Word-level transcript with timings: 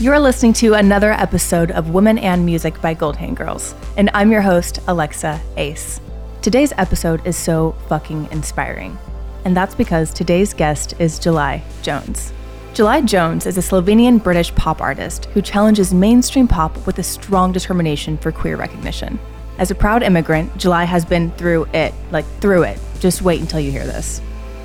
You're 0.00 0.18
listening 0.18 0.54
to 0.54 0.72
another 0.72 1.12
episode 1.12 1.72
of 1.72 1.90
Women 1.90 2.16
and 2.16 2.46
Music 2.46 2.80
by 2.80 2.94
Goldhand 2.94 3.36
Girls, 3.36 3.74
and 3.98 4.08
I'm 4.14 4.32
your 4.32 4.40
host, 4.40 4.78
Alexa 4.88 5.38
Ace. 5.58 6.00
Today's 6.40 6.72
episode 6.78 7.26
is 7.26 7.36
so 7.36 7.72
fucking 7.86 8.26
inspiring, 8.32 8.96
and 9.44 9.54
that's 9.54 9.74
because 9.74 10.10
today's 10.10 10.54
guest 10.54 10.94
is 10.98 11.18
July 11.18 11.62
Jones. 11.82 12.32
July 12.72 13.02
Jones 13.02 13.44
is 13.44 13.58
a 13.58 13.60
Slovenian 13.60 14.22
British 14.22 14.54
pop 14.54 14.80
artist 14.80 15.26
who 15.34 15.42
challenges 15.42 15.92
mainstream 15.92 16.48
pop 16.48 16.86
with 16.86 16.98
a 16.98 17.02
strong 17.02 17.52
determination 17.52 18.16
for 18.16 18.32
queer 18.32 18.56
recognition. 18.56 19.20
As 19.58 19.70
a 19.70 19.74
proud 19.74 20.02
immigrant, 20.02 20.56
July 20.56 20.84
has 20.84 21.04
been 21.04 21.30
through 21.32 21.66
it, 21.74 21.92
like 22.10 22.24
through 22.40 22.62
it. 22.62 22.80
Just 23.00 23.20
wait 23.20 23.42
until 23.42 23.60
you 23.60 23.70
hear 23.70 23.84
this. 23.84 24.22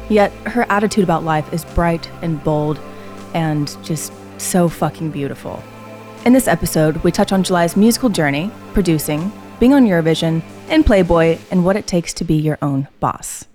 Yet 0.08 0.32
her 0.48 0.66
attitude 0.70 1.04
about 1.04 1.26
life 1.26 1.52
is 1.52 1.66
bright 1.66 2.10
and 2.22 2.42
bold 2.42 2.80
and 3.34 3.76
just 3.84 4.14
so 4.38 4.70
fucking 4.70 5.12
beautiful. 5.12 5.62
In 6.26 6.34
this 6.34 6.48
episode, 6.48 6.98
we 6.98 7.12
touch 7.12 7.32
on 7.32 7.44
July's 7.44 7.76
musical 7.76 8.10
journey, 8.10 8.52
producing, 8.74 9.32
being 9.60 9.74
on 9.74 9.86
Eurovision, 9.86 10.42
and 10.70 10.86
Playboy, 10.86 11.38
and 11.52 11.64
what 11.64 11.76
it 11.76 11.88
takes 11.88 12.14
to 12.16 12.24
be 12.24 12.36
your 12.36 12.58
own 12.62 12.88
boss. 13.00 13.46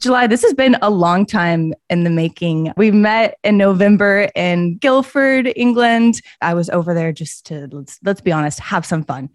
July, 0.00 0.28
this 0.28 0.42
has 0.42 0.54
been 0.54 0.76
a 0.80 0.90
long 0.90 1.26
time 1.26 1.74
in 1.90 2.04
the 2.04 2.10
making. 2.10 2.72
We 2.76 2.92
met 2.92 3.36
in 3.42 3.56
November 3.56 4.28
in 4.36 4.76
Guildford, 4.76 5.52
England. 5.56 6.20
I 6.40 6.54
was 6.54 6.70
over 6.70 6.94
there 6.94 7.12
just 7.12 7.46
to 7.46 7.68
let's 7.72 7.98
let's 8.04 8.20
be 8.20 8.30
honest, 8.30 8.60
have 8.60 8.86
some 8.86 9.02
fun. 9.02 9.28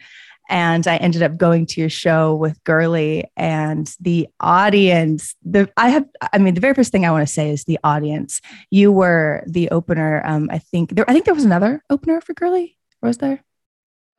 And 0.53 0.85
I 0.85 0.97
ended 0.97 1.23
up 1.23 1.35
going 1.35 1.65
to 1.65 1.81
your 1.81 1.89
show 1.89 2.35
with 2.35 2.63
Girli 2.63 3.23
and 3.35 3.91
the 3.99 4.27
audience. 4.39 5.35
The 5.43 5.67
I 5.77 5.89
have 5.89 6.05
I 6.31 6.37
mean 6.37 6.53
the 6.53 6.61
very 6.61 6.75
first 6.75 6.91
thing 6.91 7.07
I 7.07 7.11
want 7.11 7.27
to 7.27 7.33
say 7.33 7.49
is 7.49 7.63
the 7.63 7.79
audience. 7.83 8.39
You 8.69 8.91
were 8.91 9.43
the 9.47 9.71
opener. 9.71 10.21
Um, 10.23 10.49
I 10.51 10.59
think 10.59 10.93
there 10.93 11.09
I 11.09 11.13
think 11.13 11.25
there 11.25 11.33
was 11.33 11.43
another 11.43 11.83
opener 11.89 12.21
for 12.21 12.35
Girli. 12.35 12.75
Was 13.01 13.17
there? 13.17 13.43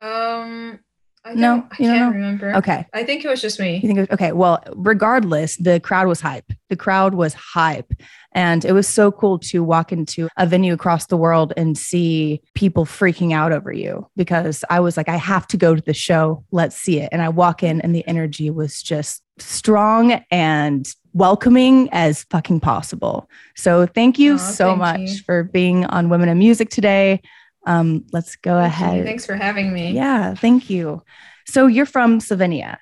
Um 0.01 0.79
I 1.25 1.33
No, 1.33 1.53
I 1.53 1.57
don't 1.57 1.69
can't 1.77 2.15
remember. 2.15 2.55
Okay. 2.55 2.85
I 2.93 3.03
think 3.03 3.25
it 3.25 3.27
was 3.27 3.41
just 3.41 3.59
me. 3.59 3.75
You 3.75 3.87
think 3.87 3.97
it 3.97 4.01
was 4.01 4.09
okay? 4.11 4.31
Well, 4.31 4.63
regardless, 4.75 5.57
the 5.57 5.79
crowd 5.79 6.07
was 6.07 6.21
hype. 6.21 6.45
The 6.69 6.75
crowd 6.75 7.15
was 7.15 7.33
hype. 7.33 7.91
And 8.33 8.63
it 8.63 8.73
was 8.73 8.87
so 8.87 9.11
cool 9.11 9.39
to 9.39 9.63
walk 9.63 9.91
into 9.91 10.27
a 10.37 10.45
venue 10.45 10.73
across 10.73 11.07
the 11.07 11.17
world 11.17 11.53
and 11.57 11.77
see 11.77 12.41
people 12.53 12.85
freaking 12.85 13.33
out 13.33 13.51
over 13.51 13.71
you 13.71 14.07
because 14.15 14.63
I 14.69 14.81
was 14.81 14.97
like, 14.97 15.09
I 15.09 15.15
have 15.15 15.47
to 15.47 15.57
go 15.57 15.73
to 15.73 15.81
the 15.81 15.93
show. 15.93 16.43
Let's 16.51 16.75
see 16.75 16.99
it. 16.99 17.09
And 17.11 17.21
I 17.21 17.29
walk 17.29 17.63
in, 17.63 17.81
and 17.81 17.95
the 17.95 18.05
energy 18.07 18.51
was 18.51 18.83
just 18.83 19.23
strong 19.39 20.21
and 20.31 20.85
welcoming 21.13 21.89
as 21.93 22.25
fucking 22.29 22.59
possible. 22.59 23.29
So 23.55 23.85
thank 23.85 24.19
you 24.19 24.37
so 24.37 24.67
thank 24.67 24.79
much 24.79 24.99
you. 24.99 25.17
for 25.25 25.43
being 25.45 25.85
on 25.85 26.09
Women 26.09 26.27
in 26.27 26.37
Music 26.37 26.69
today. 26.69 27.21
Um, 27.65 28.05
let's 28.11 28.35
go 28.35 28.59
Thank 28.59 28.79
you. 28.79 28.85
ahead. 28.85 29.05
Thanks 29.05 29.25
for 29.25 29.35
having 29.35 29.73
me. 29.73 29.91
Yeah, 29.91 30.33
thank 30.35 30.69
you. 30.69 31.03
So 31.47 31.67
you're 31.67 31.85
from 31.85 32.19
Slovenia. 32.19 32.77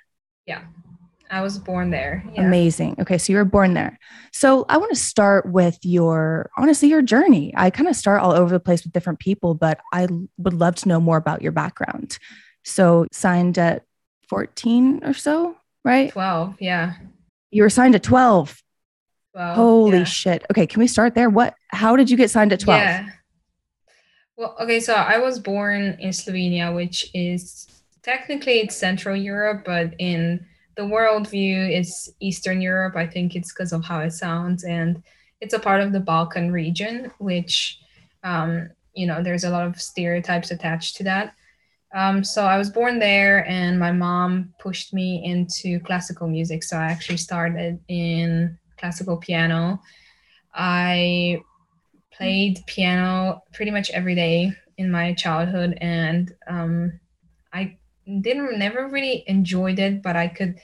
Yeah. 0.45 0.61
I 1.33 1.41
was 1.41 1.57
born 1.57 1.89
there. 1.89 2.23
Yeah. 2.35 2.45
Amazing. 2.45 2.97
Okay, 2.99 3.17
so 3.17 3.33
you 3.33 3.37
were 3.37 3.45
born 3.45 3.73
there. 3.73 3.97
So 4.31 4.65
I 4.69 4.77
want 4.77 4.91
to 4.91 4.99
start 4.99 5.51
with 5.51 5.79
your 5.81 6.51
honestly 6.57 6.89
your 6.89 7.01
journey. 7.01 7.51
I 7.57 7.71
kind 7.71 7.89
of 7.89 7.95
start 7.95 8.21
all 8.21 8.33
over 8.33 8.51
the 8.53 8.59
place 8.59 8.83
with 8.83 8.93
different 8.93 9.19
people, 9.19 9.55
but 9.55 9.79
I 9.91 10.07
would 10.37 10.53
love 10.53 10.75
to 10.75 10.87
know 10.87 10.99
more 10.99 11.17
about 11.17 11.41
your 11.41 11.51
background. 11.51 12.19
So 12.63 13.07
signed 13.11 13.57
at 13.57 13.83
14 14.29 15.03
or 15.03 15.13
so, 15.15 15.55
right? 15.83 16.11
12. 16.11 16.57
Yeah. 16.59 16.93
You 17.49 17.63
were 17.63 17.69
signed 17.69 17.95
at 17.95 18.03
12. 18.03 18.61
12. 19.33 19.55
Holy 19.55 19.97
yeah. 19.97 20.03
shit. 20.03 20.45
Okay, 20.51 20.67
can 20.67 20.79
we 20.79 20.87
start 20.87 21.15
there? 21.15 21.31
What 21.31 21.55
how 21.69 21.95
did 21.95 22.11
you 22.11 22.17
get 22.17 22.29
signed 22.29 22.53
at 22.53 22.59
12? 22.59 22.79
Yeah. 22.79 23.09
Well, 24.35 24.55
okay, 24.61 24.79
so 24.79 24.93
I 24.93 25.19
was 25.19 25.39
born 25.39 25.97
in 25.99 26.09
Slovenia, 26.09 26.73
which 26.73 27.09
is 27.13 27.67
technically 28.01 28.59
it's 28.59 28.75
Central 28.75 29.15
Europe, 29.15 29.63
but 29.65 29.93
in 29.99 30.45
the 30.75 30.83
worldview 30.83 31.69
it's 31.69 32.09
Eastern 32.19 32.59
Europe. 32.61 32.95
I 32.95 33.05
think 33.05 33.35
it's 33.35 33.53
because 33.53 33.73
of 33.73 33.85
how 33.85 33.99
it 33.99 34.11
sounds, 34.11 34.63
and 34.63 35.03
it's 35.39 35.53
a 35.53 35.59
part 35.59 35.81
of 35.81 35.91
the 35.91 35.99
Balkan 35.99 36.51
region, 36.51 37.11
which 37.19 37.79
um, 38.23 38.69
you 38.95 39.05
know 39.05 39.21
there's 39.21 39.43
a 39.43 39.49
lot 39.51 39.67
of 39.67 39.79
stereotypes 39.79 40.49
attached 40.51 40.95
to 40.97 41.03
that. 41.03 41.35
Um, 41.93 42.23
so 42.23 42.43
I 42.43 42.57
was 42.57 42.71
born 42.71 42.97
there, 42.97 43.47
and 43.47 43.79
my 43.79 43.91
mom 43.91 44.51
pushed 44.59 44.93
me 44.95 45.23
into 45.23 45.79
classical 45.81 46.27
music. 46.27 46.63
So 46.63 46.75
I 46.75 46.85
actually 46.85 47.17
started 47.17 47.79
in 47.87 48.57
classical 48.79 49.17
piano. 49.17 49.79
I 50.55 51.41
played 52.17 52.59
piano 52.67 53.43
pretty 53.53 53.71
much 53.71 53.89
every 53.91 54.15
day 54.15 54.53
in 54.77 54.91
my 54.91 55.13
childhood, 55.13 55.77
and 55.81 56.33
um, 56.47 56.99
I 57.51 57.77
didn't 58.21 58.57
never 58.57 58.87
really 58.87 59.23
enjoyed 59.27 59.79
it, 59.79 60.01
but 60.01 60.15
I 60.15 60.27
could 60.27 60.59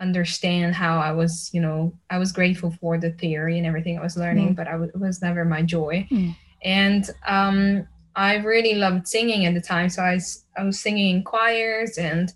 understand 0.00 0.74
how 0.74 0.98
I 0.98 1.12
was, 1.12 1.50
you 1.52 1.60
know, 1.60 1.92
I 2.10 2.18
was 2.18 2.32
grateful 2.32 2.72
for 2.80 2.98
the 2.98 3.12
theory 3.12 3.58
and 3.58 3.66
everything 3.66 3.98
I 3.98 4.02
was 4.02 4.16
learning, 4.16 4.54
but 4.54 4.68
I 4.68 4.72
w- 4.72 4.90
it 4.94 5.00
was 5.00 5.22
never 5.22 5.44
my 5.44 5.62
joy. 5.62 6.06
Mm. 6.10 6.36
And 6.62 7.10
um, 7.26 7.86
I 8.16 8.36
really 8.36 8.74
loved 8.74 9.08
singing 9.08 9.46
at 9.46 9.54
the 9.54 9.60
time, 9.60 9.88
so 9.88 10.02
I 10.02 10.14
was 10.14 10.80
singing 10.80 11.16
in 11.16 11.24
choirs, 11.24 11.98
and 11.98 12.32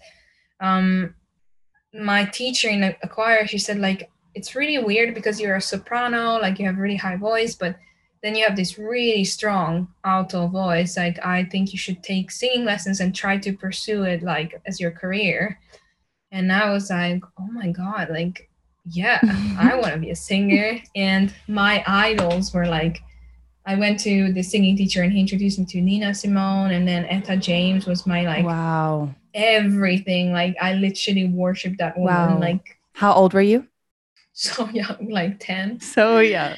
um, 0.60 1.14
my 1.94 2.24
teacher 2.24 2.68
in 2.68 2.84
a, 2.84 2.96
a 3.02 3.08
choir, 3.08 3.46
she 3.46 3.58
said 3.58 3.78
like 3.78 4.10
it's 4.34 4.54
really 4.54 4.78
weird 4.78 5.14
because 5.14 5.40
you're 5.40 5.56
a 5.56 5.60
soprano, 5.60 6.38
like 6.38 6.58
you 6.58 6.66
have 6.66 6.78
really 6.78 6.96
high 6.96 7.16
voice, 7.16 7.54
but 7.54 7.76
then 8.22 8.34
you 8.34 8.44
have 8.44 8.56
this 8.56 8.78
really 8.78 9.24
strong 9.24 9.88
alto 10.04 10.48
voice. 10.48 10.96
Like 10.96 11.24
I 11.24 11.44
think 11.44 11.72
you 11.72 11.78
should 11.78 12.02
take 12.02 12.30
singing 12.30 12.64
lessons 12.64 13.00
and 13.00 13.14
try 13.14 13.38
to 13.38 13.52
pursue 13.52 14.02
it 14.02 14.22
like 14.22 14.60
as 14.66 14.80
your 14.80 14.90
career. 14.90 15.58
And 16.32 16.52
I 16.52 16.70
was 16.70 16.90
like, 16.90 17.22
oh 17.38 17.48
my 17.52 17.70
god, 17.70 18.10
like 18.10 18.48
yeah, 18.84 19.20
I 19.58 19.76
want 19.76 19.94
to 19.94 20.00
be 20.00 20.10
a 20.10 20.16
singer. 20.16 20.80
And 20.96 21.34
my 21.46 21.84
idols 21.86 22.52
were 22.52 22.66
like, 22.66 23.00
I 23.66 23.74
went 23.74 24.00
to 24.00 24.32
the 24.32 24.42
singing 24.42 24.76
teacher 24.76 25.02
and 25.02 25.12
he 25.12 25.20
introduced 25.20 25.58
me 25.58 25.66
to 25.66 25.80
Nina 25.80 26.14
Simone, 26.14 26.70
and 26.70 26.88
then 26.88 27.04
Etta 27.04 27.36
James 27.36 27.86
was 27.86 28.06
my 28.06 28.22
like 28.22 28.44
wow. 28.44 29.14
everything. 29.34 30.32
Like 30.32 30.56
I 30.60 30.72
literally 30.74 31.26
worshipped 31.26 31.78
that 31.78 31.98
woman. 31.98 32.34
Wow. 32.34 32.40
Like 32.40 32.78
How 32.94 33.12
old 33.12 33.34
were 33.34 33.42
you? 33.42 33.68
so 34.38 34.68
young, 34.68 35.08
like 35.10 35.40
10 35.40 35.80
So 35.80 36.20
young. 36.20 36.54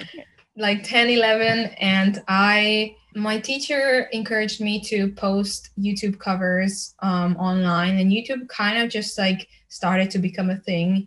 Like 0.57 0.83
10 0.83 1.09
11 1.09 1.67
and 1.79 2.23
i 2.29 2.95
my 3.15 3.39
teacher 3.39 4.09
encouraged 4.13 4.61
me 4.61 4.81
to 4.81 5.13
post 5.13 5.71
youtube 5.79 6.19
covers 6.19 6.95
um, 7.01 7.37
online 7.37 7.99
and 7.99 8.11
youtube 8.13 8.49
kind 8.49 8.83
of 8.83 8.91
just 8.91 9.19
like 9.19 9.49
started 9.69 10.11
to 10.11 10.19
become 10.19 10.51
a 10.51 10.57
thing 10.57 11.07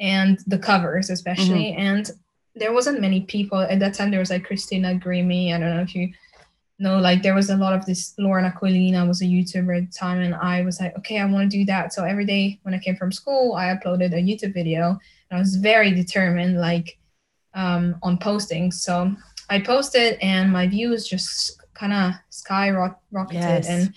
and 0.00 0.40
the 0.46 0.58
covers 0.58 1.10
especially 1.10 1.72
and 1.72 2.10
there 2.54 2.72
wasn't 2.72 3.00
many 3.00 3.22
people 3.22 3.60
at 3.60 3.78
that 3.78 3.94
time 3.94 4.10
there 4.10 4.20
was 4.20 4.30
like 4.30 4.44
christina 4.44 4.94
Grimmie. 4.94 5.54
i 5.54 5.58
don't 5.58 5.74
know 5.74 5.82
if 5.82 5.94
you 5.94 6.12
know 6.78 6.98
like 6.98 7.22
there 7.22 7.34
was 7.34 7.48
a 7.48 7.56
lot 7.56 7.72
of 7.72 7.86
this 7.86 8.14
lauren 8.18 8.44
aquilina 8.44 9.06
was 9.06 9.22
a 9.22 9.24
youtuber 9.24 9.78
at 9.78 9.90
the 9.90 9.98
time 9.98 10.20
and 10.20 10.34
i 10.34 10.62
was 10.62 10.80
like 10.80 10.96
okay 10.98 11.18
i 11.18 11.24
want 11.24 11.50
to 11.50 11.56
do 11.56 11.64
that 11.64 11.92
so 11.92 12.04
every 12.04 12.26
day 12.26 12.58
when 12.62 12.74
i 12.74 12.78
came 12.78 12.96
from 12.96 13.12
school 13.12 13.54
i 13.54 13.66
uploaded 13.66 14.12
a 14.12 14.16
youtube 14.16 14.52
video 14.52 14.98
and 15.30 15.36
i 15.36 15.38
was 15.38 15.56
very 15.56 15.92
determined 15.92 16.60
like 16.60 16.98
um, 17.54 17.96
on 18.02 18.18
posting. 18.18 18.72
So 18.72 19.14
I 19.48 19.60
posted, 19.60 20.18
and 20.20 20.50
my 20.52 20.66
views 20.66 21.06
just 21.06 21.60
kind 21.74 21.92
of 21.92 22.12
skyrocketed. 22.30 23.32
Yes. 23.32 23.68
And 23.68 23.94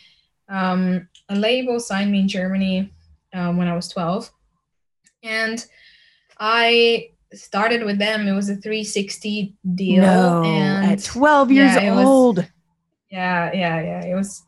um, 0.50 1.08
a 1.30 1.36
label 1.36 1.80
signed 1.80 2.12
me 2.12 2.22
in 2.22 2.28
Germany 2.28 2.92
um, 3.34 3.58
when 3.58 3.68
I 3.68 3.76
was 3.76 3.88
12, 3.90 4.32
and 5.24 5.66
I 6.40 7.10
started 7.34 7.84
with 7.84 7.98
them. 7.98 8.28
It 8.28 8.34
was 8.34 8.50
a 8.50 8.56
360 8.56 9.56
deal. 9.76 10.02
No, 10.04 10.44
and 10.44 10.92
at 10.92 11.04
12 11.04 11.52
years 11.52 11.76
yeah, 11.76 11.92
it 11.92 11.96
was- 11.96 12.06
old. 12.06 12.48
yeah, 13.10 13.52
yeah, 13.54 13.82
yeah. 13.82 14.06
It 14.06 14.16
was 14.16 14.44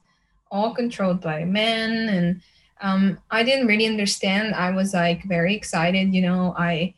all 0.52 0.74
controlled 0.74 1.22
by 1.22 1.44
men, 1.46 2.10
and 2.10 2.42
um, 2.82 3.18
I 3.32 3.44
didn't 3.44 3.68
really 3.68 3.88
understand. 3.88 4.56
I 4.56 4.72
was 4.72 4.94
like 4.94 5.24
very 5.24 5.56
excited, 5.56 6.14
you 6.14 6.22
know. 6.22 6.54
I 6.58 6.94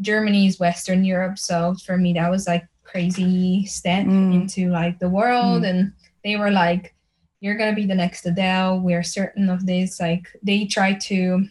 Germany 0.00 0.46
is 0.46 0.60
Western 0.60 1.04
Europe, 1.04 1.38
so 1.38 1.74
for 1.84 1.96
me 1.98 2.12
that 2.14 2.30
was 2.30 2.46
like 2.46 2.66
crazy 2.84 3.66
step 3.66 4.06
Mm. 4.06 4.32
into 4.34 4.70
like 4.70 4.98
the 4.98 5.08
world, 5.10 5.64
and 5.64 5.92
they 6.24 6.36
were 6.36 6.50
like, 6.50 6.94
"You're 7.40 7.56
gonna 7.58 7.74
be 7.74 7.86
the 7.86 7.94
next 7.94 8.24
Adele. 8.26 8.80
We're 8.80 9.02
certain 9.02 9.48
of 9.50 9.66
this." 9.66 10.00
Like 10.00 10.28
they 10.42 10.64
tried 10.66 11.00
to 11.02 11.46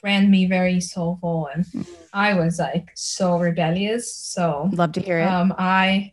brand 0.00 0.30
me 0.30 0.46
very 0.46 0.80
soulful, 0.80 1.48
and 1.52 1.64
I 2.12 2.34
was 2.34 2.58
like 2.58 2.90
so 2.94 3.38
rebellious. 3.38 4.14
So 4.14 4.70
Love 4.72 4.92
to 4.92 5.00
hear 5.00 5.18
it. 5.18 5.26
um, 5.26 5.52
I, 5.58 6.12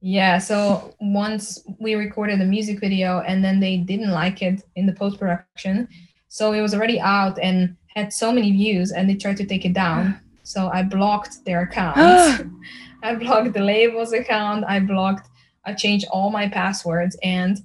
yeah. 0.00 0.38
So 0.38 0.94
once 1.00 1.62
we 1.78 1.94
recorded 1.94 2.40
the 2.40 2.46
music 2.46 2.80
video, 2.80 3.20
and 3.20 3.44
then 3.44 3.60
they 3.60 3.76
didn't 3.76 4.10
like 4.12 4.40
it 4.42 4.62
in 4.76 4.86
the 4.86 4.92
post 4.94 5.18
production, 5.18 5.88
so 6.28 6.52
it 6.52 6.62
was 6.62 6.74
already 6.74 6.98
out 7.00 7.38
and 7.42 7.76
had 7.94 8.12
so 8.12 8.32
many 8.32 8.52
views, 8.52 8.92
and 8.92 9.10
they 9.10 9.16
tried 9.16 9.36
to 9.38 9.44
take 9.44 9.64
it 9.66 9.74
down. 9.74 10.18
So 10.50 10.68
I 10.72 10.82
blocked 10.82 11.44
their 11.44 11.62
account. 11.62 11.96
I 13.02 13.14
blocked 13.14 13.54
the 13.54 13.62
label's 13.62 14.12
account. 14.12 14.64
I 14.68 14.80
blocked 14.80 15.30
I 15.64 15.74
changed 15.74 16.06
all 16.10 16.30
my 16.30 16.48
passwords 16.48 17.16
and 17.22 17.58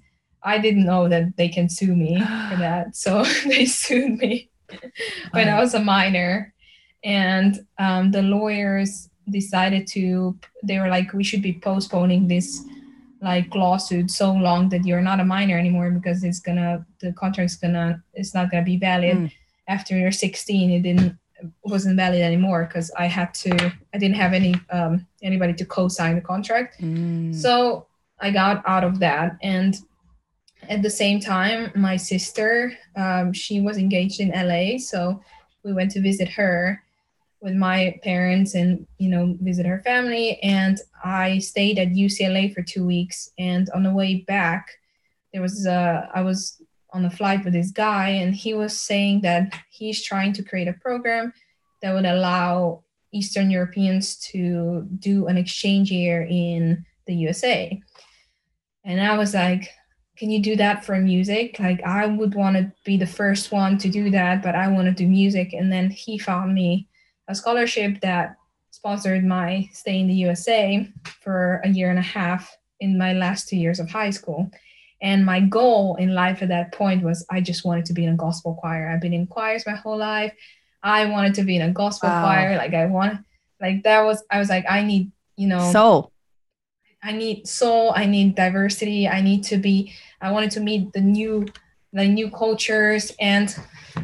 I 0.44 0.60
didn't 0.60 0.86
know 0.86 1.10
that 1.10 1.38
they 1.38 1.50
can 1.50 1.70
sue 1.70 1.96
me 1.96 2.20
for 2.50 2.58
that. 2.58 2.96
So 2.96 3.24
they 3.46 3.66
sued 3.66 4.18
me 4.20 4.50
when 5.32 5.50
I 5.50 5.60
was 5.60 5.74
a 5.74 5.80
minor. 5.80 6.54
And 7.04 7.60
um, 7.78 8.12
the 8.12 8.24
lawyers 8.24 9.10
decided 9.30 9.88
to, 9.88 10.38
they 10.64 10.80
were 10.80 10.90
like, 10.90 11.14
we 11.14 11.24
should 11.24 11.42
be 11.42 11.54
postponing 11.54 12.28
this 12.28 12.64
like 13.22 13.54
lawsuit 13.56 14.12
so 14.12 14.32
long 14.34 14.70
that 14.70 14.86
you're 14.86 15.02
not 15.02 15.20
a 15.20 15.26
minor 15.26 15.58
anymore 15.58 15.90
because 15.90 16.24
it's 16.24 16.40
gonna, 16.40 16.86
the 17.02 17.14
contract's 17.14 17.56
gonna, 17.56 18.04
it's 18.14 18.34
not 18.34 18.52
gonna 18.52 18.64
be 18.64 18.78
valid. 18.78 19.18
Mm. 19.18 19.32
After 19.68 19.98
you're 19.98 20.12
16, 20.12 20.72
it 20.72 20.82
didn't, 20.82 21.18
wasn't 21.64 21.96
valid 21.98 22.22
anymore 22.22 22.66
because 22.66 22.92
I 22.98 23.08
had 23.08 23.34
to, 23.36 23.74
I 23.94 23.98
didn't 23.98 24.16
have 24.16 24.34
any, 24.34 24.56
um, 24.70 25.06
anybody 25.22 25.54
to 25.54 25.66
co-sign 25.66 26.16
the 26.16 26.22
contract. 26.22 26.82
Mm. 26.82 27.34
So 27.36 27.88
I 28.20 28.32
got 28.32 28.64
out 28.66 28.84
of 28.84 29.00
that. 29.00 29.38
And 29.42 29.76
at 30.70 30.82
the 30.82 30.90
same 30.90 31.20
time, 31.20 31.72
my 31.76 31.98
sister, 31.98 32.78
um, 32.96 33.34
she 33.34 33.62
was 33.62 33.78
engaged 33.78 34.20
in 34.20 34.30
LA, 34.30 34.78
so 34.78 35.22
we 35.64 35.74
went 35.74 35.92
to 35.92 36.02
visit 36.02 36.30
her 36.30 36.82
with 37.42 37.54
my 37.54 38.00
parents 38.04 38.56
and 38.56 38.88
you 38.98 39.10
know 39.10 39.38
visit 39.42 39.66
her 39.66 39.82
family. 39.82 40.40
And 40.42 40.80
I 41.04 41.40
stayed 41.40 41.78
at 41.78 41.90
UCLA 41.90 42.54
for 42.54 42.62
two 42.62 42.86
weeks. 42.86 43.32
And 43.38 43.70
on 43.70 43.84
the 43.84 43.94
way 43.94 44.26
back, 44.28 44.70
there 45.32 45.42
was 45.42 45.68
uh, 45.68 46.08
I 46.14 46.22
was 46.22 46.62
on 46.96 47.04
a 47.06 47.12
flight 47.12 47.44
with 47.44 47.54
this 47.54 47.72
guy, 47.72 48.08
and 48.08 48.34
he 48.34 48.54
was 48.54 48.80
saying 48.80 49.22
that 49.22 49.54
he's 49.70 50.02
trying 50.02 50.32
to 50.34 50.44
create 50.44 50.70
a 50.70 50.80
program 50.82 51.34
that 51.82 51.94
would 51.94 52.06
allow 52.06 52.84
Eastern 53.12 53.52
Europeans 53.52 54.16
to 54.32 54.88
do 55.00 55.28
an 55.28 55.38
exchange 55.38 55.92
year 55.92 56.26
in 56.30 56.86
the 57.06 57.14
USA. 57.14 57.80
And 58.86 59.02
I 59.02 59.18
was 59.18 59.34
like, 59.34 59.70
can 60.18 60.30
you 60.30 60.42
do 60.42 60.56
that 60.56 60.86
for 60.86 60.98
music? 60.98 61.60
Like 61.60 61.84
I 61.84 62.06
would 62.06 62.34
want 62.34 62.56
to 62.56 62.72
be 62.86 62.96
the 62.96 63.06
first 63.06 63.52
one 63.52 63.78
to 63.80 63.90
do 63.90 64.10
that, 64.12 64.42
but 64.42 64.56
I 64.56 64.70
want 64.70 64.86
to 64.86 64.94
do 64.94 65.08
music. 65.08 65.52
And 65.52 65.72
then 65.72 65.90
he 65.90 66.18
found 66.18 66.54
me 66.54 66.88
a 67.28 67.36
scholarship 67.36 68.00
that 68.02 68.38
sponsored 68.72 69.26
my 69.26 69.68
stay 69.74 70.00
in 70.00 70.08
the 70.08 70.14
USA 70.14 70.90
for 71.22 71.60
a 71.66 71.70
year 71.70 71.90
and 71.90 72.00
a 72.00 72.14
half 72.20 72.56
in 72.80 72.98
my 72.98 73.14
last 73.14 73.50
two 73.50 73.58
years 73.58 73.80
of 73.80 73.90
high 73.90 74.12
school. 74.12 74.50
And 75.02 75.26
my 75.26 75.42
goal 75.42 75.96
in 75.98 76.14
life 76.14 76.42
at 76.42 76.50
that 76.50 76.72
point 76.74 77.04
was 77.04 77.26
I 77.30 77.42
just 77.42 77.66
wanted 77.66 77.86
to 77.86 77.94
be 77.94 78.06
in 78.06 78.14
a 78.14 78.18
gospel 78.18 78.56
choir. 78.56 78.90
I've 78.90 79.02
been 79.02 79.14
in 79.14 79.28
choirs 79.28 79.66
my 79.66 79.76
whole 79.76 79.98
life. 79.98 80.34
I 80.82 81.06
wanted 81.08 81.34
to 81.36 81.44
be 81.44 81.56
in 81.56 81.62
a 81.62 81.72
gospel 81.72 82.10
wow. 82.10 82.24
choir. 82.24 82.58
Like 82.58 82.74
I 82.74 82.86
want, 82.86 83.26
like 83.60 83.84
that 83.84 84.04
was, 84.04 84.24
I 84.32 84.40
was 84.40 84.50
like, 84.50 84.66
I 84.70 84.84
need, 84.84 85.12
you 85.36 85.48
know, 85.48 85.72
soul. 85.72 86.12
I 87.04 87.12
need 87.12 87.48
soul. 87.48 87.94
I 87.96 88.08
need 88.08 88.36
diversity. 88.36 89.08
I 89.08 89.22
need 89.22 89.44
to 89.46 89.58
be 89.58 89.94
I 90.22 90.32
wanted 90.32 90.52
to 90.52 90.60
meet 90.60 90.92
the 90.94 91.02
new 91.02 91.46
the 91.94 92.08
new 92.08 92.32
cultures 92.32 93.12
and 93.20 93.56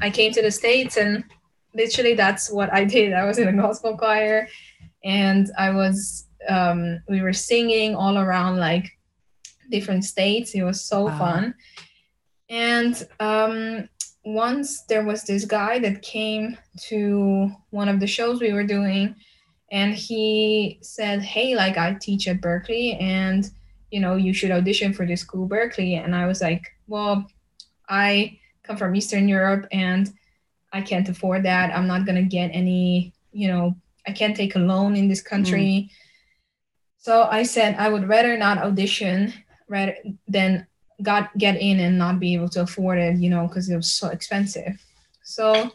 I 0.02 0.10
came 0.12 0.32
to 0.34 0.42
the 0.42 0.52
States 0.52 0.98
and 0.98 1.24
literally 1.74 2.14
that's 2.14 2.52
what 2.52 2.72
I 2.72 2.86
did. 2.86 3.14
I 3.14 3.26
was 3.26 3.40
in 3.40 3.48
a 3.48 3.54
gospel 3.54 3.98
choir 3.98 4.48
and 5.04 5.50
I 5.58 5.72
was 5.72 6.28
um, 6.48 7.02
we 7.10 7.22
were 7.22 7.34
singing 7.34 7.96
all 7.96 8.18
around 8.18 8.58
like 8.58 8.86
different 9.72 10.06
states. 10.06 10.54
It 10.54 10.64
was 10.64 10.82
so 10.84 11.06
wow. 11.06 11.18
fun. 11.18 11.56
And 12.50 13.08
um, 13.20 13.90
once 14.24 14.84
there 14.84 15.04
was 15.04 15.24
this 15.24 15.46
guy 15.46 15.80
that 15.80 16.02
came 16.02 16.58
to 16.90 17.52
one 17.70 17.90
of 17.90 18.00
the 18.00 18.08
shows 18.08 18.42
we 18.42 18.54
were 18.54 18.66
doing 18.66 19.16
and 19.72 19.96
he 19.96 20.80
said, 20.82 21.22
Hey, 21.22 21.56
like 21.56 21.78
I 21.78 21.94
teach 21.94 22.28
at 22.28 22.42
Berklee, 22.42 23.02
and 23.02 23.50
you 23.90 24.00
know, 24.00 24.16
you 24.16 24.34
should 24.34 24.52
audition 24.52 24.94
for 24.94 25.06
this 25.06 25.22
school, 25.22 25.48
Berklee." 25.48 26.04
And 26.04 26.16
I 26.16 26.28
was 26.28 26.42
like, 26.42 26.64
well, 26.88 27.26
I 27.88 28.40
come 28.64 28.78
from 28.78 28.96
Eastern 28.96 29.28
Europe 29.28 29.68
and 29.72 30.12
I 30.74 30.82
can't 30.82 31.08
afford 31.08 31.44
that. 31.44 31.76
I'm 31.76 31.88
not 31.88 32.06
going 32.06 32.16
to 32.16 32.30
get 32.30 32.50
any, 32.50 33.14
you 33.32 33.48
know, 33.48 33.76
I 34.08 34.12
can't 34.12 34.36
take 34.36 34.56
a 34.56 34.60
loan 34.60 34.96
in 34.96 35.08
this 35.08 35.22
country. 35.22 35.90
Mm. 35.90 35.90
So 36.98 37.24
I 37.24 37.44
said 37.44 37.76
I 37.78 37.90
would 37.90 38.08
rather 38.08 38.38
not 38.38 38.60
audition 38.60 39.34
rather 39.72 39.96
than 40.28 40.68
got 41.02 41.36
get 41.38 41.60
in 41.60 41.80
and 41.80 41.98
not 41.98 42.20
be 42.20 42.36
able 42.36 42.50
to 42.50 42.62
afford 42.62 43.00
it, 43.00 43.18
you 43.18 43.30
know, 43.30 43.48
because 43.48 43.70
it 43.70 43.76
was 43.76 43.92
so 43.92 44.10
expensive. 44.10 44.78
So 45.24 45.72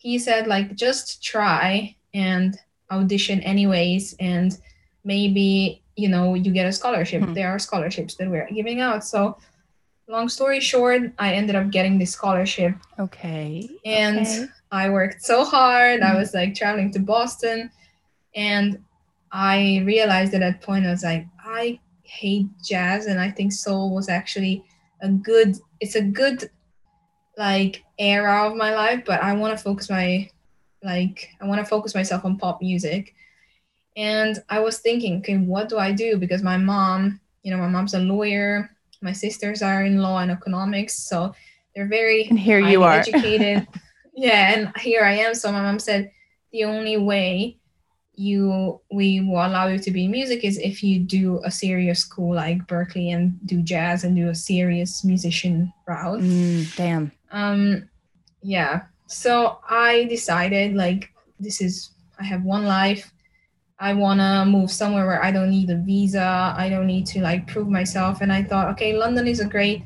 he 0.00 0.18
said 0.18 0.46
like 0.46 0.74
just 0.74 1.22
try 1.22 1.94
and 2.14 2.58
audition 2.90 3.40
anyways 3.40 4.14
and 4.18 4.58
maybe 5.04 5.82
you 5.94 6.08
know 6.08 6.34
you 6.34 6.50
get 6.50 6.66
a 6.66 6.72
scholarship 6.72 7.22
mm-hmm. 7.22 7.34
there 7.34 7.50
are 7.50 7.58
scholarships 7.58 8.14
that 8.16 8.28
we're 8.28 8.48
giving 8.50 8.80
out 8.80 9.04
so 9.04 9.36
long 10.08 10.28
story 10.28 10.58
short 10.58 11.02
i 11.18 11.34
ended 11.34 11.54
up 11.54 11.70
getting 11.70 11.98
this 11.98 12.12
scholarship 12.12 12.74
okay 12.98 13.68
and 13.84 14.26
okay. 14.26 14.46
i 14.72 14.88
worked 14.88 15.22
so 15.22 15.44
hard 15.44 16.00
mm-hmm. 16.00 16.16
i 16.16 16.18
was 16.18 16.34
like 16.34 16.54
traveling 16.54 16.90
to 16.90 16.98
boston 16.98 17.70
and 18.34 18.82
i 19.30 19.82
realized 19.84 20.34
at 20.34 20.40
that 20.40 20.60
point 20.62 20.86
i 20.86 20.90
was 20.90 21.04
like 21.04 21.26
i 21.44 21.78
hate 22.10 22.46
jazz 22.62 23.06
and 23.06 23.20
i 23.20 23.30
think 23.30 23.52
soul 23.52 23.94
was 23.94 24.08
actually 24.08 24.64
a 25.02 25.08
good 25.08 25.56
it's 25.80 25.94
a 25.94 26.02
good 26.02 26.50
like 27.38 27.84
era 27.98 28.48
of 28.48 28.56
my 28.56 28.74
life 28.74 29.02
but 29.06 29.22
i 29.22 29.32
want 29.32 29.56
to 29.56 29.62
focus 29.62 29.88
my 29.88 30.28
like 30.82 31.30
i 31.40 31.46
want 31.46 31.60
to 31.60 31.64
focus 31.64 31.94
myself 31.94 32.24
on 32.24 32.36
pop 32.36 32.60
music 32.60 33.14
and 33.96 34.42
I 34.48 34.60
was 34.60 34.78
thinking, 34.78 35.18
okay, 35.18 35.36
what 35.36 35.68
do 35.68 35.78
I 35.78 35.92
do? 35.92 36.16
Because 36.16 36.42
my 36.42 36.56
mom, 36.56 37.20
you 37.42 37.50
know, 37.50 37.58
my 37.58 37.68
mom's 37.68 37.92
a 37.92 37.98
lawyer, 37.98 38.74
my 39.02 39.12
sisters 39.12 39.62
are 39.62 39.84
in 39.84 39.98
law 39.98 40.18
and 40.18 40.30
economics, 40.30 40.94
so 40.94 41.34
they're 41.74 41.86
very 41.86 42.24
and 42.24 42.38
here 42.38 42.60
you 42.60 42.82
are 42.82 42.94
educated. 42.94 43.66
yeah, 44.14 44.54
and 44.54 44.76
here 44.78 45.04
I 45.04 45.12
am. 45.12 45.34
So 45.34 45.52
my 45.52 45.60
mom 45.60 45.78
said 45.78 46.10
the 46.52 46.64
only 46.64 46.96
way 46.96 47.58
you 48.20 48.78
we 48.90 49.22
will 49.22 49.46
allow 49.46 49.66
you 49.66 49.78
to 49.78 49.90
be 49.90 50.04
in 50.04 50.10
music 50.10 50.44
is 50.44 50.58
if 50.58 50.82
you 50.82 51.00
do 51.00 51.40
a 51.42 51.50
serious 51.50 52.00
school 52.00 52.34
like 52.34 52.66
Berklee 52.66 53.14
and 53.14 53.38
do 53.46 53.62
jazz 53.62 54.04
and 54.04 54.14
do 54.14 54.28
a 54.28 54.34
serious 54.34 55.02
musician 55.04 55.72
route. 55.88 56.20
Mm, 56.20 56.76
damn. 56.76 57.12
Um, 57.32 57.88
yeah. 58.42 58.82
So 59.06 59.60
I 59.68 60.04
decided 60.04 60.74
like 60.74 61.10
this 61.40 61.62
is 61.62 61.90
I 62.18 62.24
have 62.24 62.44
one 62.44 62.66
life. 62.66 63.10
I 63.78 63.94
want 63.94 64.20
to 64.20 64.44
move 64.44 64.70
somewhere 64.70 65.06
where 65.06 65.24
I 65.24 65.30
don't 65.30 65.48
need 65.48 65.70
a 65.70 65.78
visa. 65.78 66.54
I 66.54 66.68
don't 66.68 66.86
need 66.86 67.06
to 67.06 67.22
like 67.22 67.46
prove 67.46 67.68
myself. 67.68 68.20
And 68.20 68.30
I 68.30 68.42
thought, 68.42 68.68
okay, 68.72 68.92
London 68.92 69.26
is 69.26 69.40
a 69.40 69.46
great, 69.46 69.84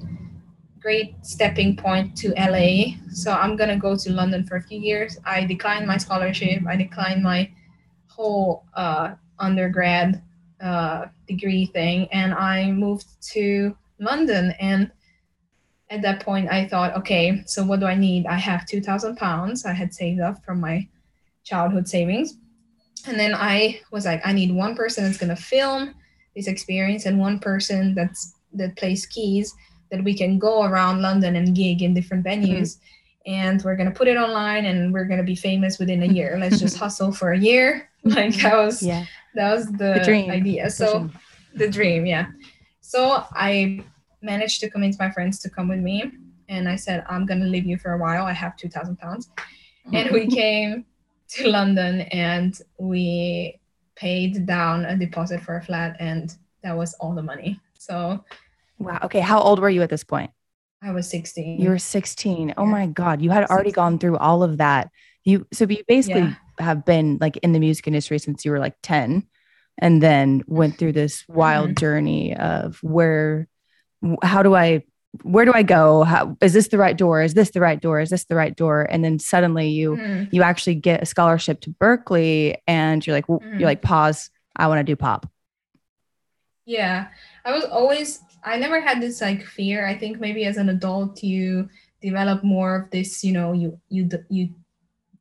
great 0.80 1.14
stepping 1.22 1.76
point 1.76 2.16
to 2.16 2.34
LA. 2.34 2.98
So 3.12 3.30
I'm 3.30 3.54
going 3.54 3.70
to 3.70 3.76
go 3.76 3.96
to 3.96 4.10
London 4.10 4.44
for 4.44 4.56
a 4.56 4.62
few 4.62 4.80
years. 4.80 5.18
I 5.24 5.44
declined 5.44 5.86
my 5.86 5.96
scholarship. 5.96 6.66
I 6.66 6.74
declined 6.74 7.22
my 7.22 7.48
whole 8.14 8.64
uh, 8.74 9.14
undergrad 9.38 10.22
uh, 10.60 11.06
degree 11.28 11.66
thing. 11.66 12.08
And 12.12 12.34
I 12.34 12.70
moved 12.70 13.06
to 13.32 13.76
London. 13.98 14.54
And 14.60 14.90
at 15.90 16.02
that 16.02 16.20
point, 16.20 16.50
I 16.50 16.66
thought, 16.66 16.96
okay, 16.96 17.42
so 17.46 17.64
what 17.64 17.80
do 17.80 17.86
I 17.86 17.94
need? 17.94 18.26
I 18.26 18.38
have 18.38 18.66
2,000 18.66 19.16
pounds 19.16 19.64
I 19.64 19.72
had 19.72 19.92
saved 19.92 20.20
up 20.20 20.44
from 20.44 20.60
my 20.60 20.88
childhood 21.44 21.88
savings 21.88 22.38
and 23.06 23.18
then 23.18 23.34
I 23.34 23.80
was 23.90 24.04
like, 24.04 24.22
I 24.24 24.32
need 24.32 24.52
one 24.52 24.74
person 24.74 25.04
that's 25.04 25.18
gonna 25.18 25.36
film 25.36 25.94
this 26.34 26.46
experience 26.46 27.06
and 27.06 27.18
one 27.18 27.38
person 27.38 27.94
that's 27.94 28.34
that 28.54 28.76
plays 28.76 29.06
keys 29.06 29.54
that 29.90 30.02
we 30.02 30.16
can 30.16 30.38
go 30.38 30.62
around 30.62 31.02
London 31.02 31.36
and 31.36 31.54
gig 31.54 31.82
in 31.82 31.94
different 31.94 32.24
mm-hmm. 32.24 32.44
venues. 32.44 32.76
Mm-hmm. 32.76 32.80
And 33.26 33.62
we're 33.62 33.76
gonna 33.76 33.90
put 33.90 34.08
it 34.08 34.16
online 34.16 34.66
and 34.66 34.92
we're 34.92 35.04
gonna 35.04 35.24
be 35.24 35.36
famous 35.36 35.78
within 35.78 36.02
a 36.02 36.06
year. 36.06 36.36
Let's 36.38 36.60
just 36.60 36.78
hustle 36.84 37.12
for 37.12 37.32
a 37.32 37.38
year. 37.38 37.90
Like 38.16 38.34
that 38.42 38.56
was 38.56 38.82
yeah. 38.82 39.06
that 39.34 39.54
was 39.54 39.66
the, 39.66 39.94
the 39.98 40.02
dream. 40.04 40.30
idea. 40.30 40.68
So 40.68 41.08
the 41.54 41.68
dream, 41.68 42.04
yeah. 42.04 42.26
So 42.80 43.24
I 43.32 43.82
managed 44.20 44.60
to 44.60 44.68
convince 44.68 44.98
my 44.98 45.10
friends 45.10 45.38
to 45.40 45.50
come 45.50 45.68
with 45.68 45.80
me 45.80 46.12
and 46.48 46.68
I 46.68 46.76
said, 46.76 47.04
I'm 47.08 47.24
gonna 47.24 47.46
leave 47.46 47.64
you 47.64 47.78
for 47.78 47.92
a 47.92 47.98
while. 47.98 48.26
I 48.26 48.32
have 48.32 48.56
two 48.56 48.68
thousand 48.68 48.98
pounds. 48.98 49.30
Mm-hmm. 49.86 49.96
And 49.96 50.10
we 50.10 50.26
came 50.26 50.84
to 51.28 51.48
London 51.48 52.02
and 52.12 52.58
we 52.78 53.58
paid 53.96 54.46
down 54.46 54.84
a 54.84 54.96
deposit 54.96 55.40
for 55.40 55.56
a 55.56 55.62
flat 55.62 55.96
and 55.98 56.36
that 56.62 56.76
was 56.76 56.94
all 57.00 57.14
the 57.14 57.22
money. 57.22 57.58
So 57.78 58.22
Wow. 58.78 58.98
Okay. 59.04 59.20
How 59.20 59.40
old 59.40 59.60
were 59.60 59.70
you 59.70 59.82
at 59.82 59.90
this 59.90 60.04
point? 60.04 60.30
I 60.82 60.90
was 60.92 61.08
16. 61.08 61.60
You 61.60 61.70
were 61.70 61.78
16. 61.78 62.54
Oh 62.56 62.66
my 62.66 62.86
God. 62.86 63.22
You 63.22 63.30
had 63.30 63.44
already 63.44 63.70
16. 63.70 63.74
gone 63.74 63.98
through 63.98 64.18
all 64.18 64.42
of 64.42 64.58
that. 64.58 64.90
You 65.24 65.46
so 65.52 65.64
you 65.64 65.82
basically 65.88 66.22
yeah. 66.22 66.34
Have 66.58 66.84
been 66.84 67.18
like 67.20 67.36
in 67.38 67.52
the 67.52 67.58
music 67.58 67.86
industry 67.86 68.18
since 68.18 68.44
you 68.44 68.50
were 68.50 68.58
like 68.58 68.76
10 68.82 69.26
and 69.78 70.02
then 70.02 70.42
went 70.46 70.78
through 70.78 70.92
this 70.92 71.24
wild 71.28 71.70
mm-hmm. 71.70 71.80
journey 71.80 72.36
of 72.36 72.78
where 72.82 73.48
how 74.22 74.42
do 74.42 74.54
I 74.54 74.84
where 75.22 75.44
do 75.44 75.52
I 75.54 75.62
go? 75.62 76.02
How, 76.02 76.36
is 76.40 76.52
this 76.52 76.68
the 76.68 76.78
right 76.78 76.96
door? 76.96 77.22
Is 77.22 77.34
this 77.34 77.52
the 77.52 77.60
right 77.60 77.80
door? 77.80 78.00
Is 78.00 78.10
this 78.10 78.24
the 78.24 78.34
right 78.34 78.54
door? 78.54 78.82
And 78.90 79.04
then 79.04 79.18
suddenly 79.18 79.68
you 79.68 79.96
mm. 79.96 80.28
you 80.32 80.42
actually 80.42 80.74
get 80.74 81.02
a 81.02 81.06
scholarship 81.06 81.60
to 81.62 81.70
berklee 81.70 82.56
and 82.66 83.06
you're 83.06 83.14
like 83.14 83.26
mm. 83.26 83.58
you're 83.58 83.68
like 83.68 83.82
pause. 83.82 84.30
I 84.56 84.66
want 84.68 84.80
to 84.80 84.84
do 84.84 84.96
pop. 84.96 85.28
Yeah, 86.66 87.08
I 87.44 87.52
was 87.52 87.64
always 87.64 88.20
I 88.42 88.58
never 88.58 88.80
had 88.80 89.00
this 89.00 89.20
like 89.20 89.44
fear. 89.44 89.86
I 89.86 89.96
think 89.96 90.20
maybe 90.20 90.44
as 90.44 90.56
an 90.56 90.68
adult 90.68 91.22
you 91.22 91.68
develop 92.02 92.44
more 92.44 92.76
of 92.76 92.90
this, 92.90 93.24
you 93.24 93.32
know, 93.32 93.52
you 93.52 93.80
you 93.88 94.08
you 94.28 94.50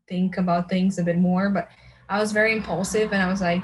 think 0.07 0.37
about 0.37 0.69
things 0.69 0.97
a 0.97 1.03
bit 1.03 1.17
more, 1.17 1.49
but 1.49 1.69
I 2.09 2.19
was 2.19 2.31
very 2.31 2.53
impulsive 2.53 3.13
and 3.13 3.21
I 3.21 3.27
was 3.27 3.41
like 3.41 3.63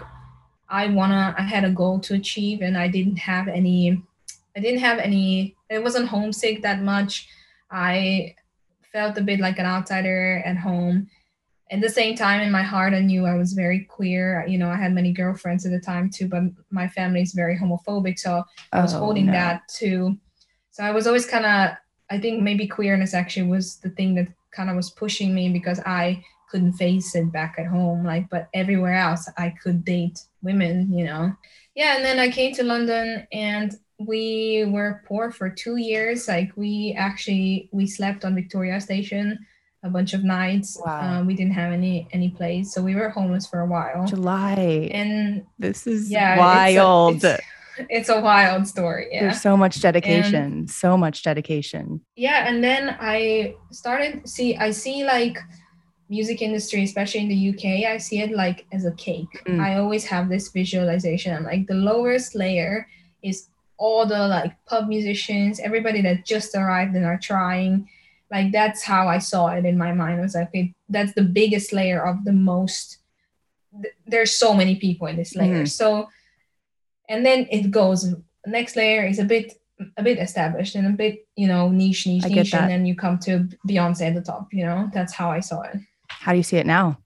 I 0.70 0.88
wanna 0.88 1.36
I 1.38 1.44
had 1.44 1.64
a 1.64 1.72
goal 1.72 2.00
to 2.02 2.14
achieve 2.16 2.62
and 2.62 2.78
I 2.78 2.88
didn't 2.88 3.18
have 3.18 3.48
any 3.48 4.02
I 4.56 4.60
didn't 4.60 4.80
have 4.80 5.00
any 5.00 5.56
it 5.70 5.84
wasn't 5.84 6.08
homesick 6.08 6.62
that 6.62 6.82
much. 6.82 7.28
I 7.72 8.36
felt 8.92 9.18
a 9.18 9.22
bit 9.22 9.40
like 9.40 9.60
an 9.60 9.66
outsider 9.66 10.42
at 10.46 10.58
home 10.58 11.10
at 11.72 11.82
the 11.82 11.90
same 11.90 12.16
time 12.16 12.42
in 12.42 12.52
my 12.52 12.64
heart 12.64 12.94
i 12.94 13.00
knew 13.00 13.26
i 13.26 13.36
was 13.36 13.54
very 13.54 13.82
queer 13.82 14.44
you 14.48 14.58
know 14.58 14.70
i 14.70 14.76
had 14.76 14.94
many 14.94 15.12
girlfriends 15.12 15.66
at 15.66 15.72
the 15.72 15.80
time 15.80 16.10
too 16.10 16.28
but 16.28 16.42
my 16.72 16.88
family 16.88 17.22
is 17.22 17.34
very 17.34 17.58
homophobic 17.58 18.18
so 18.18 18.44
i 18.74 18.82
was 18.82 18.94
oh, 18.94 19.00
holding 19.00 19.28
no. 19.28 19.32
that 19.32 19.68
too 19.68 20.18
so 20.72 20.84
i 20.84 20.92
was 20.92 21.06
always 21.06 21.26
kind 21.26 21.46
of 21.46 21.78
i 22.10 22.20
think 22.20 22.42
maybe 22.42 22.68
queerness 22.68 23.14
actually 23.14 23.48
was 23.48 23.78
the 23.78 23.90
thing 23.92 24.16
that 24.16 24.28
kind 24.52 24.70
of 24.70 24.76
was 24.76 24.92
pushing 24.92 25.34
me 25.34 25.50
because 25.50 25.80
i 25.86 26.24
couldn't 26.50 26.74
face 26.74 27.16
it 27.16 27.32
back 27.32 27.56
at 27.58 27.68
home 27.68 28.04
like 28.04 28.30
but 28.30 28.50
everywhere 28.54 28.96
else 28.96 29.30
i 29.38 29.54
could 29.62 29.86
date 29.86 30.20
women 30.42 30.92
you 30.92 31.06
know 31.06 31.32
yeah 31.76 31.96
and 31.96 32.04
then 32.04 32.20
i 32.20 32.30
came 32.30 32.54
to 32.54 32.64
london 32.64 33.28
and 33.32 33.76
we 34.00 34.66
were 34.70 35.04
poor 35.08 35.30
for 35.30 35.50
two 35.50 35.76
years 35.76 36.28
like 36.28 36.52
we 36.56 36.96
actually 36.98 37.70
we 37.72 37.86
slept 37.86 38.26
on 38.26 38.34
victoria 38.34 38.80
station 38.80 39.38
a 39.84 39.90
bunch 39.90 40.14
of 40.14 40.24
nights. 40.24 40.78
Wow. 40.86 41.20
Um, 41.20 41.28
we 41.28 41.36
didn't 41.36 41.54
have 41.54 41.72
any 41.72 42.08
any 42.12 42.30
place, 42.30 42.74
so 42.74 42.82
we 42.82 42.96
were 42.96 43.10
homeless 43.10 43.48
for 43.48 43.62
a 43.62 43.66
while. 43.66 44.06
July, 44.06 44.90
and 44.92 45.46
this 45.58 45.88
is 45.88 46.12
yeah, 46.12 46.38
wild. 46.38 47.16
It's 47.16 47.24
a, 47.24 47.34
it's, 47.36 47.44
it's 47.90 48.10
a 48.10 48.20
wild 48.20 48.68
story. 48.68 49.08
Yeah. 49.12 49.22
There's 49.22 49.42
so 49.42 49.56
much 49.56 49.82
dedication, 49.82 50.36
and, 50.36 50.70
so 50.70 50.98
much 50.98 51.24
dedication. 51.24 52.02
Yeah, 52.16 52.48
and 52.48 52.64
then 52.64 52.98
I 53.00 53.56
started 53.72 54.28
see 54.28 54.58
I 54.58 54.72
see 54.72 55.04
like 55.04 55.38
music 56.10 56.42
industry, 56.42 56.84
especially 56.84 57.22
in 57.22 57.30
the 57.30 57.50
UK, 57.50 57.92
I 57.92 57.98
see 57.98 58.20
it 58.22 58.32
like 58.32 58.66
as 58.72 58.86
a 58.86 58.92
cake. 58.94 59.44
Mm. 59.46 59.60
I 59.60 59.78
always 59.78 60.06
have 60.06 60.28
this 60.28 60.50
visualization. 60.50 61.44
Like 61.44 61.68
the 61.68 61.76
lowest 61.76 62.36
layer 62.36 62.88
is 63.22 63.50
all 63.78 64.06
the 64.06 64.28
like 64.28 64.54
pub 64.66 64.88
musicians, 64.88 65.60
everybody 65.60 66.02
that 66.02 66.26
just 66.26 66.56
arrived 66.56 66.96
and 66.96 67.06
are 67.06 67.20
trying 67.20 67.88
like 68.32 68.52
that's 68.52 68.84
how 68.84 69.08
i 69.08 69.18
saw 69.18 69.48
it 69.48 69.66
in 69.66 69.78
my 69.78 69.94
mind 69.94 70.20
I 70.20 70.24
was 70.24 70.36
like 70.36 70.50
okay 70.50 70.74
that's 70.88 71.14
the 71.14 71.24
biggest 71.24 71.74
layer 71.74 72.06
of 72.06 72.24
the 72.26 72.34
most 72.34 72.98
th- 73.82 73.94
there's 74.06 74.32
so 74.32 74.54
many 74.54 74.76
people 74.76 75.08
in 75.08 75.16
this 75.16 75.36
layer 75.36 75.64
mm-hmm. 75.64 75.66
so 75.66 76.10
and 77.10 77.26
then 77.26 77.48
it 77.52 77.72
goes 77.72 78.16
next 78.46 78.76
layer 78.78 79.06
is 79.06 79.20
a 79.20 79.26
bit 79.26 79.54
a 79.98 80.04
bit 80.04 80.18
established 80.20 80.76
and 80.76 80.88
a 80.88 80.92
bit 80.92 81.28
you 81.36 81.48
know 81.48 81.70
niche 81.70 82.08
niche 82.08 82.26
niche 82.26 82.54
and 82.54 82.70
then 82.70 82.86
you 82.86 82.96
come 82.96 83.18
to 83.18 83.50
beyonce 83.68 84.02
at 84.02 84.14
the 84.14 84.22
top 84.22 84.48
you 84.54 84.66
know 84.66 84.90
that's 84.94 85.14
how 85.14 85.30
i 85.30 85.40
saw 85.40 85.62
it 85.62 85.78
how 86.08 86.32
do 86.32 86.38
you 86.38 86.44
see 86.44 86.58
it 86.58 86.66
now 86.66 86.98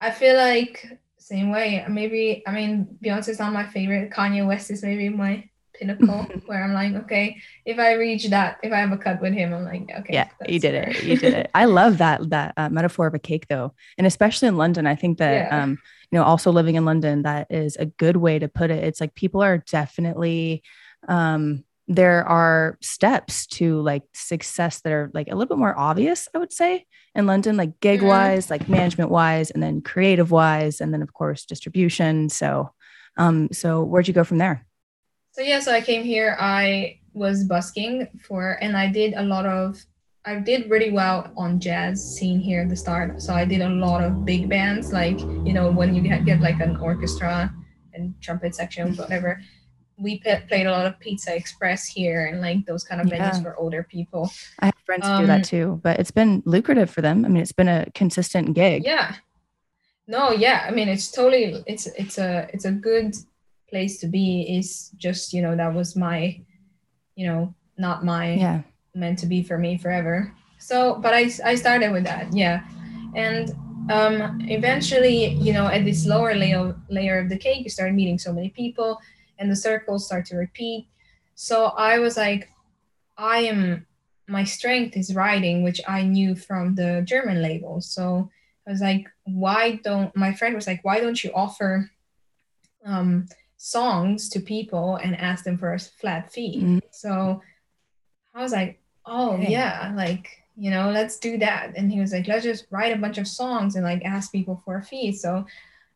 i 0.00 0.10
feel 0.10 0.36
like 0.36 0.98
same 1.18 1.50
way 1.50 1.84
maybe 1.88 2.42
i 2.46 2.52
mean 2.52 2.88
beyonce's 3.04 3.38
not 3.38 3.52
my 3.52 3.66
favorite 3.66 4.10
kanye 4.10 4.46
west 4.46 4.70
is 4.70 4.82
maybe 4.82 5.08
my 5.08 5.44
pinnacle 5.78 6.26
where 6.46 6.62
I'm 6.62 6.72
like, 6.72 6.94
okay, 7.04 7.36
if 7.64 7.78
I 7.78 7.94
reach 7.94 8.28
that, 8.30 8.58
if 8.62 8.72
I 8.72 8.78
have 8.78 8.92
a 8.92 8.98
cut 8.98 9.20
with 9.20 9.32
him, 9.32 9.54
I'm 9.54 9.64
like, 9.64 9.90
okay. 10.00 10.12
Yeah, 10.12 10.28
you 10.46 10.58
did 10.58 10.72
fair. 10.72 10.90
it. 10.90 11.04
You 11.04 11.16
did 11.16 11.34
it. 11.34 11.50
I 11.54 11.66
love 11.66 11.98
that 12.04 12.28
that 12.30 12.54
uh, 12.56 12.68
metaphor 12.68 13.06
of 13.06 13.14
a 13.14 13.18
cake 13.18 13.46
though, 13.48 13.74
and 13.96 14.06
especially 14.06 14.48
in 14.48 14.56
London, 14.56 14.86
I 14.86 14.94
think 14.94 15.18
that 15.18 15.32
yeah. 15.32 15.62
um, 15.62 15.78
you 16.10 16.18
know, 16.18 16.24
also 16.24 16.50
living 16.52 16.76
in 16.76 16.84
London, 16.84 17.22
that 17.22 17.48
is 17.50 17.76
a 17.76 17.86
good 17.86 18.16
way 18.16 18.38
to 18.38 18.48
put 18.48 18.70
it. 18.70 18.84
It's 18.84 19.00
like 19.00 19.14
people 19.14 19.42
are 19.42 19.58
definitely 19.58 20.62
um 21.06 21.64
there 21.88 22.26
are 22.28 22.76
steps 22.82 23.46
to 23.46 23.80
like 23.80 24.02
success 24.12 24.80
that 24.82 24.92
are 24.92 25.10
like 25.14 25.28
a 25.28 25.34
little 25.34 25.48
bit 25.48 25.58
more 25.58 25.76
obvious, 25.78 26.28
I 26.34 26.38
would 26.38 26.52
say, 26.52 26.84
in 27.14 27.26
London, 27.26 27.56
like 27.56 27.80
gig 27.80 28.00
mm-hmm. 28.00 28.08
wise, 28.08 28.44
mm-hmm. 28.44 28.54
like 28.54 28.68
management 28.68 29.10
wise, 29.10 29.50
and 29.50 29.62
then 29.62 29.80
creative 29.80 30.30
wise, 30.30 30.82
and 30.82 30.92
then 30.92 31.00
of 31.00 31.14
course 31.14 31.46
distribution. 31.46 32.28
So, 32.28 32.72
um, 33.16 33.48
so 33.52 33.82
where'd 33.82 34.06
you 34.06 34.14
go 34.14 34.24
from 34.24 34.36
there? 34.36 34.66
So 35.32 35.40
yeah, 35.40 35.60
so 35.60 35.72
I 35.72 35.80
came 35.80 36.04
here. 36.04 36.36
I 36.38 37.00
was 37.14 37.44
busking 37.44 38.06
for, 38.22 38.58
and 38.60 38.76
I 38.76 38.92
did 38.92 39.14
a 39.14 39.22
lot 39.22 39.46
of. 39.46 39.82
I 40.28 40.34
did 40.34 40.68
really 40.68 40.90
well 40.90 41.32
on 41.38 41.58
jazz 41.58 42.04
scene 42.04 42.38
here 42.38 42.60
at 42.60 42.68
the 42.68 42.76
start. 42.76 43.22
So 43.22 43.32
I 43.32 43.46
did 43.46 43.62
a 43.62 43.68
lot 43.70 44.04
of 44.04 44.26
big 44.26 44.46
bands, 44.46 44.92
like 44.92 45.18
you 45.18 45.54
know 45.54 45.70
when 45.70 45.94
you 45.94 46.02
get, 46.02 46.26
get 46.26 46.42
like 46.42 46.60
an 46.60 46.76
orchestra 46.76 47.50
and 47.94 48.14
trumpet 48.20 48.54
section, 48.54 48.94
whatever. 48.94 49.40
We 49.96 50.18
played 50.18 50.66
a 50.66 50.70
lot 50.70 50.84
of 50.84 51.00
Pizza 51.00 51.34
Express 51.34 51.86
here 51.86 52.26
and 52.26 52.42
like 52.42 52.66
those 52.66 52.84
kind 52.84 53.00
of 53.00 53.06
venues 53.06 53.42
for 53.42 53.56
older 53.56 53.82
people. 53.82 54.30
I 54.58 54.66
have 54.66 54.74
friends 54.84 55.06
um, 55.06 55.12
who 55.12 55.22
do 55.22 55.26
that 55.28 55.36
um, 55.36 55.42
too, 55.42 55.80
but 55.82 55.98
it's 55.98 56.10
been 56.10 56.42
lucrative 56.44 56.90
for 56.90 57.00
them. 57.00 57.24
I 57.24 57.28
mean, 57.28 57.42
it's 57.42 57.52
been 57.52 57.66
a 57.66 57.90
consistent 57.94 58.52
gig. 58.52 58.84
Yeah. 58.84 59.14
No, 60.06 60.30
yeah. 60.30 60.66
I 60.68 60.72
mean, 60.72 60.88
it's 60.88 61.10
totally 61.10 61.64
it's 61.66 61.86
it's 61.86 62.18
a 62.18 62.50
it's 62.52 62.66
a 62.66 62.72
good 62.72 63.16
place 63.70 63.98
to 64.00 64.06
be 64.06 64.42
is 64.42 64.90
just 64.98 65.32
you 65.32 65.40
know 65.40 65.56
that 65.56 65.72
was 65.72 65.96
my 65.96 66.38
you 67.16 67.26
know 67.26 67.54
not 67.78 68.04
my 68.04 68.34
yeah 68.34 68.62
meant 68.98 69.18
to 69.18 69.26
be 69.26 69.42
for 69.42 69.58
me 69.58 69.78
forever 69.78 70.32
so 70.58 70.96
but 70.96 71.14
i 71.14 71.30
i 71.44 71.54
started 71.54 71.92
with 71.92 72.04
that 72.04 72.32
yeah 72.32 72.64
and 73.14 73.50
um 73.90 74.38
eventually 74.48 75.28
you 75.34 75.52
know 75.52 75.66
at 75.66 75.84
this 75.84 76.06
lower 76.06 76.34
layer 76.34 76.74
layer 76.90 77.18
of 77.18 77.28
the 77.28 77.38
cake 77.38 77.64
you 77.64 77.70
start 77.70 77.92
meeting 77.92 78.18
so 78.18 78.32
many 78.32 78.50
people 78.50 78.98
and 79.38 79.50
the 79.50 79.56
circles 79.56 80.06
start 80.06 80.26
to 80.26 80.36
repeat 80.36 80.86
so 81.34 81.66
i 81.76 81.98
was 81.98 82.16
like 82.16 82.48
i 83.16 83.38
am 83.38 83.86
my 84.26 84.44
strength 84.44 84.96
is 84.96 85.14
writing 85.14 85.62
which 85.62 85.80
i 85.88 86.02
knew 86.02 86.34
from 86.34 86.74
the 86.74 87.02
german 87.06 87.40
label 87.40 87.80
so 87.80 88.28
i 88.66 88.70
was 88.70 88.80
like 88.80 89.06
why 89.24 89.80
don't 89.84 90.14
my 90.16 90.32
friend 90.32 90.54
was 90.54 90.66
like 90.66 90.84
why 90.84 91.00
don't 91.00 91.22
you 91.22 91.30
offer 91.34 91.90
um 92.84 93.26
songs 93.58 94.28
to 94.30 94.40
people 94.40 94.96
and 94.96 95.16
ask 95.16 95.44
them 95.44 95.58
for 95.58 95.74
a 95.74 95.78
flat 95.78 96.32
fee. 96.32 96.58
Mm-hmm. 96.58 96.78
So 96.90 97.42
I 98.34 98.42
was 98.42 98.52
like, 98.52 98.77
oh 99.08 99.32
okay. 99.34 99.50
yeah, 99.50 99.92
like 99.96 100.28
you 100.56 100.70
know, 100.70 100.90
let's 100.90 101.18
do 101.18 101.38
that. 101.38 101.72
And 101.76 101.90
he 101.90 102.00
was 102.00 102.12
like, 102.12 102.26
let's 102.26 102.44
just 102.44 102.66
write 102.70 102.92
a 102.92 102.98
bunch 102.98 103.18
of 103.18 103.28
songs 103.28 103.76
and 103.76 103.84
like 103.84 104.04
ask 104.04 104.32
people 104.32 104.60
for 104.64 104.78
a 104.78 104.82
fee. 104.82 105.12
So 105.12 105.46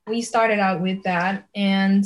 we 0.07 0.23
started 0.23 0.61
out 0.61 0.81
with 0.81 1.03
that, 1.03 1.49
and 1.55 2.05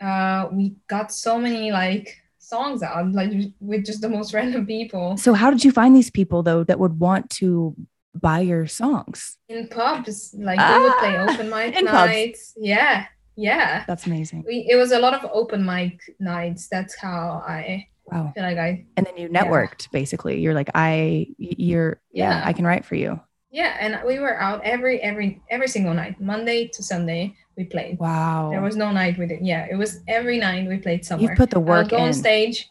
uh, 0.00 0.48
we 0.52 0.74
got 0.88 1.12
so 1.12 1.38
many 1.38 1.72
like 1.72 2.16
songs 2.38 2.82
out 2.82 3.10
like 3.12 3.32
with 3.60 3.84
just 3.84 4.00
the 4.00 4.08
most 4.08 4.32
random 4.38 4.66
people. 4.66 5.16
So 5.16 5.34
how 5.34 5.50
did 5.50 5.64
you 5.64 5.72
find 5.72 5.96
these 5.96 6.10
people 6.10 6.42
though 6.42 6.64
that 6.64 6.78
would 6.78 6.98
want 7.00 7.30
to 7.40 7.74
buy 8.14 8.40
your 8.40 8.66
songs? 8.66 9.38
In 9.48 9.68
pubs, 9.68 10.34
like 10.38 10.58
ah, 10.60 10.78
we 10.78 10.82
would 10.84 10.98
play 10.98 11.16
ah, 11.16 11.32
open 11.32 11.50
mic 11.50 11.82
nights. 11.84 12.52
Pubs. 12.52 12.64
Yeah 12.64 13.06
yeah 13.36 13.84
that's 13.86 14.06
amazing 14.06 14.42
we, 14.46 14.66
it 14.68 14.76
was 14.76 14.92
a 14.92 14.98
lot 14.98 15.12
of 15.12 15.30
open 15.32 15.64
mic 15.64 16.00
nights 16.18 16.68
that's 16.68 16.96
how 16.96 17.44
i 17.46 17.86
wow 18.06 18.32
feel 18.34 18.42
like 18.42 18.58
i 18.58 18.84
and 18.96 19.06
then 19.06 19.16
you 19.16 19.28
networked 19.28 19.82
yeah. 19.82 19.88
basically 19.92 20.40
you're 20.40 20.54
like 20.54 20.70
i 20.74 21.26
you're 21.38 22.00
yeah. 22.12 22.40
yeah 22.40 22.42
i 22.46 22.52
can 22.52 22.64
write 22.64 22.84
for 22.84 22.94
you 22.94 23.18
yeah 23.50 23.76
and 23.80 23.98
we 24.06 24.18
were 24.18 24.40
out 24.40 24.60
every 24.64 25.00
every 25.00 25.40
every 25.50 25.68
single 25.68 25.94
night 25.94 26.20
monday 26.20 26.68
to 26.68 26.82
sunday 26.82 27.34
we 27.56 27.64
played 27.64 27.98
wow 27.98 28.50
there 28.50 28.62
was 28.62 28.76
no 28.76 28.90
night 28.92 29.18
with 29.18 29.30
it 29.30 29.42
yeah 29.42 29.66
it 29.70 29.76
was 29.76 30.00
every 30.08 30.38
night 30.38 30.68
we 30.68 30.76
played 30.78 31.04
somewhere 31.04 31.30
you 31.30 31.36
put 31.36 31.50
the 31.50 31.60
work 31.60 31.92
on 31.92 32.12
stage 32.12 32.68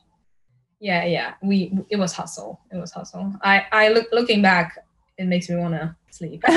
yeah 0.79 1.05
yeah 1.05 1.33
we 1.41 1.77
it 1.89 1.97
was 1.97 2.13
hustle 2.13 2.59
it 2.71 2.77
was 2.77 2.91
hustle 2.91 3.33
i 3.41 3.65
i 3.71 3.89
look 3.89 4.07
looking 4.11 4.41
back 4.41 4.85
it 5.17 5.25
makes 5.25 5.49
me 5.49 5.55
want 5.55 5.73
to 5.73 5.95
sleep. 6.15 6.43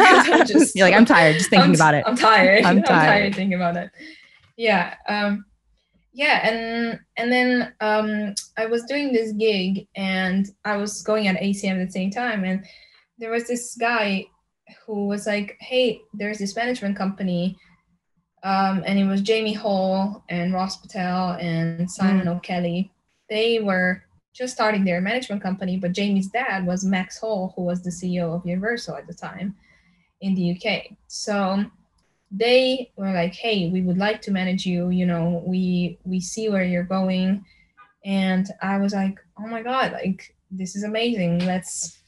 just, 0.47 0.75
You're 0.75 0.87
like, 0.87 0.95
I'm 0.95 1.05
tired 1.05 1.37
just 1.37 1.51
thinking 1.51 1.71
I'm, 1.71 1.75
about 1.75 1.95
it. 1.95 2.05
I'm 2.07 2.17
tired. 2.17 2.65
I'm 2.65 2.83
tired. 2.83 2.91
I'm 2.91 3.09
tired 3.09 3.35
thinking 3.35 3.55
about 3.55 3.77
it. 3.77 3.91
Yeah. 4.57 4.95
Um, 5.09 5.45
yeah. 6.13 6.49
And, 6.49 7.01
and 7.17 7.33
then 7.33 7.73
um, 7.81 8.35
I 8.57 8.67
was 8.67 8.85
doing 8.85 9.13
this 9.13 9.33
gig 9.33 9.87
and 9.95 10.49
I 10.65 10.77
was 10.77 11.03
going 11.03 11.29
at 11.29 11.41
ACM 11.41 11.81
at 11.81 11.87
the 11.87 11.93
same 11.93 12.11
time. 12.11 12.45
And 12.45 12.65
there 13.19 13.31
was 13.31 13.47
this 13.47 13.77
guy 13.79 14.27
who 14.87 15.07
was 15.07 15.27
like, 15.27 15.57
hey, 15.61 16.01
there's 16.15 16.39
this 16.39 16.57
management 16.57 16.97
company. 16.97 17.57
Um, 18.43 18.83
and 18.87 18.99
it 18.99 19.07
was 19.07 19.21
Jamie 19.21 19.53
Hole 19.53 20.23
and 20.29 20.53
Ross 20.53 20.77
Patel 20.77 21.33
and 21.41 21.91
Simon 21.91 22.27
mm. 22.27 22.37
O'Kelly. 22.37 22.93
They 23.29 23.61
were 23.61 24.03
just 24.33 24.55
starting 24.55 24.85
their 24.85 25.01
management 25.01 25.43
company, 25.43 25.77
but 25.77 25.93
Jamie's 25.93 26.29
dad 26.29 26.65
was 26.65 26.85
Max 26.85 27.19
Hole, 27.19 27.53
who 27.57 27.63
was 27.63 27.83
the 27.83 27.91
CEO 27.91 28.35
of 28.35 28.47
Universal 28.47 28.97
at 28.97 29.07
the 29.07 29.15
time 29.15 29.57
in 30.21 30.35
the 30.35 30.53
UK. 30.53 30.97
So 31.09 31.65
they 32.31 32.91
were 32.97 33.13
like, 33.13 33.35
"Hey, 33.35 33.71
we 33.71 33.81
would 33.83 33.99
like 33.99 34.21
to 34.23 34.31
manage 34.31 34.67
you. 34.67 34.91
You 34.91 35.07
know, 35.07 35.43
we 35.47 35.99
we 36.05 36.21
see 36.21 36.49
where 36.49 36.65
you're 36.65 36.83
going." 36.85 37.45
And 38.05 38.47
I 38.63 38.79
was 38.79 38.93
like, 38.93 39.19
"Oh 39.39 39.47
my 39.47 39.63
god, 39.63 39.93
like 39.93 40.35
this 40.51 40.77
is 40.77 40.83
amazing. 40.85 41.41
Let's 41.41 41.99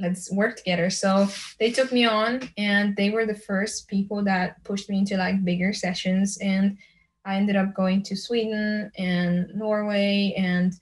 let's 0.00 0.30
work 0.32 0.56
together." 0.56 0.90
So 0.90 1.28
they 1.58 1.70
took 1.70 1.92
me 1.92 2.04
on 2.04 2.48
and 2.56 2.96
they 2.96 3.10
were 3.10 3.26
the 3.26 3.34
first 3.34 3.88
people 3.88 4.22
that 4.24 4.62
pushed 4.64 4.88
me 4.90 4.98
into 4.98 5.16
like 5.16 5.44
bigger 5.44 5.72
sessions 5.72 6.38
and 6.38 6.76
I 7.24 7.36
ended 7.36 7.56
up 7.56 7.74
going 7.74 8.02
to 8.04 8.16
Sweden 8.16 8.90
and 8.96 9.54
Norway, 9.54 10.32
and 10.38 10.72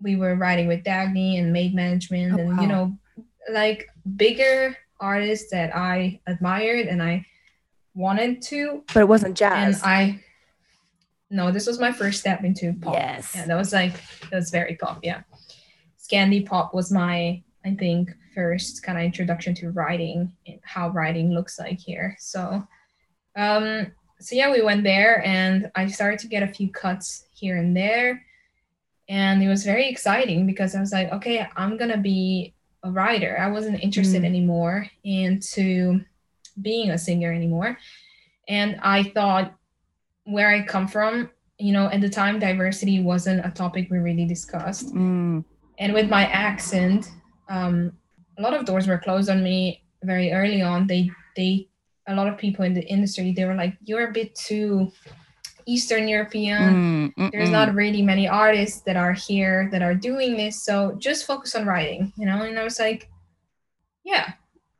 we 0.00 0.16
were 0.16 0.34
writing 0.34 0.66
with 0.66 0.82
Dagny 0.82 1.38
and 1.38 1.52
Made 1.52 1.74
Management, 1.74 2.32
Oh, 2.32 2.38
and 2.38 2.56
wow. 2.56 2.62
you 2.62 2.68
know, 2.68 2.98
like 3.52 3.86
bigger 4.16 4.74
artists 4.98 5.50
that 5.50 5.76
I 5.76 6.20
admired 6.26 6.86
and 6.86 7.02
I 7.02 7.26
wanted 7.94 8.42
to 8.42 8.82
But 8.92 9.00
it 9.00 9.08
wasn't 9.08 9.36
jazz. 9.36 9.82
and. 9.82 9.90
I 9.90 10.20
no, 11.30 11.50
this 11.50 11.66
was 11.66 11.80
my 11.80 11.90
first 11.90 12.20
step 12.20 12.44
into 12.44 12.74
pop. 12.74 12.94
Yes. 12.94 13.32
Yeah, 13.34 13.46
that 13.46 13.56
was 13.56 13.72
like 13.72 13.94
that 14.30 14.36
was 14.36 14.50
very 14.50 14.76
pop, 14.76 15.00
yeah. 15.02 15.22
Scandi 15.98 16.44
pop 16.46 16.74
was 16.74 16.92
my, 16.92 17.42
I 17.64 17.74
think, 17.74 18.10
first 18.34 18.82
kind 18.82 18.98
of 18.98 19.04
introduction 19.04 19.54
to 19.56 19.70
writing 19.70 20.30
and 20.46 20.60
how 20.62 20.90
writing 20.90 21.32
looks 21.32 21.58
like 21.58 21.78
here. 21.78 22.14
So 22.20 22.66
um 23.36 23.86
so 24.20 24.36
yeah, 24.36 24.50
we 24.52 24.62
went 24.62 24.84
there 24.84 25.24
and 25.26 25.70
I 25.74 25.86
started 25.88 26.18
to 26.20 26.28
get 26.28 26.42
a 26.42 26.48
few 26.48 26.70
cuts 26.70 27.26
here 27.34 27.56
and 27.56 27.76
there. 27.76 28.22
And 29.08 29.42
it 29.42 29.48
was 29.48 29.64
very 29.64 29.88
exciting 29.88 30.46
because 30.46 30.74
I 30.74 30.80
was 30.80 30.92
like, 30.92 31.10
okay, 31.12 31.46
I'm 31.56 31.76
gonna 31.76 31.98
be 31.98 32.54
a 32.84 32.90
writer. 32.90 33.36
I 33.40 33.50
wasn't 33.50 33.82
interested 33.82 34.22
Mm. 34.22 34.26
anymore 34.26 34.86
into 35.02 36.00
being 36.60 36.90
a 36.90 36.98
singer 36.98 37.32
anymore. 37.32 37.78
And 38.48 38.78
I 38.82 39.02
thought 39.02 39.54
where 40.24 40.48
I 40.50 40.64
come 40.64 40.86
from, 40.88 41.30
you 41.58 41.72
know, 41.72 41.88
at 41.90 42.00
the 42.00 42.08
time, 42.08 42.38
diversity 42.38 43.00
wasn't 43.02 43.44
a 43.44 43.50
topic 43.50 43.88
we 43.90 43.98
really 43.98 44.26
discussed. 44.26 44.94
Mm, 44.94 45.44
And 45.78 45.92
with 45.92 46.08
my 46.08 46.26
accent, 46.26 47.10
um, 47.48 47.92
a 48.38 48.42
lot 48.42 48.54
of 48.54 48.64
doors 48.64 48.86
were 48.86 48.98
closed 48.98 49.28
on 49.30 49.42
me 49.42 49.82
very 50.02 50.32
early 50.32 50.62
on. 50.62 50.86
They, 50.86 51.10
they, 51.36 51.68
a 52.06 52.14
lot 52.14 52.28
of 52.28 52.36
people 52.38 52.64
in 52.64 52.74
the 52.74 52.82
industry, 52.84 53.32
they 53.32 53.44
were 53.44 53.54
like, 53.54 53.76
"You're 53.84 54.08
a 54.08 54.12
bit 54.12 54.34
too 54.34 54.92
Eastern 55.66 56.06
European. 56.08 57.12
mm, 57.16 57.32
There's 57.32 57.48
not 57.50 57.74
really 57.74 58.02
many 58.02 58.28
artists 58.28 58.82
that 58.82 58.96
are 58.96 59.12
here 59.14 59.68
that 59.72 59.82
are 59.82 59.94
doing 59.94 60.36
this. 60.36 60.62
So 60.62 60.94
just 60.98 61.26
focus 61.26 61.54
on 61.54 61.64
writing, 61.66 62.12
you 62.18 62.26
know." 62.26 62.42
And 62.42 62.58
I 62.58 62.64
was 62.64 62.78
like, 62.78 63.08
"Yeah, 64.04 64.32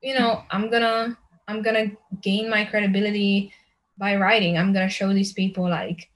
you 0.03 0.15
know, 0.19 0.43
I'm 0.51 0.71
gonna, 0.71 1.17
I'm 1.49 1.63
gonna 1.63 1.93
gain 2.21 2.49
my 2.51 2.65
credibility 2.65 3.53
by 3.99 4.17
writing. 4.17 4.57
I'm 4.59 4.73
gonna 4.73 4.89
show 4.89 5.13
these 5.13 5.33
people 5.33 5.69
like." 5.69 6.11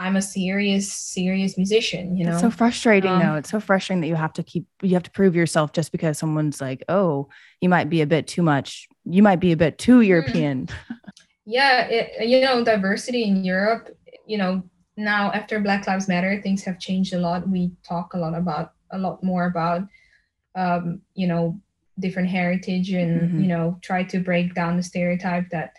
I'm 0.00 0.14
a 0.14 0.22
serious, 0.22 0.92
serious 0.92 1.56
musician, 1.56 2.16
you 2.16 2.24
know. 2.24 2.30
It's 2.30 2.40
so 2.40 2.50
frustrating 2.52 3.10
Um, 3.10 3.18
though. 3.18 3.34
It's 3.34 3.50
so 3.50 3.58
frustrating 3.58 4.00
that 4.02 4.06
you 4.06 4.14
have 4.14 4.32
to 4.34 4.44
keep 4.44 4.64
you 4.80 4.94
have 4.94 5.02
to 5.02 5.10
prove 5.10 5.34
yourself 5.34 5.72
just 5.72 5.90
because 5.90 6.16
someone's 6.18 6.60
like, 6.60 6.84
"Oh, 6.88 7.28
you 7.60 7.68
might 7.68 7.90
be 7.90 8.00
a 8.00 8.06
bit 8.06 8.28
too 8.28 8.42
much. 8.42 8.86
You 9.04 9.24
might 9.24 9.40
be 9.40 9.50
a 9.50 9.56
bit 9.56 9.76
too 9.76 10.02
European." 10.02 10.68
yeah 11.48 11.86
it, 11.88 12.28
you 12.28 12.42
know 12.42 12.62
diversity 12.62 13.24
in 13.24 13.42
europe 13.42 13.96
you 14.26 14.36
know 14.36 14.62
now 14.98 15.32
after 15.32 15.58
black 15.58 15.86
lives 15.86 16.06
matter 16.06 16.40
things 16.42 16.62
have 16.62 16.78
changed 16.78 17.14
a 17.14 17.18
lot 17.18 17.48
we 17.48 17.72
talk 17.82 18.12
a 18.12 18.18
lot 18.18 18.34
about 18.34 18.72
a 18.92 18.98
lot 18.98 19.24
more 19.24 19.46
about 19.46 19.82
um, 20.54 21.00
you 21.14 21.26
know 21.26 21.58
different 21.98 22.28
heritage 22.28 22.90
and 22.92 23.30
Mhm. 23.30 23.42
you 23.42 23.48
know 23.48 23.78
try 23.82 24.02
to 24.04 24.18
break 24.20 24.54
down 24.54 24.76
the 24.76 24.82
stereotype 24.82 25.48
that 25.50 25.72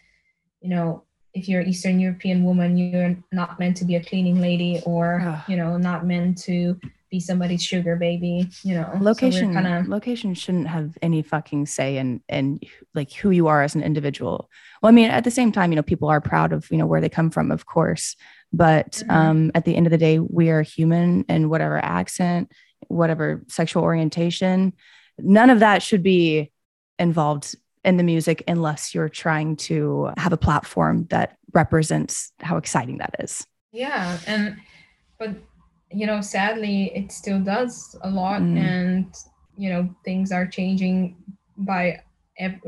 you 0.62 0.70
know 0.70 1.04
if 1.34 1.48
you're 1.48 1.62
an 1.62 1.68
eastern 1.70 2.00
european 2.00 2.44
woman 2.44 2.78
you're 2.78 3.16
not 3.32 3.60
meant 3.60 3.78
to 3.78 3.86
be 3.86 3.96
a 3.96 4.04
cleaning 4.04 4.42
lady 4.42 4.82
or 4.86 5.22
Ugh. 5.22 5.42
you 5.48 5.56
know 5.58 5.78
not 5.78 6.06
meant 6.06 6.38
to 6.44 6.80
be 7.12 7.20
somebody's 7.20 7.64
sugar 7.64 7.96
baby 7.96 8.50
you 8.64 8.76
know 8.76 8.90
location 9.00 9.54
kind 9.54 9.68
of 9.68 9.88
location 9.88 10.34
shouldn't 10.34 10.68
have 10.68 10.98
any 11.02 11.22
fucking 11.22 11.66
say 11.66 11.98
in 11.98 12.22
in 12.30 12.60
like 12.94 13.12
who 13.14 13.30
you 13.32 13.48
are 13.48 13.62
as 13.64 13.76
an 13.76 13.82
individual 13.84 14.50
well 14.82 14.90
i 14.90 14.94
mean 14.94 15.10
at 15.10 15.24
the 15.24 15.32
same 15.32 15.52
time 15.52 15.72
you 15.72 15.76
know 15.76 15.82
people 15.84 16.10
are 16.10 16.22
proud 16.22 16.52
of 16.52 16.70
you 16.72 16.78
know 16.78 16.86
where 16.86 17.02
they 17.02 17.10
come 17.10 17.30
from 17.30 17.52
of 17.52 17.66
course 17.66 18.16
but 18.52 19.02
Mhm. 19.08 19.12
um 19.16 19.52
at 19.56 19.66
the 19.66 19.76
end 19.76 19.88
of 19.88 19.92
the 19.92 19.98
day 19.98 20.20
we 20.20 20.50
are 20.50 20.62
human 20.64 21.24
and 21.30 21.50
whatever 21.50 21.78
accent 21.78 22.52
whatever 22.88 23.44
sexual 23.48 23.84
orientation 23.84 24.74
none 25.24 25.50
of 25.50 25.60
that 25.60 25.82
should 25.84 26.04
be 26.04 26.52
involved 26.98 27.56
in 27.86 27.98
the 27.98 28.04
music 28.04 28.44
unless 28.48 28.94
you're 28.94 29.10
trying 29.10 29.56
to 29.56 30.12
have 30.18 30.34
a 30.34 30.38
platform 30.38 31.06
that 31.10 31.38
represents 31.54 32.32
how 32.40 32.58
exciting 32.58 32.98
that 32.98 33.16
is 33.20 33.46
Yeah, 33.72 34.18
and 34.28 34.58
but 35.18 35.32
you 35.92 36.06
know, 36.06 36.22
sadly, 36.22 36.92
it 36.96 37.12
still 37.12 37.40
does 37.40 37.96
a 38.04 38.10
lot, 38.10 38.42
Mm. 38.42 38.58
and 38.58 39.16
you 39.58 39.70
know, 39.70 39.90
things 40.06 40.32
are 40.32 40.48
changing 40.48 41.16
by 41.58 42.02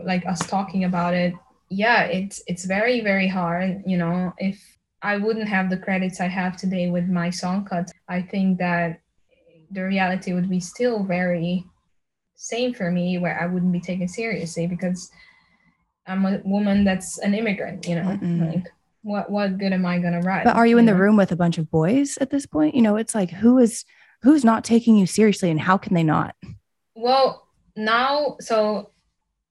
like 0.04 0.26
us 0.26 0.40
talking 0.48 0.84
about 0.86 1.14
it. 1.14 1.34
Yeah, 1.70 2.04
it's 2.04 2.42
it's 2.48 2.66
very 2.66 3.02
very 3.02 3.28
hard. 3.28 3.84
You 3.86 3.98
know, 3.98 4.34
if 4.38 4.58
I 5.02 5.18
wouldn't 5.18 5.48
have 5.48 5.70
the 5.70 5.78
credits 5.78 6.20
I 6.20 6.28
have 6.28 6.58
today 6.58 6.90
with 6.90 7.08
my 7.08 7.30
song 7.30 7.66
cuts, 7.66 7.92
I 8.10 8.22
think 8.22 8.60
that 8.60 9.00
the 9.72 9.84
reality 9.84 10.34
would 10.34 10.50
be 10.50 10.60
still 10.60 11.04
very 11.04 11.64
same 12.42 12.74
for 12.74 12.90
me, 12.90 13.20
where 13.20 13.40
I 13.40 13.46
wouldn't 13.46 13.72
be 13.72 13.80
taken 13.80 14.08
seriously 14.08 14.66
because 14.66 15.12
I'm 16.08 16.26
a 16.26 16.42
woman 16.44 16.84
that's 16.84 17.20
an 17.20 17.36
immigrant. 17.36 17.88
You 17.88 17.96
know, 17.96 18.02
Mm-mm. 18.02 18.56
like 18.56 18.68
what 19.04 19.30
what 19.30 19.58
good 19.58 19.74
am 19.74 19.86
I 19.86 20.00
gonna 20.00 20.22
write? 20.22 20.44
But 20.44 20.56
are 20.56 20.66
you 20.66 20.78
in 20.78 20.86
the 20.86 20.96
room 20.96 21.18
with 21.18 21.32
a 21.32 21.36
bunch 21.36 21.58
of 21.58 21.70
boys 21.70 22.18
at 22.20 22.32
this 22.32 22.46
point? 22.46 22.76
You 22.76 22.82
know, 22.82 22.96
it's 22.96 23.14
like 23.14 23.30
who 23.30 23.60
is 23.60 23.86
who's 24.24 24.44
not 24.44 24.64
taking 24.64 24.98
you 24.98 25.06
seriously 25.06 25.52
and 25.52 25.60
how 25.60 25.78
can 25.78 25.94
they 25.94 26.04
not? 26.04 26.36
Well, 26.96 27.48
now, 27.76 28.38
so 28.40 28.92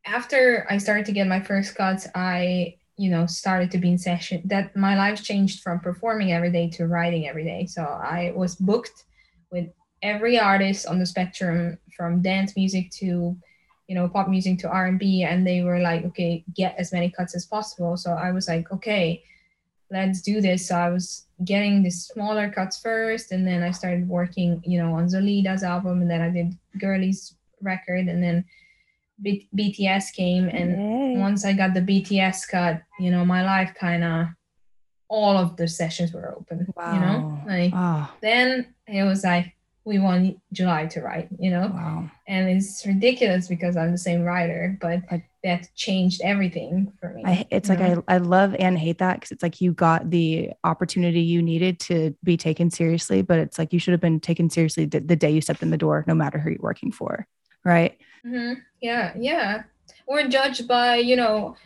after 0.05 0.67
I 0.69 0.79
started 0.79 1.07
to 1.07 1.13
get 1.13 1.27
my 1.27 1.41
first 1.41 1.75
cuts, 1.75 2.07
I, 2.15 2.77
you 2.97 3.11
know, 3.11 3.27
started 3.27 3.71
to 3.73 3.79
be 3.79 3.91
in 3.91 3.99
session. 3.99 4.43
That 4.45 4.77
my 4.77 4.97
life 4.97 5.23
changed 5.23 5.63
from 5.63 5.81
performing 5.81 6.33
every 6.33 6.51
day 6.51 6.69
to 6.71 6.87
writing 6.87 7.29
every 7.29 7.45
day. 7.45 7.67
So 7.67 7.83
I 7.83 8.33
was 8.35 8.57
booked 8.57 9.05
with 9.51 9.69
every 10.03 10.39
artist 10.39 10.87
on 10.87 10.99
the 10.99 11.07
spectrum, 11.07 11.79
from 12.01 12.23
dance 12.23 12.57
music 12.57 12.91
to, 12.91 13.37
you 13.87 13.95
know, 13.95 14.09
pop 14.09 14.27
music 14.27 14.59
to 14.61 14.71
R 14.71 14.87
and 14.87 15.47
they 15.47 15.63
were 15.63 15.81
like, 15.81 16.03
okay, 16.07 16.43
get 16.57 16.75
as 16.79 16.95
many 16.95 17.11
cuts 17.11 17.35
as 17.35 17.45
possible. 17.45 17.99
So 17.99 18.13
I 18.13 18.33
was 18.33 18.49
like, 18.49 18.73
okay, 18.73 19.23
let's 19.91 20.23
do 20.23 20.41
this. 20.41 20.69
So 20.69 20.77
I 20.77 20.89
was 20.89 21.27
getting 21.45 21.83
the 21.83 21.91
smaller 21.91 22.49
cuts 22.51 22.81
first, 22.81 23.33
and 23.33 23.47
then 23.47 23.63
I 23.63 23.71
started 23.73 24.09
working, 24.09 24.63
you 24.65 24.79
know, 24.81 24.95
on 24.95 25.09
Zolita's 25.09 25.63
album, 25.63 26.01
and 26.01 26.11
then 26.11 26.23
I 26.23 26.31
did 26.31 26.57
Girli's 26.79 27.35
record, 27.61 28.09
and 28.09 28.23
then 28.23 28.47
B- 29.21 29.49
BTS 29.55 30.15
came, 30.15 30.49
and 30.49 30.71
Yay. 30.81 31.21
once 31.21 31.45
I 31.45 31.53
got 31.53 31.75
the 31.75 31.83
BTS 31.83 32.49
cut, 32.49 32.81
you 32.99 33.11
know, 33.11 33.27
my 33.27 33.45
life 33.45 33.75
kind 33.79 34.05
of 34.05 34.27
all 35.09 35.37
of 35.37 35.57
the 35.59 35.69
sessions 35.69 36.15
were 36.15 36.35
open. 36.35 36.61
You 36.95 37.01
know, 37.05 37.19
Wow. 37.19 37.43
like 37.47 37.73
oh, 37.75 38.09
then 38.23 38.75
it 38.87 39.03
was 39.03 39.23
like 39.23 39.53
we 39.85 39.99
want 39.99 40.39
July 40.53 40.87
to 40.87 41.01
write. 41.01 41.29
You 41.39 41.51
know, 41.51 41.71
wow. 41.73 42.11
and 42.29 42.49
it's 42.49 42.85
ridiculous 42.87 43.49
because 43.49 43.77
I'm 43.77 43.93
the 43.93 43.99
same 43.99 44.23
writer, 44.23 44.77
but 44.81 45.01
I- 45.11 45.25
that 45.43 45.69
changed 45.75 46.21
everything 46.23 46.93
for 47.01 47.15
me. 47.15 47.23
I, 47.25 47.47
it's 47.51 47.71
like 47.71 47.79
know? 47.79 48.05
I, 48.07 48.17
I 48.17 48.19
love 48.19 48.55
and 48.59 48.79
hate 48.79 48.99
that 48.99 49.15
because 49.15 49.31
it's 49.33 49.43
like 49.43 49.63
you 49.63 49.73
got 49.73 50.11
the 50.11 50.51
opportunity 50.65 51.23
you 51.23 51.41
needed 51.41 51.81
to 51.81 52.15
be 52.23 52.37
taken 52.37 52.71
seriously, 52.71 53.23
but 53.23 53.39
it's 53.39 53.59
like 53.59 53.73
you 53.73 53.79
should 53.79 53.93
have 53.93 54.03
been 54.03 54.21
taken 54.21 54.51
seriously 54.51 54.85
the, 54.85 55.01
the 55.01 55.17
day 55.17 55.31
you 55.31 55.41
stepped 55.41 55.63
in 55.63 55.71
the 55.71 55.79
door, 55.79 56.05
no 56.07 56.15
matter 56.15 56.39
who 56.39 56.51
you're 56.51 56.59
working 56.61 56.93
for. 56.93 57.27
Right. 57.65 57.97
Mhm. 58.27 58.61
Yeah, 58.83 59.15
yeah. 59.19 59.63
Or 60.07 60.23
judged 60.25 60.69
by, 60.69 60.97
you 60.97 61.17
know, 61.17 61.57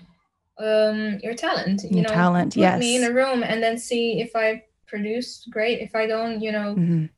um 0.58 1.18
your 1.20 1.34
talent. 1.34 1.82
You 1.82 1.96
Your 1.96 2.02
know, 2.04 2.10
talent, 2.10 2.54
put 2.54 2.60
yes. 2.60 2.78
me 2.78 2.94
in 2.94 3.02
a 3.02 3.12
room 3.12 3.42
and 3.42 3.60
then 3.60 3.76
see 3.76 4.20
if 4.20 4.36
I 4.36 4.62
produce 4.86 5.44
great. 5.50 5.80
If 5.80 5.96
I 5.96 6.06
don't, 6.06 6.40
you 6.40 6.52
know, 6.52 6.76
Mhm. 6.76 7.10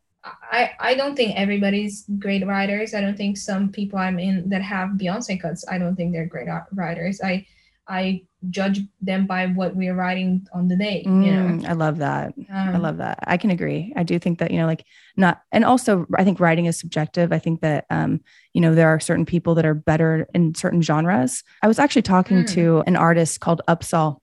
I 0.51 0.73
I 0.81 0.95
don't 0.95 1.17
think 1.17 1.37
everybody's 1.37 2.05
great 2.19 2.47
writers. 2.47 2.95
I 2.95 3.01
don't 3.01 3.17
think 3.17 3.37
some 3.37 3.71
people 3.71 3.99
I'm 3.99 4.19
in 4.19 4.49
that 4.51 4.63
have 4.63 4.91
Beyonce 4.91 5.41
cuts. 5.41 5.65
I 5.69 5.79
don't 5.79 5.97
think 5.97 6.13
they're 6.13 6.27
great 6.27 6.49
writers. 6.73 7.21
I 7.23 7.47
I 7.89 8.23
judge 8.51 8.81
them 9.01 9.27
by 9.27 9.47
what 9.47 9.77
we're 9.77 9.95
writing 9.95 10.47
on 10.53 10.67
the 10.69 10.77
day. 10.77 11.03
You 11.07 11.13
know, 11.33 11.47
Mm, 11.47 11.69
I 11.69 11.73
love 11.73 11.99
that. 11.99 12.35
I 12.51 12.73
Um, 12.73 12.83
love 12.83 12.97
that. 12.99 13.21
I 13.27 13.37
can 13.37 13.51
agree. 13.51 13.93
I 13.97 14.03
do 14.03 14.19
think 14.19 14.41
that, 14.41 14.51
you 14.51 14.59
know, 14.59 14.67
like 14.67 14.85
not, 15.17 15.41
and 15.53 15.65
also 15.65 16.05
I 16.17 16.25
think 16.25 16.41
writing 16.41 16.67
is 16.67 16.79
subjective. 16.79 17.33
I 17.33 17.39
think 17.39 17.61
that, 17.61 17.87
um, 17.91 18.21
you 18.55 18.61
know, 18.61 18.75
there 18.75 18.89
are 18.89 18.99
certain 19.01 19.25
people 19.25 19.55
that 19.55 19.65
are 19.67 19.75
better 19.75 20.27
in 20.35 20.55
certain 20.57 20.83
genres. 20.83 21.45
I 21.63 21.69
was 21.69 21.79
actually 21.79 22.03
talking 22.03 22.43
Mm. 22.43 22.55
to 22.55 22.83
an 22.89 22.97
artist 22.97 23.39
called 23.41 23.63
Upsahl, 23.69 24.19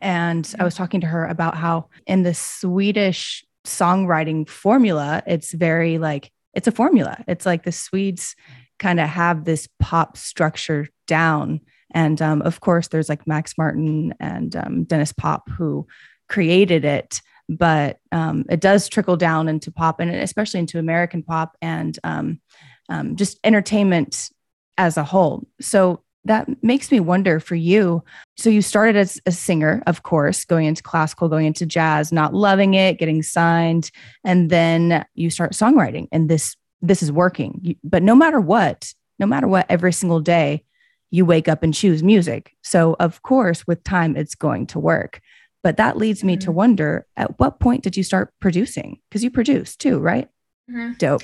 and 0.00 0.52
I 0.58 0.62
Mm. 0.62 0.64
was 0.64 0.74
talking 0.74 1.00
to 1.00 1.06
her 1.06 1.24
about 1.24 1.56
how 1.56 1.88
in 2.06 2.22
the 2.24 2.34
Swedish 2.34 3.44
songwriting 3.68 4.48
formula, 4.48 5.22
it's 5.26 5.52
very 5.52 5.98
like, 5.98 6.30
it's 6.54 6.66
a 6.66 6.72
formula. 6.72 7.22
It's 7.28 7.46
like 7.46 7.64
the 7.64 7.72
Swedes 7.72 8.34
kind 8.78 9.00
of 9.00 9.08
have 9.08 9.44
this 9.44 9.68
pop 9.78 10.16
structure 10.16 10.88
down. 11.06 11.60
And 11.92 12.20
um, 12.20 12.42
of 12.42 12.60
course, 12.60 12.88
there's 12.88 13.08
like 13.08 13.26
Max 13.26 13.56
Martin 13.56 14.14
and 14.20 14.54
um, 14.56 14.84
Denniz 14.84 15.16
Pop 15.16 15.48
who 15.50 15.86
created 16.28 16.84
it, 16.84 17.20
but 17.48 17.98
um, 18.12 18.44
it 18.50 18.60
does 18.60 18.88
trickle 18.88 19.16
down 19.16 19.48
into 19.48 19.70
pop 19.70 20.00
and 20.00 20.10
especially 20.10 20.60
into 20.60 20.78
American 20.78 21.22
pop 21.22 21.56
and 21.62 21.98
um, 22.04 22.40
um, 22.88 23.16
just 23.16 23.38
entertainment 23.44 24.30
as 24.76 24.96
a 24.96 25.04
whole. 25.04 25.46
So 25.60 26.02
that 26.28 26.62
makes 26.62 26.92
me 26.92 27.00
wonder 27.00 27.40
for 27.40 27.54
you. 27.54 28.04
So 28.36 28.50
you 28.50 28.62
started 28.62 28.96
as 28.96 29.20
a 29.26 29.32
singer, 29.32 29.82
of 29.86 30.02
course, 30.02 30.44
going 30.44 30.66
into 30.66 30.82
classical, 30.82 31.28
going 31.28 31.46
into 31.46 31.66
jazz, 31.66 32.12
not 32.12 32.34
loving 32.34 32.74
it, 32.74 32.98
getting 32.98 33.22
signed, 33.22 33.90
and 34.24 34.50
then 34.50 35.04
you 35.14 35.30
start 35.30 35.52
songwriting 35.52 36.06
and 36.12 36.28
this 36.28 36.56
this 36.80 37.02
is 37.02 37.10
working. 37.10 37.76
But 37.82 38.02
no 38.04 38.14
matter 38.14 38.40
what, 38.40 38.92
no 39.18 39.26
matter 39.26 39.48
what 39.48 39.66
every 39.68 39.92
single 39.92 40.20
day 40.20 40.64
you 41.10 41.24
wake 41.24 41.48
up 41.48 41.62
and 41.62 41.74
choose 41.74 42.02
music. 42.02 42.52
So 42.62 42.94
of 43.00 43.22
course 43.22 43.66
with 43.66 43.82
time 43.82 44.16
it's 44.16 44.34
going 44.34 44.66
to 44.68 44.78
work. 44.78 45.20
But 45.64 45.78
that 45.78 45.96
leads 45.96 46.22
me 46.22 46.34
mm-hmm. 46.34 46.44
to 46.44 46.52
wonder 46.52 47.06
at 47.16 47.38
what 47.40 47.58
point 47.58 47.82
did 47.82 47.96
you 47.96 48.04
start 48.04 48.32
producing? 48.40 49.00
Because 49.08 49.24
you 49.24 49.30
produce 49.30 49.76
too, 49.76 49.98
right? 49.98 50.28
Mm-hmm. 50.70 50.92
Dope. 50.98 51.22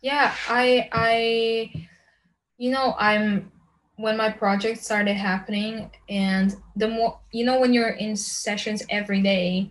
Yeah, 0.00 0.34
I 0.48 0.88
I 0.90 1.88
you 2.58 2.70
know, 2.70 2.94
I'm 2.98 3.52
when 3.96 4.16
my 4.16 4.30
project 4.30 4.82
started 4.82 5.14
happening 5.14 5.90
and 6.08 6.56
the 6.76 6.88
more 6.88 7.18
you 7.32 7.44
know 7.44 7.58
when 7.58 7.72
you're 7.72 7.90
in 7.90 8.14
sessions 8.14 8.82
every 8.90 9.22
day 9.22 9.70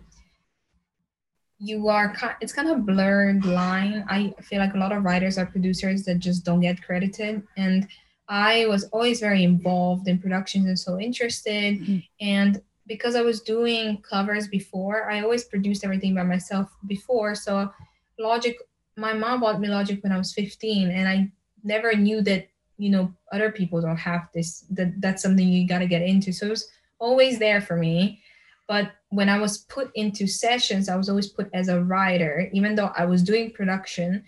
you 1.58 1.88
are 1.88 2.14
it's 2.40 2.52
kind 2.52 2.68
of 2.68 2.84
blurred 2.84 3.44
line 3.44 4.04
i 4.08 4.34
feel 4.42 4.58
like 4.58 4.74
a 4.74 4.78
lot 4.78 4.92
of 4.92 5.04
writers 5.04 5.38
are 5.38 5.46
producers 5.46 6.04
that 6.04 6.18
just 6.18 6.44
don't 6.44 6.60
get 6.60 6.82
credited 6.82 7.42
and 7.56 7.88
i 8.28 8.66
was 8.66 8.84
always 8.84 9.20
very 9.20 9.42
involved 9.44 10.08
in 10.08 10.18
productions 10.18 10.66
and 10.66 10.78
so 10.78 10.98
interested 10.98 11.80
mm-hmm. 11.80 11.98
and 12.20 12.60
because 12.86 13.14
i 13.14 13.22
was 13.22 13.40
doing 13.40 13.96
covers 14.02 14.48
before 14.48 15.10
i 15.10 15.22
always 15.22 15.44
produced 15.44 15.84
everything 15.84 16.14
by 16.14 16.22
myself 16.22 16.68
before 16.86 17.34
so 17.34 17.70
logic 18.18 18.58
my 18.96 19.12
mom 19.12 19.40
bought 19.40 19.60
me 19.60 19.68
logic 19.68 20.02
when 20.02 20.12
i 20.12 20.18
was 20.18 20.34
15 20.34 20.90
and 20.90 21.08
i 21.08 21.30
never 21.64 21.94
knew 21.94 22.20
that 22.20 22.48
you 22.78 22.90
know 22.90 23.12
other 23.32 23.50
people 23.50 23.80
don't 23.80 23.96
have 23.96 24.28
this 24.34 24.64
that 24.70 25.00
that's 25.00 25.22
something 25.22 25.48
you 25.48 25.66
got 25.66 25.78
to 25.78 25.86
get 25.86 26.02
into. 26.02 26.32
So 26.32 26.46
it 26.46 26.50
was 26.50 26.68
always 26.98 27.38
there 27.38 27.60
for 27.60 27.76
me. 27.76 28.22
But 28.68 28.92
when 29.10 29.28
i 29.28 29.38
was 29.38 29.58
put 29.58 29.92
into 29.94 30.26
sessions 30.26 30.88
i 30.88 30.96
was 30.96 31.08
always 31.08 31.28
put 31.28 31.48
as 31.54 31.68
a 31.68 31.82
writer. 31.82 32.50
Even 32.52 32.74
though 32.74 32.92
i 32.96 33.04
was 33.04 33.22
doing 33.22 33.50
production 33.52 34.24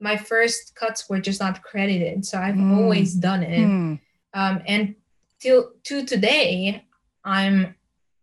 my 0.00 0.16
first 0.16 0.74
cuts 0.74 1.08
were 1.08 1.20
just 1.20 1.40
not 1.40 1.62
credited. 1.62 2.24
So 2.24 2.38
i've 2.38 2.54
mm. 2.54 2.76
always 2.76 3.14
done 3.14 3.42
it. 3.42 3.66
Mm. 3.66 4.00
um, 4.34 4.62
and 4.66 4.94
till 5.44 5.72
to 5.84 6.04
today 6.06 6.84
i'm 7.24 7.74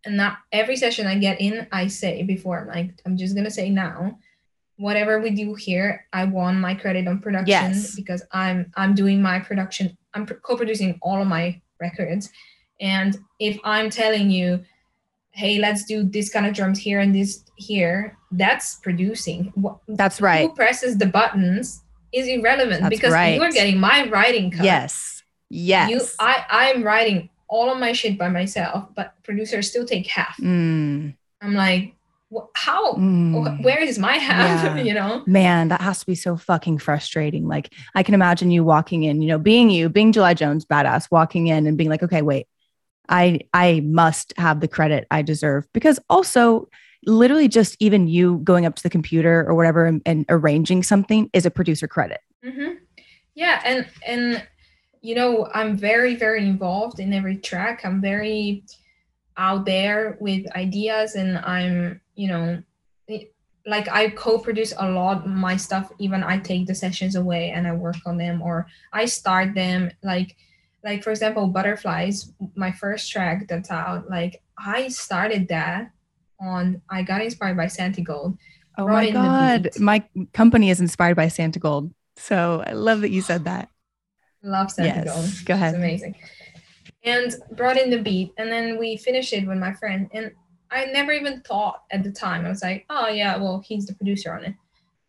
not 0.07 0.39
every 0.51 0.75
session 0.75 1.05
i 1.05 1.15
get 1.15 1.39
in 1.39 1.67
i 1.71 1.85
say 1.87 2.23
before 2.23 2.61
i'm 2.61 2.67
like 2.67 2.99
i'm 3.05 3.15
just 3.15 3.35
gonna 3.35 3.51
say 3.51 3.69
now 3.69 4.17
whatever 4.81 5.19
we 5.19 5.29
do 5.29 5.53
here, 5.53 6.05
I 6.11 6.25
want 6.25 6.57
my 6.57 6.73
credit 6.73 7.07
on 7.07 7.19
production 7.19 7.73
yes. 7.73 7.95
because 7.95 8.23
I'm 8.31 8.71
I'm 8.75 8.95
doing 8.95 9.21
my 9.21 9.39
production. 9.39 9.97
I'm 10.13 10.25
co-producing 10.25 10.99
all 11.01 11.21
of 11.21 11.27
my 11.27 11.61
records, 11.79 12.29
and 12.79 13.17
if 13.39 13.59
I'm 13.63 13.89
telling 13.89 14.31
you, 14.31 14.63
hey, 15.31 15.59
let's 15.59 15.85
do 15.85 16.03
this 16.03 16.29
kind 16.29 16.45
of 16.45 16.53
drums 16.53 16.79
here 16.79 16.99
and 16.99 17.13
this 17.13 17.45
here, 17.55 18.17
that's 18.31 18.75
producing. 18.75 19.53
That's 19.87 20.19
right. 20.19 20.49
Who 20.49 20.55
presses 20.55 20.97
the 20.97 21.05
buttons 21.05 21.83
is 22.11 22.27
irrelevant 22.27 22.81
that's 22.81 22.89
because 22.89 23.13
right. 23.13 23.35
you 23.35 23.41
are 23.41 23.51
getting 23.51 23.79
my 23.79 24.09
writing 24.09 24.51
cut. 24.51 24.65
Yes. 24.65 25.23
Yes. 25.49 25.89
You, 25.89 26.01
I 26.19 26.45
I'm 26.49 26.83
writing 26.83 27.29
all 27.47 27.71
of 27.71 27.77
my 27.77 27.91
shit 27.93 28.17
by 28.17 28.29
myself, 28.29 28.87
but 28.95 29.13
producers 29.23 29.69
still 29.69 29.85
take 29.85 30.07
half. 30.07 30.37
Mm. 30.37 31.15
I'm 31.41 31.53
like, 31.53 31.95
how 32.55 32.93
mm. 32.93 33.63
where 33.63 33.81
is 33.81 33.99
my 33.99 34.13
half 34.13 34.63
yeah. 34.77 34.83
you 34.83 34.93
know? 34.93 35.23
Man 35.25 35.67
that 35.69 35.81
has 35.81 35.99
to 35.99 36.05
be 36.05 36.15
so 36.15 36.37
fucking 36.37 36.77
frustrating. 36.77 37.47
Like 37.47 37.73
i 37.95 38.03
can 38.03 38.13
imagine 38.13 38.51
you 38.51 38.63
walking 38.63 39.03
in 39.03 39.21
you 39.21 39.27
know 39.27 39.39
being 39.39 39.69
you 39.69 39.89
being 39.89 40.11
july 40.11 40.33
jones 40.33 40.65
badass 40.65 41.09
walking 41.11 41.47
in 41.47 41.67
and 41.67 41.77
being 41.77 41.89
like 41.89 42.03
okay 42.03 42.21
wait. 42.21 42.47
I 43.09 43.41
i 43.53 43.81
must 43.81 44.33
have 44.37 44.59
the 44.59 44.67
credit 44.67 45.07
i 45.11 45.21
deserve. 45.21 45.67
Because 45.73 45.99
also 46.09 46.69
literally 47.05 47.47
just 47.47 47.75
even 47.79 48.07
you 48.07 48.37
going 48.43 48.65
up 48.65 48.75
to 48.75 48.83
the 48.83 48.89
computer 48.89 49.43
or 49.47 49.55
whatever 49.55 49.85
and, 49.85 50.01
and 50.05 50.25
arranging 50.29 50.83
something 50.83 51.29
is 51.33 51.45
a 51.45 51.51
producer 51.51 51.87
credit. 51.87 52.21
Mm-hmm. 52.45 52.73
yeah 53.35 53.61
and 53.63 53.87
and 54.05 54.47
you 55.01 55.13
know 55.13 55.47
i'm 55.53 55.77
very 55.77 56.15
very 56.15 56.45
involved 56.47 56.99
in 56.99 57.13
every 57.13 57.37
track. 57.37 57.83
I'm 57.83 58.01
very 58.01 58.63
out 59.37 59.65
there 59.65 60.17
with 60.19 60.45
ideas 60.55 61.15
and 61.15 61.37
i'm 61.39 62.00
you 62.15 62.27
know 62.27 62.61
like 63.65 63.87
i 63.89 64.09
co-produce 64.09 64.73
a 64.77 64.89
lot 64.89 65.27
my 65.27 65.55
stuff 65.55 65.91
even 65.99 66.23
i 66.23 66.37
take 66.37 66.65
the 66.65 66.75
sessions 66.75 67.15
away 67.15 67.51
and 67.51 67.67
i 67.67 67.71
work 67.71 67.97
on 68.05 68.17
them 68.17 68.41
or 68.41 68.65
i 68.93 69.05
start 69.05 69.53
them 69.53 69.91
like 70.03 70.35
like 70.83 71.03
for 71.03 71.11
example 71.11 71.47
butterflies 71.47 72.31
my 72.55 72.71
first 72.71 73.11
track 73.11 73.47
that's 73.47 73.69
out 73.69 74.09
like 74.09 74.41
i 74.57 74.87
started 74.87 75.47
that 75.47 75.91
on 76.39 76.81
i 76.89 77.03
got 77.03 77.21
inspired 77.21 77.55
by 77.55 77.65
Santigold. 77.65 78.37
oh 78.77 78.87
my 78.87 79.11
god. 79.11 79.69
My 79.79 80.03
company 80.33 80.69
is 80.69 80.81
inspired 80.81 81.15
by 81.15 81.27
Santigold. 81.27 81.93
so 82.15 82.63
i 82.65 82.73
love 82.73 83.01
that 83.01 83.11
you 83.11 83.21
said 83.21 83.45
that. 83.45 83.69
Love 84.43 84.67
santigold 84.67 85.05
yes, 85.05 85.41
go 85.41 85.53
ahead. 85.53 85.75
It's 85.75 85.77
amazing. 85.77 86.15
And 87.03 87.35
brought 87.51 87.77
in 87.77 87.91
the 87.91 87.99
beat 87.99 88.33
and 88.37 88.51
then 88.51 88.79
we 88.79 88.97
finished 88.97 89.33
it 89.33 89.47
with 89.47 89.59
my 89.59 89.73
friend 89.73 90.09
and 90.13 90.31
I 90.71 90.85
never 90.85 91.11
even 91.11 91.41
thought 91.41 91.83
at 91.91 92.03
the 92.03 92.11
time. 92.11 92.45
I 92.45 92.49
was 92.49 92.63
like, 92.63 92.85
oh 92.89 93.09
yeah, 93.09 93.37
well 93.37 93.63
he's 93.65 93.85
the 93.85 93.93
producer 93.93 94.33
on 94.33 94.45
it. 94.45 94.55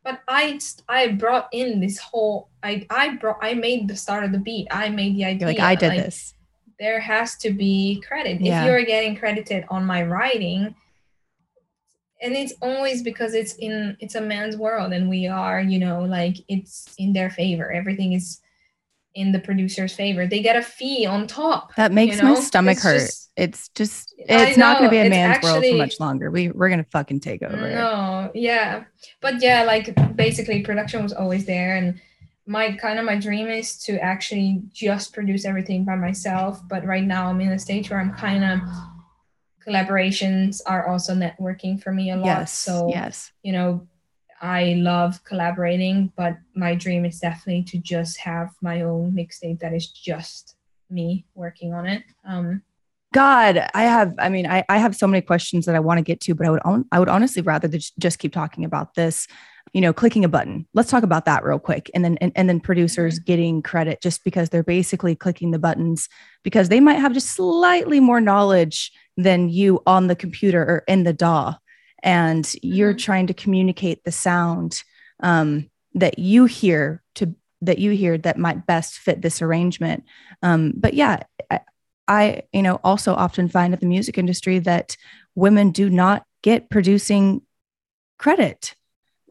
But 0.04 0.20
I 0.26 0.58
I 0.88 1.08
brought 1.08 1.48
in 1.52 1.80
this 1.80 1.98
whole 1.98 2.48
I 2.62 2.86
I 2.90 3.16
brought 3.16 3.38
I 3.40 3.54
made 3.54 3.88
the 3.88 3.96
start 3.96 4.24
of 4.24 4.32
the 4.32 4.38
beat. 4.38 4.66
I 4.70 4.88
made 4.88 5.16
the 5.16 5.24
idea. 5.24 5.48
You're 5.48 5.56
like 5.56 5.60
I 5.60 5.74
did 5.74 5.88
like, 5.88 6.02
this. 6.02 6.34
There 6.78 7.00
has 7.00 7.36
to 7.36 7.50
be 7.50 8.02
credit. 8.06 8.40
Yeah. 8.40 8.60
If 8.60 8.66
you're 8.66 8.84
getting 8.84 9.16
credited 9.16 9.64
on 9.70 9.84
my 9.84 10.02
writing, 10.02 10.74
and 12.20 12.34
it's 12.34 12.54
always 12.60 13.02
because 13.02 13.34
it's 13.34 13.54
in 13.54 13.96
it's 14.00 14.16
a 14.16 14.20
man's 14.20 14.56
world 14.56 14.92
and 14.92 15.08
we 15.08 15.28
are, 15.28 15.60
you 15.60 15.78
know, 15.78 16.02
like 16.02 16.38
it's 16.48 16.92
in 16.98 17.12
their 17.12 17.30
favor. 17.30 17.70
Everything 17.70 18.14
is 18.14 18.40
in 19.14 19.32
the 19.32 19.38
producer's 19.38 19.92
favor. 19.94 20.26
They 20.26 20.40
get 20.40 20.56
a 20.56 20.62
fee 20.62 21.06
on 21.06 21.26
top. 21.26 21.74
That 21.76 21.92
makes 21.92 22.16
you 22.16 22.22
know? 22.22 22.34
my 22.34 22.40
stomach 22.40 22.76
it's 22.76 22.82
hurt. 22.82 23.00
Just, 23.00 23.30
it's 23.36 23.68
just 23.70 24.14
it's 24.18 24.56
not 24.56 24.78
going 24.78 24.90
to 24.90 24.94
be 24.94 24.98
a 24.98 25.08
man's 25.08 25.36
actually, 25.36 25.52
world 25.52 25.64
for 25.64 25.76
much 25.76 26.00
longer. 26.00 26.30
We 26.30 26.50
we're 26.50 26.68
going 26.68 26.82
to 26.82 26.90
fucking 26.90 27.20
take 27.20 27.42
over. 27.42 27.56
No, 27.56 28.30
yeah. 28.34 28.84
But 29.20 29.42
yeah, 29.42 29.64
like 29.64 29.94
basically 30.16 30.62
production 30.62 31.02
was 31.02 31.12
always 31.12 31.44
there 31.44 31.76
and 31.76 32.00
my 32.46 32.72
kind 32.72 32.98
of 32.98 33.04
my 33.04 33.16
dream 33.16 33.48
is 33.48 33.78
to 33.78 34.02
actually 34.02 34.62
just 34.72 35.12
produce 35.12 35.44
everything 35.44 35.84
by 35.84 35.94
myself, 35.94 36.60
but 36.68 36.84
right 36.84 37.04
now 37.04 37.28
I'm 37.28 37.40
in 37.40 37.48
a 37.52 37.58
stage 37.58 37.88
where 37.88 38.00
I'm 38.00 38.14
kind 38.14 38.44
of 38.44 38.60
collaborations 39.66 40.60
are 40.66 40.88
also 40.88 41.14
networking 41.14 41.80
for 41.80 41.92
me 41.92 42.10
a 42.10 42.16
lot. 42.16 42.26
Yes, 42.26 42.52
so 42.52 42.88
yes. 42.88 43.30
You 43.42 43.52
know, 43.52 43.86
I 44.42 44.74
love 44.78 45.22
collaborating, 45.22 46.12
but 46.16 46.36
my 46.56 46.74
dream 46.74 47.04
is 47.04 47.20
definitely 47.20 47.62
to 47.64 47.78
just 47.78 48.18
have 48.18 48.50
my 48.60 48.82
own 48.82 49.12
mixtape 49.12 49.60
that 49.60 49.72
is 49.72 49.88
just 49.88 50.56
me 50.90 51.24
working 51.34 51.72
on 51.72 51.86
it. 51.86 52.02
Um, 52.26 52.62
God, 53.14 53.68
I 53.72 53.82
have, 53.82 54.14
I 54.18 54.28
mean, 54.28 54.46
I, 54.46 54.64
I 54.68 54.78
have 54.78 54.96
so 54.96 55.06
many 55.06 55.20
questions 55.20 55.66
that 55.66 55.76
I 55.76 55.80
want 55.80 55.98
to 55.98 56.02
get 56.02 56.20
to, 56.22 56.34
but 56.34 56.46
I 56.46 56.50
would, 56.50 56.62
on, 56.64 56.86
I 56.90 56.98
would 56.98 57.08
honestly 57.08 57.42
rather 57.42 57.68
just 57.68 58.18
keep 58.18 58.32
talking 58.32 58.64
about 58.64 58.94
this, 58.94 59.28
you 59.72 59.80
know, 59.80 59.92
clicking 59.92 60.24
a 60.24 60.28
button. 60.28 60.66
Let's 60.74 60.90
talk 60.90 61.04
about 61.04 61.24
that 61.26 61.44
real 61.44 61.60
quick. 61.60 61.88
And 61.94 62.04
then, 62.04 62.18
and, 62.20 62.32
and 62.34 62.48
then 62.48 62.58
producers 62.58 63.16
mm-hmm. 63.16 63.24
getting 63.24 63.62
credit 63.62 64.02
just 64.02 64.24
because 64.24 64.48
they're 64.48 64.64
basically 64.64 65.14
clicking 65.14 65.52
the 65.52 65.58
buttons 65.60 66.08
because 66.42 66.68
they 66.68 66.80
might 66.80 66.98
have 66.98 67.12
just 67.12 67.28
slightly 67.28 68.00
more 68.00 68.20
knowledge 68.20 68.90
than 69.16 69.50
you 69.50 69.80
on 69.86 70.08
the 70.08 70.16
computer 70.16 70.62
or 70.62 70.84
in 70.88 71.04
the 71.04 71.12
DAW 71.12 71.54
and 72.02 72.44
mm-hmm. 72.44 72.74
you're 72.74 72.94
trying 72.94 73.26
to 73.26 73.34
communicate 73.34 74.04
the 74.04 74.12
sound 74.12 74.82
um, 75.20 75.70
that 75.94 76.18
you 76.18 76.44
hear 76.46 77.02
to 77.14 77.34
that 77.60 77.78
you 77.78 77.92
hear 77.92 78.18
that 78.18 78.38
might 78.38 78.66
best 78.66 78.98
fit 78.98 79.22
this 79.22 79.40
arrangement 79.40 80.04
um, 80.42 80.72
but 80.76 80.94
yeah 80.94 81.22
I, 81.50 81.60
I 82.08 82.42
you 82.52 82.62
know 82.62 82.80
also 82.82 83.14
often 83.14 83.48
find 83.48 83.72
at 83.72 83.80
the 83.80 83.86
music 83.86 84.18
industry 84.18 84.58
that 84.60 84.96
women 85.34 85.70
do 85.70 85.88
not 85.88 86.24
get 86.42 86.70
producing 86.70 87.42
credit 88.18 88.74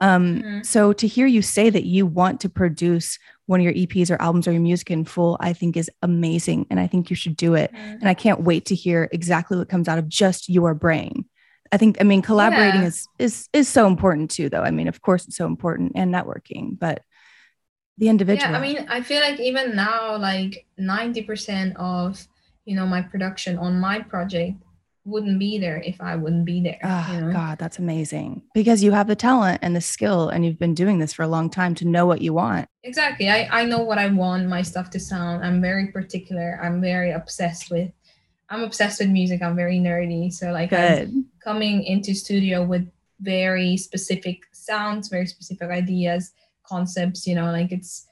um, 0.02 0.42
mm-hmm. 0.42 0.62
So 0.64 0.94
to 0.94 1.08
hear 1.08 1.28
you 1.28 1.44
say 1.44 1.70
that 1.70 1.86
you 1.86 2.06
want 2.06 2.42
to 2.42 2.50
produce 2.50 3.20
one 3.46 3.60
of 3.60 3.64
your 3.64 3.74
EPs 3.74 4.10
or 4.10 4.20
albums 4.22 4.48
or 4.48 4.52
your 4.52 4.62
music 4.62 4.90
in 4.90 5.06
full, 5.06 5.38
I 5.40 5.54
think 5.54 5.78
is 5.78 5.92
amazing. 6.02 6.66
And 6.70 6.80
I 6.80 6.88
think 6.88 7.10
you 7.10 7.16
should 7.16 7.38
do 7.38 7.54
it. 7.54 7.72
Mm-hmm. 7.72 7.92
And 8.00 8.10
I 8.10 8.16
can't 8.16 8.42
wait 8.42 8.66
to 8.66 8.76
hear 8.76 9.08
exactly 9.12 9.58
what 9.58 9.70
comes 9.70 9.88
out 9.88 10.00
of 10.00 10.10
just 10.10 10.50
your 10.50 10.74
brain. 10.74 11.26
I 11.72 11.78
think 11.78 11.98
I 12.00 12.04
mean 12.04 12.22
collaborating 12.22 12.82
yeah. 12.82 12.88
is 12.88 13.08
is 13.18 13.50
is 13.54 13.68
so 13.68 13.88
important 13.88 14.32
too 14.32 14.50
though. 14.50 14.64
I 14.64 14.72
mean, 14.72 14.88
of 14.88 15.02
course 15.02 15.28
it's 15.28 15.38
so 15.38 15.46
important 15.46 15.94
and 15.96 16.14
networking, 16.14 16.78
but 16.78 17.02
the 18.02 18.10
individual. 18.10 18.52
Yeah, 18.52 18.58
I 18.58 18.62
mean, 18.62 18.86
I 18.90 19.02
feel 19.02 19.22
like 19.22 19.40
even 19.40 19.76
now 19.76 20.18
like 20.18 20.66
90% 20.80 21.76
of, 21.76 22.28
you 22.66 22.76
know, 22.76 22.86
my 22.86 23.02
production 23.02 23.58
on 23.58 23.80
my 23.80 24.00
project 24.00 24.56
wouldn't 25.06 25.40
be 25.40 25.58
there 25.60 25.82
if 25.86 26.02
I 26.02 26.16
wouldn't 26.16 26.46
be 26.46 26.62
there. 26.62 26.80
Oh, 26.84 27.10
you 27.14 27.22
know? 27.22 27.32
God, 27.32 27.60
that's 27.60 27.80
amazing 27.80 28.44
because 28.54 28.84
you 28.84 28.92
have 28.92 29.08
the 29.08 29.16
talent 29.16 29.60
and 29.62 29.76
the 29.76 29.82
skill, 29.82 30.30
and 30.30 30.44
you've 30.44 30.60
been 30.60 30.74
doing 30.74 31.00
this 31.00 31.14
for 31.14 31.24
a 31.24 31.28
long 31.28 31.50
time 31.50 31.76
to 31.76 31.88
know 31.88 32.06
what 32.08 32.22
you 32.22 32.34
want. 32.34 32.68
Exactly. 32.84 33.30
I, 33.30 33.48
I 33.62 33.66
know 33.66 33.80
what 33.80 34.00
I 34.00 34.08
want 34.08 34.48
my 34.48 34.64
stuff 34.64 34.90
to 34.92 35.00
sound. 35.00 35.46
I'm 35.46 35.62
very 35.62 35.88
particular. 35.88 36.60
I'm 36.62 36.82
very 36.82 37.12
obsessed 37.12 37.70
with. 37.70 37.92
I'm 38.52 38.64
obsessed 38.64 39.00
with 39.00 39.10
music. 39.10 39.42
I'm 39.42 39.56
very 39.56 39.80
nerdy. 39.80 40.32
So 40.32 40.52
like, 40.52 40.72
coming 41.42 41.84
into 41.84 42.14
studio 42.14 42.64
with 42.64 42.88
very 43.22 43.78
specific 43.78 44.42
sounds, 44.52 45.08
very 45.08 45.26
specific 45.26 45.70
ideas, 45.70 46.34
concepts. 46.64 47.26
You 47.26 47.36
know, 47.36 47.52
like 47.52 47.72
it's 47.72 48.08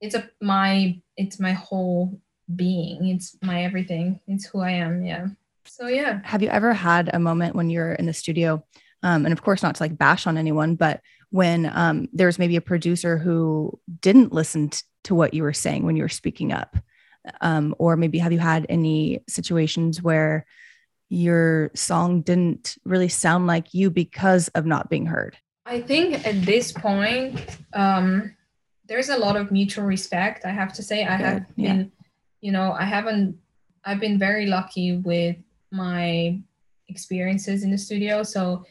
it's 0.00 0.14
a 0.14 0.28
my 0.40 1.00
it's 1.18 1.38
my 1.38 1.52
whole 1.52 2.18
being. 2.56 3.08
It's 3.08 3.36
my 3.42 3.64
everything. 3.64 4.20
It's 4.26 4.46
who 4.46 4.60
I 4.60 4.70
am. 4.70 5.04
Yeah. 5.04 5.28
So 5.66 5.86
yeah. 5.86 6.20
Have 6.24 6.42
you 6.42 6.48
ever 6.48 6.72
had 6.72 7.10
a 7.12 7.18
moment 7.18 7.54
when 7.54 7.68
you're 7.68 7.92
in 7.92 8.06
the 8.06 8.14
studio, 8.14 8.64
um, 9.02 9.26
and 9.26 9.32
of 9.32 9.42
course 9.42 9.62
not 9.62 9.74
to 9.76 9.82
like 9.82 9.98
bash 9.98 10.26
on 10.26 10.38
anyone, 10.38 10.76
but 10.76 11.00
when 11.30 11.70
um, 11.74 12.08
there's 12.12 12.38
maybe 12.38 12.56
a 12.56 12.60
producer 12.62 13.18
who 13.18 13.78
didn't 14.00 14.32
listen 14.32 14.70
to 15.02 15.14
what 15.14 15.34
you 15.34 15.42
were 15.42 15.52
saying 15.52 15.84
when 15.84 15.96
you 15.96 16.02
were 16.02 16.08
speaking 16.08 16.52
up, 16.52 16.76
um, 17.40 17.74
or 17.78 17.96
maybe 17.96 18.18
have 18.18 18.32
you 18.32 18.38
had 18.38 18.66
any 18.68 19.22
situations 19.28 20.02
where 20.02 20.46
your 21.08 21.70
song 21.74 22.22
didn't 22.22 22.76
really 22.84 23.08
sound 23.08 23.46
like 23.46 23.74
you 23.74 23.90
because 23.90 24.48
of 24.48 24.66
not 24.66 24.90
being 24.90 25.06
heard? 25.06 25.36
I 25.66 25.80
think 25.80 26.26
at 26.26 26.42
this 26.42 26.72
point, 26.72 27.58
um, 27.72 28.34
there's 28.86 29.08
a 29.08 29.16
lot 29.16 29.36
of 29.36 29.50
mutual 29.50 29.84
respect. 29.84 30.44
I 30.44 30.50
have 30.50 30.72
to 30.74 30.82
say, 30.82 31.04
I 31.04 31.16
Good, 31.16 31.24
have 31.24 31.46
yeah. 31.56 31.72
been, 31.72 31.92
you 32.40 32.52
know, 32.52 32.72
I 32.72 32.84
haven't. 32.84 33.38
I've 33.84 34.00
been 34.00 34.18
very 34.18 34.46
lucky 34.46 34.96
with 34.96 35.36
my 35.70 36.40
experiences 36.88 37.64
in 37.64 37.70
the 37.70 37.78
studio. 37.78 38.22
So 38.22 38.64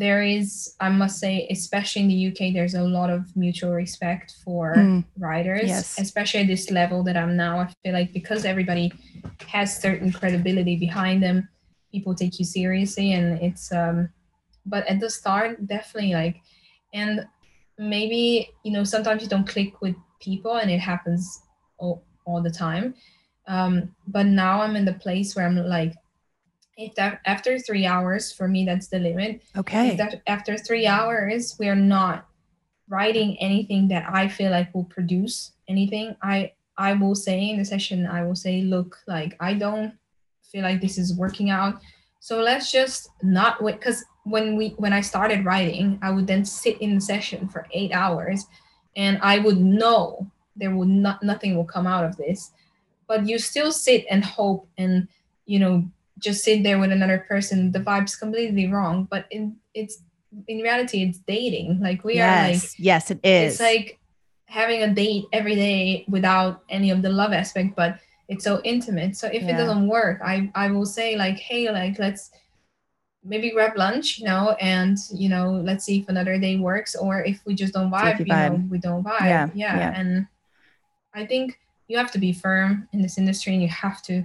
there 0.00 0.22
is, 0.22 0.48
I 0.80 0.88
must 1.02 1.16
say, 1.24 1.46
especially 1.50 2.02
in 2.04 2.08
the 2.12 2.20
UK, 2.30 2.40
there's 2.56 2.74
a 2.74 2.82
lot 2.98 3.10
of 3.16 3.20
mutual 3.44 3.72
respect 3.84 4.26
for 4.44 4.64
Mm, 4.76 5.04
writers, 5.24 5.68
yes. 5.74 5.98
especially 6.06 6.40
at 6.40 6.46
this 6.54 6.70
level 6.80 7.02
that 7.06 7.16
I'm 7.22 7.34
now. 7.36 7.54
I 7.60 7.66
feel 7.82 7.92
like 8.00 8.10
because 8.20 8.42
everybody 8.52 8.86
has 9.54 9.68
certain 9.86 10.10
credibility 10.18 10.76
behind 10.86 11.18
them, 11.22 11.36
people 11.92 12.14
take 12.14 12.34
you 12.40 12.46
seriously, 12.58 13.08
and 13.18 13.26
it's. 13.48 13.64
um 13.82 14.08
But 14.74 14.82
at 14.92 14.98
the 15.00 15.10
start, 15.20 15.50
definitely 15.74 16.12
like, 16.22 16.36
and 17.00 17.12
maybe 17.94 18.22
you 18.64 18.72
know 18.74 18.84
sometimes 18.94 19.20
you 19.22 19.28
don't 19.34 19.48
click 19.54 19.70
with 19.84 19.96
people, 20.26 20.54
and 20.60 20.70
it 20.76 20.80
happens 20.92 21.22
all, 21.82 21.96
all 22.28 22.40
the 22.48 22.54
time. 22.66 22.86
Um, 23.54 23.74
but 24.16 24.26
now 24.26 24.54
I'm 24.62 24.76
in 24.80 24.84
the 24.90 24.98
place 25.04 25.28
where 25.34 25.46
I'm 25.48 25.56
like, 25.78 25.94
if 26.80 26.94
that 26.94 27.20
after 27.26 27.58
three 27.58 27.86
hours 27.86 28.32
for 28.32 28.48
me 28.48 28.64
that's 28.64 28.88
the 28.88 28.98
limit. 28.98 29.42
Okay. 29.56 29.90
if 29.90 29.98
that 29.98 30.22
after 30.26 30.56
three 30.56 30.86
hours 30.86 31.56
we 31.58 31.68
are 31.68 31.76
not 31.76 32.26
writing 32.88 33.36
anything 33.40 33.88
that 33.88 34.04
i 34.12 34.26
feel 34.26 34.50
like 34.50 34.74
will 34.74 34.84
produce 34.84 35.52
anything. 35.68 36.16
I 36.22 36.52
i 36.76 36.92
will 36.92 37.14
say 37.14 37.50
in 37.50 37.58
the 37.58 37.64
session 37.64 38.06
i 38.06 38.24
will 38.24 38.34
say 38.34 38.62
look 38.62 38.98
like 39.06 39.36
i 39.40 39.54
don't 39.54 39.94
feel 40.50 40.62
like 40.62 40.80
this 40.80 40.98
is 40.98 41.14
working 41.14 41.50
out. 41.50 41.80
So 42.18 42.40
let's 42.40 42.70
just 42.72 43.10
not 43.22 43.62
wait 43.62 43.78
because 43.78 44.04
when 44.24 44.56
we 44.56 44.70
when 44.76 44.92
i 44.92 45.00
started 45.00 45.44
writing 45.44 45.98
i 46.02 46.10
would 46.10 46.26
then 46.26 46.44
sit 46.44 46.80
in 46.82 46.94
the 46.94 47.00
session 47.00 47.48
for 47.48 47.66
eight 47.72 47.92
hours 47.92 48.46
and 48.96 49.18
i 49.22 49.38
would 49.38 49.58
know 49.58 50.30
there 50.60 50.74
would 50.74 50.88
not 50.88 51.22
nothing 51.22 51.56
will 51.56 51.64
come 51.64 51.86
out 51.86 52.04
of 52.04 52.16
this. 52.16 52.52
But 53.08 53.26
you 53.26 53.38
still 53.38 53.72
sit 53.72 54.04
and 54.08 54.24
hope 54.24 54.68
and 54.78 55.08
you 55.46 55.58
know 55.58 55.84
just 56.20 56.44
sit 56.44 56.62
there 56.62 56.78
with 56.78 56.92
another 56.92 57.24
person 57.28 57.72
the 57.72 57.80
vibe's 57.80 58.16
completely 58.16 58.66
wrong 58.68 59.06
but 59.10 59.26
in 59.30 59.56
it's 59.74 60.02
in 60.46 60.58
reality 60.58 61.02
it's 61.02 61.18
dating 61.26 61.80
like 61.80 62.04
we 62.04 62.20
are 62.20 62.42
like 62.42 62.54
yes. 62.54 62.78
yes, 62.78 63.10
it 63.10 63.20
is. 63.24 63.54
it's 63.54 63.60
like 63.60 63.98
having 64.46 64.82
a 64.82 64.94
date 64.94 65.24
every 65.32 65.54
day 65.54 66.04
without 66.08 66.62
any 66.68 66.90
of 66.90 67.02
the 67.02 67.08
love 67.10 67.32
aspect 67.32 67.74
but 67.74 67.98
it's 68.28 68.44
so 68.44 68.60
intimate 68.62 69.16
so 69.16 69.26
if 69.26 69.42
Yeah. 69.42 69.50
it 69.50 69.56
doesn't 69.56 69.88
work 69.88 70.20
i 70.22 70.50
i 70.54 70.70
will 70.70 70.86
say 70.86 71.16
like 71.16 71.38
hey 71.38 71.70
like 71.70 71.98
let's 71.98 72.30
maybe 73.22 73.50
grab 73.50 73.76
lunch 73.76 74.18
you 74.18 74.24
know 74.24 74.56
and 74.60 74.96
you 75.12 75.28
know 75.28 75.60
let's 75.64 75.84
see 75.84 76.00
if 76.00 76.08
another 76.08 76.38
day 76.38 76.56
works 76.56 76.94
or 76.94 77.22
if 77.22 77.40
we 77.44 77.54
just 77.54 77.74
don't 77.74 77.90
vibe 77.90 78.18
you 78.20 78.26
you 78.26 78.34
know 78.34 78.62
we 78.70 78.78
don't 78.78 79.04
vibe 79.04 79.20
Yeah, 79.20 79.48
yeah 79.54 79.76
yeah. 79.78 79.92
and 80.00 80.26
i 81.12 81.26
think 81.26 81.58
you 81.88 81.98
have 81.98 82.10
to 82.12 82.18
be 82.18 82.32
firm 82.32 82.88
in 82.92 83.02
this 83.02 83.18
industry 83.18 83.52
and 83.52 83.62
you 83.62 83.68
have 83.68 84.00
to 84.04 84.24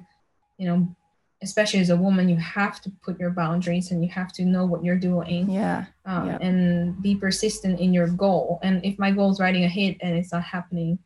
you 0.57 0.67
know 0.67 0.95
especially 1.45 1.79
as 1.79 1.91
a 1.91 1.95
woman 1.95 2.27
you 2.27 2.37
have 2.37 2.81
to 2.81 2.91
put 3.03 3.19
your 3.19 3.29
boundaries 3.29 3.91
and 3.91 4.03
you 4.03 4.09
have 4.09 4.33
to 4.33 4.43
know 4.43 4.65
what 4.65 4.83
you're 4.83 4.97
doing 4.97 5.47
yeah. 5.47 5.85
um, 6.05 6.29
and 6.41 7.01
be 7.03 7.13
persistent 7.15 7.79
in 7.79 7.93
your 7.93 8.07
goal. 8.07 8.59
And 8.63 8.83
if 8.83 8.97
my 8.97 9.11
goal 9.11 9.31
is 9.31 9.39
writing 9.39 9.63
a 9.63 9.69
hit 9.69 9.97
and 10.01 10.17
it's 10.17 10.33
not 10.33 10.43
happening, 10.43 10.97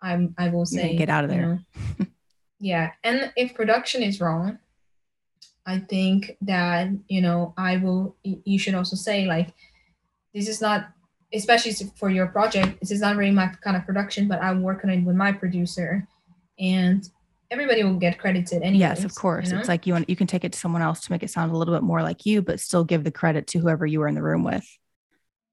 I'm 0.00 0.34
I 0.38 0.48
will 0.48 0.64
say 0.64 0.96
get 0.96 1.10
out 1.10 1.24
of 1.24 1.32
you 1.32 1.36
there. 1.36 1.60
know, 1.98 2.06
yeah, 2.60 2.92
and 3.04 3.32
if 3.36 3.52
production 3.54 4.02
is 4.02 4.20
wrong, 4.20 4.58
I 5.66 5.80
think 5.80 6.36
that 6.42 6.88
you 7.08 7.20
know 7.20 7.52
I 7.58 7.76
will. 7.76 8.16
You 8.22 8.58
should 8.58 8.74
also 8.74 8.96
say 8.96 9.26
like, 9.26 9.52
this 10.32 10.48
is 10.48 10.62
not, 10.62 10.88
especially 11.34 11.72
for 11.96 12.08
your 12.08 12.28
project. 12.28 12.80
This 12.80 12.92
is 12.92 13.02
not 13.02 13.16
really 13.16 13.30
my 13.32 13.48
kind 13.62 13.76
of 13.76 13.84
production, 13.84 14.26
but 14.26 14.42
I'm 14.42 14.62
working 14.62 14.88
on 14.88 15.00
it 15.00 15.04
with 15.04 15.16
my 15.16 15.32
producer, 15.32 16.08
and 16.58 17.06
everybody 17.50 17.82
will 17.82 17.94
get 17.96 18.18
credited 18.18 18.62
anyways. 18.62 18.80
yes, 18.80 19.04
of 19.04 19.14
course. 19.14 19.48
you 19.48 19.54
know? 19.54 19.60
It's 19.60 19.68
like 19.68 19.86
you 19.86 19.92
want 19.94 20.08
you 20.08 20.16
can 20.16 20.26
take 20.26 20.44
it 20.44 20.52
to 20.52 20.58
someone 20.58 20.82
else 20.82 21.00
to 21.00 21.12
make 21.12 21.22
it 21.22 21.30
sound 21.30 21.52
a 21.52 21.56
little 21.56 21.74
bit 21.74 21.82
more 21.82 22.02
like 22.02 22.24
you, 22.26 22.42
but 22.42 22.60
still 22.60 22.84
give 22.84 23.04
the 23.04 23.10
credit 23.10 23.46
to 23.48 23.58
whoever 23.58 23.86
you 23.86 24.00
were 24.00 24.08
in 24.08 24.14
the 24.14 24.22
room 24.22 24.44
with, 24.44 24.64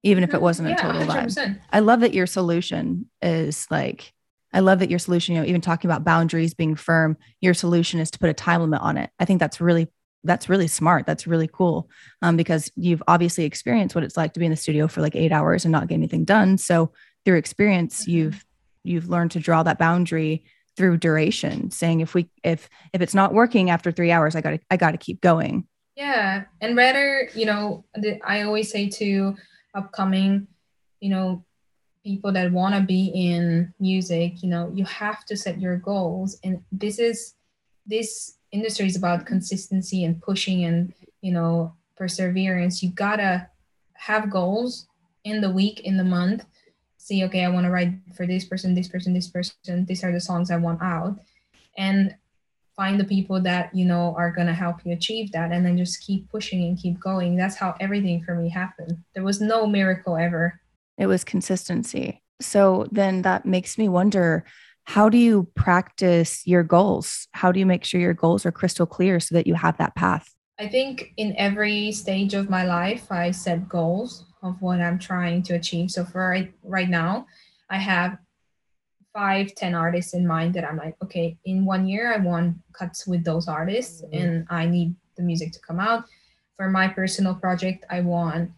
even 0.04 0.24
if 0.24 0.34
it 0.34 0.38
Mhm. 0.38 0.42
wasn't 0.42 0.70
a 0.70 0.76
total 0.76 1.02
vibe. 1.02 1.08
100%. 1.08 1.60
I 1.72 1.80
love 1.80 2.02
that 2.02 2.14
your 2.14 2.28
solution 2.28 3.10
is 3.22 3.66
like, 3.72 4.14
I 4.54 4.60
love 4.62 4.80
that 4.80 4.90
your 4.90 5.00
solution, 5.00 5.36
you 5.36 5.42
know, 5.42 5.48
even 5.48 5.62
talking 5.62 5.90
about 5.90 6.04
boundaries 6.04 6.54
being 6.54 6.76
firm, 6.76 7.18
your 7.42 7.54
solution 7.54 8.00
is 8.00 8.12
to 8.12 8.20
put 8.20 8.30
a 8.30 8.34
time 8.34 8.62
limit 8.62 8.82
on 8.82 8.98
it. 8.98 9.10
I 9.20 9.26
think 9.26 9.40
that's 9.40 9.60
really, 9.60 9.88
that's 10.24 10.50
really 10.50 10.68
smart. 10.68 11.06
That's 11.06 11.28
really 11.28 11.50
cool. 11.52 11.90
Um, 12.22 12.38
because 12.38 12.72
you've 12.76 13.04
obviously 13.08 13.44
experienced 13.46 13.94
what 13.96 14.04
it's 14.04 14.18
like 14.18 14.34
to 14.34 14.40
be 14.40 14.46
in 14.46 14.52
the 14.52 14.56
studio 14.58 14.88
for 14.88 15.02
like 15.02 15.16
eight 15.16 15.32
hours 15.32 15.66
and 15.66 15.72
not 15.72 15.88
get 15.88 15.96
anything 15.96 16.26
done. 16.26 16.58
So 16.58 16.92
through 17.26 17.38
experience, 17.38 18.06
Mhm. 18.06 18.08
you've, 18.08 18.46
you've 18.84 19.10
learned 19.10 19.32
to 19.32 19.40
draw 19.40 19.64
that 19.64 19.78
boundary 19.78 20.44
through 20.78 20.98
duration, 20.98 21.72
saying 21.72 22.00
if 22.00 22.13
we, 22.13 22.30
if, 22.44 22.70
if 22.94 23.02
it's 23.02 23.16
not 23.16 23.34
working 23.34 23.70
after 23.70 23.92
three 23.92 24.12
hours, 24.12 24.36
I 24.36 24.42
gotta, 24.42 24.60
I 24.72 24.78
gotta 24.78 24.98
keep 24.98 25.20
going. 25.22 25.68
Yeah, 25.96 26.44
and 26.62 26.78
rather, 26.78 27.30
you 27.34 27.48
know, 27.48 27.84
I 28.24 28.44
always 28.44 28.72
say 28.72 28.88
to 28.90 29.36
upcoming, 29.74 30.48
you 31.00 31.10
know, 31.10 31.44
people 32.08 32.32
that 32.32 32.52
want 32.52 32.76
to 32.76 32.82
be 32.82 33.12
in 33.13 33.74
music, 33.80 34.42
you 34.44 34.50
know, 34.50 34.72
you 34.74 34.86
have 34.86 35.26
to 35.26 35.36
set 35.36 35.60
your 35.60 35.78
goals, 35.78 36.40
and 36.44 36.62
this 36.72 37.00
is 37.00 37.34
this 37.86 38.38
industry 38.52 38.86
is 38.86 38.96
about 38.96 39.26
consistency 39.26 40.04
and 40.04 40.22
pushing 40.22 40.63
and 40.63 40.94
you 41.22 41.32
know 41.32 41.74
perseverance. 41.96 42.82
You 42.82 42.92
gotta 42.92 43.50
have 43.94 44.30
goals 44.30 44.88
in 45.24 45.42
the 45.42 45.50
week, 45.50 45.82
in 45.82 45.98
the 45.98 46.04
month. 46.04 46.46
See, 47.08 47.24
okay, 47.24 47.46
I 47.46 47.50
want 47.50 47.65
to 47.65 47.72
write 47.72 47.93
for 48.17 48.28
this 48.28 48.43
person, 48.43 48.76
this 48.76 48.89
person, 48.89 49.13
this 49.13 49.30
person. 49.30 49.86
These 49.86 50.04
are 50.04 50.12
the 50.12 50.20
songs 50.20 50.52
I 50.52 50.58
want 50.58 50.82
out, 50.82 51.17
and 51.78 52.13
find 52.76 53.00
the 53.00 53.06
people 53.06 53.39
that 53.41 53.74
you 53.74 53.86
know 53.86 54.13
are 54.17 54.30
going 54.30 54.48
to 54.48 54.54
help 54.54 54.86
you 54.86 54.91
achieve 54.91 55.32
that 55.32 55.54
and 55.54 55.65
then 55.65 55.78
just 55.78 56.06
keep 56.06 56.30
pushing 56.30 56.63
and 56.63 56.78
keep 56.78 57.00
going 57.00 57.36
that's 57.36 57.56
how 57.56 57.74
everything 57.80 58.22
for 58.24 58.36
me 58.36 58.50
happened 58.50 59.04
there 59.15 59.24
was 59.24 59.41
no 59.41 59.65
miracle 59.65 60.15
ever 60.15 60.60
It 60.98 61.08
was 61.08 61.24
consistency. 61.24 62.22
So 62.41 62.88
then 62.91 63.22
that 63.22 63.46
makes 63.46 63.78
me 63.78 63.88
wonder 63.89 64.43
how 64.84 65.10
do 65.10 65.17
you 65.17 65.48
practice 65.56 66.46
your 66.46 66.63
goals? 66.63 67.28
How 67.32 67.52
do 67.52 67.60
you 67.60 67.65
make 67.65 67.84
sure 67.84 68.00
your 68.02 68.13
goals 68.13 68.46
are 68.46 68.52
crystal 68.52 68.86
clear 68.86 69.20
so 69.20 69.34
that 69.36 69.48
you 69.48 69.56
have 69.56 69.78
that 69.78 69.96
path? 69.96 70.28
i 70.60 70.67
think 70.67 71.13
in 71.17 71.36
every 71.38 71.91
stage 71.91 72.34
of 72.34 72.50
my 72.50 72.63
life 72.65 73.12
i 73.12 73.32
set 73.32 73.70
goals 73.70 74.27
of 74.43 74.62
what 74.62 74.82
i'm 74.82 75.00
trying 75.00 75.41
to 75.41 75.54
achieve 75.54 75.89
so 75.91 76.04
for 76.04 76.30
right, 76.30 76.54
right 76.63 76.89
now 76.89 77.26
i 77.69 77.78
have 77.78 78.17
five 79.13 79.54
ten 79.56 79.73
artists 79.73 80.13
in 80.13 80.26
mind 80.26 80.54
that 80.54 80.63
i'm 80.63 80.78
like 80.78 80.95
okay 81.04 81.38
in 81.45 81.65
one 81.65 81.88
year 81.88 82.13
i 82.13 82.17
want 82.17 82.56
cuts 82.73 83.08
with 83.08 83.23
those 83.23 83.47
artists 83.47 84.02
mm-hmm. 84.02 84.17
and 84.17 84.47
i 84.50 84.65
need 84.65 84.93
the 85.15 85.23
music 85.23 85.52
to 85.52 85.60
come 85.60 85.80
out 85.80 86.06
for 86.56 86.69
my 86.69 86.88
personal 86.88 87.34
project 87.34 87.86
i 87.89 88.00
want 88.00 88.52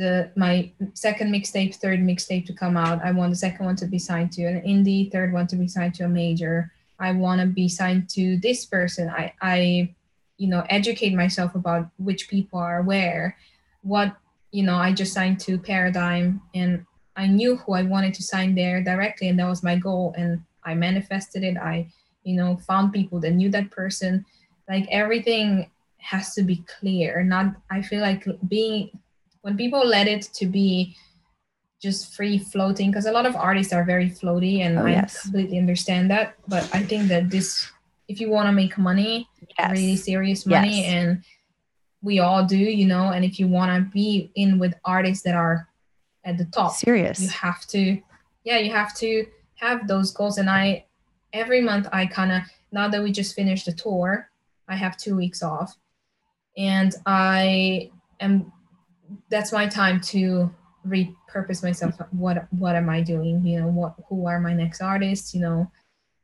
the 0.00 0.30
my 0.34 0.72
second 0.94 1.30
mixtape, 1.30 1.74
third 1.74 2.00
mixtape 2.00 2.46
to 2.46 2.54
come 2.54 2.76
out. 2.76 3.04
I 3.04 3.12
want 3.12 3.30
the 3.30 3.36
second 3.36 3.66
one 3.66 3.76
to 3.76 3.86
be 3.86 3.98
signed 3.98 4.32
to 4.32 4.44
an 4.44 4.62
indie, 4.62 5.12
third 5.12 5.32
one 5.32 5.46
to 5.48 5.56
be 5.56 5.68
signed 5.68 5.94
to 5.96 6.04
a 6.04 6.08
major. 6.08 6.72
I 6.98 7.12
want 7.12 7.40
to 7.40 7.46
be 7.46 7.68
signed 7.68 8.08
to 8.10 8.38
this 8.38 8.64
person. 8.64 9.10
I 9.10 9.34
I 9.42 9.94
you 10.38 10.48
know 10.48 10.64
educate 10.70 11.14
myself 11.14 11.54
about 11.54 11.90
which 11.98 12.28
people 12.28 12.58
are 12.58 12.82
where, 12.82 13.36
what 13.82 14.16
you 14.52 14.62
know. 14.62 14.76
I 14.76 14.92
just 14.92 15.12
signed 15.12 15.40
to 15.40 15.58
Paradigm, 15.58 16.40
and 16.54 16.84
I 17.16 17.26
knew 17.26 17.56
who 17.56 17.72
I 17.74 17.82
wanted 17.82 18.14
to 18.14 18.22
sign 18.22 18.54
there 18.54 18.82
directly, 18.82 19.28
and 19.28 19.38
that 19.38 19.48
was 19.48 19.62
my 19.62 19.76
goal. 19.76 20.14
And 20.16 20.42
I 20.64 20.74
manifested 20.74 21.42
it. 21.44 21.56
I 21.56 21.88
you 22.24 22.36
know 22.36 22.56
found 22.58 22.92
people 22.92 23.18
that 23.20 23.32
knew 23.32 23.50
that 23.50 23.70
person. 23.70 24.24
Like 24.68 24.86
everything 24.90 25.70
has 25.98 26.34
to 26.34 26.42
be 26.42 26.64
clear 26.78 27.22
not 27.22 27.54
i 27.70 27.82
feel 27.82 28.00
like 28.00 28.24
being 28.48 28.88
when 29.42 29.54
people 29.54 29.86
let 29.86 30.08
it 30.08 30.22
to 30.32 30.46
be 30.46 30.96
just 31.82 32.14
free 32.14 32.38
floating 32.38 32.90
because 32.90 33.04
a 33.04 33.12
lot 33.12 33.26
of 33.26 33.36
artists 33.36 33.70
are 33.72 33.84
very 33.84 34.08
floaty 34.08 34.60
and 34.64 34.78
Oh, 34.78 34.86
i 34.86 34.92
yes. 34.92 35.20
completely 35.22 35.58
understand 35.58 36.10
that 36.10 36.36
but 36.48 36.64
i 36.74 36.82
think 36.82 37.08
that 37.08 37.28
this 37.28 37.70
if 38.08 38.18
you 38.18 38.30
want 38.30 38.46
to 38.48 38.52
make 38.52 38.78
money 38.78 39.28
Yes. 39.58 39.70
really 39.72 39.96
serious 39.96 40.46
money 40.46 40.80
Yes. 40.84 40.92
and 40.94 41.22
we 42.02 42.18
all 42.18 42.44
do 42.44 42.56
you 42.56 42.86
know 42.86 43.10
and 43.10 43.24
if 43.24 43.38
you 43.38 43.46
want 43.46 43.70
to 43.70 43.90
be 43.90 44.30
in 44.34 44.58
with 44.58 44.74
artists 44.84 45.22
that 45.22 45.34
are 45.34 45.68
at 46.24 46.38
the 46.38 46.44
top 46.46 46.72
Serious. 46.72 47.20
you 47.20 47.28
have 47.28 47.66
to 47.66 48.00
yeah 48.44 48.58
you 48.58 48.70
have 48.70 48.94
to 48.96 49.26
have 49.56 49.86
those 49.86 50.12
goals. 50.12 50.38
And 50.38 50.48
i 50.48 50.84
every 51.32 51.60
month 51.60 51.86
i 51.92 52.06
kind 52.06 52.32
of 52.32 52.42
now 52.72 52.88
that 52.88 53.02
we 53.02 53.12
just 53.12 53.34
finished 53.34 53.66
the 53.66 53.72
tour 53.72 54.30
i 54.68 54.76
have 54.76 54.96
two 54.96 55.16
weeks 55.16 55.42
off. 55.42 55.76
And 56.56 56.94
i 57.06 57.90
am 58.20 58.52
that's 59.28 59.52
my 59.52 59.66
time 59.66 60.00
to 60.00 60.54
repurpose 60.86 61.62
myself. 61.62 61.96
What 62.10 62.46
what 62.50 62.76
am 62.76 62.88
i 62.88 63.00
doing? 63.00 63.44
You 63.44 63.60
know 63.60 63.68
what 63.68 63.94
who 64.08 64.26
are 64.26 64.40
my 64.40 64.54
next 64.54 64.80
artists? 64.80 65.34
You 65.34 65.42
know 65.42 65.70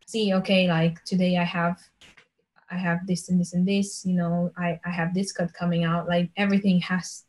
see 0.06 0.32
okay 0.32 0.68
like 0.68 1.02
today 1.04 1.36
i 1.36 1.42
have 1.42 1.80
i 2.70 2.76
have 2.76 3.06
this 3.06 3.28
and 3.28 3.40
this 3.40 3.52
and 3.52 3.66
this 3.66 4.04
you 4.04 4.14
know 4.14 4.50
i 4.56 4.78
i 4.84 4.90
have 4.90 5.14
this 5.14 5.32
cut 5.32 5.52
coming 5.54 5.84
out 5.84 6.08
like 6.08 6.30
everything 6.36 6.80
has 6.80 7.24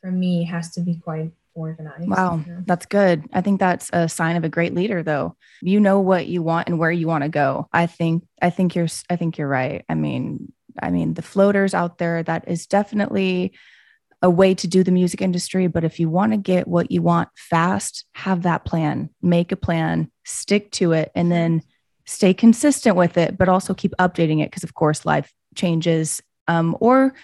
for 0.00 0.10
me 0.10 0.44
has 0.44 0.70
to 0.70 0.80
be 0.80 0.96
quite 0.96 1.30
organized 1.56 2.08
Wow, 2.08 2.42
you 2.46 2.52
know? 2.52 2.62
that's 2.66 2.86
good. 2.86 3.24
I 3.32 3.40
think 3.40 3.58
that's 3.58 3.90
a 3.92 4.08
sign 4.08 4.36
of 4.36 4.44
a 4.44 4.48
great 4.48 4.74
leader 4.74 5.02
though. 5.02 5.36
You 5.62 5.80
know 5.80 6.00
what 6.00 6.26
you 6.26 6.42
want 6.42 6.68
and 6.68 6.78
where 6.78 6.92
you 6.92 7.06
want 7.06 7.24
to 7.24 7.28
go. 7.28 7.66
I 7.72 7.86
think 7.86 8.24
I 8.40 8.50
think 8.50 8.74
you're 8.74 8.88
I 9.10 9.16
think 9.16 9.38
you're 9.38 9.48
right. 9.48 9.84
I 9.88 9.94
mean, 9.94 10.52
I 10.80 10.90
mean 10.90 11.14
the 11.14 11.22
floaters 11.22 11.74
out 11.74 11.98
there 11.98 12.22
that 12.22 12.46
is 12.46 12.66
definitely 12.66 13.52
a 14.22 14.30
way 14.30 14.54
to 14.54 14.66
do 14.66 14.82
the 14.82 14.92
music 14.92 15.20
industry, 15.20 15.66
but 15.66 15.84
if 15.84 15.98
you 15.98 16.08
want 16.08 16.32
to 16.32 16.38
get 16.38 16.68
what 16.68 16.90
you 16.90 17.02
want 17.02 17.28
fast, 17.36 18.04
have 18.14 18.42
that 18.42 18.64
plan. 18.64 19.10
Make 19.22 19.52
a 19.52 19.56
plan, 19.56 20.10
stick 20.24 20.70
to 20.72 20.92
it 20.92 21.10
and 21.14 21.30
then 21.30 21.62
stay 22.06 22.32
consistent 22.32 22.96
with 22.96 23.16
it, 23.18 23.36
but 23.36 23.48
also 23.48 23.74
keep 23.74 23.92
updating 23.98 24.40
it 24.42 24.50
because 24.50 24.64
of 24.64 24.74
course 24.74 25.04
life 25.04 25.32
changes 25.54 26.22
um 26.48 26.76
or 26.80 27.14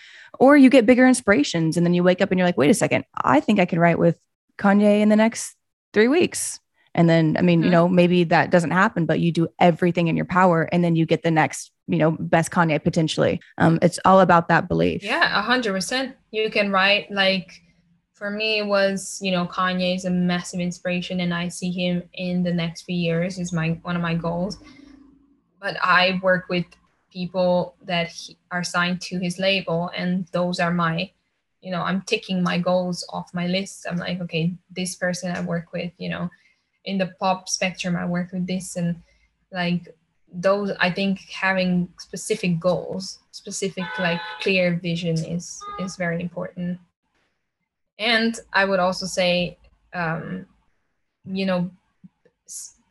or 0.41 0.57
you 0.57 0.71
get 0.71 0.87
bigger 0.87 1.07
inspirations 1.07 1.77
and 1.77 1.85
then 1.87 1.95
you 1.95 2.03
wake 2.03 2.21
up 2.21 2.31
and 2.31 2.39
you're 2.39 2.49
like, 2.49 2.57
wait 2.57 2.71
a 2.71 2.75
second, 2.75 3.05
I 3.23 3.39
think 3.41 3.61
I 3.61 3.65
can 3.67 3.79
write 3.79 3.99
with 3.99 4.19
Kanye 4.59 5.01
in 5.01 5.09
the 5.09 5.17
next 5.17 5.55
three 5.93 6.09
weeks. 6.09 6.59
And 6.95 7.09
then, 7.09 7.37
I 7.39 7.43
mean, 7.43 7.63
you 7.63 7.69
Mhm. 7.69 7.73
know, 7.73 7.89
maybe 7.89 8.25
that 8.25 8.51
doesn't 8.51 8.71
happen, 8.71 9.07
but 9.07 9.21
you 9.21 9.31
do 9.33 9.49
everything 9.59 10.09
in 10.09 10.17
your 10.17 10.25
power 10.27 10.69
and 10.73 10.83
then 10.83 10.97
you 10.97 11.07
get 11.07 11.23
the 11.23 11.31
next, 11.31 11.71
you 11.87 11.99
know, 11.99 12.13
best 12.19 12.51
Kanye 12.51 12.83
potentially. 12.83 13.41
Um, 13.59 13.79
it's 13.83 13.99
all 14.05 14.21
about 14.21 14.49
that 14.49 14.69
belief. 14.69 15.03
Yeah, 15.03 15.39
a 15.39 15.43
hundred 15.43 15.73
percent. 15.75 16.17
You 16.33 16.51
can 16.51 16.71
write 16.73 17.11
like 17.11 17.63
for 18.13 18.31
me 18.31 18.59
it 18.59 18.67
was, 18.67 19.19
you 19.23 19.33
know, 19.33 19.47
Kanye 19.47 19.97
is 19.97 20.05
a 20.05 20.11
massive 20.11 20.61
inspiration 20.61 21.21
and 21.21 21.33
I 21.33 21.49
see 21.49 21.71
him 21.71 22.03
in 22.15 22.43
the 22.43 22.53
next 22.53 22.83
few 22.83 22.97
years 22.97 23.39
is 23.39 23.53
my 23.53 23.79
one 23.83 23.97
of 23.97 24.03
my 24.03 24.15
goals. 24.15 24.59
But 25.61 25.77
I 25.83 26.21
work 26.23 26.49
with 26.49 26.67
people 27.13 27.75
that 27.83 28.09
he, 28.09 28.39
are 28.51 28.65
signed 28.65 29.01
to 29.03 29.19
his 29.19 29.39
label 29.39 29.91
and 29.97 30.27
those 30.33 30.61
are 30.61 30.73
my 30.73 31.11
you 31.61 31.71
know, 31.71 31.83
I'm 31.83 32.03
ticking 32.03 32.43
my 32.43 32.59
goals 32.59 33.07
off 33.11 33.33
my 33.33 33.47
list. 33.47 33.87
I'm 33.89 33.97
like, 33.97 34.21
okay, 34.23 34.53
this 34.69 34.97
person 34.97 35.31
I 35.31 35.43
work 35.43 35.73
with, 35.73 35.93
you 35.97 36.09
know, 36.09 36.29
in 36.85 36.99
the 36.99 37.13
pop 37.21 37.49
spectrum 37.49 37.95
I 37.95 38.05
work 38.05 38.33
with 38.33 38.49
this 38.49 38.75
and 38.75 39.01
like 39.53 39.95
those 40.35 40.73
i 40.81 40.91
think 40.91 41.21
having 41.31 41.89
specific 41.99 42.59
goals 42.59 43.19
specific 43.33 43.85
like 43.99 44.21
clear 44.41 44.79
vision 44.83 45.17
is 45.25 45.63
is 45.81 45.97
very 45.97 46.21
important 46.21 46.79
and 48.03 48.41
i 48.53 48.65
would 48.65 48.81
also 48.81 49.07
say 49.07 49.57
um 49.95 50.45
you 51.25 51.47
know 51.47 51.71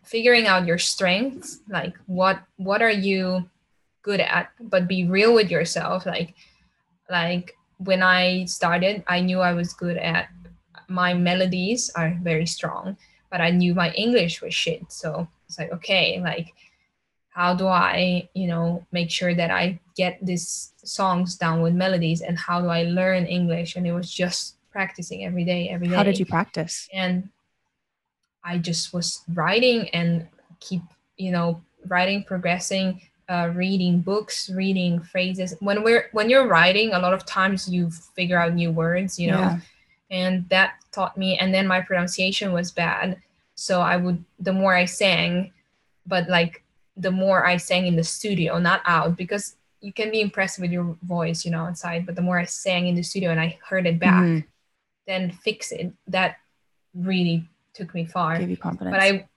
figuring 0.03 0.47
out 0.47 0.65
your 0.65 0.77
strengths 0.77 1.59
like 1.69 1.95
what 2.07 2.41
what 2.57 2.81
are 2.81 2.91
you 2.91 3.47
good 4.03 4.19
at? 4.19 4.49
But 4.59 4.87
be 4.87 5.05
real 5.05 5.33
with 5.33 5.51
yourself 5.51 6.05
like 6.05 6.33
like 7.09 7.55
when 7.77 8.01
i 8.03 8.45
started 8.45 9.03
i 9.07 9.19
knew 9.19 9.39
i 9.39 9.53
was 9.53 9.73
good 9.73 9.97
at 9.97 10.29
my 10.87 11.13
melodies 11.13 11.89
are 11.95 12.17
very 12.21 12.45
strong 12.45 12.97
but 13.31 13.41
i 13.41 13.49
knew 13.49 13.73
my 13.73 13.91
english 13.91 14.41
was 14.41 14.53
shit. 14.53 14.91
So 14.91 15.27
it's 15.45 15.59
like 15.59 15.71
okay 15.71 16.21
like 16.21 16.53
how 17.31 17.53
do 17.53 17.65
I, 17.65 18.29
you 18.33 18.47
know, 18.47 18.85
make 18.91 19.09
sure 19.09 19.33
that 19.33 19.51
I 19.51 19.79
get 19.95 20.19
these 20.21 20.73
songs 20.83 21.37
down 21.37 21.61
with 21.61 21.73
melodies? 21.73 22.19
And 22.19 22.37
how 22.37 22.59
do 22.59 22.67
I 22.67 22.83
learn 22.83 23.25
English? 23.25 23.77
And 23.77 23.87
it 23.87 23.93
was 23.93 24.11
just 24.11 24.57
practicing 24.81 25.25
every 25.25 25.43
day, 25.43 25.69
every 25.69 25.87
day. 25.87 25.95
How 25.95 26.03
did 26.03 26.19
you 26.19 26.25
practice? 26.25 26.87
And 26.93 27.29
I 28.43 28.57
just 28.57 28.93
was 28.93 29.21
writing 29.33 29.89
and 29.89 30.27
keep, 30.59 30.81
you 31.17 31.31
know, 31.31 31.61
writing, 31.87 32.23
progressing, 32.23 33.01
uh, 33.29 33.51
reading 33.53 34.01
books, 34.01 34.49
reading 34.49 35.01
phrases. 35.01 35.53
When 35.59 35.83
we're 35.83 36.09
when 36.11 36.29
you're 36.29 36.47
writing, 36.47 36.93
a 36.93 36.99
lot 36.99 37.13
of 37.13 37.25
times 37.25 37.69
you 37.69 37.89
figure 37.91 38.39
out 38.39 38.53
new 38.53 38.71
words, 38.71 39.19
you 39.19 39.29
know, 39.31 39.39
Yeah. 39.39 39.59
and 40.09 40.49
that 40.49 40.73
taught 40.91 41.17
me. 41.17 41.37
And 41.37 41.53
then 41.53 41.67
my 41.67 41.81
pronunciation 41.81 42.51
was 42.51 42.71
bad, 42.71 43.21
so 43.55 43.81
I 43.81 43.97
would 43.97 44.23
the 44.39 44.53
more 44.53 44.75
I 44.75 44.85
sang, 44.85 45.51
but 46.05 46.27
like 46.29 46.63
the 46.97 47.11
more 47.11 47.45
I 47.45 47.57
sang 47.57 47.85
in 47.87 47.95
the 47.95 48.03
studio, 48.03 48.59
not 48.59 48.81
out, 48.85 49.15
because 49.15 49.55
you 49.79 49.93
can 49.93 50.11
be 50.11 50.21
impressed 50.21 50.59
with 50.59 50.71
your 50.71 50.95
voice, 51.03 51.45
you 51.45 51.51
know, 51.51 51.65
outside. 51.65 52.05
But 52.05 52.15
the 52.15 52.21
more 52.21 52.37
I 52.37 52.45
sang 52.45 52.87
in 52.87 52.95
the 52.95 53.01
studio 53.03 53.31
and 53.31 53.39
I 53.39 53.57
heard 53.67 53.87
it 53.87 53.97
back, 53.97 54.23
Mhm. 54.23 54.43
Then 55.07 55.31
fix 55.31 55.71
it. 55.71 55.91
That 56.07 56.37
really 56.93 57.47
took 57.73 57.93
me 57.93 58.05
far. 58.05 58.37
Gave 58.39 58.49
you 58.49 58.57
confidence. 58.57 58.93
But 58.95 59.01
I, 59.01 59.27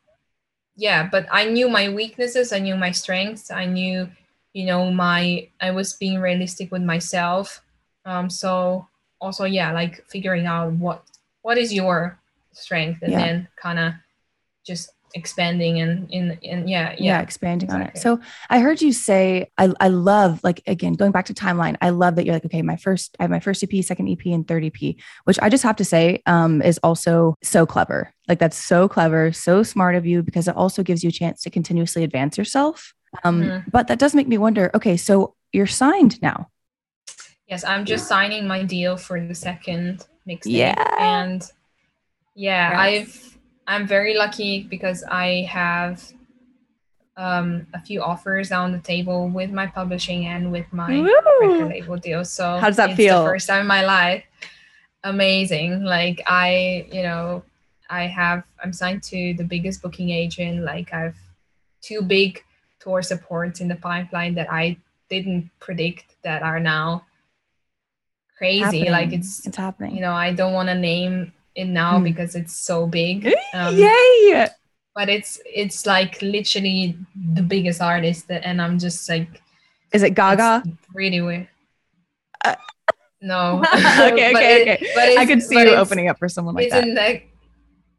yeah, 0.77 1.09
but 1.11 1.27
I 1.31 1.46
knew 1.46 1.68
my 1.68 1.88
weaknesses. 1.88 2.53
I 2.53 2.59
knew 2.59 2.77
my 2.77 2.90
strengths. 2.90 3.50
I 3.50 3.64
knew, 3.64 4.09
you 4.53 4.66
know, 4.66 4.90
my. 4.90 5.48
I 5.61 5.70
was 5.70 5.94
being 5.94 6.20
realistic 6.20 6.72
with 6.72 6.83
myself. 6.83 7.62
Um. 8.05 8.29
So 8.29 8.87
also, 9.20 9.44
yeah, 9.44 9.72
like 9.72 10.05
figuring 10.09 10.46
out 10.46 10.72
what 10.72 11.05
what 11.42 11.59
is 11.59 11.72
your 11.72 12.18
strength, 12.53 13.03
and 13.03 13.12
Yeah. 13.12 13.18
then 13.18 13.48
kind 13.57 13.79
of 13.79 13.92
just 14.64 14.90
expanding 15.14 15.81
and 15.81 16.11
in 16.11 16.38
and 16.42 16.68
yeah, 16.68 16.90
yeah, 16.90 16.96
yeah. 16.98 17.20
expanding 17.20 17.70
on 17.70 17.83
it. 17.83 17.96
So 17.98 18.20
I 18.50 18.59
heard 18.59 18.83
you 18.83 18.92
say, 18.92 19.50
I, 19.57 19.72
I 19.81 19.88
love, 19.88 20.40
like, 20.42 20.61
again, 20.66 20.94
going 20.94 21.12
back 21.12 21.27
to 21.27 21.35
timeline, 21.35 21.77
I 21.81 21.90
love 21.90 22.16
that 22.16 22.27
you're 22.27 22.35
like, 22.35 22.44
okay, 22.44 22.62
my 22.62 22.77
first, 22.77 23.16
I 23.20 23.22
have 23.24 23.31
my 23.31 23.40
first 23.40 23.62
EP, 23.62 23.85
second 23.85 24.09
EP, 24.09 24.27
and 24.27 24.46
third 24.46 24.64
EP, 24.64 24.96
which 25.24 25.38
I 25.40 25.48
just 25.48 25.62
have 25.62 25.77
to 25.77 25.85
say 25.85 26.22
um, 26.27 26.61
is 26.62 26.79
also 26.83 27.37
so 27.42 27.64
clever. 27.64 28.12
Like, 28.29 28.38
that's 28.40 28.57
so 28.57 28.88
clever, 28.88 29.33
so 29.33 29.62
smart 29.62 29.94
of 29.94 30.05
you 30.05 30.22
because 30.22 30.48
it 30.48 30.57
also 30.57 30.83
gives 30.83 31.03
you 31.05 31.09
a 31.09 31.12
chance 31.12 31.42
to 31.42 31.50
continuously 31.50 32.03
advance 32.05 32.37
yourself. 32.37 32.92
Um, 33.22 33.42
Mhm. 33.42 33.70
But 33.70 33.87
that 33.87 34.00
does 34.00 34.14
make 34.14 34.27
me 34.27 34.38
wonder 34.38 34.72
okay, 34.74 34.96
so 34.96 35.35
you're 35.53 35.68
signed 35.68 36.20
now. 36.20 36.48
Yes, 37.48 37.62
I'm 37.62 37.85
just 37.85 38.09
signing 38.09 38.48
my 38.48 38.64
deal 38.64 38.96
for 38.96 39.24
the 39.24 39.35
second 39.35 40.05
mixtape. 40.29 40.46
Yeah. 40.46 40.94
And 40.98 41.42
yeah, 42.35 42.70
Yes. 42.70 42.81
I've 42.81 43.34
I'm 43.66 43.87
very 43.87 44.14
lucky 44.14 44.62
because 44.64 45.05
I 45.05 45.46
have 45.50 46.03
um 47.16 47.66
a 47.72 47.81
few 47.81 48.03
offers 48.03 48.50
on 48.50 48.72
the 48.72 48.79
table 48.81 49.29
with 49.29 49.50
my 49.50 49.66
publishing 49.66 50.27
and 50.27 50.50
with 50.50 50.66
my 50.72 51.00
record 51.00 51.68
label 51.68 51.96
deal. 51.96 52.24
So 52.24 52.59
How 52.59 52.66
does 52.66 52.77
that 52.77 52.90
it's 52.90 52.96
feel? 52.96 53.20
The 53.22 53.29
first 53.31 53.46
time 53.46 53.61
in 53.62 53.66
my 53.66 53.85
life. 53.85 54.24
Amazing. 55.05 55.85
Like 55.85 56.22
I, 56.27 56.87
you 56.90 57.03
know, 57.03 57.42
I 57.90 58.07
have 58.07 58.42
I'm 58.62 58.72
signed 58.72 59.03
to 59.05 59.35
the 59.35 59.44
biggest 59.44 59.83
booking 59.83 60.11
agent. 60.11 60.64
Like 60.64 60.92
I've 60.92 61.16
two 61.83 62.03
big 62.03 62.42
tour 62.81 63.03
supports 63.03 63.61
in 63.61 63.68
the 63.68 63.77
pipeline 63.77 64.35
that 64.35 64.53
I 64.53 64.77
didn't 65.09 65.50
predict 65.61 66.16
that 66.22 66.42
are 66.42 66.59
now 66.59 67.05
crazy. 68.37 68.88
Like 68.90 69.12
it's 69.12 69.46
it's 69.46 69.57
happening. 69.57 69.94
you 69.94 70.00
know, 70.00 70.12
I 70.12 70.33
don't 70.33 70.53
want 70.53 70.68
to 70.68 70.74
name 70.74 71.33
it 71.54 71.66
now 71.66 71.98
Hmm. 71.98 72.04
because 72.04 72.34
it's 72.34 72.55
so 72.57 72.86
big. 72.86 73.32
Um, 73.55 73.76
Yay! 73.76 74.48
But 74.94 75.09
it's 75.09 75.40
it's 75.46 75.86
like 75.86 76.20
literally 76.22 76.96
the 77.34 77.42
biggest 77.42 77.80
artist 77.82 78.28
that, 78.28 78.44
and 78.44 78.62
I'm 78.62 78.78
just 78.78 79.09
like 79.09 79.42
Is 79.92 80.02
it 80.02 80.14
Gaga? 80.14 80.62
really 80.94 81.20
weird. 81.20 81.48
Uh, 82.44 82.55
no. 83.20 83.62
okay, 83.74 84.30
But 84.32 84.42
okay, 84.42 84.62
it- 84.62 84.82
okay. 84.82 84.92
but 84.94 85.18
I 85.18 85.26
could 85.26 85.42
see 85.42 85.59
you 85.61 85.74
opening 85.74 86.09
up 86.09 86.18
for 86.18 86.28
someone 86.28 86.55
like 86.55 86.70
that. 86.70 86.86
in 86.86 86.94
that. 86.94 87.22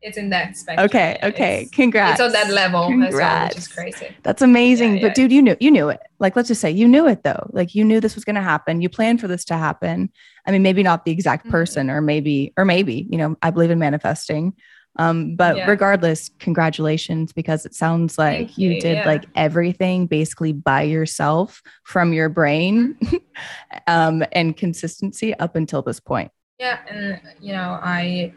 It's 0.05 0.17
in 0.17 0.29
that 0.29 0.55
spectrum. 0.55 0.85
Okay, 0.85 1.17
okay. 1.23 1.61
It's, 1.63 1.71
Congrats. 1.71 2.19
it's 2.19 2.21
on 2.21 2.31
that 2.33 2.51
level 2.53 2.83
as 2.83 2.89
well, 2.89 2.99
which 2.99 3.09
Congrats. 3.09 3.57
is 3.57 3.67
crazy. 3.67 4.15
That's 4.23 4.41
amazing. 4.43 4.95
Yeah, 4.95 5.01
But 5.01 5.07
yeah. 5.07 5.13
dude, 5.15 5.31
you 5.31 5.41
knew 5.41 5.57
you 5.59 5.71
knew 5.71 5.89
it. 5.89 5.99
Like 6.19 6.35
let's 6.35 6.47
just 6.47 6.61
say 6.61 6.69
you 6.69 6.87
knew 6.87 7.07
it 7.07 7.23
though. 7.23 7.49
Like 7.51 7.73
you 7.73 7.83
knew 7.83 7.99
this 7.99 8.13
was 8.15 8.23
going 8.23 8.35
to 8.35 8.41
happen. 8.41 8.81
You 8.81 8.89
planned 8.89 9.19
for 9.19 9.27
this 9.27 9.43
to 9.45 9.57
happen. 9.57 10.11
I 10.45 10.51
mean, 10.51 10.61
maybe 10.61 10.83
not 10.83 11.05
the 11.05 11.11
exact 11.11 11.47
Mhm. 11.47 11.51
person 11.51 11.89
or 11.89 12.01
maybe 12.01 12.53
or 12.55 12.65
maybe, 12.65 13.07
you 13.09 13.17
know, 13.17 13.35
I 13.41 13.49
believe 13.49 13.71
in 13.71 13.79
manifesting. 13.79 14.53
Um, 14.97 15.35
but 15.35 15.57
Yeah. 15.57 15.69
regardless, 15.69 16.29
congratulations 16.39 17.33
because 17.33 17.65
it 17.65 17.73
sounds 17.75 18.17
like 18.17 18.57
you, 18.57 18.69
you, 18.73 18.81
did 18.81 18.97
yeah. 18.99 19.05
like 19.05 19.25
everything 19.35 20.05
basically 20.07 20.53
by 20.53 20.83
yourself 20.83 21.61
from 21.83 22.13
your 22.13 22.29
brain 22.29 22.95
um, 23.87 24.23
and 24.31 24.55
consistency 24.55 25.33
up 25.39 25.55
until 25.55 25.81
this 25.81 25.99
point. 25.99 26.31
Yeah, 26.59 26.79
and 26.89 27.19
you 27.41 27.51
know, 27.51 27.79
I 27.83 28.33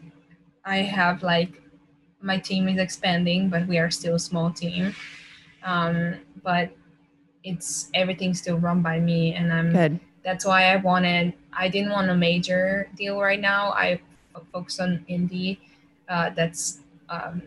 I 0.69 0.83
have 0.83 1.23
like 1.23 1.63
my 2.21 2.39
team 2.39 2.69
is 2.69 2.79
expanding, 2.79 3.49
but 3.49 3.67
we 3.67 3.79
are 3.79 3.91
still 3.91 4.17
a 4.17 4.19
small 4.19 4.51
team. 4.51 4.95
Um, 5.63 6.17
but 6.43 6.71
it's 7.45 7.91
everything's 7.95 8.39
still 8.41 8.59
run 8.59 8.83
by 8.83 9.01
me, 9.01 9.35
and 9.35 9.53
I'm 9.53 9.73
Good. 9.73 10.01
that's 10.25 10.45
why 10.45 10.73
I 10.73 10.77
wanted. 10.77 11.33
I 11.53 11.69
didn't 11.69 11.93
want 11.93 12.11
a 12.11 12.15
major 12.15 12.89
deal 12.97 13.21
right 13.21 13.41
now. 13.41 13.71
I 13.73 14.01
f- 14.37 14.43
focus 14.53 14.81
on 14.81 15.05
indie. 15.09 15.59
Uh, 16.09 16.31
that's 16.31 16.81
um, 17.09 17.43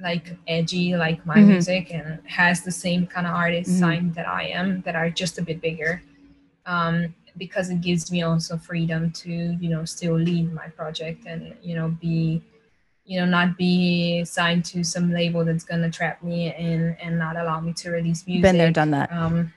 like 0.00 0.36
edgy, 0.46 0.96
like 0.96 1.24
my 1.26 1.38
Mhm. 1.38 1.48
music, 1.48 1.92
and 1.92 2.20
has 2.26 2.62
the 2.62 2.70
same 2.72 3.06
kind 3.06 3.26
of 3.26 3.34
artist 3.34 3.70
Mhm. 3.70 3.80
sign 3.80 4.12
that 4.12 4.28
I 4.28 4.44
am, 4.60 4.82
that 4.82 4.94
are 4.96 5.10
just 5.10 5.38
a 5.38 5.42
bit 5.42 5.60
bigger. 5.60 6.02
Um, 6.66 7.14
because 7.38 7.70
it 7.70 7.80
gives 7.80 8.12
me 8.12 8.22
also 8.22 8.56
freedom 8.58 9.10
to, 9.12 9.30
you 9.30 9.70
know, 9.70 9.84
still 9.86 10.14
lead 10.14 10.52
my 10.52 10.68
project 10.68 11.26
and 11.26 11.54
you 11.62 11.74
know 11.74 11.88
be, 12.00 12.42
you 13.04 13.18
know, 13.20 13.26
not 13.26 13.56
be 13.58 14.24
signed 14.24 14.64
to 14.66 14.84
some 14.84 15.10
label 15.12 15.44
that's 15.44 15.64
gonna 15.64 15.90
trap 15.90 16.22
me 16.22 16.54
in 16.54 16.96
and 17.02 17.18
not 17.18 17.36
allow 17.36 17.60
me 17.60 17.72
to 17.74 17.90
release 17.90 18.26
music. 18.26 18.42
Been 18.42 18.58
there, 18.58 18.70
done 18.70 18.92
that. 18.92 19.12
Um, 19.12 19.52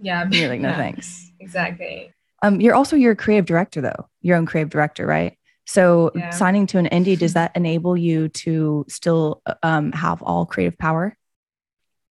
yeah, 0.00 0.26
You're 0.30 0.48
like, 0.48 0.60
no 0.60 0.68
yeah, 0.70 0.76
thanks. 0.76 1.30
Exactly. 1.38 2.12
Um, 2.42 2.60
you're 2.60 2.74
also 2.74 2.96
your 2.96 3.14
creative 3.14 3.46
director 3.46 3.80
though, 3.80 4.08
your 4.20 4.36
own 4.36 4.46
creative 4.46 4.70
director, 4.70 5.06
right? 5.06 5.36
So 5.64 6.10
Yeah. 6.14 6.30
signing 6.30 6.66
to 6.68 6.78
an 6.78 6.86
indie, 6.86 7.16
does 7.16 7.34
that 7.34 7.52
enable 7.54 7.96
you 7.96 8.28
to 8.28 8.84
still 8.88 9.42
um, 9.62 9.92
have 9.92 10.22
all 10.22 10.44
creative 10.44 10.76
power? 10.78 11.16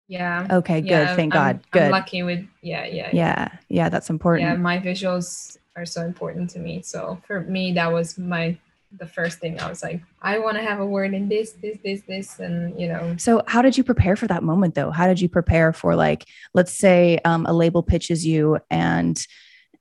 Yeah. 0.08 0.46
Okay, 0.50 0.80
good. 0.80 0.90
yeah, 0.90 1.16
Thank 1.16 1.34
I'm- 1.34 1.56
God. 1.56 1.70
Good. 1.70 1.82
I'm 1.84 1.90
lucky 1.92 2.22
with 2.22 2.46
yeah, 2.62 2.86
yeah, 2.86 3.10
yeah, 3.12 3.48
yeah, 3.68 3.88
that's 3.88 4.08
yeah. 4.08 4.12
important. 4.14 4.60
My 4.60 4.78
visuals 4.78 5.58
are 5.76 5.84
so 5.84 6.02
important 6.02 6.50
to 6.50 6.58
me. 6.58 6.82
So 6.82 7.20
for 7.26 7.40
me, 7.42 7.72
that 7.72 7.92
was 7.92 8.18
my 8.18 8.56
the 8.98 9.06
first 9.06 9.38
thing. 9.38 9.60
I 9.60 9.68
was 9.68 9.82
like, 9.82 10.00
I 10.22 10.38
want 10.38 10.56
to 10.56 10.62
have 10.62 10.80
a 10.80 10.86
word 10.86 11.14
in 11.14 11.28
this, 11.28 11.52
this, 11.52 11.78
this, 11.84 12.02
this, 12.02 12.38
and 12.38 12.78
you 12.80 12.88
know, 12.88 13.14
So, 13.18 13.42
how 13.46 13.62
did 13.62 13.76
you 13.76 13.84
prepare 13.84 14.16
for 14.16 14.26
that 14.26 14.42
moment 14.42 14.74
though? 14.74 14.90
How 14.90 15.06
did 15.06 15.20
you 15.20 15.28
prepare 15.28 15.72
for 15.72 15.94
like, 15.94 16.24
let's 16.54 16.72
say 16.72 17.18
um, 17.24 17.46
a 17.46 17.52
label 17.52 17.82
pitches 17.82 18.26
you 18.26 18.58
and 18.70 19.24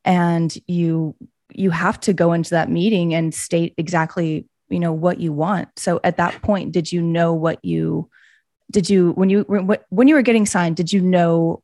and 0.03 0.55
you 0.67 1.15
you 1.53 1.71
have 1.71 1.99
to 2.01 2.13
go 2.13 2.33
into 2.33 2.51
that 2.51 2.69
meeting 2.69 3.13
and 3.13 3.33
state 3.33 3.73
exactly 3.77 4.45
you 4.69 4.79
know 4.79 4.93
what 4.93 5.19
you 5.19 5.31
want. 5.31 5.69
So 5.77 5.99
at 6.03 6.17
that 6.17 6.41
point, 6.41 6.71
did 6.71 6.91
you 6.91 7.01
know 7.01 7.33
what 7.33 7.63
you 7.63 8.09
did 8.71 8.89
you 8.89 9.11
when 9.11 9.29
you 9.29 9.41
when 9.89 10.07
you 10.07 10.15
were 10.15 10.21
getting 10.21 10.45
signed? 10.45 10.75
Did 10.75 10.91
you 10.91 11.01
know 11.01 11.61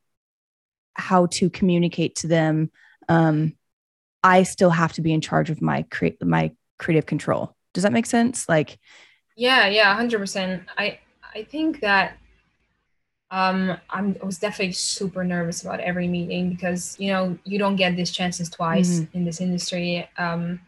how 0.94 1.28
to 1.28 1.50
communicate 1.50 2.16
to 2.18 2.28
them? 2.28 2.72
Um, 3.10 3.56
I 4.24 4.44
still 4.44 4.70
have 4.70 4.94
to 4.94 5.02
be 5.02 5.14
in 5.14 5.22
charge 5.22 5.50
of 5.50 5.62
my 5.62 5.84
create 5.84 6.24
my 6.24 6.52
creative 6.82 7.06
control. 7.06 7.56
Does 7.74 7.84
that 7.84 7.94
make 7.94 8.06
sense? 8.08 8.50
Like, 8.50 8.78
Yeah, 9.38 9.68
yeah, 9.78 9.96
hundred 9.96 10.20
percent. 10.20 10.64
I 10.78 11.00
I 11.36 11.44
think 11.54 11.80
that 11.82 12.18
um 13.32 13.78
I'm 13.90 14.18
I 14.22 14.26
was 14.26 14.38
definitely 14.40 14.74
super 14.74 15.24
nervous 15.24 15.62
about 15.64 15.80
every 15.80 16.08
meeting 16.08 16.50
because 16.50 16.98
you 17.00 17.12
know 17.14 17.38
you 17.46 17.58
don't 17.58 17.78
get 17.78 17.96
these 17.96 18.12
chances 18.12 18.50
twice 18.50 18.92
Mhm. 19.00 19.08
in 19.16 19.26
this 19.26 19.40
industry. 19.42 20.10
Um 20.18 20.60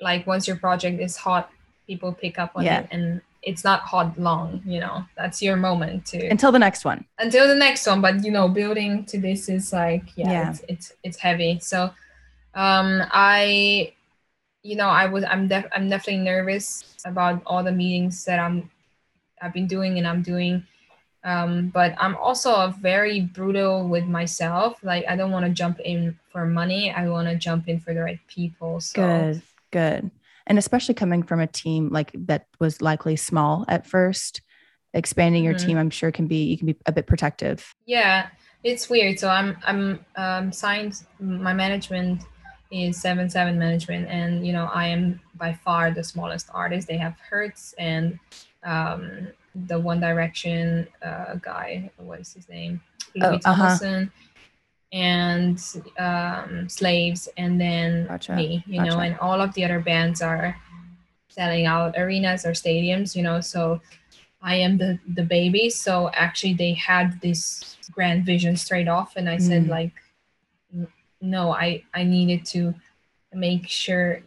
like 0.00 0.26
once 0.26 0.46
your 0.46 0.56
project 0.56 1.00
is 1.00 1.16
hot, 1.16 1.50
people 1.88 2.12
pick 2.12 2.38
up 2.38 2.52
on 2.54 2.64
Yeah. 2.64 2.80
it 2.80 2.88
and 2.92 3.20
it's 3.42 3.64
not 3.64 3.80
hot 3.92 4.18
long, 4.18 4.62
you 4.66 4.80
know. 4.80 5.04
That's 5.16 5.42
your 5.42 5.56
moment 5.56 6.06
to 6.12 6.18
until 6.30 6.52
the 6.52 6.58
next 6.58 6.84
one. 6.84 7.04
until 7.18 7.48
the 7.48 7.54
next 7.66 7.86
one 7.86 8.00
but 8.00 8.14
you 8.24 8.30
know 8.30 8.46
building 8.48 9.04
to 9.10 9.18
this 9.18 9.48
is 9.48 9.72
like 9.72 10.04
yeah, 10.16 10.30
Yeah. 10.30 10.50
It's, 10.50 10.60
it's 10.72 10.86
it's 11.06 11.18
heavy 11.18 11.58
so 11.60 11.90
um 12.54 13.02
i 13.12 13.92
you 14.68 14.76
know 14.80 14.88
i 15.02 15.04
was 15.14 15.24
i'm 15.32 15.48
def- 15.48 15.70
i'm 15.74 15.88
definitely 15.88 16.22
nervous 16.32 16.66
about 17.10 17.42
all 17.46 17.62
the 17.64 17.72
meetings 17.82 18.24
that 18.26 18.38
i'm 18.38 18.56
i've 19.42 19.52
been 19.58 19.66
doing 19.66 19.98
and 19.98 20.06
i'm 20.06 20.22
doing 20.22 20.54
um 21.24 21.70
but 21.78 21.94
i'm 21.98 22.16
also 22.16 22.68
very 22.80 23.20
brutal 23.38 23.88
with 23.88 24.04
myself 24.04 24.78
like 24.82 25.04
i 25.08 25.16
don't 25.16 25.32
want 25.36 25.44
to 25.46 25.52
jump 25.62 25.78
in 25.80 25.98
for 26.30 26.44
money 26.46 26.92
i 26.92 27.08
want 27.08 27.26
to 27.28 27.34
jump 27.48 27.68
in 27.68 27.80
for 27.80 27.92
the 27.94 28.00
right 28.00 28.20
people 28.28 28.80
so 28.80 29.00
Good, 29.00 29.42
good. 29.70 30.10
And 30.46 30.58
especially 30.58 30.94
coming 30.94 31.22
from 31.22 31.40
a 31.40 31.46
team 31.46 31.90
like 31.90 32.10
that 32.26 32.46
was 32.58 32.80
likely 32.80 33.16
small 33.16 33.66
at 33.68 33.86
first, 33.86 34.40
expanding 34.94 35.44
your 35.44 35.52
Mhm. 35.54 35.58
team, 35.64 35.76
I'm 35.76 35.90
sure 35.90 36.10
can 36.10 36.26
be 36.26 36.44
you 36.50 36.56
can 36.56 36.66
be 36.72 36.76
a 36.86 36.92
bit 36.92 37.06
protective. 37.06 37.58
yeah 37.86 38.28
it's 38.64 38.88
weird 38.90 39.18
so 39.22 39.28
i'm 39.28 39.56
i'm 39.70 39.82
um 40.16 40.44
signed 40.52 40.94
my 41.20 41.52
management 41.64 42.22
is 42.70 43.00
seven 43.00 43.30
seven 43.30 43.58
management 43.58 44.06
and 44.08 44.46
you 44.46 44.52
know 44.52 44.68
i 44.74 44.86
am 44.86 45.20
by 45.36 45.52
far 45.64 45.90
the 45.90 46.04
smallest 46.04 46.48
artist 46.52 46.86
they 46.88 46.96
have 46.98 47.14
Hurts 47.30 47.74
and 47.78 48.18
um 48.64 49.28
the 49.66 49.78
one 49.78 50.00
direction 50.00 50.86
uh 51.02 51.34
guy 51.36 51.90
what 51.96 52.20
is 52.20 52.32
his 52.34 52.48
name 52.48 52.80
Oh, 53.20 53.30
louis 53.30 53.40
uh-huh. 53.44 53.78
and 54.92 55.58
um 55.98 56.68
slaves 56.68 57.28
and 57.36 57.60
then 57.60 58.06
Gotcha, 58.06 58.34
me 58.36 58.64
you 58.66 58.82
know 58.82 58.98
and 59.00 59.18
all 59.18 59.40
of 59.40 59.52
the 59.54 59.64
other 59.64 59.80
bands 59.80 60.22
are 60.22 60.56
selling 61.28 61.66
out 61.66 61.94
arenas 61.98 62.44
or 62.46 62.52
stadiums 62.52 63.14
you 63.14 63.22
know 63.22 63.40
so 63.40 63.80
I 64.40 64.54
am 64.54 64.78
the 64.78 65.00
the 65.14 65.24
baby. 65.24 65.68
So 65.68 66.10
actually, 66.14 66.54
they 66.54 66.72
had 66.74 67.20
this 67.20 67.76
grand 67.90 68.24
vision 68.24 68.56
straight 68.56 68.86
off, 68.86 69.16
and 69.16 69.28
I 69.28 69.38
said 69.38 69.64
Mm. 69.64 69.68
like, 69.68 69.90
"N- 69.90 69.92
no, 71.20 71.52
I 71.52 71.82
I 71.94 72.04
needed 72.04 72.44
to 72.46 72.74
make 73.34 73.68
sure 73.68 74.20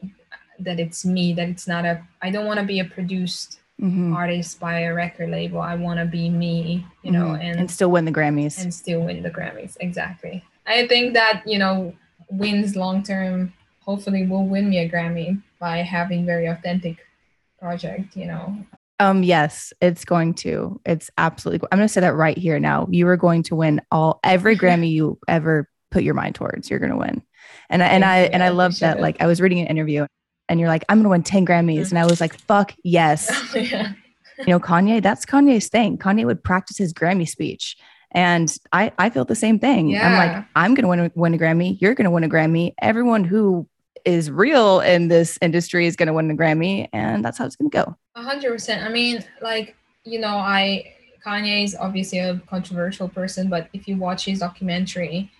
that 0.59 0.79
it's 0.79 1.05
me. 1.05 1.33
That 1.33 1.49
it's 1.49 1.67
not 1.67 1.85
a. 1.85 2.01
I 2.21 2.29
don't 2.31 2.45
want 2.45 2.59
to 2.59 2.65
be 2.65 2.79
a 2.79 2.85
produced 2.85 3.59
Mhm, 3.81 4.13
artist 4.15 4.59
by 4.59 4.81
a 4.81 4.93
record 4.93 5.29
label. 5.31 5.59
I 5.59 5.73
want 5.73 5.99
to 5.99 6.05
be 6.05 6.29
me, 6.29 6.85
you 7.01 7.11
know, 7.11 7.29
mhm. 7.33 7.41
and 7.43 7.59
and 7.61 7.71
still 7.71 7.89
win 7.89 8.05
the 8.05 8.11
Grammys. 8.11 8.61
and 8.61 8.71
still 8.71 9.01
win 9.01 9.23
the 9.23 9.31
Grammys. 9.31 9.75
Exactly. 9.79 10.43
I 10.67 10.87
think 10.87 11.13
that 11.15 11.41
you 11.47 11.57
know 11.57 11.93
wins 12.29 12.75
long 12.75 13.01
term. 13.01 13.53
Hopefully, 13.79 14.27
will 14.27 14.45
win 14.45 14.69
me 14.69 14.77
a 14.77 14.87
Grammy 14.87 15.41
by 15.59 15.77
having 15.79 16.25
very 16.27 16.45
authentic 16.45 16.97
project. 17.59 18.15
You 18.15 18.27
know, 18.27 18.55
Um, 18.99 19.23
yes, 19.23 19.73
it's 19.81 20.05
going 20.05 20.35
to. 20.45 20.79
It's 20.85 21.09
absolutely. 21.17 21.67
I'm 21.71 21.79
going 21.79 21.87
to 21.87 21.91
say 21.93 22.01
that 22.01 22.13
right 22.13 22.37
here 22.37 22.59
now. 22.59 22.87
You 22.91 23.07
are 23.07 23.17
going 23.17 23.41
to 23.43 23.55
win 23.55 23.81
all 23.91 24.19
every 24.23 24.55
Grammy 24.61 24.91
you 24.91 25.17
ever 25.27 25.67
put 25.91 26.03
your 26.03 26.13
mind 26.13 26.35
towards. 26.35 26.69
You're 26.69 26.79
going 26.79 26.91
to 26.91 26.97
win, 26.97 27.21
and 27.69 27.83
I 27.83 27.87
and 27.87 28.03
I 28.03 28.17
and 28.19 28.41
I 28.41 28.49
love 28.49 28.79
that. 28.79 28.97
it. 28.97 29.01
Like 29.01 29.21
I 29.21 29.27
was 29.27 29.39
reading 29.41 29.59
an 29.59 29.67
interview, 29.67 30.07
and 30.49 30.59
you're 30.59 30.69
like, 30.69 30.83
I'm 30.89 30.97
going 30.97 31.03
to 31.03 31.09
win 31.09 31.23
ten 31.23 31.45
Grammys, 31.45 31.89
and 31.89 31.99
I 31.99 32.05
was 32.05 32.19
like, 32.19 32.37
fuck 32.39 32.73
yes. 32.83 33.29
Oh, 33.55 33.59
yeah. 33.59 33.93
you 34.39 34.47
know, 34.47 34.59
Kanye. 34.59 35.03
That's 35.03 35.25
Kanye's 35.25 35.67
thing. 35.67 35.97
Kanye 35.97 36.25
would 36.25 36.43
practice 36.43 36.77
his 36.77 36.93
Grammy 36.93 37.27
speech, 37.27 37.77
and 38.11 38.55
I 38.73 38.91
I 38.97 39.09
feel 39.09 39.25
the 39.25 39.35
same 39.35 39.59
thing. 39.59 39.95
I'm 39.97 40.13
like, 40.13 40.45
I'm 40.55 40.73
going 40.73 40.83
to 40.83 40.87
win 40.87 40.99
a, 40.99 41.11
win 41.15 41.33
a 41.33 41.37
Grammy. 41.37 41.79
You're 41.79 41.93
going 41.93 42.05
to 42.05 42.11
win 42.11 42.23
a 42.23 42.29
Grammy. 42.29 42.73
Everyone 42.81 43.23
who 43.23 43.67
is 44.03 44.31
real 44.31 44.79
in 44.79 45.09
this 45.09 45.37
industry 45.41 45.85
is 45.85 45.95
going 45.95 46.07
to 46.07 46.13
win 46.13 46.31
a 46.31 46.35
Grammy, 46.35 46.87
and 46.93 47.23
that's 47.23 47.37
how 47.37 47.45
it's 47.45 47.55
going 47.55 47.69
to 47.69 47.77
go. 47.77 47.95
A 48.15 48.23
hundred 48.23 48.51
percent. 48.51 48.83
I 48.83 48.89
mean, 48.89 49.23
like 49.41 49.75
you 50.05 50.19
know, 50.19 50.37
I 50.37 50.93
Kanye 51.25 51.63
is 51.63 51.75
obviously 51.75 52.19
a 52.19 52.39
controversial 52.47 53.07
person, 53.07 53.49
but 53.49 53.69
if 53.73 53.87
you 53.87 53.97
watch 53.97 54.25
his 54.25 54.39
documentary, 54.39 55.31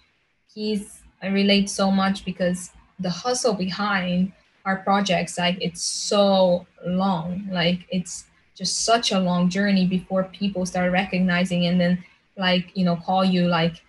he's 0.53 1.01
I 1.21 1.27
relate 1.27 1.69
so 1.69 1.91
much 1.91 2.25
because 2.25 2.71
the 2.99 3.09
hustle 3.09 3.53
behind 3.53 4.31
our 4.65 4.77
projects, 4.77 5.37
like 5.37 5.57
it's 5.61 5.81
so 5.81 6.65
long, 6.85 7.47
like 7.51 7.85
it's 7.89 8.25
just 8.55 8.85
such 8.85 9.11
a 9.11 9.19
long 9.19 9.49
journey 9.49 9.85
before 9.85 10.23
people 10.25 10.65
start 10.65 10.91
recognizing 10.91 11.65
and 11.67 11.79
then 11.79 12.03
like 12.37 12.71
you 12.75 12.85
know 12.85 12.95
call 12.95 13.23
you 13.23 13.47
like, 13.47 13.81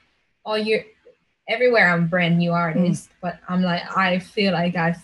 oh 0.45 0.55
you're 0.55 0.85
everywhere 1.49 1.91
I'm 1.91 2.07
brand 2.09 2.39
new 2.39 2.53
artist, 2.53 3.09
mm. 3.09 3.13
but 3.21 3.39
I'm 3.49 3.63
like 3.63 3.97
I 3.97 4.19
feel 4.19 4.53
like 4.53 4.77
I've 4.77 5.03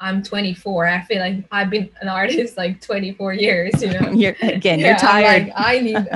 I'm 0.00 0.22
24. 0.22 0.86
I 0.86 1.02
feel 1.02 1.18
like 1.18 1.44
I've 1.50 1.70
been 1.70 1.90
an 2.00 2.08
artist 2.08 2.56
like 2.56 2.80
24 2.80 3.32
years, 3.34 3.82
you 3.82 3.98
know. 3.98 4.10
You're 4.12 4.36
again, 4.42 4.78
Yeah, 4.78 4.86
you're 4.86 4.94
I'm 4.94 5.00
tired. 5.00 5.46
like, 5.48 5.52
I 5.56 5.78
need, 5.80 6.08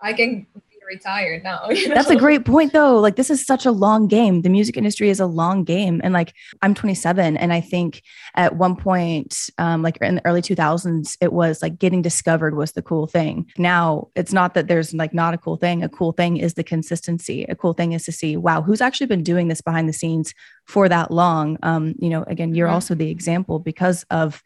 I 0.00 0.12
can 0.12 0.46
retired 0.86 1.42
now. 1.42 1.68
you 1.70 1.88
That's 1.92 2.10
a 2.10 2.16
great 2.16 2.44
point 2.44 2.72
though. 2.72 2.98
Like 2.98 3.16
this 3.16 3.30
is 3.30 3.44
such 3.44 3.66
a 3.66 3.70
long 3.70 4.06
game. 4.06 4.42
The 4.42 4.48
music 4.48 4.76
industry 4.76 5.10
is 5.10 5.20
a 5.20 5.26
long 5.26 5.64
game. 5.64 6.00
And 6.04 6.12
like 6.14 6.32
I'm 6.62 6.74
27 6.74 7.36
and 7.36 7.52
I 7.52 7.60
think 7.60 8.02
at 8.34 8.56
one 8.56 8.76
point 8.76 9.50
um 9.58 9.82
like 9.82 9.96
in 9.98 10.16
the 10.16 10.26
early 10.26 10.42
2000s 10.42 11.16
it 11.20 11.32
was 11.32 11.62
like 11.62 11.78
getting 11.78 12.02
discovered 12.02 12.54
was 12.56 12.72
the 12.72 12.82
cool 12.82 13.06
thing. 13.06 13.46
Now 13.58 14.08
it's 14.14 14.32
not 14.32 14.54
that 14.54 14.68
there's 14.68 14.94
like 14.94 15.12
not 15.12 15.34
a 15.34 15.38
cool 15.38 15.56
thing. 15.56 15.82
A 15.82 15.88
cool 15.88 16.12
thing 16.12 16.36
is 16.36 16.54
the 16.54 16.64
consistency. 16.64 17.44
A 17.44 17.54
cool 17.56 17.72
thing 17.72 17.92
is 17.92 18.04
to 18.04 18.12
see 18.12 18.36
wow, 18.36 18.62
who's 18.62 18.80
actually 18.80 19.06
been 19.08 19.22
doing 19.22 19.48
this 19.48 19.60
behind 19.60 19.88
the 19.88 19.92
scenes 19.92 20.32
for 20.66 20.88
that 20.88 21.10
long. 21.10 21.58
Um 21.62 21.94
you 21.98 22.08
know, 22.08 22.22
again, 22.26 22.54
you're 22.54 22.68
Mhm. 22.68 22.72
also 22.72 22.94
the 22.94 23.10
example 23.10 23.58
because 23.58 24.04
of 24.10 24.42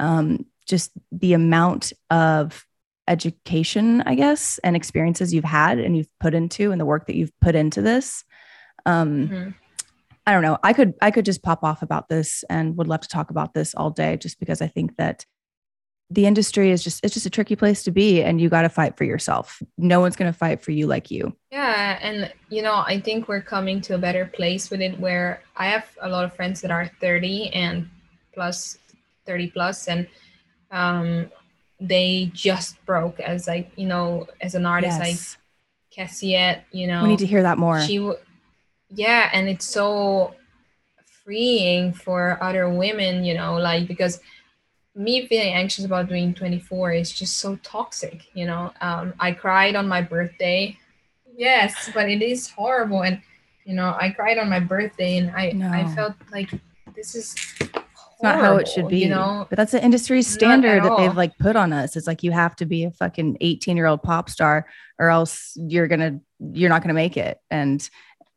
um 0.00 0.46
just 0.66 0.92
the 1.12 1.34
amount 1.34 1.92
of 2.10 2.64
education, 3.08 4.02
I 4.02 4.14
guess, 4.14 4.58
and 4.64 4.76
experiences 4.76 5.34
you've 5.34 5.44
had 5.44 5.78
and 5.78 5.96
you've 5.96 6.08
put 6.20 6.34
into 6.34 6.72
and 6.72 6.80
the 6.80 6.86
work 6.86 7.06
that 7.06 7.16
you've 7.16 7.38
put 7.40 7.54
into 7.54 7.82
this. 7.82 8.24
Um, 8.86 9.28
mm-hmm. 9.28 9.50
I 10.26 10.32
don't 10.32 10.42
know. 10.42 10.58
I 10.62 10.72
could 10.72 10.94
I 11.02 11.10
could 11.10 11.24
just 11.24 11.42
pop 11.42 11.62
off 11.62 11.82
about 11.82 12.08
this 12.08 12.44
and 12.48 12.76
would 12.76 12.88
love 12.88 13.02
to 13.02 13.08
talk 13.08 13.30
about 13.30 13.52
this 13.52 13.74
all 13.74 13.90
day 13.90 14.16
just 14.16 14.38
because 14.38 14.62
I 14.62 14.68
think 14.68 14.96
that 14.96 15.26
the 16.10 16.26
industry 16.26 16.70
is 16.70 16.82
just 16.82 17.04
it's 17.04 17.14
just 17.14 17.26
a 17.26 17.30
tricky 17.30 17.56
place 17.56 17.82
to 17.84 17.90
be 17.90 18.22
and 18.22 18.40
you 18.40 18.48
got 18.48 18.62
to 18.62 18.68
fight 18.68 18.96
for 18.96 19.04
yourself. 19.04 19.60
No 19.76 20.00
one's 20.00 20.16
going 20.16 20.32
to 20.32 20.38
fight 20.38 20.62
for 20.62 20.70
you 20.70 20.86
like 20.86 21.10
you. 21.10 21.36
Yeah, 21.50 21.98
and 22.00 22.32
you 22.48 22.62
know, 22.62 22.82
I 22.86 23.00
think 23.00 23.28
we're 23.28 23.42
coming 23.42 23.80
to 23.82 23.94
a 23.94 23.98
better 23.98 24.24
place 24.24 24.70
with 24.70 24.80
it 24.80 24.98
where 24.98 25.42
I 25.56 25.68
have 25.68 25.86
a 26.00 26.08
lot 26.08 26.24
of 26.24 26.34
friends 26.34 26.62
that 26.62 26.70
are 26.70 26.90
30 27.00 27.50
and 27.50 27.88
plus 28.32 28.78
30 29.26 29.50
plus 29.50 29.88
and 29.88 30.06
um 30.70 31.30
they 31.88 32.30
just 32.32 32.84
broke 32.86 33.20
as 33.20 33.46
like, 33.46 33.70
you 33.76 33.86
know, 33.86 34.26
as 34.40 34.54
an 34.54 34.66
artist 34.66 34.98
yes. 34.98 35.36
like 35.94 36.08
Cassyette, 36.08 36.62
you 36.72 36.86
know. 36.86 37.02
We 37.02 37.08
need 37.08 37.18
to 37.20 37.26
hear 37.26 37.42
that 37.42 37.58
more. 37.58 37.80
She 37.80 37.98
w- 37.98 38.18
yeah, 38.90 39.30
and 39.32 39.48
it's 39.48 39.66
so 39.66 40.34
freeing 41.24 41.92
for 41.92 42.42
other 42.42 42.68
women, 42.68 43.24
you 43.24 43.34
know, 43.34 43.56
like 43.56 43.88
because 43.88 44.20
me 44.94 45.26
feeling 45.26 45.52
anxious 45.52 45.84
about 45.84 46.08
doing 46.08 46.34
24 46.34 46.92
is 46.92 47.12
just 47.12 47.38
so 47.38 47.56
toxic, 47.56 48.26
you 48.34 48.46
know. 48.46 48.72
Um, 48.80 49.14
I 49.18 49.32
cried 49.32 49.74
on 49.74 49.88
my 49.88 50.00
birthday. 50.00 50.78
Yes, 51.36 51.90
but 51.92 52.08
it 52.08 52.22
is 52.22 52.48
horrible. 52.48 53.02
And, 53.02 53.20
you 53.64 53.74
know, 53.74 53.96
I 53.98 54.10
cried 54.10 54.38
on 54.38 54.48
my 54.48 54.60
birthday 54.60 55.16
and 55.16 55.30
I, 55.30 55.50
no. 55.50 55.68
I 55.68 55.92
felt 55.94 56.14
like 56.30 56.50
this 56.94 57.16
is 57.16 57.34
not 58.24 58.40
how 58.40 58.56
it 58.56 58.66
should 58.66 58.88
be, 58.88 58.98
you 58.98 59.08
know. 59.08 59.46
But 59.48 59.56
that's 59.56 59.72
the 59.72 59.82
industry 59.82 60.22
standard 60.22 60.82
that 60.82 60.96
they've 60.96 61.16
like 61.16 61.36
put 61.38 61.56
on 61.56 61.72
us. 61.72 61.96
It's 61.96 62.06
like 62.06 62.22
you 62.22 62.32
have 62.32 62.56
to 62.56 62.66
be 62.66 62.84
a 62.84 62.90
fucking 62.90 63.38
18 63.40 63.76
year 63.76 63.86
old 63.86 64.02
pop 64.02 64.28
star 64.28 64.66
or 64.98 65.10
else 65.10 65.52
you're 65.56 65.86
gonna 65.86 66.20
you're 66.52 66.68
not 66.68 66.82
gonna 66.82 66.94
make 66.94 67.16
it. 67.16 67.38
And 67.50 67.88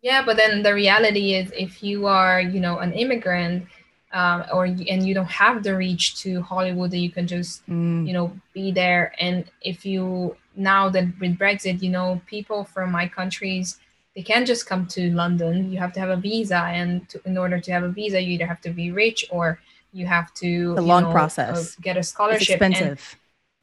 yeah, 0.02 0.24
but 0.24 0.38
then 0.38 0.64
the 0.64 0.74
reality 0.74 1.34
is 1.34 1.52
if 1.58 1.82
you 1.82 2.06
are, 2.06 2.40
you 2.40 2.60
know, 2.60 2.80
an 2.80 2.94
immigrant 2.94 3.68
um, 4.14 4.46
or 4.54 4.66
and 4.66 5.08
you 5.08 5.14
don't 5.14 5.26
have 5.26 5.64
the 5.64 5.76
reach 5.76 6.18
to 6.22 6.42
Hollywood 6.42 6.92
that 6.92 7.00
you 7.00 7.12
can 7.12 7.28
just, 7.28 7.68
mm. 7.68 8.06
you 8.06 8.14
know, 8.14 8.32
be 8.54 8.72
there. 8.72 9.14
And 9.20 9.50
if 9.62 9.86
you 9.86 10.38
now 10.56 10.90
that 10.90 11.06
with 11.20 11.38
Brexit, 11.38 11.82
you 11.82 11.90
know, 11.90 12.22
people 12.28 12.64
from 12.64 12.92
my 12.92 13.08
countries 13.08 13.80
they 14.18 14.24
can't 14.24 14.48
just 14.48 14.66
come 14.66 14.88
to 14.88 15.12
London. 15.12 15.72
You 15.72 15.78
have 15.78 15.94
to 15.94 16.00
have 16.00 16.10
a 16.10 16.18
visa, 16.18 16.58
and 16.58 17.08
to, 17.10 17.22
in 17.26 17.38
order 17.38 17.60
to 17.60 17.72
have 17.72 17.84
a 17.84 17.90
visa, 17.90 18.20
you 18.20 18.34
either 18.34 18.48
have 18.48 18.62
to 18.62 18.72
be 18.72 18.90
rich 18.90 19.28
or 19.30 19.60
you 19.92 20.06
have 20.06 20.34
to. 20.36 20.76
a 20.78 20.82
long 20.82 21.04
know, 21.04 21.12
process. 21.12 21.78
Uh, 21.78 21.82
get 21.82 21.98
a 21.98 22.04
scholarship. 22.04 22.42
It's 22.42 22.50
expensive. 22.52 22.88
And 22.88 23.20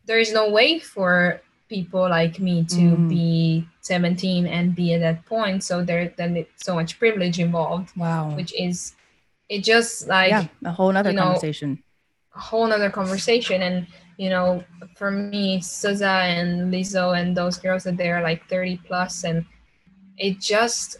there 0.06 0.18
is 0.18 0.32
no 0.32 0.50
way 0.50 0.78
for 0.78 1.40
people 1.68 2.08
like 2.08 2.38
me 2.38 2.64
to 2.64 2.76
mm. 2.76 3.08
be 3.08 3.66
17 3.80 4.46
and 4.46 4.74
be 4.74 4.94
at 4.94 5.00
that 5.00 5.24
point 5.26 5.64
so 5.64 5.82
there 5.82 6.12
then 6.16 6.36
it's 6.36 6.64
so 6.64 6.74
much 6.74 6.98
privilege 6.98 7.38
involved 7.40 7.90
wow 7.96 8.30
which 8.36 8.52
is 8.54 8.94
it 9.48 9.64
just 9.64 10.06
like 10.06 10.30
yeah 10.30 10.46
a 10.64 10.70
whole 10.70 10.92
nother 10.92 11.12
know, 11.12 11.22
conversation 11.22 11.82
a 12.36 12.40
whole 12.40 12.66
nother 12.66 12.90
conversation 12.90 13.62
and 13.62 13.86
you 14.18 14.28
know 14.28 14.62
for 14.94 15.10
me 15.10 15.58
SZA 15.58 16.38
and 16.38 16.72
Lizzo 16.72 17.18
and 17.18 17.36
those 17.36 17.58
girls 17.58 17.84
that 17.84 17.96
they're 17.96 18.22
like 18.22 18.46
30 18.48 18.80
plus 18.86 19.24
and 19.24 19.44
it 20.18 20.40
just 20.40 20.98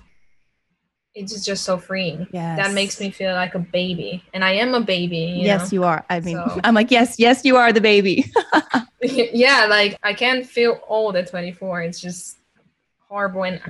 it's 1.14 1.44
just 1.44 1.64
so 1.64 1.78
freeing. 1.78 2.26
Yeah, 2.32 2.56
That 2.56 2.72
makes 2.72 3.00
me 3.00 3.10
feel 3.10 3.34
like 3.34 3.54
a 3.54 3.60
baby. 3.60 4.22
And 4.32 4.44
I 4.44 4.52
am 4.52 4.74
a 4.74 4.80
baby. 4.80 5.18
You 5.18 5.44
yes, 5.44 5.70
know? 5.70 5.76
you 5.76 5.84
are. 5.84 6.04
I 6.10 6.20
mean, 6.20 6.36
so. 6.36 6.60
I'm 6.64 6.74
like, 6.74 6.90
yes, 6.90 7.18
yes, 7.18 7.44
you 7.44 7.56
are 7.56 7.72
the 7.72 7.80
baby. 7.80 8.32
yeah, 9.02 9.66
like 9.68 9.98
I 10.02 10.12
can't 10.14 10.44
feel 10.44 10.80
old 10.88 11.16
at 11.16 11.30
24. 11.30 11.82
It's 11.82 12.00
just 12.00 12.38
horrible. 13.08 13.44
And 13.44 13.60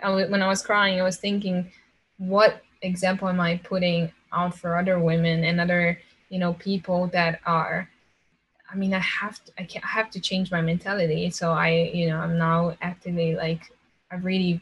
when 0.00 0.42
I 0.42 0.48
was 0.48 0.62
crying, 0.62 1.00
I 1.00 1.02
was 1.02 1.18
thinking, 1.18 1.70
what 2.16 2.62
example 2.82 3.28
am 3.28 3.40
I 3.40 3.58
putting 3.58 4.10
out 4.32 4.58
for 4.58 4.76
other 4.76 4.98
women 4.98 5.44
and 5.44 5.60
other, 5.60 6.00
you 6.30 6.38
know, 6.38 6.54
people 6.54 7.08
that 7.08 7.40
are 7.44 7.88
I 8.74 8.76
mean, 8.76 8.92
I 8.92 8.98
have 8.98 9.42
to, 9.44 9.52
I, 9.56 9.64
can't, 9.64 9.84
I 9.84 9.88
have 9.88 10.10
to 10.10 10.20
change 10.20 10.50
my 10.50 10.60
mentality. 10.60 11.30
So 11.30 11.52
I, 11.52 11.92
you 11.94 12.08
know, 12.08 12.18
I'm 12.18 12.36
now 12.36 12.76
actively 12.82 13.36
like, 13.36 13.70
I 14.10 14.16
really 14.16 14.60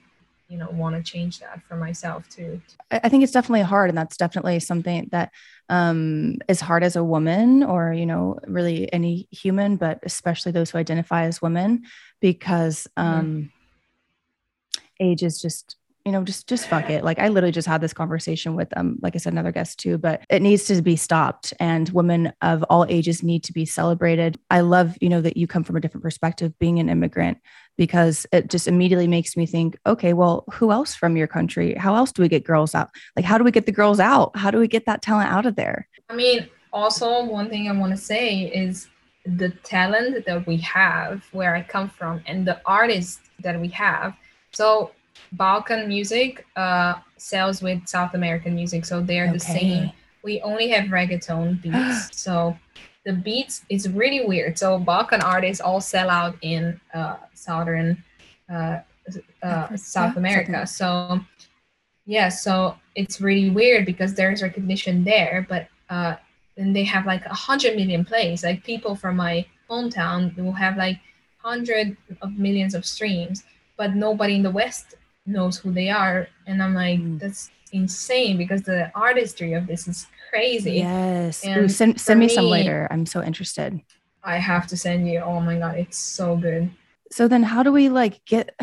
you 0.52 0.58
know 0.58 0.68
want 0.72 0.94
to 0.94 1.02
change 1.02 1.40
that 1.40 1.62
for 1.66 1.76
myself 1.76 2.28
too 2.28 2.60
i 2.90 3.08
think 3.08 3.22
it's 3.22 3.32
definitely 3.32 3.62
hard 3.62 3.88
and 3.88 3.96
that's 3.96 4.18
definitely 4.18 4.60
something 4.60 5.08
that 5.10 5.32
um, 5.70 6.36
is 6.48 6.60
hard 6.60 6.84
as 6.84 6.96
a 6.96 7.04
woman 7.04 7.62
or 7.62 7.94
you 7.94 8.04
know 8.04 8.38
really 8.46 8.92
any 8.92 9.26
human 9.30 9.76
but 9.76 9.98
especially 10.02 10.52
those 10.52 10.70
who 10.70 10.76
identify 10.76 11.22
as 11.24 11.40
women 11.40 11.82
because 12.20 12.86
mm-hmm. 12.98 13.08
um, 13.08 13.26
mm-hmm. 13.26 14.84
age 15.00 15.22
is 15.22 15.40
just 15.40 15.76
you 16.04 16.12
know, 16.12 16.24
just 16.24 16.48
just 16.48 16.66
fuck 16.66 16.90
it. 16.90 17.04
Like 17.04 17.18
I 17.18 17.28
literally 17.28 17.52
just 17.52 17.68
had 17.68 17.80
this 17.80 17.92
conversation 17.92 18.56
with 18.56 18.76
um, 18.76 18.98
like 19.02 19.14
I 19.14 19.18
said, 19.18 19.32
another 19.32 19.52
guest 19.52 19.78
too, 19.78 19.98
but 19.98 20.22
it 20.28 20.42
needs 20.42 20.64
to 20.64 20.80
be 20.82 20.96
stopped. 20.96 21.52
And 21.60 21.88
women 21.90 22.32
of 22.42 22.62
all 22.64 22.86
ages 22.88 23.22
need 23.22 23.44
to 23.44 23.52
be 23.52 23.64
celebrated. 23.64 24.38
I 24.50 24.60
love, 24.60 24.96
you 25.00 25.08
know, 25.08 25.20
that 25.20 25.36
you 25.36 25.46
come 25.46 25.64
from 25.64 25.76
a 25.76 25.80
different 25.80 26.02
perspective 26.02 26.58
being 26.58 26.78
an 26.78 26.88
immigrant 26.88 27.38
because 27.78 28.26
it 28.32 28.48
just 28.48 28.68
immediately 28.68 29.06
makes 29.06 29.36
me 29.36 29.46
think, 29.46 29.78
okay, 29.86 30.12
well, 30.12 30.44
who 30.52 30.72
else 30.72 30.94
from 30.94 31.16
your 31.16 31.26
country? 31.26 31.74
How 31.74 31.94
else 31.94 32.12
do 32.12 32.22
we 32.22 32.28
get 32.28 32.44
girls 32.44 32.74
out? 32.74 32.90
Like, 33.16 33.24
how 33.24 33.38
do 33.38 33.44
we 33.44 33.50
get 33.50 33.66
the 33.66 33.72
girls 33.72 34.00
out? 34.00 34.36
How 34.36 34.50
do 34.50 34.58
we 34.58 34.68
get 34.68 34.86
that 34.86 35.02
talent 35.02 35.30
out 35.30 35.46
of 35.46 35.56
there? 35.56 35.88
I 36.10 36.14
mean, 36.14 36.48
also 36.72 37.24
one 37.24 37.48
thing 37.48 37.68
I 37.68 37.72
want 37.72 37.92
to 37.92 37.96
say 37.96 38.42
is 38.42 38.88
the 39.24 39.50
talent 39.50 40.26
that 40.26 40.46
we 40.46 40.56
have 40.58 41.24
where 41.32 41.54
I 41.54 41.62
come 41.62 41.88
from 41.88 42.22
and 42.26 42.46
the 42.46 42.60
artists 42.66 43.20
that 43.40 43.60
we 43.60 43.68
have. 43.68 44.14
So 44.52 44.90
Balkan 45.32 45.88
music 45.88 46.46
uh, 46.56 46.94
sells 47.16 47.62
with 47.62 47.86
South 47.86 48.14
American 48.14 48.54
music, 48.54 48.84
so 48.84 49.00
they're 49.00 49.24
okay. 49.24 49.32
the 49.32 49.40
same. 49.40 49.92
We 50.22 50.40
only 50.42 50.68
have 50.68 50.86
reggaeton 50.90 51.62
beats, 51.62 52.08
so 52.22 52.56
the 53.04 53.12
beats 53.12 53.64
is 53.68 53.88
really 53.88 54.24
weird. 54.24 54.58
So 54.58 54.78
Balkan 54.78 55.22
artists 55.22 55.60
all 55.60 55.80
sell 55.80 56.10
out 56.10 56.36
in 56.42 56.80
uh, 56.94 57.16
southern 57.34 58.02
uh, 58.52 58.80
uh, 59.42 59.76
South 59.76 60.16
America. 60.16 60.66
So 60.66 61.20
yeah, 62.04 62.28
so 62.28 62.76
it's 62.94 63.20
really 63.20 63.50
weird 63.50 63.86
because 63.86 64.14
there's 64.14 64.42
recognition 64.42 65.04
there, 65.04 65.46
but 65.48 65.68
uh, 65.88 66.16
then 66.56 66.72
they 66.72 66.84
have 66.84 67.06
like 67.06 67.24
a 67.26 67.34
hundred 67.34 67.76
million 67.76 68.04
plays. 68.04 68.44
Like 68.44 68.62
people 68.64 68.94
from 68.94 69.16
my 69.16 69.46
hometown 69.70 70.36
will 70.36 70.52
have 70.52 70.76
like 70.76 70.98
hundred 71.38 71.96
of 72.20 72.38
millions 72.38 72.74
of 72.74 72.84
streams, 72.84 73.44
but 73.76 73.94
nobody 73.94 74.36
in 74.36 74.42
the 74.42 74.50
West 74.50 74.94
knows 75.26 75.58
who 75.58 75.72
they 75.72 75.88
are 75.88 76.28
and 76.46 76.62
i'm 76.62 76.74
like 76.74 76.98
mm. 76.98 77.18
that's 77.18 77.50
insane 77.72 78.36
because 78.36 78.62
the 78.62 78.90
artistry 78.94 79.54
of 79.54 79.66
this 79.66 79.88
is 79.88 80.06
crazy. 80.30 80.74
Yes. 80.74 81.44
Ooh, 81.46 81.68
send, 81.68 82.00
send 82.00 82.20
me, 82.20 82.26
me 82.26 82.34
some 82.34 82.46
later. 82.46 82.88
I'm 82.90 83.06
so 83.06 83.22
interested. 83.22 83.80
I 84.24 84.38
have 84.38 84.66
to 84.68 84.76
send 84.76 85.08
you. 85.08 85.20
Oh 85.20 85.40
my 85.40 85.58
god 85.58 85.78
it's 85.78 85.98
so 85.98 86.36
good. 86.36 86.70
So 87.10 87.28
then 87.28 87.42
how 87.42 87.62
do 87.62 87.72
we 87.72 87.88
like 87.88 88.24
get 88.24 88.58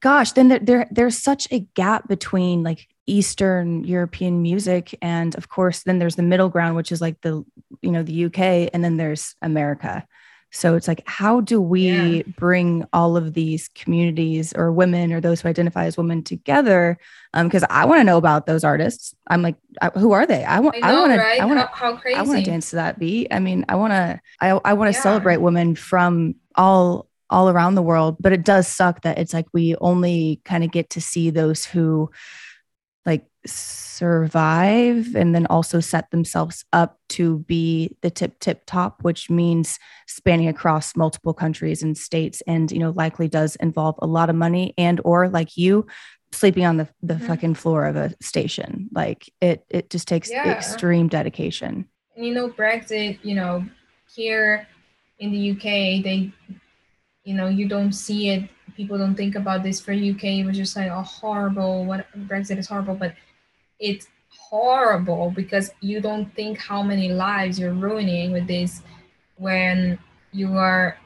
gosh 0.00 0.32
then 0.32 0.48
there, 0.48 0.58
there 0.60 0.88
there's 0.90 1.18
such 1.18 1.48
a 1.50 1.60
gap 1.74 2.08
between 2.08 2.62
like 2.62 2.86
eastern 3.06 3.82
european 3.82 4.42
music 4.42 4.96
and 5.02 5.34
of 5.34 5.48
course 5.48 5.82
then 5.82 5.98
there's 5.98 6.14
the 6.14 6.22
middle 6.22 6.48
ground 6.48 6.76
which 6.76 6.92
is 6.92 7.00
like 7.00 7.20
the 7.22 7.44
you 7.82 7.90
know 7.90 8.02
the 8.02 8.26
uk 8.26 8.38
and 8.38 8.84
then 8.84 8.96
there's 8.96 9.34
america 9.42 10.06
so 10.52 10.74
it's 10.76 10.86
like, 10.86 11.02
how 11.06 11.40
do 11.40 11.60
we 11.60 12.18
yeah. 12.18 12.22
bring 12.36 12.84
all 12.92 13.16
of 13.16 13.32
these 13.32 13.68
communities 13.68 14.52
or 14.52 14.70
women 14.70 15.10
or 15.10 15.20
those 15.20 15.40
who 15.40 15.48
identify 15.48 15.86
as 15.86 15.96
women 15.96 16.22
together? 16.22 16.98
Because 17.32 17.62
um, 17.62 17.68
I 17.70 17.86
want 17.86 18.00
to 18.00 18.04
know 18.04 18.18
about 18.18 18.44
those 18.44 18.62
artists. 18.62 19.14
I'm 19.26 19.40
like, 19.40 19.56
I, 19.80 19.88
who 19.88 20.12
are 20.12 20.26
they? 20.26 20.44
I 20.44 20.60
want, 20.60 20.76
I, 20.82 20.92
want 20.92 21.16
right? 21.16 21.36
to, 21.38 21.42
I 21.42 21.46
want 21.46 21.60
to, 21.60 21.66
how, 21.66 21.94
how, 21.94 21.96
crazy. 21.96 22.18
I 22.18 22.22
want 22.22 22.44
to 22.44 22.50
dance 22.50 22.68
to 22.70 22.76
that 22.76 22.98
beat. 22.98 23.28
I 23.30 23.38
mean, 23.38 23.64
I 23.70 23.76
want 23.76 23.94
to, 23.94 24.20
I, 24.40 24.50
I 24.62 24.74
want 24.74 24.92
to 24.92 24.98
yeah. 24.98 25.02
celebrate 25.02 25.38
women 25.38 25.74
from 25.74 26.34
all 26.54 27.08
all 27.30 27.48
around 27.48 27.74
the 27.74 27.82
world. 27.82 28.18
But 28.20 28.34
it 28.34 28.44
does 28.44 28.68
suck 28.68 29.00
that 29.02 29.16
it's 29.16 29.32
like 29.32 29.46
we 29.54 29.74
only 29.76 30.42
kind 30.44 30.64
of 30.64 30.70
get 30.70 30.90
to 30.90 31.00
see 31.00 31.30
those 31.30 31.64
who 31.64 32.10
like 33.04 33.26
survive 33.44 35.14
and 35.16 35.34
then 35.34 35.46
also 35.46 35.80
set 35.80 36.10
themselves 36.10 36.64
up 36.72 36.98
to 37.08 37.40
be 37.40 37.96
the 38.02 38.10
tip 38.10 38.38
tip 38.38 38.62
top 38.66 39.02
which 39.02 39.28
means 39.28 39.78
spanning 40.06 40.48
across 40.48 40.94
multiple 40.94 41.34
countries 41.34 41.82
and 41.82 41.98
states 41.98 42.40
and 42.46 42.70
you 42.70 42.78
know 42.78 42.90
likely 42.90 43.26
does 43.28 43.56
involve 43.56 43.96
a 44.00 44.06
lot 44.06 44.30
of 44.30 44.36
money 44.36 44.72
and 44.78 45.00
or 45.04 45.28
like 45.28 45.56
you 45.56 45.84
sleeping 46.30 46.64
on 46.64 46.76
the, 46.76 46.88
the 47.02 47.14
mm-hmm. 47.14 47.26
fucking 47.26 47.54
floor 47.54 47.84
of 47.84 47.96
a 47.96 48.14
station 48.22 48.88
like 48.92 49.30
it 49.40 49.64
it 49.68 49.90
just 49.90 50.06
takes 50.06 50.30
yeah. 50.30 50.52
extreme 50.52 51.08
dedication 51.08 51.84
and 52.16 52.24
you 52.24 52.32
know 52.32 52.48
brexit 52.48 53.18
you 53.24 53.34
know 53.34 53.64
here 54.14 54.66
in 55.18 55.32
the 55.32 55.50
uk 55.50 55.62
they 55.62 56.32
you 57.24 57.34
know 57.34 57.48
you 57.48 57.68
don't 57.68 57.92
see 57.92 58.30
it 58.30 58.48
people 58.76 58.98
don't 58.98 59.14
think 59.14 59.34
about 59.34 59.62
this 59.62 59.80
for 59.80 59.92
uk 59.92 60.24
it 60.24 60.44
was 60.44 60.56
just 60.56 60.76
like 60.76 60.90
a 60.90 61.02
horrible 61.02 61.84
what 61.84 62.06
brexit 62.26 62.58
is 62.58 62.68
horrible 62.68 62.94
but 62.94 63.14
it's 63.78 64.08
horrible 64.28 65.30
because 65.34 65.70
you 65.80 66.00
don't 66.00 66.34
think 66.34 66.58
how 66.58 66.82
many 66.82 67.08
lives 67.12 67.58
you're 67.58 67.74
ruining 67.74 68.32
with 68.32 68.46
this 68.46 68.82
when 69.36 69.98
you 70.32 70.56
are 70.56 70.96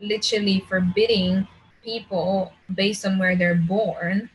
literally 0.00 0.64
forbidding 0.68 1.46
people 1.84 2.52
based 2.74 3.04
on 3.06 3.18
where 3.18 3.36
they're 3.36 3.54
born 3.54 4.28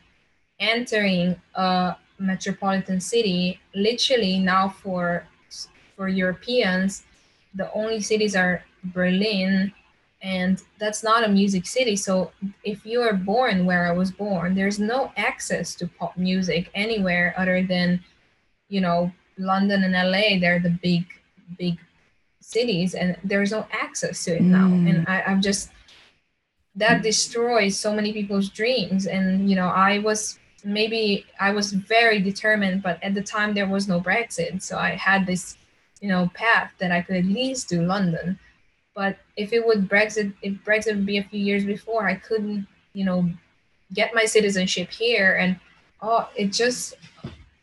entering 0.60 1.40
a 1.54 1.96
metropolitan 2.18 3.00
city 3.00 3.60
literally 3.74 4.38
now 4.38 4.68
for 4.68 5.26
for 5.96 6.08
europeans 6.08 7.04
the 7.54 7.70
only 7.72 8.00
cities 8.00 8.34
are 8.34 8.62
berlin 8.84 9.72
and 10.20 10.62
that's 10.78 11.02
not 11.04 11.24
a 11.24 11.28
music 11.28 11.64
city. 11.64 11.94
So 11.94 12.32
if 12.64 12.84
you 12.84 13.00
are 13.02 13.12
born 13.14 13.66
where 13.66 13.86
i 13.86 13.92
was 13.92 14.10
born 14.10 14.54
there's 14.54 14.78
no 14.78 15.12
access 15.16 15.74
to 15.76 15.86
pop 15.86 16.16
music 16.16 16.70
anywhere 16.74 17.34
other 17.36 17.62
than 17.62 18.02
you 18.68 18.80
know 18.80 19.10
london 19.38 19.84
and 19.84 19.92
la 19.92 20.38
they're 20.40 20.58
the 20.58 20.76
big 20.82 21.04
big 21.58 21.78
cities 22.40 22.94
and 22.94 23.16
there's 23.22 23.52
no 23.52 23.66
access 23.72 24.24
to 24.24 24.36
it 24.36 24.42
now. 24.42 24.66
Mm. 24.68 24.88
and 24.90 25.08
I, 25.08 25.22
i'm 25.22 25.40
just 25.40 25.70
that 26.74 27.02
destroys 27.02 27.76
so 27.76 27.92
many 27.92 28.12
people's 28.12 28.48
dreams. 28.48 29.06
And 29.06 29.50
you 29.50 29.56
know 29.56 29.68
i 29.68 29.98
was 29.98 30.38
maybe 30.64 31.24
i 31.40 31.50
was 31.50 31.72
very 31.72 32.20
determined 32.20 32.82
but 32.82 33.02
at 33.02 33.14
the 33.14 33.22
time 33.22 33.54
there 33.54 33.68
was 33.68 33.88
no 33.88 34.00
brexit. 34.00 34.62
So 34.62 34.76
i 34.78 34.90
had 34.90 35.26
this 35.26 35.56
you 36.00 36.08
know 36.08 36.30
path 36.34 36.72
that 36.78 36.92
i 36.92 37.00
could 37.02 37.16
at 37.16 37.24
least 37.24 37.68
do 37.68 37.82
london 37.82 38.38
but 38.98 39.16
if 39.36 39.52
it 39.52 39.64
would 39.64 39.88
brexit 39.88 40.34
if 40.42 40.52
brexit 40.64 40.96
would 40.96 41.06
be 41.06 41.18
a 41.18 41.24
few 41.24 41.38
years 41.38 41.64
before 41.64 42.08
i 42.08 42.16
couldn't 42.16 42.66
you 42.94 43.04
know 43.04 43.30
get 43.94 44.12
my 44.12 44.24
citizenship 44.24 44.90
here 44.90 45.36
and 45.36 45.58
oh 46.02 46.28
it 46.36 46.52
just 46.52 46.94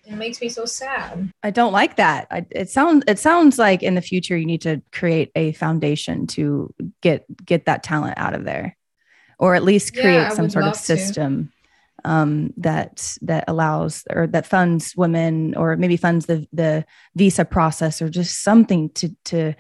it 0.06 0.14
makes 0.14 0.40
me 0.40 0.48
so 0.48 0.64
sad 0.66 1.30
I 1.44 1.50
don't 1.50 1.74
like 1.74 1.96
that. 1.98 2.28
I, 2.30 2.46
it 2.52 2.70
sounds 2.70 3.04
it 3.08 3.20
sounds 3.20 3.58
like 3.58 3.82
in 3.82 3.96
the 3.96 4.02
future 4.02 4.38
you 4.38 4.46
need 4.46 4.62
to 4.62 4.82
create 4.92 5.32
a 5.36 5.52
foundation 5.54 6.28
to 6.28 6.74
get 7.02 7.26
get 7.44 7.66
that 7.66 7.84
talent 7.84 8.18
out 8.18 8.36
of 8.36 8.46
there, 8.46 8.78
or 9.40 9.56
at 9.56 9.64
least 9.64 9.94
create 9.96 10.26
I 10.26 10.30
some 10.30 10.50
sort 10.50 10.66
of 10.66 10.74
to. 10.74 10.80
system 10.80 11.52
um, 12.04 12.54
that 12.58 13.18
that 13.22 13.46
allows 13.48 14.04
or 14.12 14.28
that 14.28 14.46
funds 14.46 14.96
women 14.96 15.56
or 15.56 15.76
maybe 15.76 15.98
funds 15.98 16.28
the 16.28 16.48
the 16.54 16.86
visa 17.16 17.46
process 17.46 18.02
or 18.02 18.10
just 18.10 18.44
something 18.44 18.90
to 18.92 19.10
to 19.26 19.54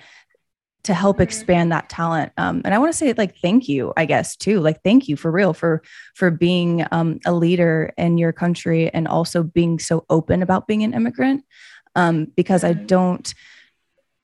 to 0.86 0.94
help 0.94 1.20
expand 1.20 1.72
that 1.72 1.90
talent. 1.90 2.32
Um, 2.38 2.62
and 2.66 2.74
I 2.74 2.78
want 2.78 2.92
to 2.92 2.98
say 2.98 3.14
like 3.14 3.38
thank 3.38 3.68
you, 3.68 3.94
I 3.98 4.06
guess 4.06 4.36
too. 4.36 4.60
Like 4.60 4.82
thank 4.84 5.08
you 5.08 5.16
for 5.18 5.30
real 5.32 5.54
for 5.54 5.82
for 6.16 6.32
being 6.32 6.86
um, 6.92 7.20
a 7.26 7.34
leader 7.34 7.94
in 7.98 8.18
your 8.18 8.32
country 8.32 8.90
and 8.94 9.08
also 9.08 9.44
being 9.44 9.80
so 9.80 10.06
open 10.10 10.42
about 10.42 10.68
being 10.68 10.84
an 10.84 10.94
immigrant. 10.94 11.44
Um, 11.96 12.26
because 12.36 12.64
I 12.64 12.74
Mhm. 12.74 12.88
don't, 12.88 13.34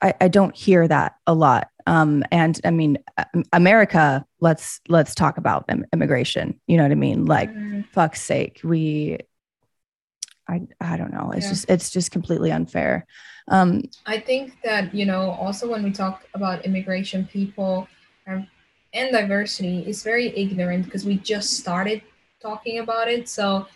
I, 0.01 0.13
I 0.21 0.27
don't 0.27 0.55
hear 0.55 0.87
that 0.87 1.15
a 1.25 1.33
lot. 1.33 1.69
Um, 1.87 2.23
and 2.31 2.59
I 2.63 2.71
mean, 2.71 2.97
uh, 3.17 3.25
America. 3.53 4.25
Let's 4.39 4.79
let's 4.89 5.13
talk 5.15 5.37
about 5.37 5.69
immigration. 5.93 6.59
You 6.67 6.77
know 6.77 6.83
what 6.83 6.91
I 6.91 6.95
mean? 6.95 7.25
Like 7.25 7.51
Mhm. 7.51 7.85
fuck's 7.91 8.21
sake, 8.21 8.59
we. 8.63 9.17
I 10.51 10.61
I 10.81 10.97
don't 10.97 11.13
know. 11.13 11.31
It's 11.35 11.45
Yeah. 11.45 11.49
just 11.51 11.69
it's 11.69 11.89
just 11.89 12.11
completely 12.11 12.51
unfair. 12.51 13.05
Um, 13.47 13.83
I 14.05 14.19
think 14.19 14.57
that 14.63 14.93
you 14.93 15.05
know 15.05 15.31
also 15.31 15.69
when 15.71 15.83
we 15.83 15.91
talk 15.91 16.17
about 16.33 16.65
immigration, 16.65 17.25
people 17.31 17.87
are, 18.27 18.45
and 18.93 19.11
diversity 19.11 19.77
is 19.87 20.03
very 20.03 20.27
ignorant 20.35 20.85
because 20.85 21.05
we 21.05 21.17
just 21.17 21.53
started 21.63 22.01
talking 22.41 22.79
about 22.79 23.07
it. 23.07 23.29
So 23.29 23.67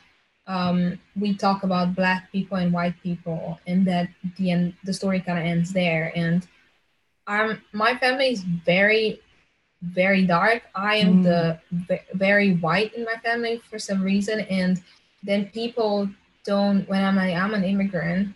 um, 0.47 0.99
we 1.15 1.33
talk 1.35 1.63
about 1.63 1.95
black 1.95 2.31
people 2.31 2.57
and 2.57 2.73
white 2.73 2.95
people, 3.01 3.59
and 3.67 3.85
that 3.87 4.09
the 4.37 4.51
end 4.51 4.73
the 4.83 4.93
story 4.93 5.19
kind 5.21 5.39
of 5.39 5.45
ends 5.45 5.71
there. 5.73 6.11
And 6.15 6.45
um, 7.27 7.61
my 7.71 7.95
family 7.95 8.29
is 8.35 8.41
very 8.43 9.19
very 9.81 10.25
dark. 10.25 10.63
I 10.73 10.95
am 10.97 11.19
Mm. 11.19 11.23
the 11.23 11.59
ve- 11.71 12.07
very 12.13 12.53
white 12.65 12.93
in 12.97 13.03
my 13.05 13.17
family 13.23 13.61
for 13.69 13.77
some 13.79 14.01
reason, 14.01 14.41
and 14.49 14.81
then 15.23 15.45
people 15.53 16.09
don't 16.45 16.87
when 16.87 17.03
I'm 17.03 17.15
like 17.15 17.35
I'm 17.35 17.53
an 17.53 17.63
immigrant, 17.63 18.33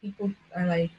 people 0.00 0.30
are 0.54 0.66
like, 0.66 0.90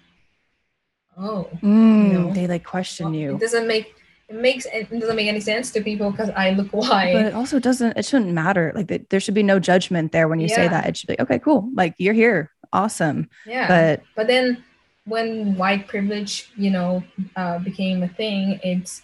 oh, 1.18 1.50
mm, 1.62 2.12
know, 2.12 2.34
they 2.34 2.48
like 2.48 2.64
question 2.64 3.08
well, 3.08 3.16
you. 3.16 3.36
It 3.36 3.42
doesn't 3.42 3.68
make 3.68 3.96
it 4.30 4.36
makes 4.36 4.66
it 4.66 4.90
doesn't 4.90 5.16
make 5.16 5.28
any 5.28 5.40
sense 5.40 5.72
to 5.72 5.82
people 5.82 6.12
because 6.12 6.30
I 6.32 6.52
look 6.52 6.72
white. 6.72 7.14
but 7.14 7.26
it 7.26 7.34
also 7.34 7.60
doesn't 7.60 7.98
it 7.98 8.06
shouldn't 8.06 8.32
matter. 8.32 8.72
Like 8.76 8.88
th- 8.88 9.06
there 9.10 9.20
should 9.20 9.34
be 9.34 9.44
no 9.44 9.60
judgment 9.60 10.12
there 10.12 10.28
when 10.28 10.40
you 10.40 10.50
say 10.50 10.68
that. 10.68 10.88
It 10.88 10.98
should 10.98 11.08
be 11.08 11.20
okay 11.22 11.40
cool. 11.40 11.70
Like 11.74 11.96
you're 11.98 12.14
here. 12.14 12.52
Awesome. 12.74 13.30
Yeah. 13.46 13.68
but 13.68 14.04
But 14.16 14.28
then 14.28 14.64
when 15.06 15.56
white 15.56 15.88
privilege, 15.88 16.52
you 16.58 16.70
know, 16.70 17.02
uh, 17.38 17.60
became 17.60 18.04
a 18.04 18.10
thing, 18.10 18.60
it's 18.64 19.02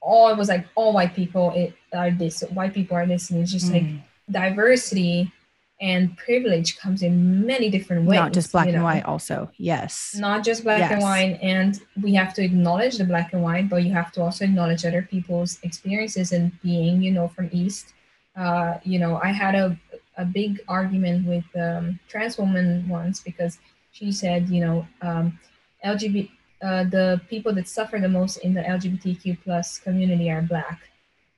all 0.00 0.28
it 0.30 0.36
was 0.36 0.48
like 0.48 0.66
all 0.74 0.92
white 0.92 1.14
people 1.14 1.52
it, 1.54 1.74
are 1.92 2.10
this, 2.10 2.42
white 2.52 2.74
people 2.74 2.96
are 2.96 3.06
this, 3.06 3.30
and 3.30 3.40
it's 3.40 3.52
just 3.52 3.70
like 3.72 3.84
mm, 3.84 4.02
diversity 4.28 5.32
and 5.80 6.14
privilege 6.16 6.78
comes 6.78 7.02
in 7.02 7.46
many 7.46 7.70
different 7.70 8.06
ways. 8.06 8.18
not 8.18 8.32
just 8.32 8.52
black 8.52 8.66
and 8.66 8.76
know? 8.76 8.84
white 8.84 9.04
also 9.04 9.50
yes 9.56 10.14
Not 10.18 10.44
just 10.44 10.62
black 10.64 10.90
and 10.90 11.00
white, 11.00 11.38
and 11.42 11.80
we 12.02 12.14
have 12.14 12.34
to 12.34 12.42
acknowledge 12.44 12.98
the 12.98 13.04
black 13.04 13.32
and 13.32 13.42
white, 13.42 13.68
but 13.68 13.82
you 13.84 13.92
have 13.92 14.12
to 14.12 14.22
also 14.22 14.44
acknowledge 14.44 14.84
other 14.84 15.02
people's 15.02 15.58
experiences 15.62 16.32
and 16.32 16.52
being, 16.62 17.00
you 17.02 17.12
know, 17.12 17.28
from 17.28 17.48
East. 17.52 17.94
Uh, 18.36 18.78
you 18.84 18.98
know, 18.98 19.20
I 19.22 19.32
had 19.32 19.54
a 19.54 19.78
a 20.16 20.24
big 20.24 20.60
argument 20.68 21.26
with 21.26 21.44
um, 21.56 21.98
trans 22.08 22.36
woman 22.36 22.86
once 22.88 23.20
because 23.20 23.58
she 23.92 24.12
said, 24.12 24.48
you 24.50 24.60
know, 24.64 24.86
um, 25.00 25.38
LGBT, 25.84 26.28
uh, 26.62 26.84
the 26.84 27.20
people 27.30 27.52
that 27.54 27.66
suffer 27.66 27.98
the 27.98 28.08
most 28.08 28.36
in 28.38 28.52
the 28.52 28.60
LGBTQ 28.60 29.38
plus 29.42 29.78
community 29.78 30.30
are 30.30 30.42
black, 30.42 30.80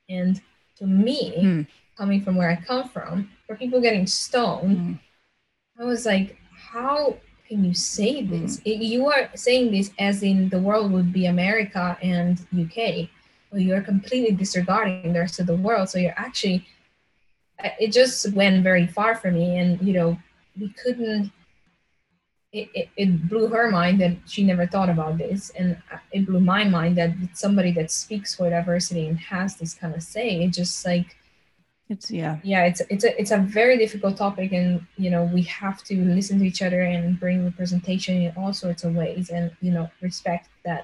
and 0.09 0.41
to 0.79 0.87
me, 0.87 1.41
Hmm. 1.41 1.63
Coming 1.97 2.23
from 2.23 2.37
where 2.37 2.51
I 2.51 2.57
come 2.57 2.89
from, 2.89 3.31
for 3.47 3.57
people 3.57 3.81
getting 3.81 4.07
stoned, 4.07 4.79
Mm, 4.79 4.99
I 5.79 5.85
was 5.85 6.07
like, 6.07 6.37
how 6.73 7.17
can 7.49 7.65
you 7.65 7.75
say 7.75 8.23
Hmm. 8.23 8.31
this? 8.31 8.61
It- 8.65 8.83
you 8.83 9.07
are 9.07 9.31
saying 9.35 9.71
this 9.73 9.91
as 9.99 10.23
in 10.23 10.49
the 10.49 10.59
world 10.61 10.93
would 10.93 11.13
be 11.13 11.27
America 11.27 11.99
and 12.03 12.41
UK. 12.53 13.11
Well, 13.51 13.61
you're 13.61 13.83
completely 13.83 14.35
disregarding 14.35 15.13
the 15.13 15.21
rest 15.21 15.39
of 15.41 15.47
the 15.47 15.57
world. 15.57 15.89
So 15.91 15.99
you're 15.99 16.15
actually, 16.17 16.65
it 17.79 17.93
just 17.93 18.33
went 18.33 18.63
very 18.63 18.87
far 18.87 19.15
for 19.15 19.31
me. 19.31 19.59
And, 19.59 19.81
you 19.87 19.93
know, 19.93 20.19
we 20.59 20.71
couldn't, 20.71 21.31
it, 22.53 22.69
it, 22.75 22.89
it 22.97 23.29
blew 23.29 23.49
her 23.49 23.71
mind 23.71 24.01
that 24.01 24.17
she 24.27 24.45
never 24.45 24.67
thought 24.67 24.89
about 24.91 25.19
this. 25.19 25.51
And 25.51 25.77
uh, 25.93 25.99
it 26.13 26.27
blew 26.27 26.41
my 26.41 26.65
mind 26.65 26.97
that 26.99 27.13
somebody 27.35 27.73
that 27.73 27.91
speaks 27.91 28.35
for 28.35 28.49
diversity 28.51 29.07
and 29.09 29.19
has 29.19 29.57
this 29.57 29.75
kind 29.75 29.95
of 29.95 30.03
say, 30.03 30.43
it 30.45 30.53
just 30.53 30.85
like, 30.85 31.17
it's 31.93 32.09
yeah 32.11 32.35
yeah 32.53 32.63
it's 32.71 32.81
it's 32.95 33.05
a 33.09 33.11
it's 33.21 33.33
a 33.39 33.41
very 33.59 33.77
difficult 33.85 34.15
topic 34.17 34.51
and 34.61 34.71
you 35.05 35.11
know 35.15 35.23
we 35.37 35.43
have 35.61 35.79
to 35.91 35.95
listen 36.19 36.39
to 36.41 36.45
each 36.51 36.63
other 36.67 36.81
and 36.93 37.21
bring 37.23 37.45
representation 37.51 38.15
in 38.27 38.31
all 38.39 38.53
sorts 38.65 38.83
of 38.87 38.91
ways 39.03 39.25
and 39.37 39.45
you 39.61 39.73
know 39.77 39.87
respect 40.07 40.49
that 40.65 40.83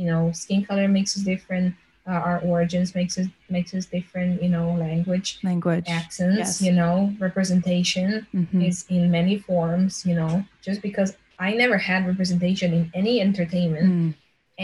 you 0.00 0.06
know 0.10 0.22
skin 0.42 0.60
color 0.68 0.86
makes 0.96 1.16
us 1.16 1.22
different 1.32 1.74
uh, 2.06 2.20
our 2.28 2.38
origins 2.52 2.94
makes 2.94 3.14
us 3.20 3.28
makes 3.56 3.72
us 3.78 3.86
different 3.96 4.42
you 4.44 4.50
know 4.56 4.66
language 4.86 5.28
language 5.50 5.86
accents 5.88 6.38
yes. 6.38 6.62
you 6.66 6.72
know 6.80 6.94
representation 7.18 8.26
Mhm. 8.34 8.60
is 8.68 8.76
in 8.96 9.02
many 9.18 9.36
forms 9.48 9.92
you 10.08 10.14
know 10.20 10.32
just 10.66 10.80
because 10.88 11.10
i 11.38 11.48
never 11.62 11.78
had 11.78 12.00
representation 12.12 12.68
in 12.78 12.84
any 13.00 13.14
entertainment 13.28 13.90
Mm, 13.94 14.14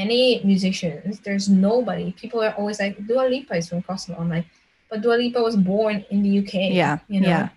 any 0.04 0.40
musicians. 0.44 1.18
There's 1.26 1.48
nobody. 1.48 2.12
People 2.22 2.40
are 2.46 2.54
always 2.60 2.78
like, 2.78 2.94
Dua 3.08 3.24
Lipa 3.32 3.54
is 3.56 3.68
from 3.68 3.82
Kosovo. 3.82 4.20
I'm 4.20 4.28
like, 4.36 4.46
but 4.90 5.00
Dua 5.02 5.14
Lipa 5.14 5.40
was 5.40 5.56
born 5.56 6.04
in 6.10 6.22
the 6.22 6.38
UK. 6.40 6.54
yeah 6.72 6.98
You 7.08 7.20
know, 7.20 7.28
yeah 7.28 7.48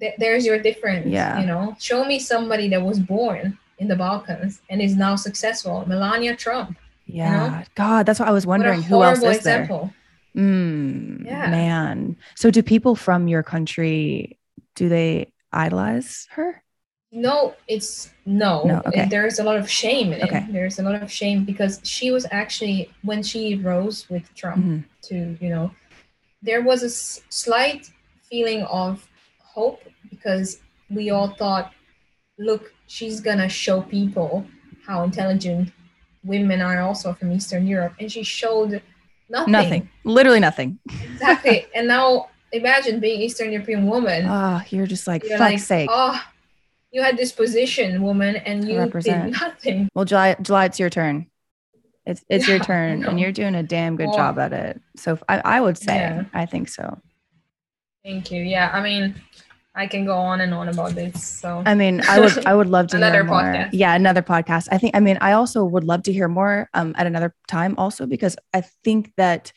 Th- 0.00 0.14
there's 0.18 0.46
your 0.46 0.58
difference. 0.62 1.06
Yeah. 1.08 1.40
You 1.40 1.46
know, 1.46 1.74
show 1.80 2.04
me 2.04 2.20
somebody 2.20 2.68
that 2.68 2.80
was 2.82 3.00
born 3.00 3.58
in 3.78 3.88
the 3.88 3.96
Balkans 3.96 4.60
and 4.70 4.80
is 4.80 4.94
now 4.94 5.16
successful. 5.16 5.84
Melania 5.88 6.36
Trump. 6.36 6.76
yeah 7.06 7.64
god 7.74 8.04
that's 8.06 8.20
what 8.20 8.28
i 8.28 8.32
was 8.40 8.44
wondering 8.44 8.82
who 8.82 9.02
else 9.02 9.16
is 9.16 9.22
there 9.24 9.62
example. 9.64 9.90
mm, 10.36 11.24
Yeah. 11.24 11.50
man 11.50 12.16
so 12.36 12.50
do 12.50 12.62
people 12.62 12.94
from 12.94 13.28
your 13.28 13.42
country 13.42 14.38
do 14.78 14.88
they 14.88 15.32
idolize 15.52 16.28
her 16.36 16.62
No, 17.10 17.54
it's 17.74 18.12
no. 18.26 18.52
No, 18.70 18.76
okay. 18.88 19.04
It- 19.04 19.10
There's 19.14 19.38
a 19.40 19.44
lot 19.48 19.56
of 19.62 19.66
shame 19.82 20.08
in 20.12 20.18
it. 20.20 20.24
Okay. 20.28 20.44
There's 20.56 20.76
a 20.78 20.84
lot 20.88 21.00
of 21.02 21.08
shame 21.20 21.38
because 21.50 21.80
she 21.94 22.06
was 22.16 22.24
actually 22.40 22.78
when 23.08 23.20
she 23.30 23.42
rose 23.70 23.96
with 24.12 24.24
Trump. 24.40 24.60
Mhm. 24.64 24.80
to 25.08 25.14
you 25.44 25.48
know 25.54 25.66
there 26.42 26.62
was 26.62 26.82
a 26.82 26.86
s- 26.86 27.20
slight 27.28 27.90
feeling 28.22 28.62
of 28.64 29.08
hope 29.42 29.80
because 30.10 30.60
we 30.90 31.10
all 31.10 31.28
thought 31.28 31.72
look 32.38 32.72
she's 32.86 33.20
gonna 33.20 33.48
show 33.48 33.80
people 33.82 34.46
how 34.86 35.02
intelligent 35.04 35.72
women 36.24 36.60
are 36.60 36.80
also 36.80 37.12
from 37.12 37.32
eastern 37.32 37.66
europe 37.66 37.94
and 38.00 38.10
she 38.10 38.22
showed 38.22 38.82
nothing. 39.30 39.52
Nothing. 39.52 39.88
Literally 40.04 40.40
nothing. 40.40 40.78
Exactly. 41.02 41.66
And 41.74 41.86
now 41.88 42.28
imagine 42.52 43.00
being 43.00 43.20
eastern 43.20 43.52
european 43.52 43.86
woman. 43.86 44.26
Oh 44.28 44.60
you're 44.70 44.86
just 44.86 45.06
like 45.06 45.24
you're 45.24 45.38
fuck's 45.38 45.52
like 45.52 45.58
sake. 45.60 45.90
Oh 45.92 46.20
you 46.92 47.02
had 47.02 47.16
this 47.18 47.32
position 47.32 48.00
woman 48.02 48.36
and 48.36 48.66
you 48.66 48.78
represent. 48.78 49.32
did 49.32 49.40
nothing. 49.40 49.88
Well 49.94 50.04
july 50.04 50.36
july 50.40 50.66
it's 50.66 50.78
your 50.78 50.90
turn 50.90 51.26
It's 52.08 52.24
it's 52.30 52.48
your 52.48 52.56
Yeah, 52.56 52.62
I 52.62 52.66
turn, 52.66 53.04
and 53.04 53.20
you're 53.20 53.32
doing 53.32 53.54
a 53.54 53.62
damn 53.62 53.96
good 53.96 54.08
Well, 54.08 54.16
job 54.16 54.38
at 54.38 54.52
it. 54.54 54.80
So 54.96 55.18
I, 55.28 55.42
I 55.44 55.60
would 55.60 55.76
say, 55.76 55.94
Yeah. 55.94 56.24
I 56.32 56.46
think 56.46 56.68
so. 56.70 56.98
Thank 58.02 58.30
you. 58.30 58.42
Yeah, 58.42 58.70
I 58.72 58.80
mean, 58.80 59.14
I 59.74 59.86
can 59.86 60.06
go 60.06 60.14
on 60.16 60.40
and 60.40 60.54
on 60.54 60.68
about 60.70 60.92
this. 60.94 61.22
So 61.22 61.62
I 61.66 61.74
mean, 61.74 62.00
I 62.08 62.18
would 62.20 62.46
I 62.46 62.54
would 62.54 62.68
love 62.68 62.86
to 62.92 62.96
hear 62.96 63.22
more. 63.24 63.42
podcast. 63.42 63.70
Yeah, 63.72 63.94
another 63.94 64.22
podcast. 64.22 64.68
I 64.72 64.78
think. 64.78 64.96
I 64.96 65.00
mean, 65.00 65.18
I 65.20 65.32
also 65.32 65.64
would 65.64 65.84
love 65.84 66.02
to 66.04 66.12
hear 66.12 66.28
more 66.28 66.70
um, 66.72 66.94
at 66.96 67.06
another 67.06 67.34
time, 67.46 67.74
also 67.76 68.06
because 68.06 68.36
I 68.54 68.62
think 68.84 69.12
that 69.18 69.52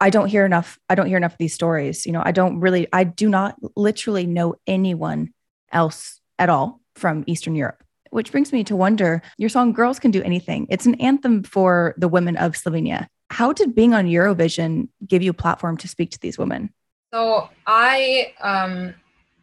I 0.00 0.08
don't 0.08 0.28
hear 0.28 0.46
enough. 0.46 0.78
I 0.88 0.94
don't 0.94 1.06
hear 1.06 1.18
enough 1.18 1.32
of 1.32 1.38
these 1.38 1.52
stories. 1.54 2.06
You 2.06 2.12
know, 2.12 2.22
I 2.24 2.32
don't 2.32 2.60
really. 2.60 2.88
I 2.94 3.04
do 3.04 3.28
not 3.28 3.56
literally 3.76 4.24
know 4.26 4.54
anyone 4.66 5.34
else 5.70 6.18
at 6.38 6.48
all 6.48 6.80
from 6.94 7.24
Eastern 7.26 7.54
Europe. 7.54 7.84
Which 8.10 8.30
brings 8.32 8.52
me 8.52 8.64
to 8.64 8.76
wonder: 8.76 9.22
your 9.38 9.48
song 9.48 9.72
"Girls 9.72 9.98
Can 9.98 10.10
Do 10.10 10.22
Anything." 10.22 10.66
It's 10.68 10.86
an 10.86 11.00
anthem 11.00 11.42
for 11.42 11.94
the 11.96 12.08
women 12.08 12.36
of 12.36 12.52
Slovenia. 12.52 13.06
How 13.30 13.52
did 13.52 13.74
being 13.74 13.94
on 13.94 14.06
Eurovision 14.06 14.88
give 15.06 15.22
you 15.22 15.30
a 15.30 15.34
platform 15.34 15.76
to 15.78 15.88
speak 15.88 16.10
to 16.10 16.20
these 16.20 16.36
women? 16.36 16.72
So 17.12 17.48
I 17.66 18.34
um 18.40 18.94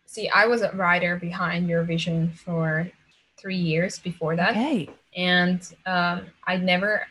see 0.05 0.30
I 0.30 0.47
was 0.47 0.61
a 0.61 0.72
writer 0.72 1.18
behind 1.18 1.70
Eurovision 1.70 2.34
for 2.34 2.89
three 3.39 3.57
years 3.57 3.99
before 3.99 4.36
that. 4.36 4.51
Okay. 4.51 4.89
And 5.15 5.61
um 5.86 6.28
I 6.45 6.57
never 6.57 7.07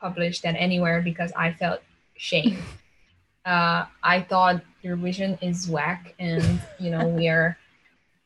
published 0.00 0.42
that 0.42 0.56
anywhere 0.58 1.02
because 1.02 1.32
I 1.36 1.52
felt 1.52 1.80
shame. 2.16 2.58
uh 3.46 3.84
I 4.02 4.22
thought 4.22 4.62
Eurovision 4.82 5.38
is 5.42 5.68
whack 5.68 6.14
and 6.18 6.60
you 6.78 6.90
know 6.90 7.08
we 7.08 7.28
are 7.28 7.56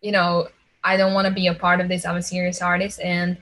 you 0.00 0.12
know 0.12 0.48
I 0.84 0.96
don't 0.96 1.14
want 1.14 1.26
to 1.26 1.32
be 1.34 1.46
a 1.48 1.54
part 1.54 1.80
of 1.80 1.88
this. 1.88 2.04
I'm 2.06 2.16
a 2.16 2.22
serious 2.22 2.62
artist 2.62 3.00
and 3.00 3.36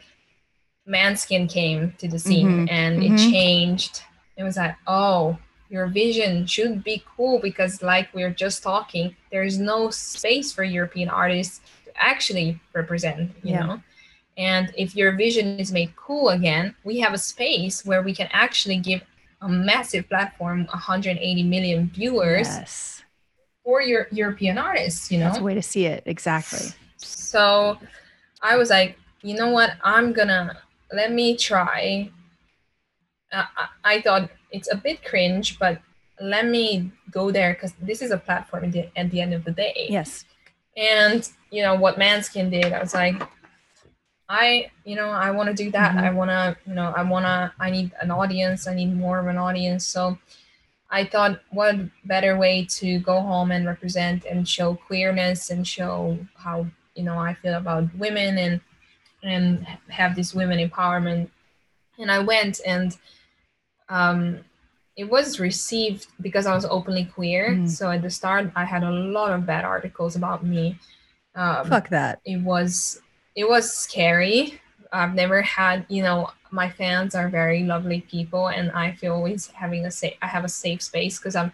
Måneskin 0.88 1.48
came 1.50 1.92
to 1.98 2.08
the 2.08 2.18
scene 2.18 2.66
Mhm, 2.66 2.70
and 2.70 3.00
mhm. 3.00 3.14
it 3.14 3.30
changed. 3.32 4.02
It 4.36 4.44
was 4.44 4.56
like, 4.56 4.76
oh, 4.86 5.38
Eurovision 5.70 6.48
should 6.48 6.84
be 6.84 7.02
cool 7.16 7.40
because, 7.40 7.82
like 7.82 8.12
we 8.14 8.22
are 8.22 8.30
just 8.30 8.62
talking, 8.62 9.16
there 9.32 9.42
is 9.42 9.58
no 9.58 9.90
space 9.90 10.52
for 10.52 10.62
European 10.62 11.08
artists 11.08 11.60
to 11.86 11.90
actually 11.96 12.60
represent, 12.72 13.32
you 13.42 13.52
Yeah. 13.54 13.66
know. 13.66 13.82
And 14.38 14.72
if 14.76 14.94
Eurovision 14.94 15.58
is 15.58 15.72
made 15.72 15.96
cool 15.96 16.28
again, 16.28 16.74
we 16.84 17.00
have 17.00 17.14
a 17.14 17.18
space 17.18 17.84
where 17.84 18.02
we 18.02 18.14
can 18.14 18.28
actually 18.32 18.78
give 18.78 19.00
a 19.40 19.48
massive 19.48 20.08
platform, 20.08 20.66
180 20.72 21.42
million 21.42 21.90
viewers 21.92 22.46
Yes. 22.46 23.02
for 23.64 23.82
your 23.82 24.06
European 24.12 24.56
artists, 24.58 25.10
you 25.10 25.18
know. 25.18 25.26
That's 25.26 25.38
a 25.38 25.42
way 25.42 25.54
to 25.54 25.62
see 25.62 25.86
it. 25.86 26.02
Exactly. 26.06 26.68
So 26.96 27.78
I 28.42 28.56
was 28.56 28.70
like, 28.70 28.98
you 29.22 29.34
know 29.34 29.50
what? 29.50 29.72
I'm 29.82 30.12
gonna 30.12 30.58
let 30.92 31.12
me 31.12 31.36
try. 31.36 32.10
Uh, 33.32 33.44
I, 33.56 33.96
I 33.96 34.00
thought 34.02 34.30
it's 34.50 34.70
a 34.72 34.76
bit 34.76 35.04
cringe, 35.04 35.58
but 35.58 35.80
let 36.20 36.46
me 36.46 36.90
go 37.10 37.30
there 37.30 37.54
because 37.54 37.74
this 37.80 38.00
is 38.00 38.10
a 38.10 38.18
platform 38.18 38.64
at 38.64 38.72
the, 38.72 38.98
at 38.98 39.10
the 39.10 39.20
end 39.20 39.34
of 39.34 39.44
the 39.44 39.50
day. 39.50 39.86
Yes. 39.90 40.24
And 40.76 41.28
you 41.50 41.62
know 41.62 41.74
what 41.74 41.98
Måneskin 41.98 42.50
did, 42.50 42.72
I 42.72 42.80
was 42.80 42.94
like, 42.94 43.20
I, 44.28 44.70
you 44.84 44.96
know, 44.96 45.08
I 45.10 45.30
want 45.30 45.48
to 45.48 45.54
do 45.54 45.70
that. 45.70 45.94
Mhm. 45.94 46.02
I 46.02 46.10
want 46.10 46.30
to, 46.30 46.56
you 46.66 46.74
know, 46.74 46.92
I 46.96 47.02
want 47.02 47.26
to, 47.26 47.52
I 47.60 47.70
need 47.70 47.92
an 48.00 48.10
audience. 48.10 48.66
I 48.66 48.74
need 48.74 48.94
more 48.96 49.18
of 49.18 49.26
an 49.26 49.38
audience. 49.38 49.86
So 49.86 50.18
I 50.90 51.04
thought, 51.04 51.40
what 51.50 51.76
better 52.04 52.36
way 52.36 52.64
to 52.78 52.98
go 53.00 53.20
home 53.20 53.50
and 53.52 53.66
represent 53.66 54.24
and 54.24 54.48
show 54.48 54.74
queerness 54.74 55.50
and 55.50 55.66
show 55.66 56.18
how, 56.36 56.66
you 56.96 57.04
know, 57.04 57.18
I 57.18 57.34
feel 57.34 57.54
about 57.54 57.94
women 57.94 58.38
and, 58.38 58.60
and 59.22 59.66
have 59.88 60.16
this 60.16 60.34
women 60.34 60.58
empowerment. 60.58 61.28
And 61.98 62.10
I 62.10 62.18
went 62.18 62.60
and, 62.66 62.96
um, 63.88 64.38
it 64.96 65.08
was 65.10 65.38
received 65.38 66.06
because 66.22 66.46
I 66.46 66.54
was 66.54 66.64
openly 66.64 67.04
queer. 67.04 67.50
Mm. 67.50 67.68
So 67.68 67.90
at 67.90 68.00
the 68.02 68.08
start, 68.10 68.50
I 68.56 68.64
had 68.64 68.82
a 68.82 68.90
lot 68.90 69.30
of 69.32 69.44
bad 69.44 69.64
articles 69.64 70.16
about 70.16 70.44
me. 70.44 70.78
Um, 71.34 71.68
Fuck 71.68 71.90
that. 71.90 72.20
it 72.24 72.38
was 72.38 73.02
it 73.34 73.46
was 73.46 73.70
scary 73.70 74.58
i've 74.90 75.12
never 75.14 75.42
had 75.42 75.84
you 75.90 76.02
know 76.02 76.30
my 76.50 76.70
fans 76.70 77.14
are 77.14 77.28
very 77.28 77.62
lovely 77.64 78.00
people 78.00 78.48
and 78.48 78.70
i 78.70 78.92
feel 78.92 79.12
always 79.12 79.48
having 79.48 79.84
a 79.84 79.90
safe 79.90 80.14
i 80.22 80.26
have 80.26 80.44
a 80.44 80.48
safe 80.48 80.80
space 80.80 81.18
because 81.18 81.36
i'm 81.36 81.52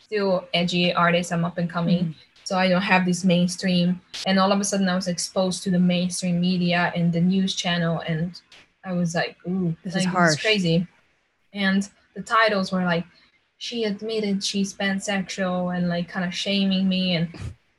still 0.00 0.48
edgy 0.52 0.92
artist 0.92 1.32
i'm 1.32 1.44
up 1.44 1.56
and 1.58 1.70
coming 1.70 2.06
Mhm. 2.06 2.14
So 2.44 2.56
i 2.56 2.68
don't 2.68 2.82
have 2.82 3.04
this 3.04 3.24
mainstream 3.24 4.00
and 4.26 4.38
all 4.38 4.52
of 4.52 4.60
a 4.60 4.64
sudden 4.64 4.88
i 4.88 4.94
was 4.94 5.08
exposed 5.08 5.62
to 5.62 5.70
the 5.70 5.78
mainstream 5.78 6.40
media 6.40 6.92
and 6.94 7.12
the 7.12 7.20
news 7.20 7.54
channel 7.54 8.00
and 8.06 8.40
i 8.84 8.92
was 8.92 9.14
like 9.14 9.36
ooh 9.46 9.74
This 9.84 9.96
is 9.96 10.04
like, 10.04 10.12
harsh. 10.12 10.40
crazy 10.40 10.86
and 11.52 11.88
the 12.14 12.22
titles 12.22 12.72
were 12.72 12.84
like 12.84 13.04
she 13.58 13.84
admitted 13.84 14.42
she's 14.42 14.74
pansexual 14.74 15.76
and 15.76 15.88
like 15.88 16.08
kind 16.08 16.24
of 16.24 16.34
shaming 16.34 16.88
me 16.88 17.16
and 17.16 17.28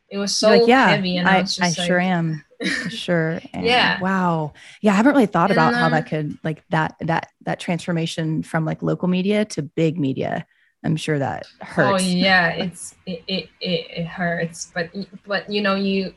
it 0.09 0.17
was 0.17 0.35
so 0.35 0.49
like, 0.49 0.67
yeah, 0.67 0.89
heavy 0.89 1.17
and 1.17 1.27
i, 1.27 1.37
I, 1.37 1.41
was 1.41 1.59
I 1.59 1.67
like, 1.67 1.75
sure 1.87 1.99
am. 1.99 2.43
Sure. 2.89 3.41
am. 3.53 3.63
Yeah. 3.63 3.99
Wow. 3.99 4.53
Yeah. 4.81 4.93
I 4.93 4.95
haven't 4.95 5.13
really 5.13 5.25
thought 5.25 5.51
about 5.51 5.69
And, 5.69 5.75
how 5.77 5.85
um, 5.87 5.91
that 5.91 6.07
could 6.07 6.37
like 6.43 6.63
that, 6.69 6.95
that, 7.01 7.29
that 7.41 7.59
transformation 7.59 8.43
from 8.43 8.65
like 8.65 8.81
local 8.81 9.07
media 9.07 9.45
to 9.45 9.61
big 9.61 9.99
media. 9.99 10.45
I'm 10.83 10.95
sure 10.95 11.19
that 11.19 11.45
oh, 11.61 11.65
hurts. 11.65 12.03
Oh 12.03 12.05
yeah, 12.05 12.49
it's 12.49 12.95
it, 13.05 13.23
it 13.27 13.49
it 13.61 13.87
it 13.89 14.05
hurts, 14.05 14.71
but 14.73 14.89
but 15.25 15.49
you 15.49 15.61
know 15.61 15.75
you 15.75 16.13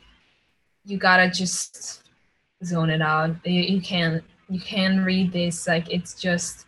you 0.84 0.98
gotta 0.98 1.30
just 1.30 2.02
zone 2.64 2.90
it 2.90 3.02
out. 3.02 3.36
You, 3.44 3.62
you 3.62 3.80
can 3.80 4.22
you 4.48 4.60
can 4.60 5.04
read 5.04 5.32
this 5.32 5.66
like 5.66 5.90
it's 5.92 6.20
just 6.20 6.66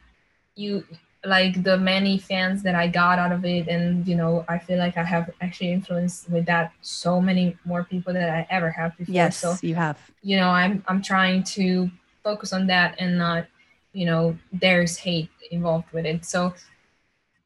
you 0.54 0.84
like 1.24 1.62
the 1.64 1.76
many 1.76 2.18
fans 2.18 2.62
that 2.62 2.74
I 2.74 2.86
got 2.86 3.18
out 3.18 3.32
of 3.32 3.44
it, 3.44 3.66
and 3.68 4.06
you 4.06 4.14
know 4.14 4.44
I 4.48 4.58
feel 4.58 4.78
like 4.78 4.96
I 4.96 5.02
have 5.02 5.30
actually 5.40 5.72
influenced 5.72 6.30
with 6.30 6.46
that 6.46 6.72
so 6.80 7.20
many 7.20 7.56
more 7.64 7.84
people 7.84 8.12
that 8.12 8.30
I 8.30 8.46
ever 8.50 8.70
have 8.70 8.96
before. 8.96 9.14
yes, 9.14 9.38
So 9.38 9.56
you 9.62 9.74
have. 9.74 9.98
you 10.22 10.36
know 10.36 10.48
I'm 10.48 10.84
I'm 10.86 11.02
trying 11.02 11.42
to 11.58 11.90
focus 12.22 12.52
on 12.52 12.66
that 12.68 12.94
and 13.00 13.18
not 13.18 13.46
you 13.92 14.06
know 14.06 14.38
there's 14.52 14.96
hate 14.96 15.30
involved 15.50 15.90
with 15.92 16.06
it. 16.06 16.24
So 16.24 16.54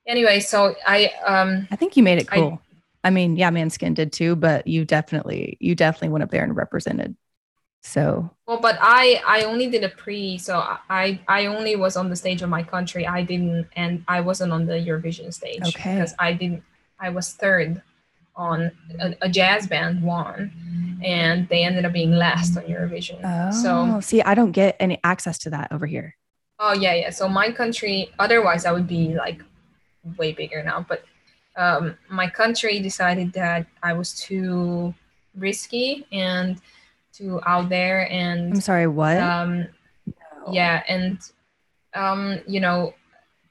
anyway, 0.06 0.40
so 0.40 0.74
I 0.86 1.10
um 1.26 1.68
I 1.70 1.76
think 1.76 1.96
you 1.96 2.02
made 2.02 2.18
it 2.18 2.28
I- 2.32 2.36
cool. 2.36 2.60
I, 3.04 3.10
mean, 3.10 3.36
yeah, 3.36 3.50
Måneskin 3.50 3.94
did 3.94 4.12
too, 4.12 4.36
but 4.36 4.64
you 4.68 4.84
definitely, 4.84 5.56
you 5.58 5.74
definitely 5.74 6.10
went 6.10 6.22
up 6.22 6.30
there 6.30 6.44
and 6.44 6.54
represented. 6.54 7.16
So 7.82 8.30
Well, 8.46 8.60
but 8.60 8.78
I 8.80 9.20
I 9.26 9.42
only 9.42 9.66
did 9.68 9.82
a 9.82 9.88
pre, 9.88 10.38
so 10.38 10.60
I 10.88 11.18
I 11.26 11.46
only 11.46 11.74
was 11.74 11.96
on 11.96 12.10
the 12.10 12.14
stage 12.14 12.40
of 12.40 12.48
my 12.48 12.62
country. 12.62 13.04
I 13.08 13.22
didn't, 13.24 13.66
and 13.74 14.04
I 14.06 14.20
wasn't 14.20 14.52
on 14.52 14.66
the 14.66 14.74
Eurovision 14.74 15.34
stage 15.34 15.62
Okay. 15.66 15.94
because 15.96 16.14
I 16.20 16.32
didn't. 16.32 16.62
I 17.00 17.08
was 17.10 17.32
third 17.32 17.82
on 18.36 18.70
a, 19.00 19.16
a 19.22 19.28
jazz 19.28 19.66
band 19.66 20.00
won, 20.00 20.52
and 21.02 21.48
they 21.48 21.64
ended 21.64 21.84
up 21.84 21.92
being 21.92 22.12
last 22.12 22.56
on 22.56 22.62
Eurovision. 22.64 23.18
Oh, 23.24 23.50
So 23.50 24.00
see, 24.00 24.22
I 24.22 24.34
don't 24.36 24.52
get 24.52 24.76
any 24.78 25.00
access 25.02 25.36
to 25.38 25.50
that 25.50 25.72
over 25.72 25.86
here. 25.86 26.14
oh 26.60 26.74
yeah 26.74 26.94
yeah. 26.94 27.10
So 27.10 27.28
my 27.28 27.50
country, 27.50 28.12
otherwise 28.20 28.64
I 28.64 28.70
would 28.70 28.86
be 28.86 29.14
like 29.14 29.42
way 30.16 30.32
bigger 30.32 30.62
now, 30.62 30.84
but 30.88 31.04
um, 31.56 31.96
my 32.08 32.28
country 32.28 32.80
decided 32.80 33.32
that 33.34 33.66
I 33.82 33.92
was 33.92 34.14
too 34.14 34.94
risky 35.36 36.06
and 36.12 36.60
too 37.12 37.40
out 37.46 37.68
there 37.68 38.10
and 38.10 38.54
I'm 38.54 38.60
sorry, 38.60 38.86
what? 38.86 39.18
um 39.18 39.66
No. 40.06 40.52
yeah 40.52 40.82
and 40.88 41.18
um 41.94 42.40
you 42.46 42.58
know 42.60 42.94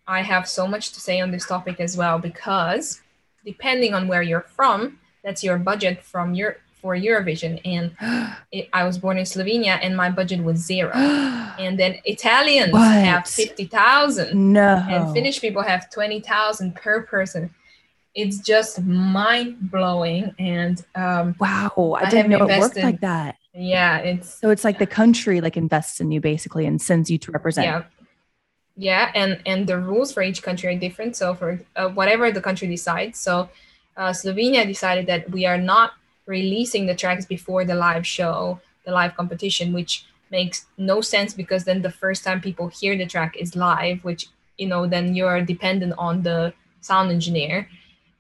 i 0.08 0.22
have 0.22 0.48
so 0.48 0.68
much 0.68 0.92
to 0.94 1.00
say 1.00 1.22
on 1.22 1.32
this 1.32 1.46
topic 1.46 1.80
as 1.80 1.96
well 1.96 2.20
because 2.20 3.02
depending 3.46 3.94
on 3.94 4.08
where 4.08 4.22
you're 4.22 4.48
from 4.58 5.00
that's 5.24 5.44
your 5.44 5.58
budget 5.58 6.04
from 6.04 6.34
your 6.34 6.58
for 6.82 6.96
eurovision 6.96 7.62
and 7.66 7.92
it, 8.52 8.68
i 8.74 8.84
was 8.84 8.98
born 8.98 9.18
in 9.18 9.24
slovenia 9.26 9.78
and 9.82 9.96
my 9.96 10.10
budget 10.10 10.44
was 10.44 10.58
zero 10.58 10.92
and 11.64 11.78
then 11.80 11.96
italians 12.06 12.72
What? 12.74 13.04
have 13.04 13.28
50000 13.28 14.34
no. 14.54 14.84
and 14.90 15.14
finnish 15.14 15.40
people 15.40 15.62
have 15.62 15.90
20000 15.90 16.76
per 16.76 17.04
person 17.04 17.50
it's 18.14 18.40
just 18.40 18.82
mind-blowing 18.82 20.36
and 20.40 20.84
um 20.96 21.36
Wow, 21.40 21.96
I, 22.00 22.08
I 22.08 22.10
didn't 22.10 22.32
know 22.32 22.38
it 22.38 22.42
worked 22.42 22.76
invested- 22.78 22.84
like 22.84 23.02
that. 23.02 23.36
yeah 23.54 23.98
it's 24.00 24.28
So 24.40 24.50
it's 24.50 24.64
like 24.64 24.80
the 24.80 24.88
country 24.88 25.40
like 25.42 25.56
invests 25.58 26.00
in 26.02 26.12
you 26.12 26.20
basically 26.20 26.66
and 26.66 26.82
sends 26.82 27.10
you 27.12 27.18
to 27.20 27.32
represent. 27.32 27.66
Yeah. 27.68 27.84
Yeah, 28.78 29.12
and 29.14 29.40
and 29.46 29.68
the 29.68 29.78
rules 29.78 30.14
for 30.14 30.24
each 30.24 30.42
country 30.48 30.74
are 30.74 30.80
different. 30.80 31.16
So 31.18 31.36
for 31.36 31.60
uh, 31.76 31.90
whatever 31.90 32.32
the 32.32 32.42
country 32.42 32.68
decides, 32.70 33.20
so 33.20 33.50
uh, 33.98 34.12
Slovenia 34.12 34.66
decided 34.66 35.06
that 35.12 35.30
we 35.30 35.46
are 35.46 35.58
not 35.74 35.92
releasing 36.26 36.86
the 36.86 36.96
tracks 36.96 37.26
before 37.26 37.66
the 37.66 37.76
live 37.76 38.06
show, 38.06 38.60
the 38.86 38.92
live 38.92 39.16
competition, 39.16 39.74
which 39.74 40.06
makes 40.32 40.66
no 40.78 41.02
sense 41.02 41.34
because 41.34 41.66
then 41.66 41.82
the 41.82 41.92
first 41.92 42.24
time 42.24 42.40
people 42.40 42.68
hear 42.68 42.98
the 42.98 43.06
track 43.06 43.36
is 43.38 43.56
live, 43.56 44.04
which 44.04 44.28
you 44.58 44.68
know 44.68 44.88
then 44.88 45.16
you're 45.16 45.42
dependent 45.42 45.94
on 45.98 46.24
the 46.24 46.54
sound 46.82 47.12
engineer. 47.12 47.68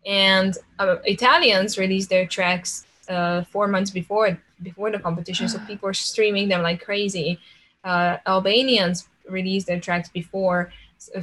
And 0.05 0.57
uh, 0.79 0.97
Italians 1.05 1.77
release 1.77 2.07
their 2.07 2.25
tracks 2.25 2.85
uh, 3.07 3.43
four 3.43 3.67
months 3.67 3.91
before 3.91 4.37
before 4.61 4.91
the 4.91 4.99
competition, 4.99 5.47
so 5.47 5.59
people 5.59 5.89
are 5.89 5.93
streaming 5.93 6.49
them 6.49 6.61
like 6.61 6.83
crazy. 6.83 7.39
Uh, 7.83 8.17
Albanians 8.27 9.07
release 9.27 9.65
their 9.65 9.79
tracks 9.79 10.09
before, 10.09 10.71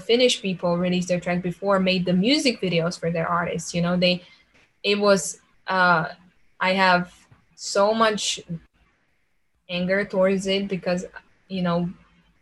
Finnish 0.01 0.43
people 0.43 0.77
release 0.77 1.07
their 1.07 1.21
track 1.21 1.41
before 1.41 1.79
made 1.79 2.05
the 2.05 2.13
music 2.13 2.61
videos 2.61 2.99
for 2.99 3.11
their 3.11 3.29
artists. 3.29 3.75
You 3.75 3.83
know, 3.83 3.97
they 3.97 4.23
it 4.83 4.99
was 4.99 5.41
uh, 5.69 6.09
I 6.61 6.73
have 6.75 7.13
so 7.55 7.93
much 7.93 8.41
anger 9.69 10.05
towards 10.05 10.47
it 10.47 10.69
because 10.69 11.05
you 11.49 11.63
know 11.63 11.91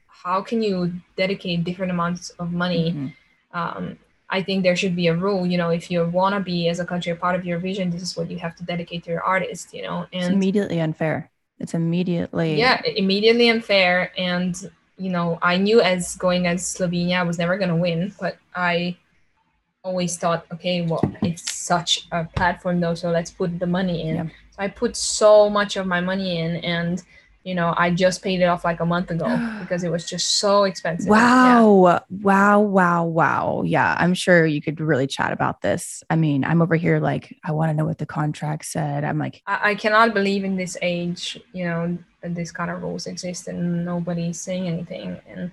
how 0.06 0.42
can 0.42 0.62
you 0.62 0.92
dedicate 1.16 1.64
different 1.64 1.90
amounts 1.90 2.30
of 2.30 2.52
money 2.52 2.92
mm-hmm. 2.92 3.58
um, 3.58 3.98
i 4.30 4.42
think 4.42 4.62
there 4.62 4.76
should 4.76 4.94
be 4.94 5.06
a 5.06 5.14
rule 5.14 5.46
you 5.46 5.58
know 5.58 5.70
if 5.70 5.90
you 5.90 6.04
want 6.04 6.34
to 6.34 6.40
be 6.40 6.68
as 6.68 6.80
a 6.80 6.84
country 6.84 7.12
a 7.12 7.16
part 7.16 7.34
of 7.34 7.42
Eurovision 7.42 7.90
this 7.90 8.02
is 8.02 8.16
what 8.16 8.30
you 8.30 8.38
have 8.38 8.54
to 8.56 8.64
dedicate 8.64 9.04
to 9.04 9.10
your 9.10 9.22
artist 9.22 9.72
you 9.72 9.82
know 9.82 10.06
and 10.12 10.24
it's 10.24 10.28
immediately 10.28 10.80
unfair 10.80 11.30
it's 11.58 11.74
immediately 11.74 12.56
yeah 12.56 12.80
immediately 12.84 13.48
unfair 13.48 14.12
and 14.18 14.70
you 14.98 15.10
know 15.10 15.38
i 15.42 15.56
knew 15.56 15.80
as 15.80 16.16
going 16.16 16.46
as 16.46 16.62
slovenia 16.62 17.18
i 17.18 17.22
was 17.22 17.38
never 17.38 17.56
going 17.56 17.70
to 17.70 17.76
win 17.76 18.12
but 18.20 18.36
i 18.54 18.96
always 19.86 20.18
thought, 20.18 20.44
okay, 20.52 20.82
well, 20.82 21.00
it's 21.22 21.54
such 21.54 22.08
a 22.10 22.24
platform 22.24 22.80
though, 22.80 22.94
so 22.94 23.10
let's 23.10 23.30
put 23.30 23.58
the 23.58 23.66
money 23.66 24.08
in. 24.08 24.16
Yeah. 24.16 24.24
So 24.50 24.58
I 24.58 24.68
put 24.68 24.96
so 24.96 25.48
much 25.48 25.76
of 25.76 25.86
my 25.86 26.00
money 26.00 26.40
in, 26.40 26.56
and 26.56 27.02
you 27.44 27.54
know, 27.54 27.72
I 27.76 27.92
just 27.92 28.22
paid 28.22 28.40
it 28.40 28.46
off 28.46 28.64
like 28.64 28.80
a 28.80 28.84
month 28.84 29.12
ago 29.12 29.28
because 29.60 29.84
it 29.84 29.90
was 29.90 30.04
just 30.04 30.26
so 30.42 30.64
expensive. 30.64 31.08
Wow. 31.08 31.86
Yeah. 31.86 31.98
Wow. 32.22 32.60
Wow. 32.60 33.04
Wow. 33.04 33.62
Yeah. 33.64 33.94
I'm 33.96 34.14
sure 34.14 34.44
you 34.44 34.60
could 34.60 34.80
really 34.80 35.06
chat 35.06 35.32
about 35.32 35.62
this. 35.62 36.02
I 36.10 36.16
mean, 36.16 36.44
I'm 36.44 36.60
over 36.60 36.74
here 36.74 36.98
like, 36.98 37.36
I 37.44 37.52
want 37.52 37.70
to 37.70 37.74
know 37.74 37.84
what 37.84 37.98
the 37.98 38.06
contract 38.06 38.64
said. 38.64 39.04
I'm 39.04 39.18
like, 39.18 39.42
I, 39.46 39.70
I 39.70 39.74
cannot 39.76 40.12
believe 40.12 40.42
in 40.42 40.56
this 40.56 40.76
age, 40.82 41.40
you 41.52 41.64
know, 41.66 41.96
that 42.20 42.34
this 42.34 42.50
kind 42.50 42.68
of 42.68 42.82
rules 42.82 43.06
exist 43.06 43.46
and 43.46 43.84
nobody's 43.84 44.40
saying 44.40 44.66
anything. 44.66 45.20
And 45.28 45.52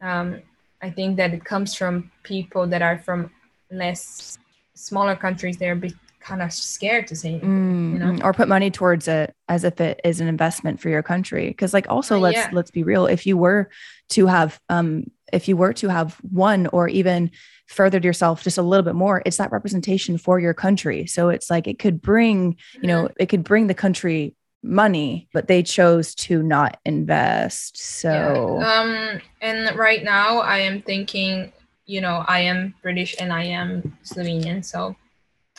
um, 0.00 0.42
I 0.80 0.90
think 0.90 1.16
that 1.16 1.34
it 1.34 1.44
comes 1.44 1.74
from 1.74 2.12
people 2.22 2.68
that 2.68 2.82
are 2.82 2.98
from 2.98 3.32
less 3.70 4.38
smaller 4.74 5.16
countries 5.16 5.56
they're 5.56 5.74
be 5.74 5.94
kind 6.20 6.42
of 6.42 6.52
scared 6.52 7.06
to 7.08 7.16
say 7.16 7.30
anything, 7.30 7.92
you 7.94 7.98
know? 7.98 8.12
Mm-hmm. 8.12 8.24
or 8.24 8.32
put 8.32 8.46
money 8.46 8.70
towards 8.70 9.08
it 9.08 9.34
as 9.48 9.64
if 9.64 9.80
it 9.80 10.00
is 10.04 10.20
an 10.20 10.28
investment 10.28 10.78
for 10.80 10.88
your 10.88 11.02
country 11.02 11.48
because 11.48 11.72
like 11.72 11.88
also 11.88 12.16
uh, 12.16 12.20
let's 12.20 12.36
yeah. 12.36 12.50
let's 12.52 12.70
be 12.70 12.82
real 12.82 13.06
if 13.06 13.26
you 13.26 13.36
were 13.36 13.70
to 14.10 14.26
have 14.26 14.60
um 14.68 15.04
if 15.32 15.48
you 15.48 15.56
were 15.56 15.72
to 15.72 15.88
have 15.88 16.18
one 16.30 16.66
or 16.68 16.88
even 16.88 17.30
furthered 17.66 18.04
yourself 18.04 18.42
just 18.42 18.58
a 18.58 18.62
little 18.62 18.84
bit 18.84 18.94
more 18.94 19.22
it's 19.24 19.38
that 19.38 19.50
representation 19.50 20.18
for 20.18 20.38
your 20.38 20.54
country 20.54 21.06
so 21.06 21.30
it's 21.30 21.48
like 21.50 21.66
it 21.66 21.78
could 21.78 22.02
bring 22.02 22.56
you 22.74 22.86
know 22.86 23.04
mm-hmm. 23.04 23.14
it 23.18 23.26
could 23.26 23.44
bring 23.44 23.66
the 23.66 23.74
country 23.74 24.34
money 24.62 25.26
but 25.32 25.48
they 25.48 25.62
chose 25.62 26.14
to 26.14 26.42
not 26.42 26.78
invest 26.84 27.78
so 27.78 28.58
yeah. 28.60 28.80
um 28.80 29.20
and 29.40 29.74
right 29.78 30.04
now 30.04 30.40
i 30.40 30.58
am 30.58 30.82
thinking 30.82 31.50
you 31.90 32.00
know, 32.00 32.24
I 32.28 32.40
am 32.40 32.74
British 32.82 33.16
and 33.18 33.32
I 33.32 33.42
am 33.42 33.98
Slovenian, 34.04 34.64
so 34.64 34.94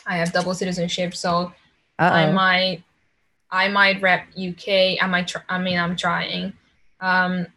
I 0.06 0.16
have 0.16 0.32
double 0.32 0.54
citizenship. 0.54 1.14
So 1.14 1.52
Uh-oh. 1.98 2.06
I 2.08 2.32
might, 2.32 2.82
I 3.50 3.68
might 3.68 4.00
rep 4.00 4.28
UK. 4.32 4.96
I 5.02 5.06
might. 5.06 5.28
Tr- 5.28 5.44
I 5.46 5.58
mean, 5.58 5.78
I'm 5.78 5.94
trying. 5.94 6.54
Um, 7.00 7.48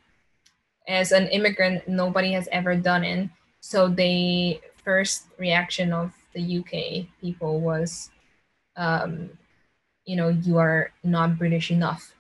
as 0.90 1.14
an 1.14 1.28
immigrant, 1.30 1.88
nobody 1.88 2.34
has 2.34 2.50
ever 2.52 2.76
done 2.76 3.06
it. 3.06 3.30
So 3.62 3.88
the 3.88 4.60
first 4.84 5.28
reaction 5.40 5.94
of 5.94 6.12
the 6.34 6.60
UK 6.60 7.08
people 7.22 7.62
was, 7.62 8.10
um, 8.76 9.30
you 10.04 10.18
know, 10.18 10.28
you 10.28 10.58
are 10.58 10.92
not 11.02 11.40
British 11.40 11.72
enough. 11.72 12.14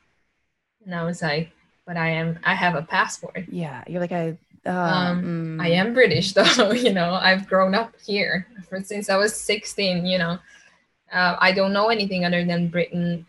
And 0.86 0.96
I 0.96 1.04
was 1.04 1.22
like, 1.22 1.52
but 1.86 1.98
I 1.98 2.12
am. 2.12 2.40
I 2.46 2.56
have 2.56 2.76
a 2.76 2.82
passport. 2.82 3.44
Yeah, 3.52 3.84
you're 3.88 4.00
like 4.00 4.14
I 4.14 4.38
um, 4.66 5.58
mm. 5.58 5.62
I 5.62 5.70
am 5.70 5.94
British 5.94 6.34
though, 6.38 6.72
you 6.72 6.94
know, 6.94 7.14
I've 7.14 7.48
grown 7.48 7.76
up 7.76 7.94
here 8.06 8.48
for, 8.68 8.82
since 8.82 9.10
I 9.10 9.18
was 9.18 9.36
16, 9.36 10.06
you 10.06 10.18
know. 10.18 10.40
Uh, 11.12 11.36
I 11.40 11.52
don't 11.52 11.72
know 11.72 11.90
anything 11.90 12.26
other 12.26 12.44
than 12.44 12.68
Britain 12.68 13.26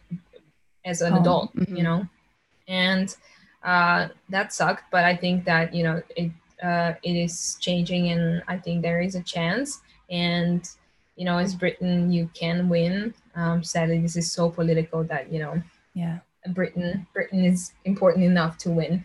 as 0.84 1.02
an 1.02 1.12
oh, 1.12 1.20
adult, 1.20 1.54
mm-hmm. 1.54 1.76
you 1.76 1.82
know. 1.82 2.08
And 2.68 3.14
uh, 3.62 4.08
that 4.30 4.52
sucked, 4.52 4.84
but 4.90 5.04
I 5.04 5.14
think 5.14 5.44
that, 5.44 5.74
you 5.74 5.84
know, 5.84 6.02
it 6.16 6.32
uh, 6.62 6.94
it 7.02 7.12
is 7.12 7.56
changing 7.60 8.08
and 8.10 8.42
I 8.48 8.56
think 8.56 8.82
there 8.82 9.00
is 9.00 9.14
a 9.14 9.22
chance. 9.22 9.82
And, 10.10 10.68
you 11.16 11.24
know, 11.24 11.38
as 11.38 11.54
Britain, 11.54 12.10
you 12.10 12.30
can 12.34 12.68
win. 12.68 13.14
Um, 13.34 13.62
sadly, 13.62 14.00
this 14.00 14.16
is 14.16 14.32
so 14.32 14.50
political 14.50 15.04
that, 15.04 15.32
you 15.32 15.38
know, 15.38 15.62
yeah, 15.94 16.18
Britain 16.48 17.06
Britain 17.12 17.44
is 17.44 17.72
important 17.84 18.24
enough 18.24 18.56
to 18.58 18.70
win. 18.70 19.04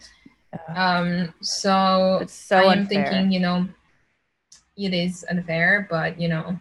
Um, 0.75 1.33
so, 1.41 2.23
so 2.27 2.57
I 2.57 2.73
am 2.73 2.87
thinking, 2.87 3.31
you 3.31 3.39
know, 3.39 3.67
it 4.77 4.93
is 4.93 5.25
unfair, 5.29 5.87
but 5.89 6.19
you 6.19 6.27
know, 6.27 6.59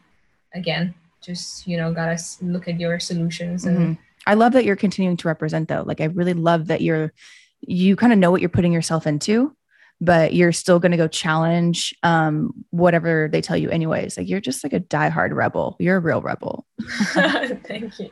again, 0.55 0.95
just 1.23 1.67
you 1.67 1.77
know, 1.77 1.93
gotta 1.93 2.19
look 2.43 2.69
at 2.69 2.79
your 2.79 3.01
solutions. 3.01 3.65
And 3.65 3.79
mm-hmm. 3.79 4.03
I 4.27 4.35
love 4.35 4.53
that 4.53 4.65
you're 4.65 4.77
continuing 4.77 5.17
to 5.19 5.29
represent, 5.29 5.69
though. 5.69 5.83
Like, 5.85 6.01
I 6.01 6.05
really 6.05 6.35
love 6.35 6.69
that 6.69 6.81
you're 6.81 7.13
you 7.61 7.97
kind 7.97 8.13
of 8.13 8.19
know 8.19 8.31
what 8.31 8.41
you're 8.41 8.49
putting 8.49 8.73
yourself 8.73 9.07
into 9.07 9.55
but 10.01 10.33
you're 10.33 10.53
still 10.53 10.79
going 10.79 10.93
to 10.93 10.97
go 10.97 11.07
challenge 11.07 11.95
um, 12.03 12.53
whatever 12.71 13.29
they 13.31 13.43
tell 13.43 13.57
you 13.57 13.69
anyways. 13.69 14.17
Like 14.17 14.29
you're 14.29 14.41
just 14.41 14.65
like 14.65 14.73
a 14.73 14.81
diehard 14.81 15.35
rebel. 15.35 15.77
You're 15.79 15.99
a 15.99 16.01
real 16.01 16.23
rebel. 16.23 16.67
Thank 17.13 17.99
you. 18.01 18.11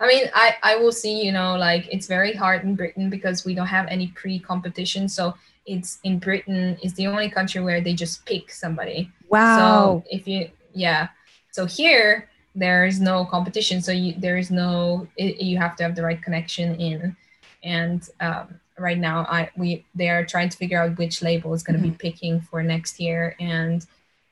I 0.00 0.08
mean 0.08 0.24
i 0.34 0.56
i 0.64 0.76
will 0.76 0.90
see 0.90 1.22
you 1.24 1.30
know 1.30 1.56
like 1.56 1.86
it's 1.92 2.08
very 2.08 2.32
hard 2.32 2.64
in 2.64 2.74
britain 2.74 3.08
because 3.08 3.44
we 3.44 3.54
don't 3.54 3.66
have 3.66 3.86
any 3.88 4.08
pre-competition. 4.08 5.08
So 5.08 5.34
it's 5.66 5.98
in 6.02 6.18
britain 6.18 6.76
is 6.82 6.94
the 6.94 7.06
only 7.06 7.30
country 7.30 7.60
where 7.60 7.80
they 7.80 7.94
just 7.94 8.26
pick 8.26 8.50
somebody. 8.50 9.10
Wow. 9.28 10.02
so 10.02 10.04
if 10.10 10.26
you 10.26 10.50
yeah. 10.74 11.08
So 11.50 11.66
here 11.66 12.28
there 12.54 12.84
is 12.84 13.00
no 13.00 13.24
competition. 13.24 13.80
So 13.80 13.92
you 13.92 14.14
there 14.18 14.38
is 14.38 14.50
no 14.50 15.06
it, 15.16 15.40
you 15.40 15.56
have 15.58 15.76
to 15.76 15.84
have 15.84 15.94
the 15.94 16.02
right 16.02 16.20
connection 16.20 16.74
in. 16.80 17.16
And 17.62 18.08
um, 18.20 18.60
right 18.78 18.98
now 18.98 19.26
i 19.28 19.50
we 19.56 19.84
they 19.94 20.08
are 20.08 20.24
trying 20.24 20.48
to 20.48 20.56
figure 20.56 20.80
out 20.80 20.96
which 20.98 21.22
label 21.22 21.52
is 21.54 21.62
going 21.62 21.78
to 21.78 21.84
mm-hmm. 21.84 21.92
be 21.92 22.10
picking 22.10 22.40
for 22.40 22.62
next 22.62 23.00
year 23.00 23.34
and 23.40 23.86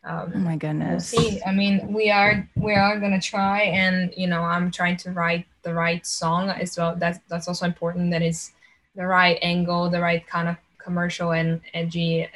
um, 0.06 0.32
oh 0.36 0.38
my 0.38 0.56
goodness. 0.56 1.12
we'll 1.12 1.30
see. 1.30 1.42
I 1.44 1.52
mean 1.52 1.92
we 1.92 2.10
are 2.10 2.48
we 2.54 2.74
are 2.74 2.98
going 3.00 3.18
to 3.18 3.20
try 3.20 3.62
and 3.62 4.14
you 4.16 4.28
know 4.28 4.42
i'm 4.42 4.70
trying 4.70 4.96
to 4.98 5.10
write 5.10 5.46
the 5.66 5.74
right 5.74 6.06
song 6.06 6.48
as 6.48 6.78
well. 6.78 6.94
That's 6.96 7.18
that's 7.28 7.48
also 7.48 7.66
important 7.66 8.12
that 8.12 8.22
is 8.22 8.52
the 8.94 9.06
right 9.06 9.38
angle 9.42 9.90
the 9.90 10.00
right 10.00 10.26
kind 10.26 10.48
of 10.48 10.56
commercial 10.78 11.32
and 11.32 11.60
edgy 11.74 12.28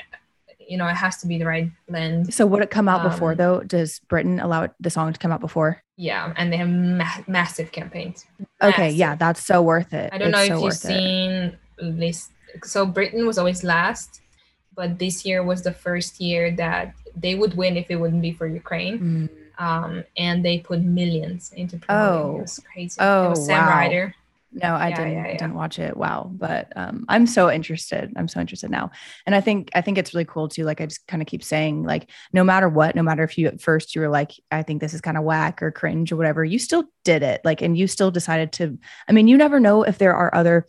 you 0.59 0.77
know 0.77 0.87
it 0.87 0.95
has 0.95 1.17
to 1.19 1.27
be 1.27 1.39
the 1.39 1.47
right 1.47 1.71
blend. 1.89 2.35
So 2.35 2.45
would 2.45 2.61
it 2.61 2.71
come 2.71 2.89
out 2.89 3.05
um, 3.05 3.11
before 3.11 3.35
though? 3.37 3.61
Does 3.61 4.01
britain 4.09 4.41
allow 4.41 4.69
the 4.81 4.91
song 4.91 5.13
to 5.13 5.19
come 5.19 5.31
out 5.31 5.41
before? 5.41 5.83
Yeah 5.97 6.35
and 6.37 6.53
they 6.53 6.57
have 6.57 6.69
ma- 6.69 7.25
massive 7.29 7.71
campaigns. 7.71 8.27
Massive. 8.61 8.75
okay 8.75 8.91
yeah 8.91 9.15
that's 9.15 9.45
so 9.47 9.63
worth 9.63 9.95
it. 9.95 10.11
I 10.13 10.19
don't 10.19 10.29
it's 10.29 10.37
know 10.37 10.43
if 10.43 10.59
so 10.59 10.65
you've 10.65 10.75
seen 10.75 11.31
it 11.31 11.59
list. 11.81 12.33
So 12.65 12.87
Britain 12.87 13.27
was 13.27 13.39
always 13.39 13.65
last, 13.65 14.21
but 14.75 14.99
this 14.99 15.25
year 15.25 15.43
was 15.43 15.63
the 15.63 15.73
first 15.73 16.21
year 16.21 16.51
that 16.57 16.95
they 17.17 17.35
would 17.35 17.55
win 17.57 17.77
if 17.77 17.87
it 17.91 17.97
wouldn't 17.97 18.23
be 18.23 18.33
for 18.33 18.47
Ukraine. 18.47 18.99
Mm. 18.99 19.29
Um, 19.63 20.05
and 20.17 20.45
they 20.45 20.59
put 20.59 20.81
millions 20.81 21.53
into 21.53 21.79
promoting. 21.79 22.19
Oh, 22.19 22.37
it 22.39 22.41
was 22.43 22.61
crazy. 22.73 22.97
Oh, 22.99 23.27
it 23.27 23.31
was 23.31 23.47
Sam 23.47 23.67
wow. 23.67 23.71
Ryder. 23.71 24.15
No, 24.53 24.75
I 24.75 24.89
yeah, 24.89 24.97
didn't. 24.97 25.13
Yeah, 25.13 25.27
yeah. 25.29 25.37
didn't 25.37 25.55
watch 25.55 25.79
it. 25.79 25.97
Wow, 25.97 26.29
but 26.35 26.73
um, 26.75 27.05
I'm 27.09 27.27
so 27.27 27.51
interested. 27.51 28.13
I'm 28.17 28.27
so 28.27 28.41
interested 28.41 28.69
now, 28.69 28.91
and 29.25 29.35
I 29.35 29.41
think 29.41 29.71
I 29.75 29.81
think 29.81 29.97
it's 29.97 30.13
really 30.13 30.25
cool 30.25 30.49
too. 30.49 30.65
Like 30.65 30.81
I 30.81 30.87
just 30.87 31.07
kind 31.07 31.23
of 31.23 31.29
keep 31.29 31.45
saying, 31.45 31.85
like 31.85 32.11
no 32.33 32.43
matter 32.43 32.69
what, 32.69 32.97
no 32.97 33.03
matter 33.03 33.23
if 33.23 33.39
you 33.39 33.47
at 33.47 33.61
first 33.61 33.95
you 33.95 34.01
were 34.01 34.09
like, 34.09 34.33
I 34.51 34.65
think 34.65 34.81
this 34.81 34.93
is 34.93 35.01
kind 35.01 35.17
of 35.17 35.23
whack 35.23 35.63
or 35.63 35.71
cringe 35.71 36.11
or 36.11 36.17
whatever, 36.17 36.45
you 36.45 36.59
still 36.59 36.85
did 37.05 37.23
it. 37.23 37.43
Like, 37.45 37.63
and 37.63 37.79
you 37.79 37.87
still 37.87 38.11
decided 38.11 38.51
to. 38.55 38.77
I 39.09 39.13
mean, 39.13 39.29
you 39.29 39.37
never 39.37 39.61
know 39.61 39.85
if 39.85 39.99
there 39.99 40.15
are 40.15 40.35
other 40.35 40.67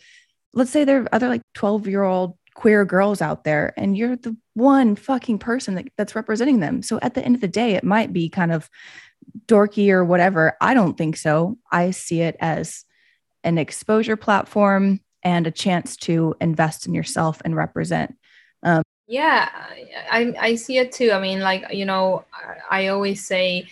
let's 0.54 0.72
say 0.72 0.84
there 0.84 1.02
are 1.02 1.08
other 1.12 1.28
like 1.28 1.42
12 1.54 1.88
year 1.88 2.04
old 2.04 2.38
queer 2.54 2.84
girls 2.84 3.22
out 3.22 3.44
there 3.44 3.74
and 3.78 3.98
you're 3.98 4.16
the 4.16 4.36
one 4.54 4.96
fucking 4.96 5.40
person 5.40 5.76
that, 5.76 5.88
that's 5.98 6.16
representing 6.16 6.60
them. 6.60 6.82
So 6.82 7.00
at 7.02 7.14
the 7.14 7.24
end 7.24 7.36
of 7.36 7.42
the 7.42 7.48
day, 7.48 7.76
it 7.76 7.84
might 7.84 8.12
be 8.12 8.30
kind 8.30 8.52
of 8.52 8.70
dorky 9.48 9.92
or 9.92 10.04
whatever. 10.04 10.58
I 10.60 10.74
don't 10.74 10.98
think 10.98 11.18
so. 11.18 11.58
I 11.72 11.92
see 11.92 12.22
it 12.22 12.36
as 12.40 12.84
an 13.44 13.58
exposure 13.58 14.18
platform 14.18 15.00
and 15.24 15.48
a 15.48 15.52
chance 15.52 15.96
to 15.96 16.36
invest 16.42 16.88
in 16.88 16.94
yourself 16.94 17.42
and 17.46 17.56
represent. 17.56 18.16
Um, 18.64 18.84
yeah, 19.08 19.50
I, 20.10 20.34
I 20.40 20.56
see 20.56 20.78
it 20.78 20.92
too. 20.92 21.12
I 21.12 21.20
mean, 21.20 21.40
like, 21.40 21.74
you 21.74 21.86
know, 21.86 22.26
I 22.70 22.88
always 22.88 23.26
say, 23.26 23.68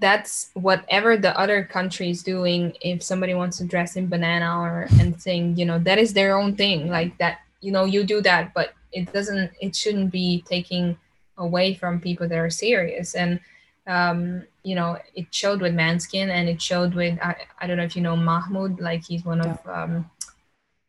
that's 0.00 0.50
whatever 0.54 1.16
the 1.16 1.38
other 1.38 1.64
country 1.64 2.10
is 2.10 2.22
doing 2.22 2.76
if 2.80 3.02
somebody 3.02 3.34
wants 3.34 3.58
to 3.58 3.64
dress 3.64 3.96
in 3.96 4.08
banana 4.08 4.60
or 4.60 4.88
and 4.98 5.20
sing 5.20 5.56
you 5.56 5.64
know 5.64 5.78
that 5.78 5.98
is 5.98 6.12
their 6.12 6.36
own 6.36 6.56
thing 6.56 6.88
like 6.88 7.16
that 7.18 7.40
you 7.60 7.70
know 7.70 7.84
you 7.84 8.04
do 8.04 8.20
that 8.20 8.52
but 8.54 8.72
it 8.92 9.12
doesn't 9.12 9.50
it 9.60 9.74
shouldn't 9.74 10.10
be 10.10 10.42
taking 10.48 10.96
away 11.38 11.74
from 11.74 12.00
people 12.00 12.28
that 12.28 12.38
are 12.38 12.50
serious 12.50 13.14
and 13.14 13.38
um 13.86 14.42
you 14.62 14.74
know 14.74 14.98
it 15.14 15.26
showed 15.30 15.60
with 15.60 15.74
Måneskin 15.74 16.28
and 16.28 16.48
it 16.48 16.60
showed 16.60 16.94
with 16.94 17.18
i, 17.20 17.36
I 17.60 17.66
don't 17.66 17.76
know 17.76 17.84
if 17.84 17.94
you 17.94 18.02
know 18.02 18.16
Mahmood 18.16 18.80
like 18.80 19.04
he's 19.04 19.24
one 19.24 19.40
of 19.40 19.58
um 19.68 20.10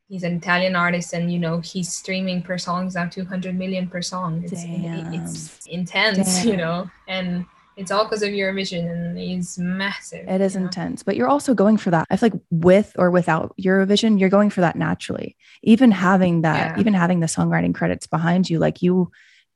he's 0.07 0.23
an 0.23 0.35
Italian 0.35 0.75
artist, 0.75 1.13
and 1.13 1.31
you 1.31 1.39
know 1.39 1.59
he's 1.59 1.91
streaming 1.91 2.41
per 2.41 2.57
song 2.57 2.87
is 2.87 2.95
now 2.95 3.07
200 3.07 3.55
million 3.55 3.87
per 3.87 4.01
song. 4.01 4.43
It's, 4.43 4.63
Damn. 4.63 5.13
it's 5.13 5.65
intense, 5.65 6.43
Damn. 6.43 6.47
you 6.47 6.57
know, 6.57 6.89
and 7.07 7.45
it's 7.77 7.91
all 7.91 8.05
because 8.05 8.23
of 8.23 8.29
Eurovision, 8.29 8.91
and 8.91 9.17
it's 9.17 9.57
massive. 9.57 10.27
It 10.27 10.41
is 10.41 10.55
know? 10.55 10.63
intense, 10.63 11.03
but 11.03 11.15
you're 11.15 11.27
also 11.27 11.53
going 11.53 11.77
for 11.77 11.91
that. 11.91 12.07
I 12.09 12.17
feel 12.17 12.29
like 12.31 12.41
with 12.49 12.93
or 12.97 13.11
without 13.11 13.55
Eurovision, 13.57 14.19
you're 14.19 14.29
going 14.29 14.49
for 14.49 14.61
that 14.61 14.75
naturally. 14.75 15.35
Even 15.63 15.91
having 15.91 16.41
that, 16.41 16.75
Yeah. 16.75 16.79
even 16.79 16.93
having 16.93 17.19
the 17.19 17.27
songwriting 17.27 17.73
credits 17.73 18.07
behind 18.07 18.49
you, 18.49 18.59
like 18.59 18.81
you, 18.81 19.11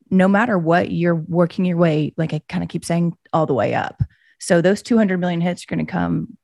no 0.10 0.28
matter 0.28 0.58
what, 0.58 0.92
you're 0.92 1.16
working 1.16 1.66
your 1.66 1.78
way, 1.78 2.14
like 2.18 2.34
I 2.34 2.42
kind 2.50 2.64
of 2.64 2.70
keep 2.70 2.84
saying, 2.84 3.16
all 3.32 3.46
the 3.46 3.54
way 3.54 3.74
up. 3.74 4.02
So 4.40 4.62
those 4.62 4.82
200 4.82 5.18
million 5.20 5.42
hits 5.42 5.64
are 5.64 5.76
going 5.76 5.86
to 5.86 5.92
come 5.92 6.38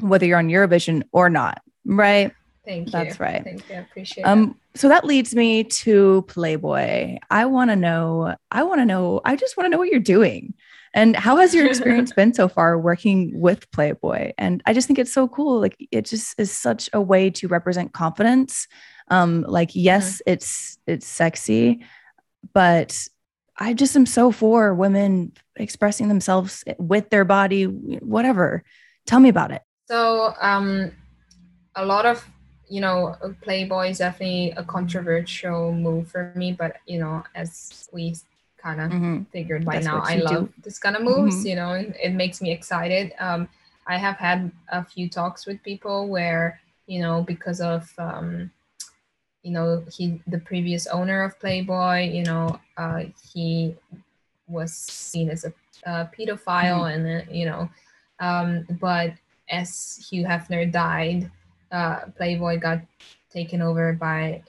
whether 0.00 0.26
you're 0.26 0.38
on 0.38 0.48
Eurovision 0.48 1.02
or 1.12 1.28
not, 1.28 1.60
right? 1.84 2.32
Thank 2.64 2.86
you. 2.86 2.92
That's 2.92 3.20
right. 3.20 3.42
Thank 3.42 3.68
you. 3.68 3.76
I 3.76 3.78
appreciate 3.78 4.22
it. 4.22 4.26
Um, 4.26 4.56
so 4.74 4.88
that 4.88 5.04
leads 5.04 5.34
me 5.34 5.64
to 5.64 6.22
Playboy. 6.28 7.18
I 7.30 7.44
want 7.46 7.70
to 7.70 7.76
know, 7.76 8.36
I 8.50 8.62
want 8.62 8.80
to 8.80 8.84
know, 8.84 9.20
I 9.24 9.36
just 9.36 9.56
want 9.56 9.66
to 9.66 9.70
know 9.70 9.78
what 9.78 9.88
you're 9.88 10.00
doing. 10.00 10.54
And 10.94 11.16
how 11.16 11.36
has 11.36 11.54
your 11.54 11.66
experience 11.66 12.12
been 12.16 12.34
so 12.34 12.48
far 12.48 12.78
working 12.78 13.38
with 13.40 13.70
Playboy? 13.70 14.32
And 14.38 14.62
I 14.66 14.74
just 14.74 14.86
think 14.86 14.98
it's 14.98 15.12
so 15.12 15.28
cool. 15.28 15.60
Like 15.60 15.76
it 15.90 16.04
just 16.04 16.38
is 16.38 16.50
such 16.50 16.90
a 16.92 17.00
way 17.00 17.30
to 17.30 17.48
represent 17.48 17.92
confidence. 17.92 18.68
Um, 19.08 19.42
like, 19.42 19.70
yes, 19.74 20.22
it's 20.26 20.78
it's 20.86 21.06
sexy, 21.06 21.84
but 22.52 23.08
I 23.58 23.74
just 23.74 23.96
am 23.96 24.06
so 24.06 24.32
for 24.32 24.74
women 24.74 25.32
expressing 25.56 26.08
themselves 26.08 26.64
with 26.78 27.10
their 27.10 27.24
body, 27.24 27.64
whatever. 27.64 28.64
Tell 29.06 29.20
me 29.20 29.28
about 29.28 29.50
it. 29.50 29.62
So, 29.88 30.34
um, 30.40 30.92
a 31.74 31.84
lot 31.84 32.06
of 32.06 32.24
you 32.72 32.80
know, 32.80 33.14
Playboy 33.42 33.90
is 33.90 33.98
definitely 33.98 34.52
a 34.56 34.64
controversial 34.64 35.74
move 35.74 36.08
for 36.08 36.32
me, 36.34 36.52
but 36.52 36.76
you 36.86 36.98
know, 36.98 37.22
as 37.34 37.90
we 37.92 38.16
kind 38.62 38.80
of 38.80 39.26
figured 39.32 39.64
by 39.64 39.74
That's 39.74 39.86
now, 39.86 40.00
I 40.04 40.16
love 40.16 40.46
do. 40.46 40.52
this 40.62 40.78
kind 40.78 40.96
of 40.96 41.02
moves. 41.02 41.42
Mhm. 41.42 41.48
You 41.48 41.56
know, 41.56 41.72
it, 41.72 41.96
it 42.02 42.12
makes 42.12 42.40
me 42.40 42.52
excited. 42.52 43.12
Um, 43.18 43.48
I 43.86 43.98
have 43.98 44.16
had 44.16 44.52
a 44.70 44.84
few 44.84 45.08
talks 45.08 45.46
with 45.46 45.62
people 45.62 46.08
where 46.08 46.60
you 46.86 47.00
know 47.00 47.22
because 47.22 47.60
of 47.60 47.92
um, 47.98 48.50
you 49.42 49.52
know 49.52 49.84
he 49.92 50.22
the 50.26 50.38
previous 50.38 50.86
owner 50.86 51.22
of 51.24 51.38
Playboy, 51.40 52.10
you 52.10 52.24
know, 52.24 52.60
uh, 52.76 53.04
he 53.32 53.74
was 54.46 54.72
seen 54.72 55.30
as 55.30 55.44
a, 55.44 55.52
a 55.84 56.10
pedophile, 56.16 56.92
and 56.94 57.02
uh, 57.06 57.30
you 57.30 57.46
know, 57.46 57.68
um, 58.20 58.66
but 58.80 59.12
as 59.50 60.08
Hugh 60.08 60.24
Hefner 60.24 60.70
died, 60.70 61.30
uh, 61.72 62.06
Playboy 62.16 62.58
got 62.60 62.80
taken 63.30 63.60
over 63.62 63.92
by 63.92 64.42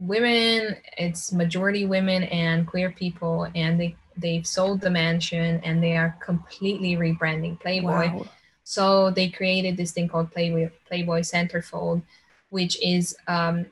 women. 0.00 0.76
It's 0.98 1.32
majority 1.32 1.86
women 1.86 2.24
and 2.24 2.66
queer 2.66 2.90
people, 2.90 3.48
and 3.54 3.80
they 3.80 3.96
they've 4.16 4.46
sold 4.46 4.80
the 4.80 4.90
mansion 4.90 5.60
and 5.64 5.82
they 5.82 5.96
are 5.96 6.16
completely 6.24 6.96
rebranding 6.96 7.58
Playboy. 7.60 8.12
Wow. 8.12 8.26
So 8.62 9.10
they 9.10 9.28
created 9.28 9.76
this 9.76 9.92
thing 9.92 10.08
called 10.08 10.32
Playboy 10.32 10.70
Playboy 10.86 11.20
Centerfold, 11.20 12.02
which 12.50 12.80
is 12.82 13.16
um, 13.28 13.66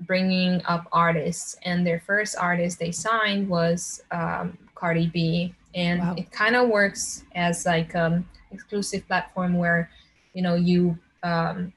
bringing 0.00 0.62
up 0.66 0.86
artists. 0.92 1.56
And 1.64 1.86
their 1.86 2.00
first 2.00 2.36
artist 2.36 2.78
they 2.78 2.92
signed 2.92 3.48
was 3.48 4.02
um, 4.10 4.56
Cardi 4.74 5.08
B, 5.08 5.54
and 5.74 6.00
Wow. 6.00 6.14
it 6.16 6.30
kind 6.32 6.56
of 6.56 6.68
works 6.68 7.24
as 7.34 7.66
like 7.66 7.94
um 7.94 8.26
exclusive 8.50 9.06
platform 9.06 9.58
where 9.58 9.90
you 10.32 10.42
know 10.42 10.54
you 10.54 10.98
um, 11.22 11.72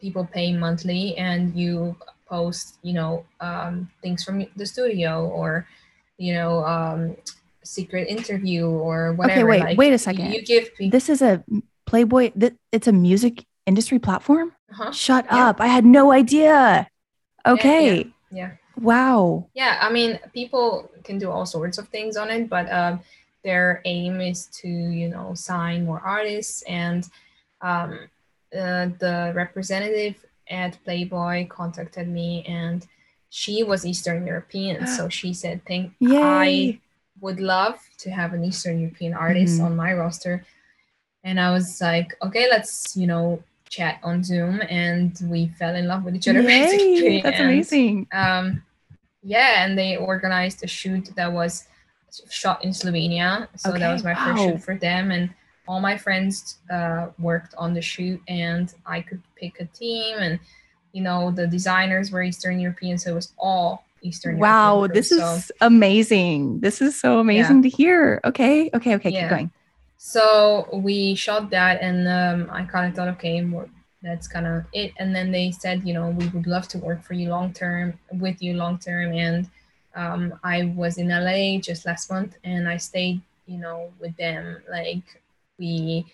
people 0.00 0.24
pay 0.24 0.52
monthly 0.52 1.16
and 1.16 1.54
you 1.54 1.96
post 2.28 2.78
you 2.82 2.92
know 2.92 3.24
um, 3.40 3.90
things 4.02 4.24
from 4.24 4.46
the 4.56 4.66
studio 4.66 5.26
or 5.28 5.66
you 6.18 6.34
know 6.34 6.64
um, 6.64 7.16
secret 7.64 8.08
interview 8.08 8.66
or 8.66 9.12
whatever. 9.14 9.40
Okay, 9.40 9.44
wait, 9.44 9.60
like, 9.60 9.78
wait 9.78 9.92
a 9.92 9.98
second. 9.98 10.32
You 10.32 10.42
give 10.42 10.74
people. 10.74 10.90
This 10.90 11.08
is 11.08 11.22
a 11.22 11.44
Playboy. 11.86 12.30
Th- 12.38 12.54
it's 12.72 12.88
a 12.88 12.92
music 12.92 13.44
industry 13.66 13.98
platform. 13.98 14.52
huh 14.70 14.90
Shut 14.92 15.24
Yeah. 15.26 15.48
up! 15.48 15.60
I 15.60 15.66
had 15.66 15.84
no 15.84 16.12
idea. 16.12 16.88
Okay. 17.46 18.10
Yeah. 18.30 18.52
Wow. 18.76 19.46
Yeah, 19.54 19.78
I 19.80 19.90
mean, 19.90 20.18
people 20.34 20.90
can 21.04 21.18
do 21.18 21.30
all 21.30 21.46
sorts 21.46 21.78
of 21.78 21.88
things 21.88 22.16
on 22.16 22.28
it, 22.30 22.48
but 22.50 22.70
um, 22.70 23.00
their 23.42 23.80
aim 23.84 24.20
is 24.20 24.46
to, 24.60 24.68
you 24.68 25.08
know, 25.08 25.32
sign 25.34 25.86
more 25.86 26.00
artists. 26.00 26.62
And 26.68 27.08
um, 27.62 28.10
uh, 28.52 28.88
the 28.98 29.32
representative 29.34 30.16
at 30.50 30.78
Playboy 30.84 31.46
contacted 31.48 32.08
me, 32.08 32.44
and 32.46 32.86
she 33.30 33.62
was 33.62 33.84
Eastern 33.84 34.26
European. 34.26 34.86
so 34.86 35.08
she 35.18 35.32
said, 35.32 35.64
"Think 35.64 35.92
I 36.02 36.78
would 37.20 37.40
love 37.40 37.78
to 37.98 38.10
have 38.10 38.32
an 38.34 38.44
Eastern 38.44 38.80
European 38.80 39.14
artist 39.14 39.60
Mhm. 39.60 39.64
on 39.66 39.76
my 39.76 39.92
roster." 39.94 40.44
And 41.24 41.40
I 41.40 41.50
was 41.50 41.80
like, 41.80 42.14
"Okay, 42.22 42.48
let's, 42.50 42.96
you 42.96 43.06
know." 43.06 43.42
chat 43.68 43.98
on 44.04 44.22
zoom 44.22 44.62
and 44.70 45.18
we 45.24 45.48
fell 45.58 45.74
in 45.74 45.88
love 45.88 46.04
with 46.04 46.14
each 46.14 46.28
other 46.28 46.40
Yay, 46.46 46.46
basically 46.46 47.20
That's 47.20 47.40
and, 47.40 47.50
amazing. 47.50 48.06
um, 48.12 48.62
yeah, 49.24 49.64
and 49.64 49.76
they 49.76 49.96
organized 49.96 50.62
a 50.62 50.68
shoot 50.68 51.10
that 51.16 51.32
was 51.32 51.66
shot 52.30 52.64
in 52.64 52.70
Slovenia. 52.70 53.48
So 53.56 53.72
that 53.72 53.92
was 53.92 54.04
my 54.04 54.14
first 54.14 54.38
wow. 54.38 54.46
shoot 54.52 54.62
for 54.62 54.76
them, 54.76 55.10
and 55.10 55.34
all 55.66 55.80
my 55.80 55.96
friends 55.96 56.58
uh, 56.70 57.08
worked 57.18 57.54
on 57.56 57.74
the 57.74 57.82
shoot, 57.82 58.20
and 58.28 58.72
I 58.84 59.00
could 59.00 59.22
pick 59.36 59.60
a 59.60 59.66
team, 59.66 60.16
and 60.18 60.38
you 60.92 61.02
know 61.02 61.30
the 61.30 61.46
designers 61.46 62.10
were 62.10 62.22
Eastern 62.22 62.58
European, 62.60 62.98
so 62.98 63.10
it 63.10 63.14
was 63.14 63.32
all 63.38 63.84
Eastern. 64.02 64.38
Wow. 64.38 64.76
European 64.76 64.94
This 64.94 65.08
crew. 65.08 65.18
So- 65.18 65.34
is 65.34 65.52
amazing. 65.60 66.60
This 66.60 66.80
is 66.80 66.98
so 66.98 67.18
amazing 67.18 67.62
to 67.62 67.68
hear. 67.68 68.20
Okay. 68.24 68.70
Okay. 68.74 68.94
Okay. 68.94 69.10
Yeah. 69.10 69.22
Keep 69.22 69.30
going. 69.30 69.50
So 69.98 70.68
we 70.72 71.14
shot 71.14 71.50
that, 71.50 71.80
and 71.80 72.06
um, 72.06 72.50
I 72.52 72.64
kind 72.64 72.88
of 72.88 72.94
thought, 72.94 73.08
okay, 73.16 73.44
well, 73.44 73.68
that's 74.02 74.28
kind 74.28 74.46
of 74.46 74.64
it. 74.72 74.92
And 74.98 75.14
then 75.14 75.32
they 75.32 75.50
said, 75.50 75.86
you 75.86 75.94
know, 75.94 76.10
we 76.10 76.28
would 76.28 76.46
love 76.46 76.68
to 76.68 76.78
work 76.78 77.02
for 77.02 77.14
you 77.14 77.30
long 77.30 77.52
term, 77.52 77.98
with 78.12 78.40
you 78.42 78.54
long 78.54 78.78
term. 78.78 79.12
And 79.12 79.50
um, 79.94 80.38
I 80.44 80.72
was 80.76 80.98
in 80.98 81.08
LA 81.08 81.58
just 81.60 81.86
last 81.86 82.10
month, 82.10 82.36
and 82.44 82.68
I 82.68 82.76
stayed, 82.76 83.20
you 83.46 83.58
know, 83.58 83.90
with 83.98 84.16
them. 84.16 84.62
Like 84.70 85.22
we 85.58 86.06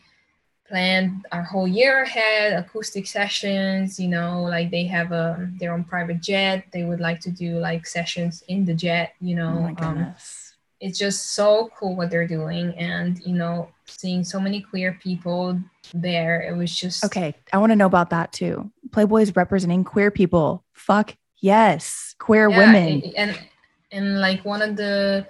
planned 0.69 1.27
our 1.33 1.43
whole 1.43 1.69
year 1.69 2.03
ahead, 2.03 2.53
acoustic 2.55 3.07
sessions. 3.07 3.99
You 3.99 4.09
know, 4.09 4.43
like 4.43 4.71
they 4.71 4.85
have 4.85 5.13
a 5.13 5.49
their 5.59 5.73
own 5.73 5.85
private 5.85 6.21
jet. 6.21 6.65
They 6.73 6.85
would 6.85 7.01
like 7.01 7.21
to 7.21 7.31
do 7.31 7.59
like 7.59 7.87
sessions 7.87 8.43
in 8.49 8.65
the 8.65 8.75
jet. 8.75 9.15
You 9.21 9.37
know, 9.37 9.49
Oh 9.59 9.61
my 9.61 9.87
um, 9.87 10.15
it's 10.81 10.99
just 10.99 11.35
so 11.35 11.71
cool 11.79 11.95
what 11.95 12.11
they're 12.11 12.27
doing 12.27 12.75
and 12.77 13.21
you 13.25 13.35
know 13.35 13.69
seeing 13.87 14.25
so 14.25 14.41
many 14.41 14.61
queer 14.61 14.99
people 15.01 15.57
there 15.95 16.41
it 16.43 16.57
was 16.57 16.75
just 16.75 17.05
Okay. 17.05 17.37
I 17.53 17.59
want 17.59 17.71
to 17.71 17.77
know 17.77 17.87
about 17.87 18.11
that 18.11 18.33
too. 18.33 18.69
Playboy's 18.91 19.37
representing 19.37 19.85
queer 19.85 20.11
people. 20.11 20.65
Fuck 20.73 21.15
yes. 21.41 22.17
Queer 22.19 22.51
Yeah, 22.51 22.59
women. 22.59 23.03
and 23.17 23.39
and 23.93 24.21
like 24.21 24.45
one 24.45 24.61
of 24.61 24.75
the 24.77 25.27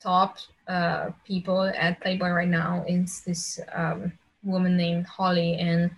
top 0.00 0.36
uh 0.68 1.10
people 1.26 1.62
at 1.62 2.00
playboy 2.00 2.30
right 2.30 2.48
now 2.48 2.84
is 2.88 3.22
this 3.22 3.60
um 3.74 4.12
woman 4.44 4.76
named 4.76 5.06
holly 5.06 5.54
and 5.54 5.90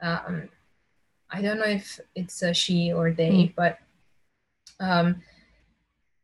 um 0.00 0.48
i 1.30 1.42
don't 1.42 1.58
know 1.58 1.64
if 1.64 2.00
it's 2.14 2.42
a 2.42 2.54
she 2.54 2.92
or 2.92 3.10
they 3.12 3.52
but 3.56 3.78
um 4.80 5.20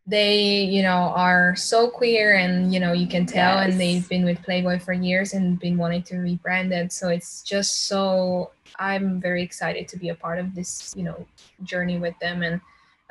they 0.07 0.63
you 0.65 0.83
know 0.83 1.13
are 1.17 1.57
so 1.57 1.89
queer 1.89 2.37
and 2.37 2.73
you 2.75 2.79
know 2.81 2.93
you 2.93 3.07
can 3.07 3.25
tell 3.25 3.57
Yes. 3.57 3.71
and 3.71 3.81
they've 3.81 4.09
been 4.09 4.25
with 4.25 4.43
playboy 4.43 4.79
for 4.79 4.93
years 4.93 5.33
and 5.33 5.59
been 5.59 5.79
wanting 5.79 6.03
to 6.05 6.15
rebrand 6.17 6.73
it 6.73 6.93
so 6.93 7.09
it's 7.09 7.43
just 7.43 7.87
so 7.87 8.51
i'm 8.79 9.19
very 9.21 9.43
excited 9.43 9.89
to 9.89 9.97
be 9.97 10.11
a 10.11 10.15
part 10.15 10.39
of 10.39 10.55
this 10.55 10.93
you 10.97 11.05
know 11.05 11.27
journey 11.63 11.99
with 11.99 12.19
them 12.21 12.43
and 12.43 12.61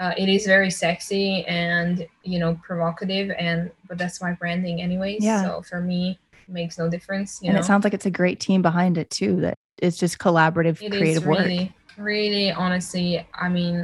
uh, 0.03 0.13
it 0.17 0.27
is 0.27 0.45
very 0.45 0.69
sexy 0.69 1.45
and 1.45 2.05
you 2.23 2.37
know 2.39 2.59
provocative 2.67 3.31
and 3.39 3.71
but 3.87 3.97
that's 3.97 4.21
my 4.21 4.33
branding 4.33 4.81
anyways 4.81 5.23
Yeah. 5.23 5.43
so 5.43 5.61
for 5.61 5.79
me 5.79 6.19
it 6.47 6.51
makes 6.53 6.77
no 6.77 6.89
difference 6.89 7.39
you 7.41 7.47
and 7.47 7.55
know 7.55 7.61
it 7.61 7.65
sounds 7.65 7.83
like 7.85 7.93
it's 7.93 8.05
a 8.05 8.11
great 8.21 8.39
team 8.39 8.61
behind 8.61 8.97
it 8.97 9.09
too. 9.09 9.39
That 9.41 9.55
it's 9.81 9.97
just 9.97 10.19
collaborative, 10.19 10.81
It 10.81 10.93
is 10.93 10.99
creative 10.99 11.25
work. 11.25 11.39
really 11.45 11.73
really 11.97 12.51
honestly 12.51 13.25
i 13.39 13.47
mean 13.47 13.75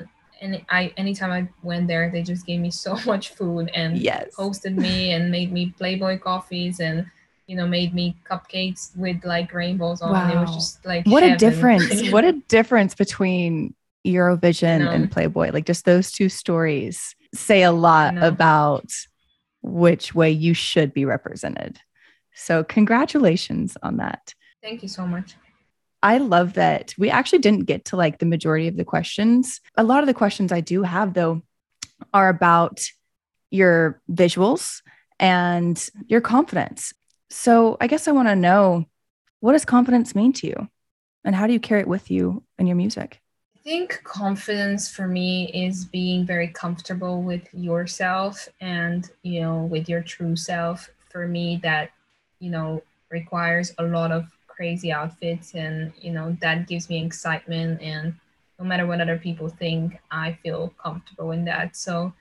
and 0.42 0.62
i 0.70 0.92
anytime 0.98 1.32
i 1.32 1.48
went 1.64 1.88
there 1.88 2.10
they 2.12 2.24
just 2.24 2.46
gave 2.46 2.60
me 2.60 2.72
so 2.86 2.98
much 3.06 3.30
food 3.30 3.70
and 3.74 3.98
Yes. 3.98 4.36
hosted 4.36 4.76
me 4.76 5.12
and 5.14 5.32
made 5.32 5.52
me 5.52 5.74
playboy 5.78 6.18
coffees 6.20 6.80
and 6.80 7.06
you 7.48 7.56
know 7.56 7.68
made 7.68 7.94
me 7.94 8.16
cupcakes 8.30 8.96
with 8.98 9.24
like 9.24 9.54
rainbows 9.54 10.02
on 10.02 10.16
it 10.30 10.38
was 10.38 10.50
Wow. 10.50 10.56
just 10.56 10.86
like 10.86 11.06
What 11.08 11.24
a 11.24 11.38
difference. 11.38 11.90
what 12.12 12.26
a 12.26 12.34
difference 12.48 12.94
between 12.96 13.74
Eurovision 14.06 14.88
and 14.88 15.12
Playboy. 15.12 15.52
Like 15.52 15.66
just 15.66 15.86
those 15.86 16.12
two 16.12 16.30
stories 16.30 17.16
say 17.34 17.64
a 17.64 17.72
lot 17.72 18.18
about 18.18 18.86
which 19.62 20.16
way 20.16 20.32
you 20.32 20.54
should 20.54 20.93
be 20.93 21.06
represented. 21.06 21.80
So 22.34 22.64
congratulations 22.64 23.78
on 23.84 23.97
that. 23.97 24.34
thank 24.62 24.82
you 24.82 24.88
so 24.88 25.06
much 25.06 25.36
I 26.02 26.18
love 26.18 26.54
that 26.54 26.93
we 26.97 27.10
actually 27.10 27.39
didn't 27.39 27.66
get 27.66 27.86
to 27.86 27.97
like 27.97 28.20
the 28.20 28.26
majority 28.26 28.68
of 28.68 28.78
the 28.78 28.86
questions. 28.86 29.60
A 29.76 29.84
lot 29.84 30.02
of 30.02 30.08
the 30.08 30.14
questions 30.14 30.52
I 30.52 30.62
do 30.62 30.84
have, 30.84 31.14
though, 31.14 31.41
are 32.14 32.30
about 32.30 32.82
your 33.52 34.02
visuals 34.10 34.82
and 35.20 35.89
your 36.08 36.22
confidence. 36.22 36.93
So 37.30 37.78
I 37.82 37.88
guess 37.88 38.08
I 38.08 38.12
want 38.12 38.30
to 38.30 38.36
know 38.36 38.86
what 39.41 39.54
does 39.54 39.66
confidence 39.66 40.16
mean 40.16 40.34
to 40.34 40.47
you? 40.47 40.68
And 41.26 41.36
how 41.36 41.47
do 41.47 41.54
you 41.54 41.60
carry 41.60 41.82
it 41.82 41.88
with 41.88 42.10
you 42.10 42.43
in 42.58 42.68
your 42.68 42.78
music? 42.78 43.22
I 43.70 43.72
think 43.72 44.02
confidence 44.04 44.90
for 44.90 45.08
me 45.08 45.52
is 45.54 45.86
being 45.86 46.26
very 46.26 46.48
comfortable 46.48 47.22
with 47.22 47.48
yourself 47.54 48.50
and, 48.60 49.08
you 49.22 49.42
know, 49.42 49.62
with 49.66 49.88
your 49.88 50.02
true 50.02 50.36
self. 50.36 50.90
For 51.12 51.28
me, 51.28 51.60
that, 51.62 51.92
you 52.40 52.50
know, 52.50 52.82
requires 53.12 53.72
a 53.78 53.84
lot 53.84 54.12
of 54.12 54.26
crazy 54.48 54.92
outfits 54.92 55.54
and, 55.54 55.94
you 56.02 56.12
know, 56.12 56.36
that 56.42 56.68
gives 56.68 56.90
me 56.90 57.06
excitement. 57.06 57.80
And 57.80 58.16
no 58.58 58.66
matter 58.66 58.88
what 58.88 59.02
other 59.02 59.20
people 59.20 59.50
think, 59.50 60.00
I 60.10 60.34
feel 60.42 60.74
comfortable 60.82 61.30
in 61.30 61.46
that. 61.46 61.76
So 61.76 62.12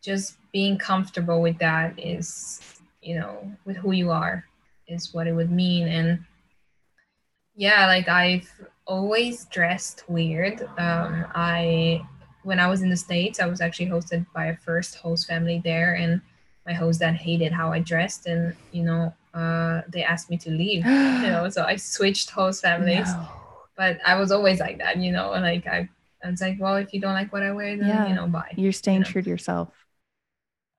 just 0.00 0.38
being 0.50 0.78
comfortable 0.78 1.42
with 1.42 1.58
that 1.58 1.98
is, 1.98 2.62
you 3.02 3.18
know, 3.18 3.52
with 3.66 3.76
who 3.76 3.92
you 3.92 4.12
are 4.12 4.46
is 4.88 5.12
what 5.12 5.26
it 5.26 5.34
would 5.34 5.50
mean. 5.50 5.88
And 5.88 6.24
yeah, 7.54 7.86
like 7.86 8.08
I've 8.08 8.50
always 8.86 9.44
dressed 9.46 10.04
weird. 10.08 10.62
Um, 10.78 11.26
I 11.34 12.02
when 12.42 12.60
I 12.60 12.68
was 12.68 12.82
in 12.82 12.90
the 12.90 12.96
States, 12.96 13.40
I 13.40 13.46
was 13.46 13.60
actually 13.60 13.86
hosted 13.86 14.24
by 14.32 14.46
a 14.46 14.56
first 14.56 14.96
host 14.96 15.26
family 15.26 15.60
there 15.64 15.94
and 15.94 16.20
my 16.64 16.72
host 16.72 17.00
dad 17.00 17.16
hated 17.16 17.52
how 17.52 17.72
I 17.72 17.80
dressed 17.80 18.26
and 18.26 18.54
you 18.72 18.84
know, 18.84 19.12
uh, 19.34 19.82
they 19.88 20.04
asked 20.04 20.30
me 20.30 20.36
to 20.38 20.50
leave. 20.50 20.86
you 20.86 21.28
know, 21.28 21.48
so 21.48 21.64
I 21.64 21.76
switched 21.76 22.30
host 22.30 22.62
families. 22.62 23.12
No. 23.12 23.28
But 23.76 23.98
I 24.06 24.14
was 24.18 24.32
always 24.32 24.60
like 24.60 24.78
that, 24.78 24.96
you 24.96 25.12
know, 25.12 25.30
like 25.32 25.66
I 25.66 25.88
I 26.24 26.30
was 26.30 26.40
like, 26.40 26.56
well, 26.58 26.76
if 26.76 26.92
you 26.92 27.00
don't 27.00 27.14
like 27.14 27.32
what 27.32 27.42
I 27.42 27.52
wear, 27.52 27.76
then 27.76 27.88
yeah. 27.88 28.08
you 28.08 28.14
know, 28.14 28.26
bye. 28.26 28.52
You're 28.56 28.72
staying 28.72 28.98
you 28.98 29.04
know? 29.04 29.10
true 29.10 29.22
to 29.22 29.28
yourself. 29.28 29.68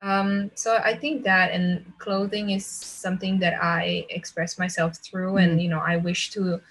Um, 0.01 0.51
so 0.53 0.77
I 0.83 0.95
think 0.95 1.23
that 1.23 1.51
and 1.51 1.91
clothing 1.97 2.51
is 2.51 2.65
something 2.65 3.39
that 3.39 3.61
I 3.63 4.05
express 4.09 4.59
myself 4.59 4.97
through, 4.97 5.33
mm-hmm. 5.33 5.51
and 5.51 5.61
you 5.61 5.69
know, 5.69 5.79
I 5.79 5.97
wish 5.97 6.31
to 6.31 6.61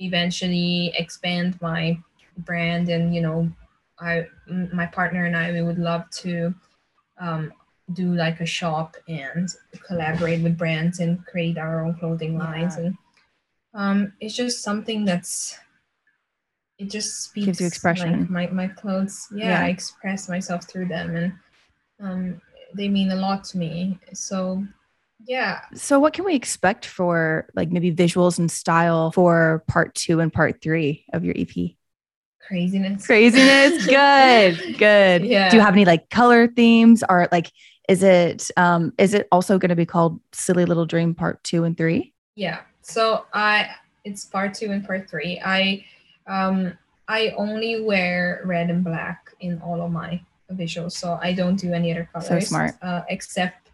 eventually 0.00 0.92
expand 0.96 1.58
my 1.60 1.98
brand 2.38 2.88
and 2.88 3.14
you 3.14 3.20
know 3.20 3.50
i 3.98 4.26
my 4.72 4.86
partner 4.86 5.24
and 5.24 5.36
i 5.36 5.50
we 5.52 5.62
would 5.62 5.78
love 5.78 6.08
to 6.10 6.54
um, 7.18 7.52
do 7.94 8.14
like 8.14 8.40
a 8.40 8.46
shop 8.46 8.96
and 9.08 9.48
collaborate 9.86 10.42
with 10.42 10.58
brands 10.58 11.00
and 11.00 11.24
create 11.24 11.56
our 11.56 11.84
own 11.84 11.94
clothing 11.94 12.36
lines 12.36 12.76
yeah. 12.76 12.84
and 12.84 12.98
um, 13.74 14.12
it's 14.20 14.34
just 14.34 14.62
something 14.62 15.04
that's 15.04 15.58
it 16.78 16.90
just 16.90 17.22
speaks 17.24 17.46
gives 17.46 17.60
you 17.60 17.66
expression 17.66 18.20
like 18.20 18.30
my, 18.30 18.46
my 18.48 18.68
clothes. 18.68 19.28
Yeah, 19.34 19.48
yeah, 19.48 19.64
i 19.64 19.68
express 19.68 20.28
myself 20.28 20.64
through 20.64 20.88
them 20.88 21.16
and 21.16 21.32
um, 22.00 22.40
they 22.74 22.88
mean 22.88 23.10
a 23.10 23.16
lot 23.16 23.44
to 23.44 23.58
me. 23.58 23.98
So 24.12 24.64
yeah. 25.26 25.60
So 25.74 25.98
what 25.98 26.12
can 26.12 26.24
we 26.24 26.34
expect 26.34 26.86
for 26.86 27.48
like 27.54 27.70
maybe 27.70 27.92
visuals 27.92 28.38
and 28.38 28.50
style 28.50 29.12
for 29.12 29.64
part 29.66 29.94
two 29.94 30.20
and 30.20 30.32
part 30.32 30.62
three 30.62 31.04
of 31.12 31.24
your 31.24 31.34
EP? 31.36 31.76
Craziness. 32.46 33.06
Craziness. 33.06 33.86
good. 33.86 34.78
Good. 34.78 35.24
Yeah. 35.24 35.50
Do 35.50 35.56
you 35.56 35.62
have 35.62 35.74
any 35.74 35.84
like 35.84 36.08
color 36.10 36.46
themes 36.46 37.02
or 37.08 37.28
like 37.32 37.50
is 37.88 38.02
it 38.02 38.50
um 38.56 38.92
is 38.98 39.14
it 39.14 39.26
also 39.32 39.58
going 39.58 39.70
to 39.70 39.76
be 39.76 39.86
called 39.86 40.20
Silly 40.32 40.64
Little 40.64 40.86
Dream 40.86 41.14
part 41.14 41.42
two 41.42 41.64
and 41.64 41.76
three? 41.76 42.12
Yeah. 42.36 42.60
So 42.82 43.26
I 43.32 43.70
it's 44.04 44.24
part 44.24 44.54
two 44.54 44.70
and 44.70 44.86
part 44.86 45.10
three. 45.10 45.40
I 45.44 45.84
um 46.26 46.76
I 47.08 47.30
only 47.36 47.82
wear 47.82 48.42
red 48.44 48.70
and 48.70 48.84
black 48.84 49.30
in 49.40 49.60
all 49.60 49.80
of 49.80 49.90
my 49.90 50.20
visuals. 50.52 50.92
So 50.92 51.18
I 51.20 51.32
don't 51.32 51.56
do 51.56 51.72
any 51.72 51.92
other 51.92 52.08
colors. 52.12 52.28
So 52.28 52.40
smart. 52.40 52.74
Uh, 52.82 53.02
except 53.08 53.65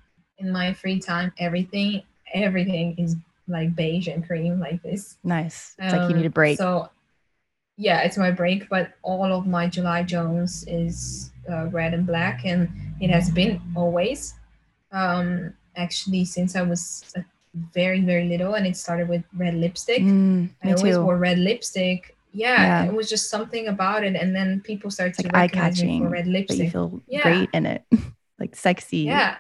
in 0.43 0.51
my 0.53 0.73
free 0.73 0.99
time, 0.99 1.33
everything 1.39 2.03
everything 2.35 2.95
is 2.99 3.17
like 3.49 3.75
beige 3.75 4.09
and 4.09 4.27
cream 4.27 4.59
like 4.59 4.83
this. 4.83 5.19
Nice. 5.23 5.75
It's 5.79 5.93
um, 5.93 6.01
like 6.01 6.11
you 6.11 6.17
need 6.17 6.27
a 6.27 6.31
break. 6.31 6.59
So 6.59 6.89
yeah, 7.77 8.03
it's 8.03 8.19
my 8.19 8.31
break, 8.31 8.69
but 8.69 8.93
all 9.03 9.33
of 9.33 9.47
my 9.47 9.67
July 9.67 10.03
Jones 10.03 10.65
is 10.69 11.31
uh, 11.51 11.67
red 11.67 11.95
and 11.95 12.07
black, 12.07 12.45
and 12.45 12.69
it 13.01 13.11
has 13.11 13.31
been 13.31 13.61
always. 13.75 14.35
Um, 14.93 15.55
actually, 15.77 16.25
since 16.25 16.55
I 16.55 16.63
was 16.63 17.13
very 17.75 18.01
very 18.01 18.29
little, 18.29 18.55
and 18.55 18.67
it 18.67 18.77
started 18.77 19.09
with 19.09 19.25
red 19.35 19.55
lipstick. 19.55 20.03
Mm, 20.03 20.51
I 20.63 20.73
always 20.73 20.97
too. 20.97 21.03
wore 21.03 21.17
red 21.17 21.39
lipstick. 21.39 22.17
Yeah, 22.35 22.85
yeah, 22.85 22.85
it 22.85 22.95
was 22.95 23.11
just 23.11 23.29
something 23.29 23.69
about 23.69 24.05
it, 24.05 24.17
and 24.17 24.35
then 24.35 24.61
people 24.61 24.91
started 24.91 25.17
like 25.33 25.53
to 25.53 25.59
recognize 25.59 25.83
me 25.83 26.01
for 26.01 26.09
red 26.09 26.27
lipstick. 26.27 26.59
But 26.59 26.65
you 26.65 26.71
feel 26.71 27.03
yeah. 27.09 27.23
great 27.23 27.51
in 27.53 27.67
it, 27.67 27.85
like 28.39 28.55
sexy. 28.55 28.99
Yeah, 28.99 29.37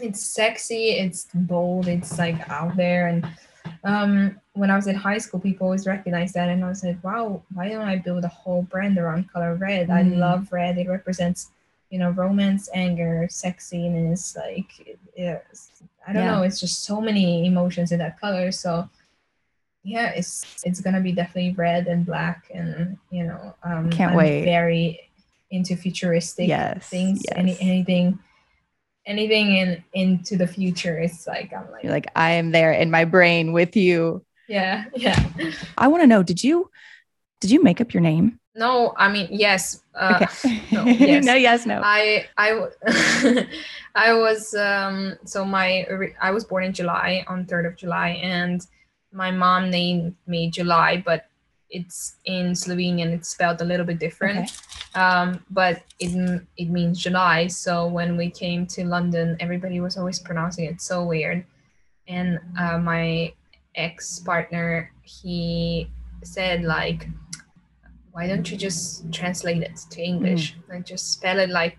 it's 0.00 0.22
sexy 0.22 0.90
it's 0.90 1.28
bold 1.34 1.88
it's 1.88 2.18
like 2.18 2.48
out 2.48 2.76
there. 2.76 3.08
And 3.08 3.26
um, 3.84 4.40
when 4.54 4.70
i 4.70 4.76
was 4.76 4.86
in 4.86 4.94
high 4.94 5.18
school 5.18 5.40
people 5.40 5.66
always 5.66 5.86
recognized 5.86 6.34
that. 6.34 6.48
And 6.48 6.64
i 6.64 6.68
was 6.68 6.84
like 6.84 7.02
wow 7.02 7.42
why 7.54 7.68
don't 7.68 7.88
i 7.88 7.96
build 7.96 8.24
a 8.24 8.28
whole 8.28 8.62
brand 8.62 8.98
around 8.98 9.32
color 9.32 9.54
red? 9.54 9.88
Mm. 9.88 9.94
i 9.94 10.02
love 10.02 10.52
red. 10.52 10.78
It 10.78 10.88
represents 10.88 11.50
you 11.90 11.98
know 11.98 12.10
romance 12.10 12.70
anger 12.72 13.28
sexiness 13.30 14.34
like 14.34 14.96
it's, 15.14 15.70
i 16.06 16.12
don't 16.12 16.22
yeah. 16.22 16.36
know 16.36 16.42
it's 16.42 16.58
just 16.58 16.84
so 16.84 17.00
many 17.00 17.46
emotions 17.46 17.92
in 17.92 17.98
that 17.98 18.20
color. 18.20 18.52
So 18.52 18.88
yeah 19.84 20.10
it's 20.10 20.62
it's 20.64 20.80
gonna 20.80 21.00
be 21.00 21.12
definitely 21.12 21.52
red 21.54 21.86
and 21.88 22.06
black 22.06 22.48
and 22.54 22.96
you 23.10 23.24
know 23.24 23.54
um 23.64 23.90
can't 23.90 24.12
I'm 24.12 24.16
wait. 24.16 24.44
very 24.44 25.10
into 25.50 25.76
futuristic 25.76 26.48
yes, 26.48 26.88
things 26.88 27.22
yes. 27.24 27.34
any 27.36 27.56
anything 27.60 28.18
anything 29.06 29.56
in 29.56 29.84
into 29.92 30.36
the 30.36 30.46
future 30.46 30.98
it's 30.98 31.26
like 31.26 31.52
i'm 31.52 31.70
like 31.70 31.82
You're 31.82 31.92
like 31.92 32.06
i 32.14 32.32
am 32.32 32.52
there 32.52 32.72
in 32.72 32.90
my 32.90 33.04
brain 33.04 33.52
with 33.52 33.76
you 33.76 34.24
yeah 34.48 34.84
yeah 34.94 35.30
i 35.76 35.88
want 35.88 36.02
to 36.02 36.06
know 36.06 36.22
did 36.22 36.42
you 36.42 36.70
did 37.40 37.50
you 37.50 37.62
make 37.62 37.80
up 37.80 37.92
your 37.92 38.00
name 38.00 38.38
no 38.54 38.94
i 38.96 39.10
mean 39.10 39.28
yes 39.30 39.82
uh, 39.94 40.20
okay. 40.22 40.62
no 40.72 40.84
yes. 40.84 41.24
no 41.24 41.34
yes 41.34 41.66
no 41.66 41.80
i 41.82 42.26
i 42.36 42.68
i 43.94 44.12
was 44.12 44.54
um 44.54 45.16
so 45.24 45.44
my 45.44 45.86
i 46.20 46.30
was 46.30 46.44
born 46.44 46.64
in 46.64 46.72
july 46.72 47.24
on 47.26 47.44
3rd 47.44 47.66
of 47.68 47.76
july 47.76 48.10
and 48.22 48.66
my 49.12 49.30
mom 49.30 49.70
named 49.70 50.14
me 50.26 50.50
july 50.50 51.02
but 51.04 51.26
it's 51.72 52.16
in 52.26 52.52
Slovenian. 52.52 53.12
It's 53.12 53.30
spelled 53.30 53.60
a 53.60 53.64
little 53.64 53.86
bit 53.86 53.98
different, 53.98 54.50
okay. 54.50 55.00
um, 55.00 55.44
but 55.50 55.82
it 55.98 56.12
it 56.56 56.68
means 56.68 57.00
July. 57.00 57.48
So 57.48 57.86
when 57.86 58.16
we 58.16 58.30
came 58.30 58.66
to 58.76 58.84
London, 58.84 59.36
everybody 59.40 59.80
was 59.80 59.96
always 59.96 60.20
pronouncing 60.20 60.66
it 60.66 60.80
so 60.80 61.04
weird. 61.04 61.44
And 62.06 62.38
uh, 62.60 62.78
my 62.78 63.32
ex 63.74 64.20
partner, 64.20 64.92
he 65.02 65.88
said 66.22 66.62
like, 66.62 67.08
"Why 68.12 68.28
don't 68.28 68.48
you 68.50 68.56
just 68.56 69.10
translate 69.10 69.62
it 69.62 69.80
to 69.90 70.00
English? 70.00 70.54
Mm. 70.54 70.68
Like 70.68 70.86
just 70.86 71.10
spell 71.12 71.40
it 71.40 71.48
like, 71.48 71.78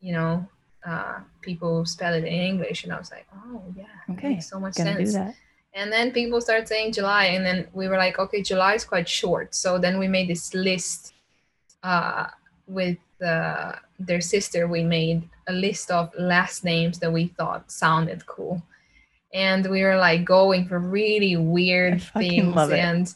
you 0.00 0.12
know, 0.12 0.46
uh, 0.86 1.20
people 1.40 1.86
spell 1.86 2.12
it 2.12 2.24
in 2.24 2.40
English." 2.52 2.84
And 2.84 2.92
I 2.92 2.98
was 2.98 3.10
like, 3.10 3.26
"Oh 3.32 3.64
yeah, 3.74 3.96
okay, 4.12 4.40
so 4.40 4.60
much 4.60 4.76
Gonna 4.76 5.06
sense." 5.06 5.36
And 5.72 5.92
then 5.92 6.10
people 6.10 6.40
started 6.40 6.66
saying 6.66 6.92
July, 6.92 7.26
and 7.26 7.46
then 7.46 7.68
we 7.72 7.86
were 7.86 7.96
like, 7.96 8.18
okay, 8.18 8.42
July 8.42 8.74
is 8.74 8.84
quite 8.84 9.08
short. 9.08 9.54
So 9.54 9.78
then 9.78 9.98
we 9.98 10.08
made 10.08 10.28
this 10.28 10.52
list 10.52 11.14
uh, 11.82 12.26
with 12.66 12.98
uh, 13.24 13.72
their 13.98 14.20
sister. 14.20 14.66
We 14.66 14.82
made 14.82 15.28
a 15.48 15.52
list 15.52 15.90
of 15.90 16.10
last 16.18 16.64
names 16.64 16.98
that 16.98 17.12
we 17.12 17.28
thought 17.28 17.70
sounded 17.70 18.26
cool, 18.26 18.62
and 19.32 19.68
we 19.70 19.82
were 19.82 19.96
like 19.96 20.24
going 20.24 20.66
for 20.66 20.78
really 20.78 21.36
weird 21.36 22.02
things. 22.02 22.56
And 22.56 23.14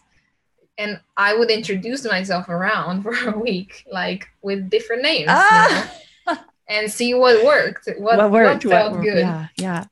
and 0.79 1.01
I 1.17 1.35
would 1.35 1.51
introduce 1.51 2.05
myself 2.05 2.49
around 2.49 3.03
for 3.05 3.31
a 3.31 3.39
week, 3.39 3.85
like 3.91 4.29
with 4.43 4.71
different 4.71 5.03
names, 5.03 5.27
ah! 5.29 5.93
you 6.29 6.35
know, 6.35 6.41
and 6.69 6.91
see 6.91 7.15
what 7.15 7.45
worked. 7.45 7.89
What, 7.99 8.19
what 8.19 8.31
worked? 8.31 8.65
What 8.65 8.71
felt 8.71 8.93
what, 8.93 9.03
good? 9.03 9.19
Yeah, 9.19 9.49
yeah. 9.57 9.85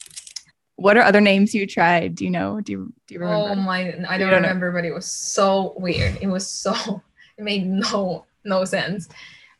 What 0.82 0.96
are 0.96 1.04
other 1.04 1.20
names 1.20 1.54
you 1.54 1.66
tried? 1.66 2.16
Do 2.16 2.24
you 2.24 2.30
know? 2.30 2.60
Do 2.60 2.72
you 2.72 2.92
do 3.06 3.14
you 3.14 3.20
remember? 3.20 3.50
Oh 3.50 3.54
my, 3.54 3.80
I 4.08 4.18
don't, 4.18 4.30
don't 4.30 4.42
remember, 4.42 4.72
know. 4.72 4.78
but 4.78 4.84
it 4.84 4.92
was 4.92 5.06
so 5.06 5.74
weird. 5.76 6.18
It 6.20 6.26
was 6.26 6.46
so 6.46 6.74
it 7.38 7.42
made 7.44 7.66
no 7.66 8.26
no 8.44 8.64
sense. 8.64 9.08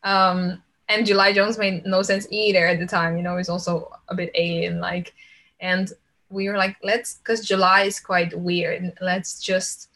Um, 0.02 0.62
and 0.88 1.06
July 1.06 1.32
Jones 1.32 1.58
made 1.58 1.86
no 1.86 2.02
sense 2.02 2.26
either 2.30 2.66
at 2.66 2.80
the 2.80 2.86
time. 2.86 3.16
You 3.16 3.22
know, 3.22 3.36
it's 3.36 3.48
also 3.48 3.92
a 4.08 4.14
bit 4.16 4.32
alien 4.34 4.80
like, 4.80 5.14
and 5.60 5.92
we 6.28 6.48
were 6.48 6.56
like, 6.56 6.76
let's 6.82 7.14
because 7.14 7.46
July 7.46 7.82
is 7.82 8.00
quite 8.00 8.36
weird. 8.36 8.92
Let's 9.00 9.40
just 9.40 9.88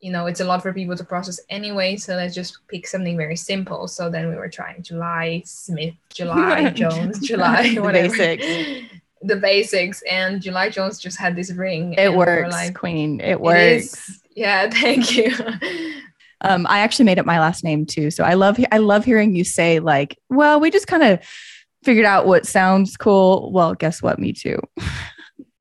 you 0.00 0.12
know, 0.12 0.26
it's 0.26 0.40
a 0.40 0.44
lot 0.44 0.60
for 0.60 0.72
people 0.72 0.94
to 0.94 1.04
process 1.04 1.40
anyway. 1.48 1.96
So 1.96 2.14
let's 2.14 2.34
just 2.34 2.58
pick 2.68 2.86
something 2.86 3.16
very 3.16 3.36
simple. 3.36 3.88
So 3.88 4.10
then 4.10 4.28
we 4.28 4.36
were 4.36 4.50
trying 4.50 4.82
July 4.82 5.42
Smith, 5.46 5.94
July 6.12 6.68
Jones, 6.74 7.20
July 7.20 7.74
whatever. 7.76 8.14
Basics 8.14 8.94
the 9.24 9.36
basics 9.36 10.02
and 10.02 10.40
July 10.42 10.68
Jones 10.68 10.98
just 10.98 11.18
had 11.18 11.34
this 11.34 11.50
ring. 11.52 11.94
It 11.94 12.14
works, 12.14 12.52
like, 12.52 12.74
Queen. 12.74 13.20
It 13.20 13.40
works. 13.40 14.20
Yeah, 14.36 14.68
thank 14.72 15.16
you. 15.16 15.32
Um, 16.42 16.66
I 16.68 16.80
actually 16.80 17.06
made 17.06 17.18
up 17.18 17.26
my 17.26 17.40
last 17.40 17.64
name 17.64 17.86
too, 17.86 18.10
so 18.10 18.22
I 18.22 18.34
love 18.34 18.58
I 18.70 18.78
love 18.78 19.04
hearing 19.04 19.34
you 19.34 19.44
say 19.44 19.80
like, 19.80 20.18
"Well, 20.28 20.60
we 20.60 20.70
just 20.70 20.86
kind 20.86 21.02
of 21.02 21.20
figured 21.82 22.04
out 22.04 22.26
what 22.26 22.46
sounds 22.46 22.96
cool." 22.96 23.50
Well, 23.50 23.74
guess 23.74 24.02
what? 24.02 24.18
Me 24.18 24.32
too. 24.32 24.60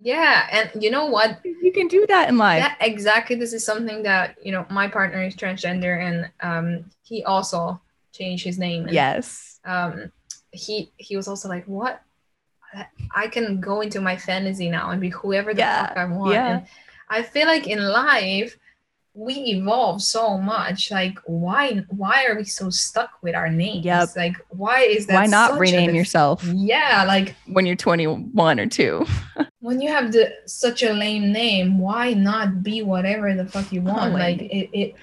Yeah, 0.02 0.48
and 0.52 0.84
you 0.84 0.92
know 0.92 1.06
what? 1.06 1.40
You 1.46 1.72
can 1.72 1.88
do 1.88 2.06
that 2.08 2.28
in 2.28 2.38
life. 2.38 2.62
Yeah, 2.62 2.76
exactly. 2.86 3.38
This 3.38 3.54
is 3.54 3.66
something 3.66 4.04
that 4.04 4.36
you 4.44 4.52
know. 4.52 4.66
My 4.70 4.90
partner 4.90 5.24
is 5.24 5.36
transgender, 5.38 5.98
and 5.98 6.30
um, 6.42 6.92
he 7.04 7.24
also 7.24 7.80
changed 8.12 8.44
his 8.44 8.60
name. 8.60 8.84
And, 8.84 8.92
yes. 8.92 9.62
Um, 9.64 10.12
he 10.52 10.92
he 10.98 11.16
was 11.16 11.30
also 11.30 11.48
like, 11.48 11.66
"What? 11.66 12.02
I 13.16 13.28
can 13.28 13.60
go 13.60 13.82
into 13.82 14.02
my 14.02 14.18
fantasy 14.18 14.70
now 14.70 14.90
and 14.92 15.00
be 15.02 15.10
whoever 15.10 15.54
the 15.54 15.60
Yeah, 15.60 15.88
fuck 15.88 15.98
I 15.98 16.06
want." 16.06 16.34
yeah. 16.34 16.48
And 16.58 16.68
I 17.10 17.22
feel 17.24 17.48
like 17.48 17.68
in 17.68 17.80
life 17.84 18.58
we 19.16 19.36
evolve 19.36 20.02
so 20.02 20.40
much. 20.40 20.90
Like, 20.90 21.20
why 21.26 21.84
why 21.90 22.26
are 22.28 22.36
we 22.36 22.44
so 22.46 22.72
stuck 22.72 23.12
with 23.22 23.36
our 23.36 23.48
names? 23.50 23.86
Yep. 23.86 24.10
Like, 24.16 24.36
why 24.50 24.80
is 24.82 25.06
that? 25.06 25.14
Why 25.14 25.26
not 25.28 25.60
rename 25.60 25.88
def- 25.88 25.96
yourself 25.96 26.44
Yeah, 26.46 27.04
like 27.08 27.36
when 27.46 27.66
you're 27.68 27.76
21 27.76 28.60
or 28.60 28.66
2? 28.66 29.06
when 29.60 29.80
you 29.82 29.90
have 29.90 30.12
the 30.12 30.34
such 30.48 30.82
a 30.82 30.92
lame 30.94 31.32
name, 31.32 31.78
why 31.78 32.14
not 32.14 32.64
be 32.64 32.82
whatever 32.82 33.34
the 33.36 33.46
fuck 33.46 33.72
you 33.72 33.82
want? 33.84 34.14
lame. 34.16 34.40
like 34.40 34.42
it, 34.42 34.70
it 34.74 34.96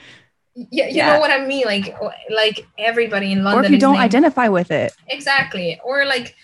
yeah, 0.57 0.89
you 0.89 0.97
Yeah. 0.97 1.13
know 1.15 1.21
what 1.21 1.31
I 1.31 1.47
mean? 1.47 1.65
Like 1.67 1.95
like 2.31 2.67
everybody 2.79 3.31
in 3.31 3.45
London. 3.45 3.63
or 3.63 3.65
if 3.67 3.71
you 3.71 3.79
don't 3.79 3.93
named- 3.95 4.05
identify 4.07 4.49
with 4.49 4.73
it, 4.73 4.93
exactly, 5.07 5.81
or 5.85 6.05
like, 6.05 6.35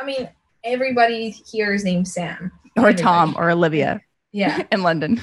I 0.00 0.04
mean, 0.04 0.28
everybody 0.64 1.30
here 1.30 1.72
is 1.74 1.84
named 1.84 2.08
Sam. 2.08 2.50
or 2.76 2.88
Everybody. 2.88 3.02
Tom 3.02 3.34
or 3.38 3.50
Olivia 3.50 4.00
Yeah, 4.32 4.62
in 4.72 4.82
London. 4.82 5.20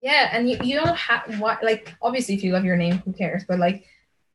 yeah, 0.00 0.30
and 0.32 0.48
you, 0.48 0.56
you 0.62 0.76
don't 0.80 0.96
have 0.96 1.38
why 1.40 1.58
like 1.62 1.94
obviously 2.00 2.34
if 2.34 2.42
you 2.44 2.52
love 2.52 2.64
your 2.64 2.76
name, 2.76 2.98
who 3.04 3.12
cares? 3.12 3.44
But 3.46 3.58
like, 3.58 3.84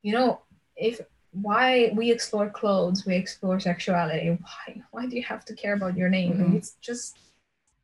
you 0.02 0.12
know, 0.14 0.42
if 0.76 1.00
why 1.32 1.92
we 1.96 2.12
explore 2.12 2.50
clothes, 2.50 3.06
we 3.06 3.16
explore 3.16 3.60
sexuality. 3.60 4.38
Why 4.42 4.82
why 4.92 5.08
do 5.08 5.16
you 5.16 5.24
have 5.24 5.46
to 5.46 5.56
care 5.56 5.74
about 5.74 5.98
your 5.98 6.10
name? 6.10 6.34
Mhm. 6.34 6.56
it's 6.58 6.76
just 6.82 7.18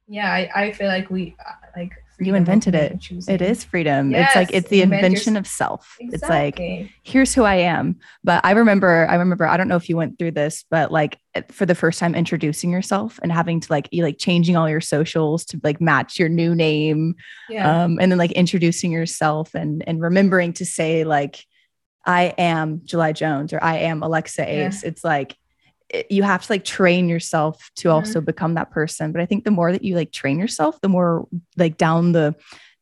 yeah, 0.08 0.32
I, 0.32 0.50
I 0.56 0.72
feel 0.74 0.88
like 0.88 1.10
we 1.10 1.36
uh, 1.44 1.54
like 1.76 1.92
of 2.28 2.36
invented 2.36 2.76
it. 2.76 3.06
It 3.28 3.42
is 3.42 3.64
freedom. 3.64 4.14
it's 4.14 4.36
like 4.36 4.50
it's 4.54 4.70
the 4.70 4.82
invent 4.82 5.02
your- 5.02 5.08
invention 5.08 5.38
of 5.38 5.48
self. 5.48 5.96
It's 6.00 6.24
like 6.24 6.60
here's 7.04 7.34
who 7.34 7.44
I 7.44 7.56
am. 7.56 7.98
But 8.24 8.44
I 8.44 8.52
remember, 8.52 9.08
I 9.10 9.16
remember, 9.16 9.46
I 9.48 9.56
don't 9.58 9.68
know 9.68 9.76
if 9.78 9.88
you 9.90 9.96
went 9.98 10.20
through 10.20 10.32
this, 10.32 10.66
but 10.70 10.92
like 10.92 11.18
for 11.50 11.66
the 11.66 11.76
first 11.76 12.00
time 12.00 12.16
introducing 12.16 12.72
yourself 12.72 13.20
and 13.24 13.32
having 13.32 13.60
to 13.62 13.72
like 13.72 13.88
you 13.92 14.04
like 14.04 14.18
changing 14.18 14.58
all 14.58 14.70
your 14.70 14.82
socials 14.82 15.46
to 15.46 15.60
like 15.64 15.80
match 15.80 16.20
your 16.20 16.30
new 16.30 16.54
name. 16.54 17.16
yeah. 17.50 17.84
Um, 17.84 17.98
and 18.02 18.12
then 18.12 18.18
like 18.20 18.32
introducing 18.34 18.92
yourself 18.92 19.54
and 19.56 19.84
and 19.88 20.02
remembering 20.02 20.54
to 20.54 20.66
say 20.66 21.04
like 21.04 21.44
I 22.06 22.34
am 22.38 22.82
July 22.86 23.12
Jones 23.12 23.54
or 23.54 23.60
I 23.64 23.78
am 23.80 24.02
Alexa 24.04 24.42
Yeah. 24.42 24.68
Ace. 24.68 24.84
It's 24.84 25.04
like 25.04 25.36
it- 25.90 26.12
you 26.12 26.24
have 26.24 26.46
to 26.46 26.52
like 26.54 26.64
train 26.64 27.10
yourself 27.10 27.72
to 27.78 27.90
Mhm. 27.90 27.94
also 27.94 28.22
become 28.22 28.54
that 28.56 28.72
person. 28.72 29.12
But 29.12 29.22
I 29.22 29.26
think 29.26 29.44
the 29.44 29.52
more 29.52 29.72
that 29.72 29.84
you 29.84 29.96
like 29.96 30.12
train 30.12 30.40
yourself, 30.40 30.80
the 30.82 30.90
more 30.90 31.28
like 31.58 31.78
down 31.78 32.12
the 32.12 32.36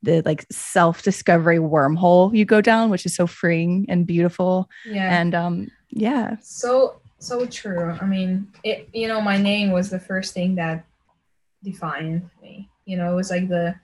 the 0.03 0.21
like 0.25 0.45
self 0.51 1.01
discovery 1.01 1.57
wormhole 1.57 2.35
you 2.35 2.45
go 2.45 2.61
down, 2.61 2.89
which 2.91 3.05
is 3.05 3.15
so 3.15 3.25
freeing 3.25 3.85
and 3.89 4.05
beautiful. 4.05 4.69
yeah. 4.85 5.19
And 5.21 5.33
um, 5.33 5.67
yeah, 5.89 6.35
so 6.41 7.01
so 7.19 7.45
true. 7.47 7.97
I 7.99 8.05
mean, 8.05 8.47
it 8.63 8.89
you 8.93 9.07
know, 9.07 9.19
my 9.21 9.37
name 9.37 9.71
was 9.71 9.89
the 9.89 9.99
first 9.99 10.33
thing 10.35 10.55
that 10.55 10.85
defined 11.63 12.29
me. 12.41 12.69
You 12.85 12.97
know, 12.97 13.11
it 13.11 13.15
was 13.15 13.29
like 13.31 13.49
the 13.49 13.75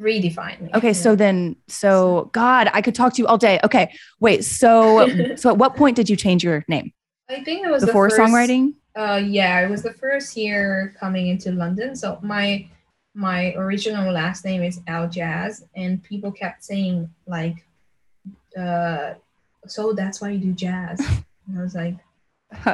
redefined 0.00 0.60
me. 0.62 0.70
okay. 0.74 0.92
So 0.92 1.10
know? 1.10 1.16
then, 1.16 1.56
so 1.66 2.30
God, 2.32 2.70
I 2.72 2.80
could 2.80 2.94
talk 2.94 3.14
to 3.14 3.22
you 3.22 3.26
all 3.26 3.38
day. 3.38 3.58
Okay, 3.64 3.92
wait. 4.20 4.44
So 4.44 5.08
so 5.36 5.50
at 5.50 5.58
what 5.58 5.76
point 5.76 5.96
did 5.96 6.08
you 6.08 6.16
change 6.16 6.42
your 6.44 6.64
name? 6.68 6.92
I 7.30 7.44
think 7.44 7.64
it 7.64 7.70
was 7.70 7.84
Before 7.84 8.08
the 8.08 8.16
first, 8.16 8.32
songwriting? 8.32 8.74
Uh, 8.96 9.20
yeah, 9.24 9.60
it 9.60 9.68
was 9.70 9.82
the 9.82 9.92
first 9.92 10.36
year 10.36 10.94
coming 10.98 11.28
into 11.28 11.52
London. 11.52 11.94
So 11.94 12.18
my 12.22 12.68
my 13.14 13.52
original 13.54 14.12
last 14.12 14.44
name 14.44 14.62
is 14.62 14.80
Al 14.86 15.08
Jazz, 15.08 15.64
and 15.76 16.02
people 16.02 16.32
kept 16.32 16.64
saying 16.64 17.10
like, 17.26 17.66
uh, 18.56 19.14
so 19.66 19.92
that's 19.92 20.20
why 20.20 20.30
you 20.30 20.38
do 20.38 20.52
jazz. 20.52 21.00
And 21.46 21.58
I 21.58 21.62
was 21.62 21.74
like, 21.74 21.96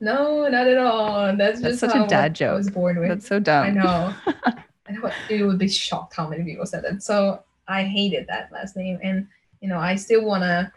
no, 0.00 0.48
not 0.48 0.66
at 0.66 0.78
all. 0.78 1.36
That's 1.36 1.60
That's 1.60 1.80
just 1.80 1.80
such 1.80 1.94
a 1.94 2.06
dad 2.08 2.24
I 2.24 2.28
joke. 2.30 2.56
was 2.56 2.70
born 2.70 2.98
with. 2.98 3.08
That's 3.08 3.26
so 3.28 3.38
dumb. 3.38 3.66
I 3.66 3.70
know. 3.70 4.14
I 4.88 4.92
know 4.92 5.10
you 5.28 5.46
would 5.46 5.58
be 5.58 5.68
shocked 5.68 6.16
how 6.16 6.28
many 6.28 6.44
people 6.44 6.66
said 6.66 6.84
that. 6.84 7.02
So 7.02 7.42
I 7.68 7.84
hated 7.84 8.26
that 8.28 8.50
last 8.52 8.76
name, 8.76 8.98
and 9.02 9.28
you 9.60 9.68
know, 9.68 9.78
I 9.78 9.94
still 9.96 10.24
wanna, 10.24 10.72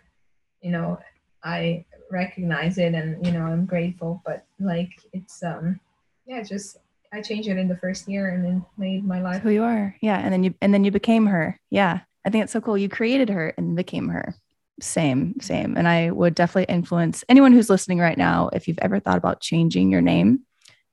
you 0.62 0.72
know, 0.72 1.00
I 1.44 1.86
recognize 2.12 2.78
it, 2.78 2.94
and 2.94 3.26
you 3.26 3.32
know, 3.32 3.44
I'm 3.46 3.66
grateful. 3.66 4.22
But 4.26 4.46
like, 4.60 4.92
it's 5.14 5.42
um, 5.44 5.80
yeah, 6.26 6.42
just 6.44 6.78
I 7.12 7.22
changed 7.22 7.50
it 7.50 7.58
in 7.58 7.68
the 7.68 7.78
first 7.78 8.08
year, 8.08 8.30
and 8.30 8.44
then 8.44 8.66
made 8.78 9.06
my 9.06 9.22
life. 9.22 9.42
who 9.42 9.50
you 9.50 9.64
are. 9.64 9.96
Yeah. 10.02 10.20
And 10.20 10.32
then 10.34 10.44
you 10.44 10.54
and 10.62 10.74
then 10.74 10.84
you 10.84 10.92
became 10.92 11.26
her. 11.28 11.60
Yeah. 11.70 12.02
I 12.26 12.30
think 12.30 12.44
it's 12.44 12.54
so 12.54 12.62
cool. 12.62 12.78
You 12.78 12.90
created 12.90 13.30
her 13.30 13.54
and 13.58 13.76
became 13.78 14.10
her. 14.10 14.36
Same, 14.82 15.40
same. 15.40 15.78
And 15.78 15.88
I 15.88 16.12
would 16.12 16.36
definitely 16.36 16.74
influence 16.74 17.24
anyone 17.30 17.54
who's 17.54 17.70
listening 17.70 18.00
right 18.00 18.18
now. 18.18 18.50
If 18.54 18.68
you've 18.68 18.80
ever 18.80 19.00
thought 19.00 19.18
about 19.18 19.40
changing 19.40 19.90
your 19.90 20.02
name, 20.02 20.42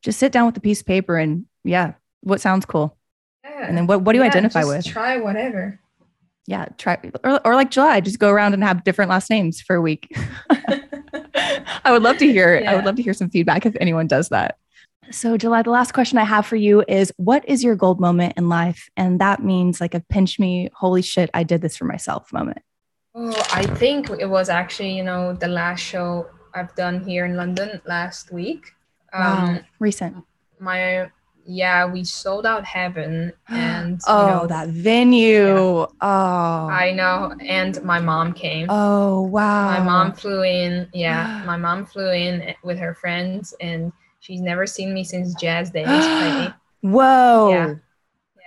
just 0.02 0.18
sit 0.18 0.32
down 0.32 0.46
with 0.46 0.56
a 0.56 0.60
piece 0.60 0.80
of 0.80 0.86
paper 0.86 1.18
and 1.18 1.46
yeah, 1.64 1.94
what 2.22 2.40
sounds 2.40 2.64
cool. 2.64 2.96
Yeah. 3.44 3.66
And 3.66 3.76
then 3.76 3.86
what, 3.86 4.02
what 4.02 4.12
do 4.12 4.18
you 4.18 4.24
Yeah, 4.24 4.30
identify 4.30 4.60
just 4.60 4.68
with? 4.68 4.86
Try 4.86 5.18
whatever. 5.18 5.80
Yeah, 6.46 6.66
try 6.78 6.98
or, 7.24 7.44
or 7.44 7.54
like 7.54 7.70
July, 7.70 8.00
just 8.00 8.18
go 8.18 8.30
around 8.30 8.54
and 8.54 8.62
have 8.62 8.84
different 8.84 9.10
last 9.10 9.30
names 9.30 9.60
for 9.60 9.76
a 9.76 9.80
week. 9.80 10.16
I 11.84 11.90
would 11.90 12.02
love 12.02 12.18
to 12.18 12.26
hear. 12.26 12.62
I 12.66 12.74
would 12.74 12.84
love 12.84 12.96
to 12.96 13.02
hear 13.02 13.14
some 13.14 13.30
feedback 13.30 13.66
if 13.66 13.76
anyone 13.80 14.06
does 14.06 14.28
that. 14.28 14.56
So, 15.10 15.36
July, 15.36 15.62
the 15.62 15.70
last 15.70 15.92
question 15.92 16.18
I 16.18 16.24
have 16.24 16.46
for 16.46 16.56
you 16.56 16.84
is 16.88 17.12
what 17.16 17.48
is 17.48 17.62
your 17.62 17.76
gold 17.76 18.00
moment 18.00 18.34
in 18.36 18.48
life? 18.48 18.88
And 18.96 19.20
that 19.20 19.42
means 19.42 19.80
like 19.80 19.94
a 19.94 20.00
pinch 20.00 20.38
me, 20.38 20.68
holy 20.74 21.02
shit, 21.02 21.30
I 21.32 21.42
did 21.42 21.62
this 21.62 21.76
for 21.76 21.84
myself 21.84 22.32
moment. 22.32 22.58
Oh, 23.14 23.30
I 23.52 23.66
think 23.66 24.10
it 24.10 24.28
was 24.28 24.48
actually, 24.48 24.96
you 24.96 25.04
know, 25.04 25.32
the 25.32 25.48
last 25.48 25.80
show 25.80 26.28
I've 26.54 26.74
done 26.74 27.04
here 27.04 27.24
in 27.24 27.36
London 27.36 27.80
last 27.86 28.32
week. 28.32 28.72
Um, 29.12 29.60
Recent. 29.78 30.24
my 30.58 31.10
yeah, 31.46 31.86
we 31.86 32.04
sold 32.04 32.46
out 32.46 32.64
Heaven, 32.64 33.32
and 33.48 33.92
you 33.92 33.98
oh, 34.08 34.26
know, 34.26 34.46
that 34.46 34.68
venue. 34.68 35.86
Oh, 36.00 36.68
I 36.70 36.92
know, 36.92 37.34
and 37.40 37.82
my 37.82 38.00
mom 38.00 38.32
came. 38.32 38.66
oh, 38.68 39.22
wow. 39.22 39.66
My 39.66 39.80
mom 39.80 40.12
flew 40.12 40.42
in. 40.42 40.88
Yeah, 40.92 41.42
my 41.46 41.56
mom 41.56 41.86
flew 41.86 42.10
in 42.10 42.54
with 42.62 42.78
her 42.78 42.94
friends, 42.94 43.54
and 43.60 43.92
she's 44.20 44.40
never 44.40 44.66
seen 44.66 44.92
me 44.92 45.04
since 45.04 45.34
Jazz 45.34 45.70
Days. 45.70 45.86
Whoa. 46.80 47.50
Yeah. 47.50 47.74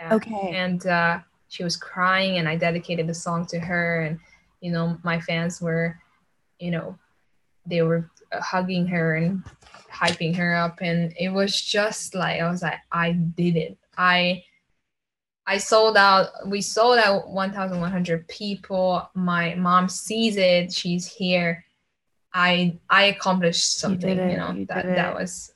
Yeah. 0.02 0.14
Okay. 0.16 0.52
and 0.56 0.88
uh, 0.88 1.20
she 1.50 1.64
was 1.64 1.76
crying 1.76 2.38
and 2.38 2.48
i 2.48 2.56
dedicated 2.56 3.08
the 3.08 3.14
song 3.14 3.46
to 3.48 3.60
her 3.60 4.02
and 4.02 4.20
you 4.62 4.72
know 4.72 4.98
my 5.04 5.20
fans 5.20 5.62
were 5.62 6.00
you 6.60 6.72
know 6.72 6.98
they 7.66 7.82
were 7.82 8.10
hugging 8.32 8.88
her 8.88 9.16
and 9.16 9.44
hyping 9.92 10.36
her 10.36 10.56
up 10.56 10.80
and 10.82 11.14
it 11.20 11.30
was 11.30 11.60
just 11.62 12.16
like 12.16 12.42
i 12.42 12.50
was 12.50 12.62
like 12.62 12.80
i 12.92 13.12
did 13.12 13.56
it. 13.56 13.78
I 13.98 14.44
i 15.48 15.58
sold 15.58 15.98
out 15.98 16.28
we 16.48 16.62
sold 16.62 16.98
out 17.00 17.30
1100 17.30 18.28
people. 18.28 19.10
My 19.16 19.56
mom 19.56 19.90
sees 19.90 20.38
it 20.38 20.72
she's 20.74 21.06
here. 21.08 21.66
I 22.34 22.78
i 22.90 23.06
accomplished 23.06 23.80
something 23.80 24.18
you, 24.18 24.24
it, 24.24 24.38
know 24.38 24.52
you 24.52 24.66
that 24.68 24.86
that 24.86 25.16
was 25.16 25.52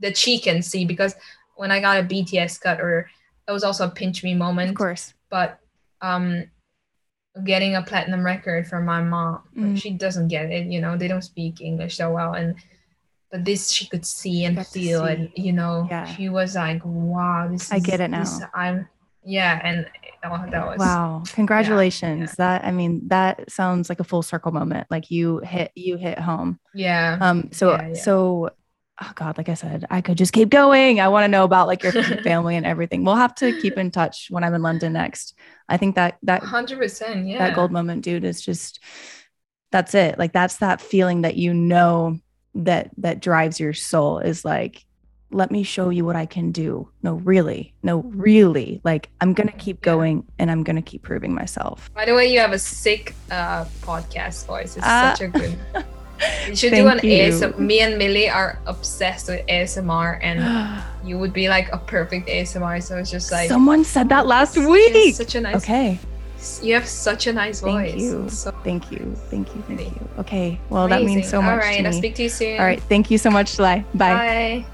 that 0.00 0.16
she 0.16 0.38
can 0.38 0.62
see 0.62 0.84
because 0.84 1.14
when 1.56 1.70
i 1.70 1.80
got 1.80 1.98
a 2.00 2.04
bts 2.04 2.60
cut 2.60 2.80
or 2.80 3.08
that 3.46 3.52
was 3.52 3.64
also 3.64 3.86
a 3.86 3.90
pinch 3.90 4.22
me 4.24 4.34
moment. 4.34 4.70
Of 4.70 4.76
course. 4.76 5.14
but 5.30 5.58
um 6.00 6.44
getting 7.44 7.74
a 7.76 7.82
platinum 7.82 8.24
record 8.24 8.66
from 8.66 8.84
my 8.84 9.02
mom 9.02 9.42
Mm. 9.56 9.76
she 9.80 9.90
doesn't 9.90 10.28
get 10.28 10.50
it 10.50 10.66
you 10.66 10.80
know 10.80 10.96
they 10.96 11.08
don't 11.08 11.22
speak 11.22 11.60
english 11.60 11.96
so 11.96 12.10
well 12.12 12.34
and 12.34 12.54
but 13.32 13.44
this 13.44 13.70
she 13.72 13.86
could 13.88 14.06
see 14.06 14.44
and 14.44 14.64
feel 14.66 15.04
and 15.06 15.30
you 15.34 15.52
know 15.52 15.88
Yeah. 15.90 16.04
she 16.06 16.28
was 16.28 16.54
like 16.54 16.82
wow 16.84 17.48
this 17.50 17.72
I 17.72 17.76
is, 17.78 17.82
get 17.82 18.00
it 18.00 18.10
this- 18.12 18.38
now. 18.38 18.50
i'm 18.54 18.88
yeah 19.24 19.58
and 19.64 19.86
oh, 20.24 20.44
that 20.50 20.66
was 20.66 20.78
Wow. 20.78 21.22
Congratulations. 21.32 22.30
yeah. 22.30 22.34
That 22.38 22.64
I 22.64 22.70
mean, 22.72 23.08
that 23.08 23.50
sounds 23.50 23.88
like 23.88 24.00
a 24.00 24.04
full 24.04 24.22
circle 24.22 24.52
moment. 24.52 24.86
Like 24.90 25.10
you 25.10 25.38
hit 25.38 25.70
you 25.74 25.96
hit 25.96 26.18
home. 26.18 26.58
yeah 26.74 27.18
Um 27.20 27.48
so 27.52 27.72
Yeah, 27.72 27.88
yeah. 27.88 27.94
so 27.94 28.50
oh 29.00 29.12
god, 29.14 29.38
like 29.38 29.48
I 29.48 29.54
said, 29.54 29.84
I 29.90 30.00
could 30.00 30.18
just 30.18 30.32
keep 30.32 30.48
going. 30.50 31.00
I 31.00 31.08
want 31.08 31.24
to 31.24 31.28
know 31.28 31.44
about 31.44 31.66
like 31.68 31.82
your 31.84 31.92
family 32.24 32.56
and 32.56 32.66
everything. 32.66 33.04
We'll 33.04 33.14
have 33.16 33.34
to 33.36 33.58
keep 33.60 33.78
in 33.78 33.90
touch 33.92 34.26
when 34.30 34.42
I'm 34.44 34.54
in 34.54 34.62
London 34.62 34.92
next. 34.92 35.34
I 35.68 35.76
think 35.76 35.94
that 35.94 36.18
that 36.24 36.42
100% 36.42 37.30
yeah 37.30 37.38
that 37.38 37.54
gold 37.54 37.70
moment, 37.72 38.02
dude, 38.04 38.24
is 38.24 38.40
just 38.40 38.80
that's 39.70 39.94
it. 39.94 40.18
Like 40.18 40.32
that's 40.32 40.56
that 40.58 40.80
feeling 40.80 41.22
that 41.22 41.36
you 41.36 41.54
know 41.54 42.18
that 42.54 42.90
that 42.98 43.20
drives 43.20 43.58
your 43.58 43.72
soul 43.72 44.18
is 44.18 44.44
like 44.44 44.84
let 45.32 45.50
me 45.50 45.62
show 45.62 45.88
you 45.88 46.04
what 46.04 46.14
I 46.14 46.26
can 46.26 46.52
do. 46.52 46.88
No, 47.02 47.14
really. 47.14 47.72
No, 47.82 48.02
really. 48.02 48.80
Like 48.84 49.08
I'm 49.20 49.32
going 49.32 49.48
to 49.48 49.56
keep 49.56 49.80
going 49.80 50.26
and 50.38 50.50
I'm 50.50 50.62
going 50.62 50.76
to 50.76 50.82
keep 50.82 51.02
proving 51.02 51.34
myself. 51.34 51.90
By 51.94 52.04
the 52.04 52.14
way, 52.14 52.32
you 52.32 52.38
have 52.38 52.52
a 52.52 52.58
sick 52.58 53.14
uh, 53.30 53.64
podcast 53.80 54.46
voice. 54.46 54.76
It's 54.76 54.86
uh, 54.86 55.14
such 55.14 55.26
a 55.26 55.28
good. 55.28 55.58
You 56.46 56.54
should 56.54 56.72
do 56.72 56.86
an 56.86 56.98
ASMR. 56.98 57.58
Me 57.58 57.80
and 57.80 57.98
Millie 57.98 58.28
are 58.28 58.60
obsessed 58.66 59.28
with 59.28 59.44
ASMR, 59.48 60.20
and 60.22 60.82
you 61.04 61.18
would 61.18 61.32
be 61.32 61.48
like 61.48 61.72
a 61.72 61.78
perfect 61.78 62.28
ASMR. 62.28 62.80
So 62.80 62.98
it's 62.98 63.10
just 63.10 63.32
like 63.32 63.48
someone 63.48 63.82
said 63.82 64.08
that 64.10 64.26
last 64.26 64.56
week. 64.56 65.16
Such 65.16 65.34
a 65.34 65.40
nice. 65.40 65.56
Okay. 65.56 65.98
You 66.62 66.74
have 66.74 66.86
such 66.86 67.26
a 67.26 67.32
nice 67.32 67.60
voice. 67.60 67.90
Thank 67.90 68.00
you. 68.00 68.28
So 68.28 68.50
thank 68.64 68.90
you. 68.90 69.14
Thank 69.30 69.54
you. 69.54 69.62
Thank 69.62 69.80
you. 69.80 70.08
Okay. 70.18 70.60
Well, 70.70 70.86
Amazing. 70.86 71.06
that 71.06 71.14
means 71.14 71.28
so 71.28 71.40
much. 71.42 71.52
All 71.52 71.58
right. 71.58 71.86
I'll 71.86 71.92
speak 71.92 72.14
to 72.16 72.24
you 72.24 72.28
soon. 72.28 72.58
All 72.58 72.66
right. 72.66 72.82
Thank 72.82 73.10
you 73.10 73.18
so 73.18 73.30
much, 73.30 73.56
July. 73.56 73.84
Bye. 73.94 74.14
Bye. 74.14 74.66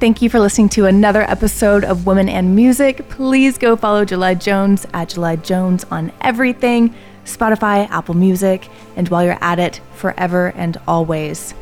Thank 0.00 0.20
you 0.20 0.28
for 0.28 0.40
listening 0.40 0.68
to 0.70 0.86
another 0.86 1.22
episode 1.22 1.84
of 1.84 2.06
Women 2.06 2.28
and 2.28 2.56
Music. 2.56 3.08
Please 3.08 3.56
go 3.56 3.76
follow 3.76 4.04
July 4.04 4.34
Jones 4.34 4.84
at 4.92 5.10
July 5.10 5.36
Jones 5.36 5.84
on 5.92 6.12
everything 6.20 6.92
Spotify, 7.24 7.88
Apple 7.88 8.14
Music, 8.14 8.68
and 8.96 9.08
while 9.08 9.24
you're 9.24 9.38
at 9.40 9.58
it, 9.60 9.80
forever 9.94 10.52
and 10.56 10.76
always, 10.88 11.54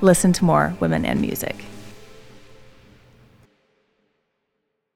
listen 0.00 0.32
to 0.34 0.44
more 0.44 0.74
Women 0.78 1.04
and 1.04 1.20
Music. 1.20 1.56